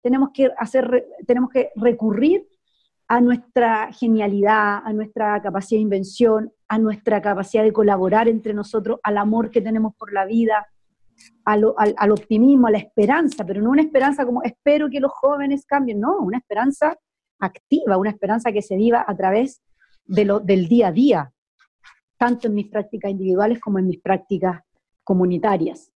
tenemos 0.00 0.30
que, 0.32 0.48
hacer, 0.56 1.08
tenemos 1.26 1.50
que 1.50 1.70
recurrir 1.74 2.46
a 3.08 3.20
nuestra 3.20 3.92
genialidad, 3.92 4.80
a 4.84 4.92
nuestra 4.92 5.42
capacidad 5.42 5.78
de 5.78 5.82
invención, 5.82 6.52
a 6.68 6.78
nuestra 6.78 7.20
capacidad 7.20 7.64
de 7.64 7.72
colaborar 7.72 8.28
entre 8.28 8.54
nosotros, 8.54 9.00
al 9.02 9.18
amor 9.18 9.50
que 9.50 9.60
tenemos 9.60 9.94
por 9.96 10.12
la 10.12 10.24
vida, 10.24 10.66
al, 11.44 11.64
optimismo, 12.12 12.68
a 12.68 12.70
la 12.70 12.78
esperanza, 12.78 13.44
pero 13.44 13.60
no 13.60 13.70
una 13.70 13.82
esperanza 13.82 14.24
como 14.24 14.42
espero 14.42 14.88
que 14.88 15.00
los 15.00 15.10
jóvenes 15.12 15.66
cambien, 15.66 16.00
no, 16.00 16.18
una 16.18 16.38
esperanza 16.38 16.96
activa, 17.40 17.96
una 17.98 18.10
esperanza 18.10 18.52
que 18.52 18.62
se 18.62 18.76
viva 18.76 19.04
a 19.06 19.16
través 19.16 19.62
del 20.04 20.68
día 20.68 20.88
a 20.88 20.92
día, 20.92 21.32
tanto 22.24 22.48
en 22.48 22.54
mis 22.54 22.68
prácticas 22.68 23.10
individuales 23.10 23.60
como 23.60 23.78
en 23.78 23.86
mis 23.86 24.00
prácticas 24.00 24.62
comunitarias. 25.02 25.92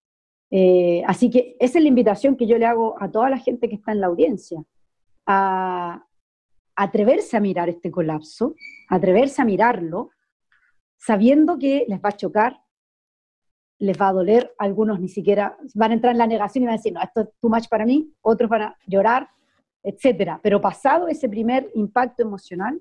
Eh, 0.51 1.03
así 1.07 1.31
que 1.31 1.57
esa 1.59 1.79
es 1.79 1.83
la 1.83 1.89
invitación 1.89 2.37
que 2.37 2.47
yo 2.47 2.59
le 2.59 2.67
hago 2.67 2.97
a 3.01 3.11
toda 3.11 3.31
la 3.31 3.39
gente 3.39 3.67
que 3.67 3.77
está 3.77 3.93
en 3.93 4.03
la 4.03 4.09
audiencia, 4.09 4.63
a, 5.25 6.05
atreverse 6.77 7.35
a 7.39 7.41
mirar 7.41 7.71
este 7.71 7.91
colapso, 7.91 8.57
atreverse 8.91 9.41
a 9.41 9.47
mirarlo, 9.47 10.11
sabiendo 10.99 11.59
que 11.59 11.87
les 11.89 11.99
va 11.99 12.11
a 12.11 12.17
chocar, 12.17 12.61
les 13.79 13.99
va 13.99 14.09
a 14.09 14.13
doler, 14.13 14.55
algunos 14.59 15.01
ni 15.01 15.09
siquiera 15.09 15.57
van 15.75 15.93
a 15.93 15.95
entrar 15.95 16.13
en 16.13 16.19
la 16.19 16.27
negación 16.27 16.65
y 16.65 16.67
van 16.67 16.75
a 16.75 16.77
decir, 16.77 16.93
no, 16.93 17.01
esto 17.01 17.23
es 17.23 17.29
too 17.41 17.49
much 17.49 17.69
para 17.71 17.87
mí, 17.87 18.13
otros 18.21 18.51
van 18.51 18.63
a 18.63 18.77
llorar, 18.87 19.31
etcétera. 19.83 20.41
Pero 20.43 20.61
pasado 20.61 21.09
ese 21.09 21.27
primer 21.27 21.71
impacto 21.75 22.23
emocional, 22.23 22.79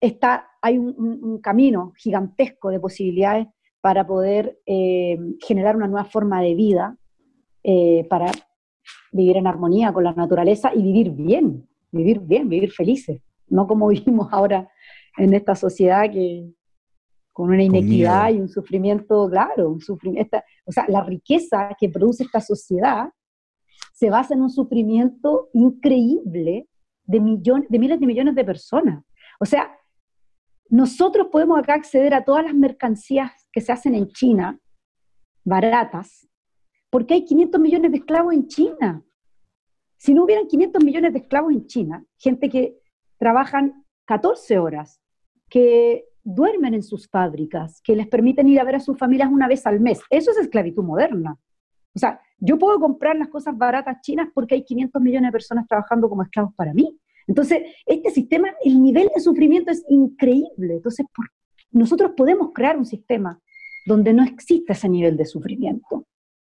está, 0.00 0.48
hay 0.60 0.78
un, 0.78 1.40
camino 1.40 1.92
gigantesco 1.96 2.70
de 2.70 2.80
posibilidades 2.80 3.46
para 3.80 4.06
poder 4.06 4.58
eh, 4.66 5.16
generar 5.40 5.76
una 5.76 5.86
nueva 5.86 6.04
forma 6.04 6.42
de 6.42 6.54
vida, 6.54 6.96
eh, 7.62 8.06
para 8.08 8.30
vivir 9.12 9.36
en 9.36 9.46
armonía 9.46 9.92
con 9.92 10.04
la 10.04 10.12
naturaleza 10.12 10.72
y 10.74 10.82
vivir 10.82 11.10
bien, 11.10 11.68
vivir 11.90 12.20
bien, 12.20 12.48
vivir 12.48 12.72
felices, 12.72 13.20
no 13.48 13.66
como 13.66 13.88
vivimos 13.88 14.28
ahora 14.32 14.68
en 15.16 15.34
esta 15.34 15.54
sociedad 15.54 16.10
que 16.10 16.52
con 17.32 17.50
una 17.50 17.62
inequidad 17.62 18.30
y 18.30 18.40
un 18.40 18.48
sufrimiento, 18.48 19.28
claro, 19.28 19.68
un 19.68 19.80
sufrimiento, 19.80 20.38
o 20.64 20.72
sea, 20.72 20.86
la 20.88 21.04
riqueza 21.04 21.76
que 21.78 21.90
produce 21.90 22.24
esta 22.24 22.40
sociedad 22.40 23.10
se 23.92 24.08
basa 24.08 24.32
en 24.32 24.40
un 24.40 24.48
sufrimiento 24.48 25.50
increíble 25.52 26.66
de, 27.04 27.20
millones, 27.20 27.68
de 27.68 27.78
miles 27.78 28.00
de 28.00 28.06
millones 28.06 28.34
de 28.34 28.44
personas. 28.44 29.04
O 29.38 29.44
sea, 29.44 29.70
nosotros 30.68 31.28
podemos 31.30 31.58
acá 31.58 31.74
acceder 31.74 32.14
a 32.14 32.24
todas 32.24 32.44
las 32.44 32.54
mercancías 32.54 33.32
que 33.52 33.60
se 33.60 33.72
hacen 33.72 33.94
en 33.94 34.08
China, 34.08 34.60
baratas, 35.44 36.28
porque 36.90 37.14
hay 37.14 37.24
500 37.24 37.60
millones 37.60 37.90
de 37.92 37.98
esclavos 37.98 38.34
en 38.34 38.46
China. 38.48 39.04
Si 39.96 40.12
no 40.14 40.24
hubieran 40.24 40.46
500 40.46 40.84
millones 40.84 41.12
de 41.12 41.20
esclavos 41.20 41.52
en 41.52 41.66
China, 41.66 42.04
gente 42.18 42.48
que 42.48 42.78
trabajan 43.18 43.84
14 44.06 44.58
horas, 44.58 45.00
que 45.48 46.04
duermen 46.22 46.74
en 46.74 46.82
sus 46.82 47.08
fábricas, 47.08 47.80
que 47.82 47.94
les 47.94 48.08
permiten 48.08 48.48
ir 48.48 48.60
a 48.60 48.64
ver 48.64 48.76
a 48.76 48.80
sus 48.80 48.98
familias 48.98 49.30
una 49.30 49.48
vez 49.48 49.66
al 49.66 49.80
mes, 49.80 50.00
eso 50.10 50.30
es 50.32 50.36
esclavitud 50.38 50.82
moderna. 50.82 51.38
O 51.94 51.98
sea, 51.98 52.20
yo 52.38 52.58
puedo 52.58 52.78
comprar 52.78 53.16
las 53.16 53.28
cosas 53.28 53.56
baratas 53.56 54.00
chinas 54.02 54.28
porque 54.34 54.56
hay 54.56 54.64
500 54.64 55.00
millones 55.00 55.28
de 55.28 55.32
personas 55.32 55.66
trabajando 55.66 56.08
como 56.08 56.22
esclavos 56.22 56.52
para 56.54 56.74
mí. 56.74 56.98
Entonces, 57.26 57.62
este 57.86 58.10
sistema, 58.10 58.48
el 58.64 58.80
nivel 58.82 59.08
de 59.14 59.20
sufrimiento 59.20 59.70
es 59.70 59.84
increíble. 59.88 60.74
Entonces, 60.74 61.06
por, 61.14 61.26
nosotros 61.72 62.12
podemos 62.16 62.50
crear 62.54 62.76
un 62.78 62.86
sistema 62.86 63.40
donde 63.86 64.12
no 64.12 64.22
exista 64.24 64.72
ese 64.72 64.88
nivel 64.88 65.16
de 65.16 65.24
sufrimiento. 65.26 66.06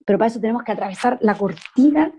Pero 0.06 0.20
para 0.20 0.28
eso 0.28 0.40
tenemos 0.40 0.64
que 0.64 0.72
atravesar 0.72 1.18
la 1.22 1.36
cortina 1.38 2.14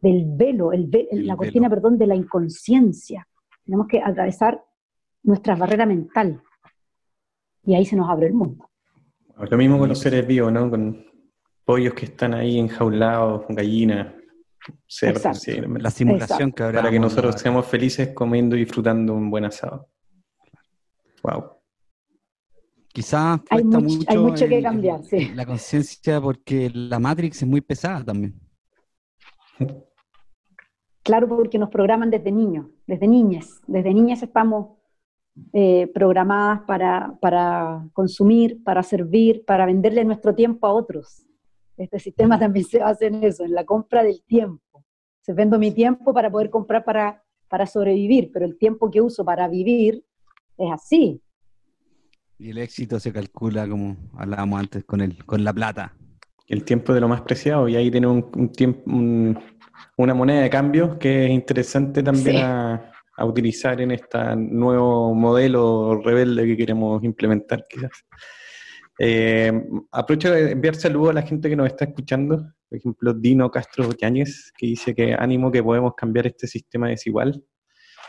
del 0.00 0.24
velo, 0.26 0.72
el 0.72 0.86
ve- 0.86 1.08
El 1.10 1.26
la 1.26 1.36
cortina, 1.36 1.68
velo. 1.68 1.82
perdón, 1.82 1.98
de 1.98 2.06
la 2.06 2.14
inconsciencia. 2.14 3.26
Tenemos 3.64 3.86
que 3.88 4.00
atravesar 4.00 4.62
nuestra 5.22 5.56
barrera 5.56 5.84
mental. 5.86 6.40
Y 7.64 7.74
ahí 7.74 7.84
se 7.84 7.96
nos 7.96 8.08
abre 8.08 8.28
el 8.28 8.34
mundo. 8.34 8.70
Lo 9.50 9.56
mismo 9.58 9.78
con 9.78 9.88
los 9.88 9.98
seres 9.98 10.26
vivos, 10.26 10.52
¿no? 10.52 10.70
Con 10.70 11.04
pollos 11.64 11.94
que 11.94 12.06
están 12.06 12.32
ahí 12.32 12.58
enjaulados, 12.58 13.44
gallinas, 13.48 14.14
Exacto. 14.98 15.34
sí, 15.34 15.56
La 15.78 15.90
simulación 15.90 16.52
que 16.52 16.62
habrá. 16.62 16.80
para 16.80 16.90
que 16.90 16.98
nosotros 16.98 17.36
seamos 17.40 17.66
felices 17.66 18.10
comiendo 18.14 18.56
y 18.56 18.60
disfrutando 18.60 19.14
un 19.14 19.30
buen 19.30 19.44
asado. 19.44 19.88
Wow. 21.22 21.56
Quizás 22.92 23.40
Hay 23.50 23.62
mucho, 23.62 23.98
hay 24.08 24.18
mucho 24.18 24.48
que 24.48 24.62
cambiar, 24.62 25.02
sí. 25.04 25.30
La 25.34 25.44
conciencia 25.44 26.20
porque 26.20 26.70
la 26.72 26.98
Matrix 26.98 27.42
es 27.42 27.48
muy 27.48 27.60
pesada 27.60 28.04
también. 28.04 28.40
Claro, 31.02 31.28
porque 31.28 31.58
nos 31.58 31.68
programan 31.68 32.10
desde 32.10 32.32
niños, 32.32 32.66
desde 32.86 33.06
niñas. 33.06 33.60
Desde 33.66 33.92
niñas 33.92 34.22
estamos 34.22 34.78
eh, 35.52 35.88
programadas 35.94 36.62
para, 36.66 37.14
para 37.20 37.86
consumir, 37.92 38.62
para 38.64 38.82
servir, 38.82 39.44
para 39.44 39.66
venderle 39.66 40.04
nuestro 40.04 40.34
tiempo 40.34 40.66
a 40.66 40.72
otros. 40.72 41.25
Este 41.76 41.98
sistema 41.98 42.38
también 42.38 42.64
se 42.66 42.78
basa 42.78 43.06
en 43.06 43.22
eso, 43.24 43.44
en 43.44 43.52
la 43.52 43.64
compra 43.64 44.02
del 44.02 44.22
tiempo. 44.24 44.84
Se 45.22 45.32
vendo 45.32 45.58
mi 45.58 45.72
tiempo 45.72 46.14
para 46.14 46.30
poder 46.30 46.50
comprar 46.50 46.84
para, 46.84 47.22
para 47.48 47.66
sobrevivir, 47.66 48.30
pero 48.32 48.44
el 48.46 48.56
tiempo 48.58 48.90
que 48.90 49.00
uso 49.00 49.24
para 49.24 49.48
vivir 49.48 50.04
es 50.56 50.72
así. 50.72 51.20
Y 52.38 52.50
el 52.50 52.58
éxito 52.58 53.00
se 53.00 53.12
calcula, 53.12 53.66
como 53.68 53.96
hablábamos 54.14 54.60
antes, 54.60 54.84
con, 54.84 55.00
el, 55.00 55.24
con 55.24 55.42
la 55.42 55.52
plata. 55.52 55.94
El 56.46 56.64
tiempo 56.64 56.92
de 56.94 57.00
lo 57.00 57.08
más 57.08 57.22
preciado, 57.22 57.68
y 57.68 57.74
ahí 57.76 57.90
tiene 57.90 58.06
un, 58.06 58.30
un 58.36 58.52
tiempo, 58.52 58.82
un- 58.90 59.38
una 59.98 60.14
moneda 60.14 60.42
de 60.42 60.50
cambio 60.50 60.98
que 60.98 61.24
es 61.24 61.30
interesante 61.30 62.02
también 62.02 62.36
Sí. 62.36 62.42
a, 62.42 62.92
a 63.16 63.24
utilizar 63.24 63.80
en 63.80 63.90
este 63.92 64.36
nuevo 64.36 65.14
modelo 65.14 66.00
rebelde 66.04 66.46
que 66.46 66.56
queremos 66.56 67.02
implementar, 67.02 67.64
quizás. 67.68 67.90
Eh, 68.98 69.52
aprovecho 69.92 70.32
de 70.32 70.52
enviar 70.52 70.74
saludos 70.74 71.10
a 71.10 71.14
la 71.14 71.22
gente 71.22 71.48
que 71.48 71.56
nos 71.56 71.66
está 71.66 71.84
escuchando. 71.86 72.52
Por 72.68 72.78
ejemplo, 72.78 73.12
Dino 73.14 73.50
Castro 73.50 73.90
Yáñez, 73.92 74.52
que 74.56 74.66
dice 74.68 74.94
que 74.94 75.14
ánimo 75.14 75.50
que 75.52 75.62
podemos 75.62 75.94
cambiar 75.94 76.26
este 76.26 76.46
sistema 76.46 76.88
desigual. 76.88 77.42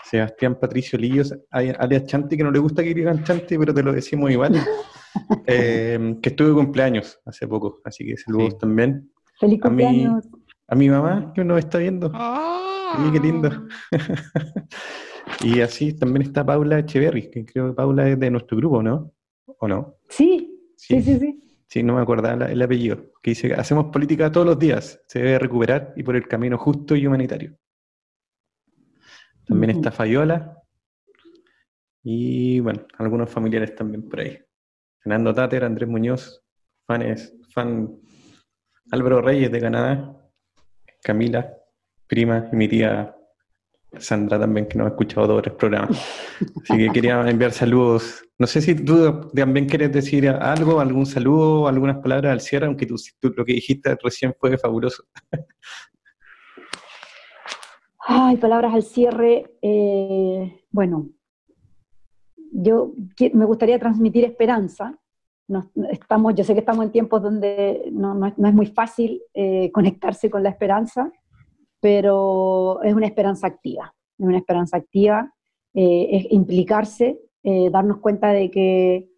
Sebastián 0.10 0.58
Patricio 0.60 0.98
Lillos, 0.98 1.36
alias 1.52 2.06
Chanti, 2.06 2.38
que 2.38 2.44
no 2.44 2.52
le 2.52 2.60
gusta 2.60 2.82
que 2.84 2.94
digan 2.94 3.24
Chanti, 3.24 3.58
pero 3.58 3.74
te 3.74 3.84
lo 3.84 3.92
decimos 3.94 4.32
igual. 4.32 4.54
Eh, 5.48 6.18
que 6.22 6.30
estuve 6.30 6.50
de 6.50 6.54
cumpleaños 6.54 7.20
hace 7.26 7.48
poco, 7.48 7.80
así 7.84 8.06
que 8.06 8.16
saludos 8.18 8.50
Sí. 8.54 8.58
también. 8.60 9.10
Feliz 9.40 9.54
A 9.64 9.70
mí- 9.70 9.84
cumpleaños. 9.84 10.28
A 10.68 10.76
mi 10.76 10.90
mamá, 10.90 11.32
que 11.34 11.44
nos 11.44 11.58
está 11.58 11.80
viendo. 11.80 12.08
Oye, 12.12 13.12
qué 13.14 13.20
lindo. 13.20 13.50
y 15.44 15.62
así 15.62 15.94
también 15.94 16.22
está 16.24 16.46
Paula 16.46 16.80
Echeverry, 16.80 17.32
que 17.32 17.46
creo 17.46 17.70
que 17.70 17.74
Paula 17.74 18.08
es 18.08 18.20
de 18.20 18.30
nuestro 18.30 18.58
grupo, 18.58 18.84
¿no? 18.84 19.12
¿O 19.60 19.68
no? 19.68 19.96
Sí, 20.08 20.47
sí, 20.78 21.02
sí, 21.02 21.20
sí. 21.20 21.44
Sí, 21.70 21.84
no 21.84 21.95
me 21.95 22.02
acordaba 22.02 22.45
el 22.45 22.62
apellido. 22.62 23.12
Que 23.22 23.32
dice, 23.32 23.54
hacemos 23.54 23.88
política 23.91 24.32
todos 24.32 24.48
los 24.48 24.58
días, 24.58 25.04
se 25.08 25.20
debe 25.20 25.40
recuperar 25.40 25.94
y 25.98 26.04
por 26.04 26.16
el 26.16 26.28
camino 26.28 26.58
justo 26.58 26.95
y 26.95 27.06
humanitario. 27.06 27.58
También 29.45 29.72
Ujú. 29.72 29.80
está 29.80 29.91
Fayola. 29.91 30.58
Y 32.04 32.62
bueno, 32.62 32.86
algunos 32.98 33.30
familiares 33.30 33.76
también 33.76 34.08
por 34.08 34.22
ahí. 34.22 34.40
Fernando 34.99 35.34
Tater, 35.34 35.66
Andrés 35.66 35.90
Muñoz, 35.90 36.41
fanes, 36.86 37.36
fan 37.54 37.99
Álvaro 38.91 39.22
Reyes 39.22 39.52
de 39.52 39.60
Canadá, 39.60 40.16
Camila, 41.04 41.54
prima 42.08 42.49
y 42.52 42.56
mi 42.56 42.70
tía 42.70 43.16
Sandra 43.98 44.40
también, 44.40 44.68
que 44.68 44.78
nos 44.78 44.88
ha 44.88 44.90
escuchado 44.90 45.28
todos 45.28 45.46
los 45.48 45.56
programas. 45.56 45.98
Así 46.64 46.78
que 46.78 46.90
quería 46.92 47.28
enviar 47.30 47.52
saludos. 47.52 48.24
No 48.38 48.46
sé 48.46 48.62
si 48.62 48.76
tú 48.76 49.30
también 49.34 49.68
quieres 49.68 49.92
decir 49.92 50.28
algo, 50.30 50.80
algún 50.80 51.06
saludo, 51.06 51.68
algunas 51.68 51.98
palabras 51.98 52.32
al 52.34 52.42
cierre, 52.42 52.68
aunque 52.68 52.86
tú, 52.86 52.96
lo 53.36 53.46
que 53.46 53.54
dijiste 53.54 53.98
recién 54.04 54.36
fue 54.40 54.58
fabuloso. 54.58 55.04
Ay, 58.00 58.38
palabras 58.38 58.74
al 58.74 58.84
cierre. 58.84 59.58
eh, 59.62 60.62
bueno, 60.72 61.10
yo 62.52 62.94
me 63.34 63.46
gustaría 63.46 63.80
transmitir 63.80 64.24
esperanza. 64.26 64.98
Nos- 65.48 65.70
estamos, 65.92 66.36
yo 66.36 66.44
sé 66.44 66.54
que 66.54 66.60
estamos 66.60 66.86
en 66.86 66.92
tiempos 66.92 67.22
donde 67.22 67.90
no, 67.92 68.14
no 68.14 68.28
es, 68.28 68.38
no 68.38 68.48
es 68.48 68.54
muy 68.54 68.68
fácil 68.68 69.22
eh, 69.34 69.72
conectarse 69.72 70.30
con 70.30 70.44
la 70.44 70.50
esperanza, 70.50 71.12
pero 71.80 72.82
es 72.84 72.94
una 72.94 73.08
esperanza 73.08 73.48
activa. 73.48 73.94
Es 74.18 74.26
una 74.26 74.38
esperanza 74.38 74.78
activa, 74.78 75.32
eh, 75.74 76.08
es 76.12 76.32
implicarse, 76.32 77.20
eh, 77.44 77.70
darnos 77.70 77.99
cuenta 77.99 78.30
de 78.30 78.49
que 78.49 79.10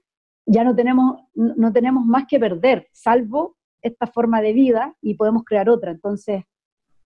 ya 0.46 0.64
no 0.64 0.76
tenemos, 0.76 1.22
no 1.36 1.72
tenemos 1.72 2.06
más 2.06 2.26
que 2.28 2.40
perder, 2.40 2.88
salvo 2.92 3.56
esta 3.82 4.08
forma 4.08 4.42
de 4.42 4.54
vida 4.54 4.96
y 5.02 5.14
podemos 5.14 5.44
crear 5.46 5.70
otra. 5.70 5.92
Entonces, 5.92 6.44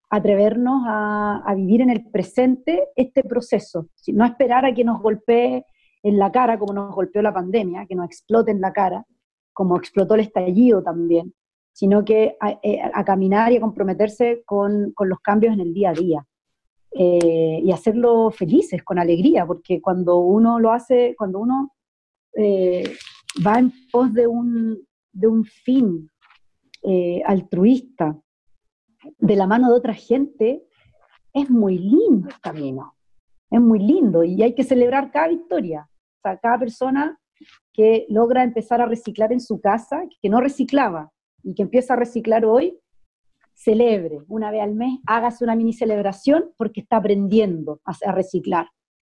atrevernos 0.10 0.84
a, 0.88 1.44
a 1.46 1.56
vivir 1.56 1.82
en 1.82 1.90
el 1.90 2.10
presente 2.10 2.88
este 2.96 3.24
proceso, 3.24 3.88
no 4.08 4.26
esperar 4.26 4.66
a 4.66 4.74
que 4.74 4.84
nos 4.84 5.02
golpee 5.02 5.66
en 6.04 6.20
la 6.20 6.32
cara 6.32 6.60
como 6.60 6.74
nos 6.74 6.94
golpeó 6.94 7.22
la 7.22 7.34
pandemia, 7.34 7.86
que 7.86 7.96
nos 7.96 8.06
explote 8.06 8.52
en 8.52 8.62
la 8.62 8.74
cara, 8.74 9.06
como 9.54 9.78
explotó 9.78 10.16
el 10.16 10.22
estallido 10.22 10.84
también, 10.84 11.34
sino 11.74 12.06
que 12.06 12.38
a, 12.40 12.60
eh, 12.62 12.80
a 12.82 13.04
caminar 13.04 13.52
y 13.52 13.58
a 13.58 13.62
comprometerse 13.62 14.44
con, 14.46 14.92
con 14.94 15.10
los 15.10 15.20
cambios 15.20 15.54
en 15.54 15.60
el 15.60 15.74
día 15.74 15.90
a 15.90 15.94
día. 15.94 16.26
Eh, 16.92 17.60
y 17.64 17.72
hacerlo 17.72 18.30
felices, 18.30 18.84
con 18.84 19.00
alegría, 19.00 19.48
porque 19.48 19.82
cuando 19.82 20.20
uno 20.20 20.60
lo 20.60 20.72
hace, 20.72 21.16
cuando 21.18 21.40
uno 21.40 21.74
eh, 22.36 22.84
va 23.46 23.58
en 23.58 23.74
pos 23.92 24.14
de 24.14 24.28
un, 24.28 24.80
de 25.12 25.28
un 25.28 25.44
fin 25.44 26.10
altruista, 27.26 28.20
de 29.18 29.36
la 29.36 29.48
mano 29.48 29.70
de 29.70 29.78
otra 29.78 29.94
gente, 29.94 30.64
es 31.34 31.50
muy 31.50 31.78
lindo 31.78 32.28
el 32.28 32.40
camino. 32.42 32.96
Es 33.50 33.62
muy 33.62 33.80
lindo 33.80 34.24
y 34.24 34.42
hay 34.44 34.54
que 34.54 34.64
celebrar 34.64 35.12
cada 35.12 35.30
victoria. 35.30 35.88
O 36.18 36.22
sea, 36.22 36.38
cada 36.38 36.60
persona 36.60 37.20
que 37.72 38.06
logra 38.10 38.44
empezar 38.44 38.82
a 38.82 38.86
reciclar 38.86 39.32
en 39.32 39.40
su 39.40 39.62
casa, 39.62 40.04
que 40.22 40.30
no 40.30 40.42
reciclaba 40.42 41.12
y 41.44 41.54
que 41.54 41.64
empieza 41.64 41.94
a 41.94 41.98
reciclar 41.98 42.46
hoy, 42.46 42.80
celebre 43.54 44.22
una 44.28 44.50
vez 44.52 44.62
al 44.62 44.74
mes, 44.74 45.00
hágase 45.06 45.44
una 45.44 45.56
mini 45.56 45.74
celebración 45.74 46.52
porque 46.58 46.82
está 46.82 46.98
aprendiendo 46.98 47.82
a, 47.86 47.94
a 48.06 48.12
reciclar. 48.12 48.68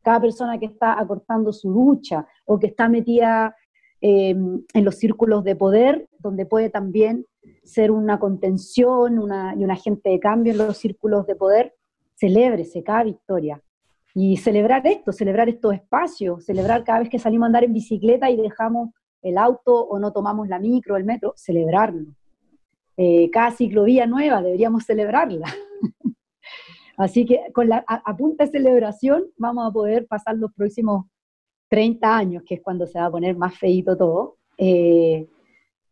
Cada 0.03 0.19
persona 0.19 0.60
que 0.60 0.65
está 0.65 0.99
acortando 0.99 1.53
su 1.53 1.72
ducha 1.72 2.27
o 2.45 2.60
que 2.60 2.68
está 2.68 2.89
metida 2.89 3.56
eh, 4.02 4.30
en 4.30 4.85
los 4.85 4.95
círculos 4.95 5.43
de 5.43 5.56
poder, 5.56 6.07
donde 6.19 6.45
puede 6.45 6.69
también 6.69 7.26
ser 7.64 7.91
una 7.91 8.19
contención 8.19 9.15
y 9.15 9.64
un 9.64 9.72
agente 9.72 10.10
de 10.10 10.19
cambio 10.19 10.52
en 10.52 10.60
los 10.60 10.77
círculos 10.77 11.26
de 11.26 11.35
poder, 11.35 11.73
celébrese 12.15 12.84
cada 12.84 13.03
victoria. 13.03 13.61
Y 14.14 14.38
celebrar 14.38 14.85
esto, 14.85 15.11
celebrar 15.11 15.49
estos 15.49 15.73
espacios, 15.73 16.45
celebrar 16.45 16.84
cada 16.84 16.99
vez 16.99 17.10
que 17.10 17.19
salimos 17.19 17.45
a 17.45 17.47
andar 17.47 17.64
en 17.64 17.73
bicicleta 17.73 18.30
y 18.30 18.38
dejamos 18.38 18.91
el 19.26 19.39
auto 19.39 19.73
o 19.73 19.97
no 19.97 20.14
tomamos 20.14 20.47
la 20.47 20.60
micro, 20.60 20.95
el 20.97 21.03
metro, 21.03 21.34
celebrarlo. 21.35 22.14
Eh, 22.95 23.30
cada 23.31 23.52
ciclovía 23.52 24.06
nueva 24.06 24.43
deberíamos 24.43 24.85
celebrarla. 24.85 25.47
Así 26.97 27.26
que 27.26 27.41
con 27.52 27.68
la, 27.68 27.84
a, 27.88 28.15
celebración 28.47 29.26
vamos 29.35 29.68
a 29.68 29.73
poder 29.73 30.06
pasar 30.06 30.38
los 30.38 30.53
próximos 30.53 31.07
30 31.69 32.15
años, 32.15 32.43
que 32.45 32.56
es 32.56 32.61
cuando 32.61 32.85
se 32.85 32.99
va 32.99 33.07
a 33.07 33.11
poner 33.11 33.35
más 33.35 33.57
feito 33.57 33.97
todo, 33.97 34.38
eh, 34.60 35.27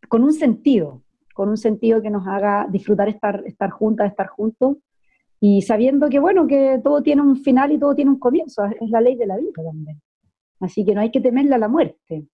con 0.07 0.23
un 0.23 0.31
sentido, 0.31 1.01
con 1.33 1.49
un 1.49 1.57
sentido 1.57 2.03
que 2.03 2.11
nos 2.11 2.27
haga 2.27 2.67
disfrutar 2.69 3.09
estar, 3.09 3.43
estar 3.47 3.71
juntas, 3.71 4.11
estar 4.11 4.27
juntos, 4.27 4.77
y 5.39 5.63
sabiendo 5.63 6.07
que, 6.07 6.19
bueno, 6.19 6.45
que 6.45 6.79
todo 6.83 7.01
tiene 7.01 7.23
un 7.23 7.35
final 7.37 7.71
y 7.71 7.79
todo 7.79 7.95
tiene 7.95 8.11
un 8.11 8.19
comienzo, 8.19 8.63
es 8.63 8.89
la 8.91 9.01
ley 9.01 9.15
de 9.15 9.25
la 9.25 9.37
vida 9.37 9.63
también. 9.63 9.99
Así 10.59 10.85
que 10.85 10.93
no 10.93 11.01
hay 11.01 11.11
que 11.11 11.19
temerle 11.19 11.55
a 11.55 11.57
la 11.57 11.67
muerte, 11.67 12.27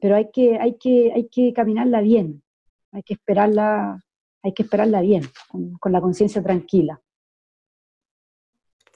pero 0.00 0.16
hay 0.16 0.30
que, 0.32 0.58
hay 0.58 0.76
que, 0.78 1.12
hay 1.14 1.28
que 1.28 1.52
caminarla 1.52 2.00
bien, 2.00 2.42
hay 2.92 3.02
que 3.02 3.14
esperarla, 3.14 4.02
hay 4.42 4.52
que 4.52 4.62
esperarla 4.62 5.00
bien, 5.00 5.22
con, 5.48 5.72
con 5.78 5.92
la 5.92 6.00
conciencia 6.00 6.42
tranquila. 6.42 7.00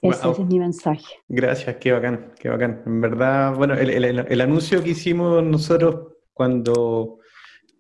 Ese, 0.02 0.22
Wow. 0.22 0.32
ese 0.32 0.42
es 0.42 0.48
mi 0.48 0.58
mensaje. 0.58 1.14
Gracias, 1.28 1.76
qué 1.76 1.92
bacán, 1.92 2.32
qué 2.38 2.48
bacán. 2.48 2.82
En 2.86 3.00
verdad, 3.02 3.54
bueno, 3.54 3.74
el, 3.74 3.90
el- 3.90 4.18
el 4.26 4.40
anuncio 4.40 4.82
que 4.82 4.90
hicimos 4.90 5.42
nosotros 5.44 6.14
cuando 6.32 7.18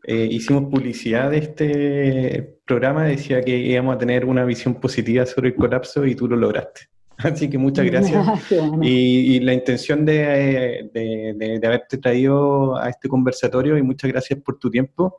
eh, 0.04 0.28
hicimos 0.30 0.64
publicidad 0.70 1.30
de 1.30 1.38
este 1.38 2.58
programa 2.66 3.04
decía 3.04 3.40
que 3.42 3.56
íbamos 3.56 3.94
a 3.94 3.98
tener 3.98 4.24
una 4.26 4.44
visión 4.44 4.74
positiva 4.74 5.24
sobre 5.26 5.48
el 5.50 5.56
colapso 5.56 6.04
y 6.06 6.14
tú 6.14 6.26
lo 6.28 6.36
lograste. 6.36 6.82
Así 7.24 7.48
que 7.50 7.58
muchas 7.58 7.84
gracias. 7.86 8.26
Bueno. 8.50 8.80
Y, 8.82 9.36
y 9.36 9.40
la 9.40 9.52
intención 9.54 10.04
de, 10.04 10.90
de- 10.92 11.34
de- 11.36 11.58
de 11.58 11.66
haberte 11.66 11.98
traído 11.98 12.76
a 12.76 12.88
este 12.88 13.08
conversatorio 13.08 13.76
y 13.78 13.82
muchas 13.82 14.10
gracias 14.10 14.38
por 14.40 14.58
tu 14.58 14.70
tiempo 14.70 15.18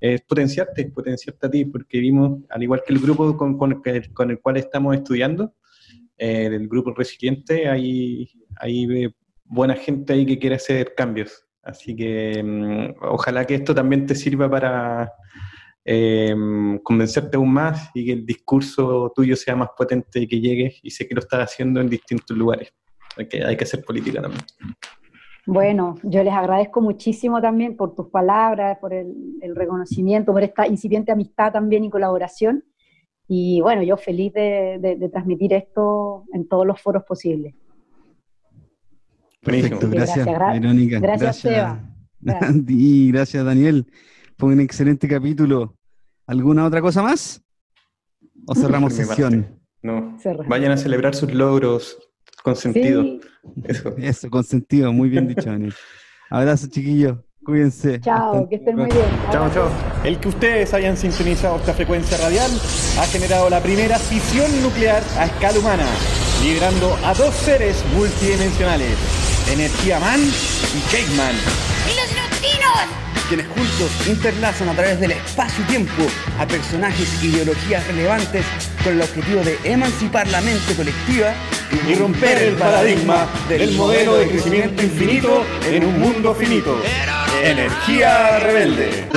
es 0.00 0.20
potenciarte, 0.22 0.84
potenciarte 0.86 1.46
a 1.46 1.50
ti, 1.50 1.64
porque 1.64 1.98
vimos, 1.98 2.40
al 2.50 2.62
igual 2.62 2.82
que 2.86 2.92
el 2.92 2.98
grupo 3.00 3.36
con, 3.36 3.56
con 3.56 3.80
el, 3.84 4.12
con 4.12 4.30
el 4.30 4.40
cual 4.40 4.56
estamos 4.58 4.94
estudiando, 4.96 5.54
eh, 6.18 6.46
el 6.46 6.68
grupo 6.68 6.92
resiliente, 6.92 7.68
hay, 7.68 8.28
hay 8.56 9.04
eh, 9.04 9.14
buena 9.44 9.74
gente 9.76 10.12
ahí 10.12 10.26
que 10.26 10.38
quiere 10.38 10.56
hacer 10.56 10.94
cambios. 10.94 11.46
Así 11.62 11.96
que 11.96 12.42
mm, 12.42 12.96
ojalá 13.02 13.46
que 13.46 13.54
esto 13.54 13.74
también 13.74 14.04
te 14.06 14.14
sirva 14.14 14.50
para 14.50 15.10
eh, 15.84 16.34
convencerte 16.82 17.36
aún 17.36 17.52
más 17.52 17.90
y 17.94 18.06
que 18.06 18.12
el 18.12 18.24
discurso 18.26 19.12
tuyo 19.14 19.36
sea 19.36 19.54
más 19.56 19.68
potente 19.76 20.20
y 20.20 20.26
que 20.26 20.40
llegue. 20.40 20.74
Y 20.82 20.90
sé 20.90 21.06
que 21.06 21.14
lo 21.14 21.20
estás 21.20 21.40
haciendo 21.52 21.80
en 21.80 21.88
distintos 21.88 22.36
lugares. 22.36 22.72
Hay 23.16 23.28
que, 23.28 23.44
hay 23.44 23.56
que 23.56 23.64
hacer 23.64 23.84
política 23.84 24.20
también. 24.22 24.42
Bueno, 25.46 25.96
yo 26.02 26.24
les 26.24 26.32
agradezco 26.32 26.80
muchísimo 26.80 27.40
también 27.40 27.76
por 27.76 27.94
tus 27.94 28.08
palabras, 28.08 28.78
por 28.80 28.94
el, 28.94 29.14
el 29.42 29.54
reconocimiento, 29.54 30.32
por 30.32 30.42
esta 30.42 30.66
incipiente 30.66 31.12
amistad 31.12 31.52
también 31.52 31.84
y 31.84 31.90
colaboración. 31.90 32.64
Y 33.28 33.60
bueno, 33.60 33.82
yo 33.82 33.96
feliz 33.96 34.32
de, 34.32 34.78
de- 34.80 34.96
de 34.96 35.08
transmitir 35.10 35.52
esto 35.52 36.24
en 36.32 36.48
todos 36.48 36.66
los 36.66 36.80
foros 36.80 37.04
posibles. 37.04 37.54
Perfecto, 39.42 39.88
gracias, 39.90 40.24
Gracias, 40.24 40.26
gra- 40.26 40.52
Verónica. 40.60 40.98
gracias, 41.00 41.36
Seba. 41.36 41.90
Gracias. 42.20 42.54
Y 42.68 43.12
gracias, 43.12 43.44
Daniel. 43.44 43.86
Fue 44.38 44.52
un 44.52 44.60
excelente 44.60 45.08
capítulo. 45.08 45.76
¿Alguna 46.26 46.64
otra 46.66 46.80
cosa 46.80 47.02
más? 47.02 47.42
¿O 48.46 48.54
cerramos 48.54 48.92
sesión? 48.94 49.60
No. 49.82 50.16
Cerra. 50.20 50.44
Vayan 50.48 50.72
a 50.72 50.76
celebrar 50.76 51.14
sus 51.14 51.32
logros 51.32 51.98
con 52.42 52.56
sentido. 52.56 53.02
Sí, 53.02 53.20
Eso. 53.64 53.94
Eso, 53.98 54.30
con 54.30 54.44
sentido. 54.44 54.92
Muy 54.92 55.08
bien 55.08 55.28
dicho, 55.28 55.44
Daniel. 55.50 55.74
Abrazo, 56.30 56.66
chiquillos. 56.68 57.18
Cuídense. 57.44 58.00
chao, 58.00 58.32
Hasta- 58.36 58.48
que 58.48 58.56
estén 58.56 58.76
muy 58.76 58.86
bien. 58.86 59.04
Chao, 59.30 59.50
chao. 59.52 59.68
El 60.02 60.18
que 60.18 60.28
ustedes 60.28 60.72
hayan 60.72 60.96
sintonizado 60.96 61.56
esta 61.56 61.74
frecuencia 61.74 62.16
radial 62.16 62.50
ha 62.98 63.04
generado 63.06 63.50
la 63.50 63.60
primera 63.62 63.98
fisión 63.98 64.50
nuclear 64.62 65.02
a 65.18 65.26
escala 65.26 65.58
humana, 65.58 65.84
liberando 66.42 66.96
a 67.04 67.12
dos 67.12 67.34
seres 67.34 67.84
multidimensionales, 67.94 68.96
Energía 69.52 70.00
Man 70.00 70.20
y 70.20 70.80
Cake 70.90 71.14
Man. 71.18 71.34
¡Y 71.84 72.00
los 72.00 72.10
neutrinos! 72.16 73.13
Quienes 73.34 73.52
juntos 73.52 73.90
interlazan 74.06 74.68
a 74.68 74.74
través 74.74 75.00
del 75.00 75.10
espacio-tiempo 75.10 76.04
a 76.38 76.46
personajes 76.46 77.08
e 77.20 77.26
ideologías 77.26 77.84
relevantes 77.88 78.44
con 78.84 78.92
el 78.92 79.02
objetivo 79.02 79.42
de 79.42 79.58
emancipar 79.64 80.28
la 80.28 80.40
mente 80.40 80.72
colectiva 80.76 81.34
Y 81.88 81.94
romper 81.96 82.42
el 82.42 82.54
paradigma 82.54 83.26
del 83.48 83.72
modelo 83.72 84.16
de 84.18 84.28
crecimiento 84.28 84.84
infinito 84.84 85.44
en 85.66 85.84
un 85.84 85.98
mundo 85.98 86.32
finito. 86.32 86.80
Energía 87.42 88.38
rebelde. 88.38 89.08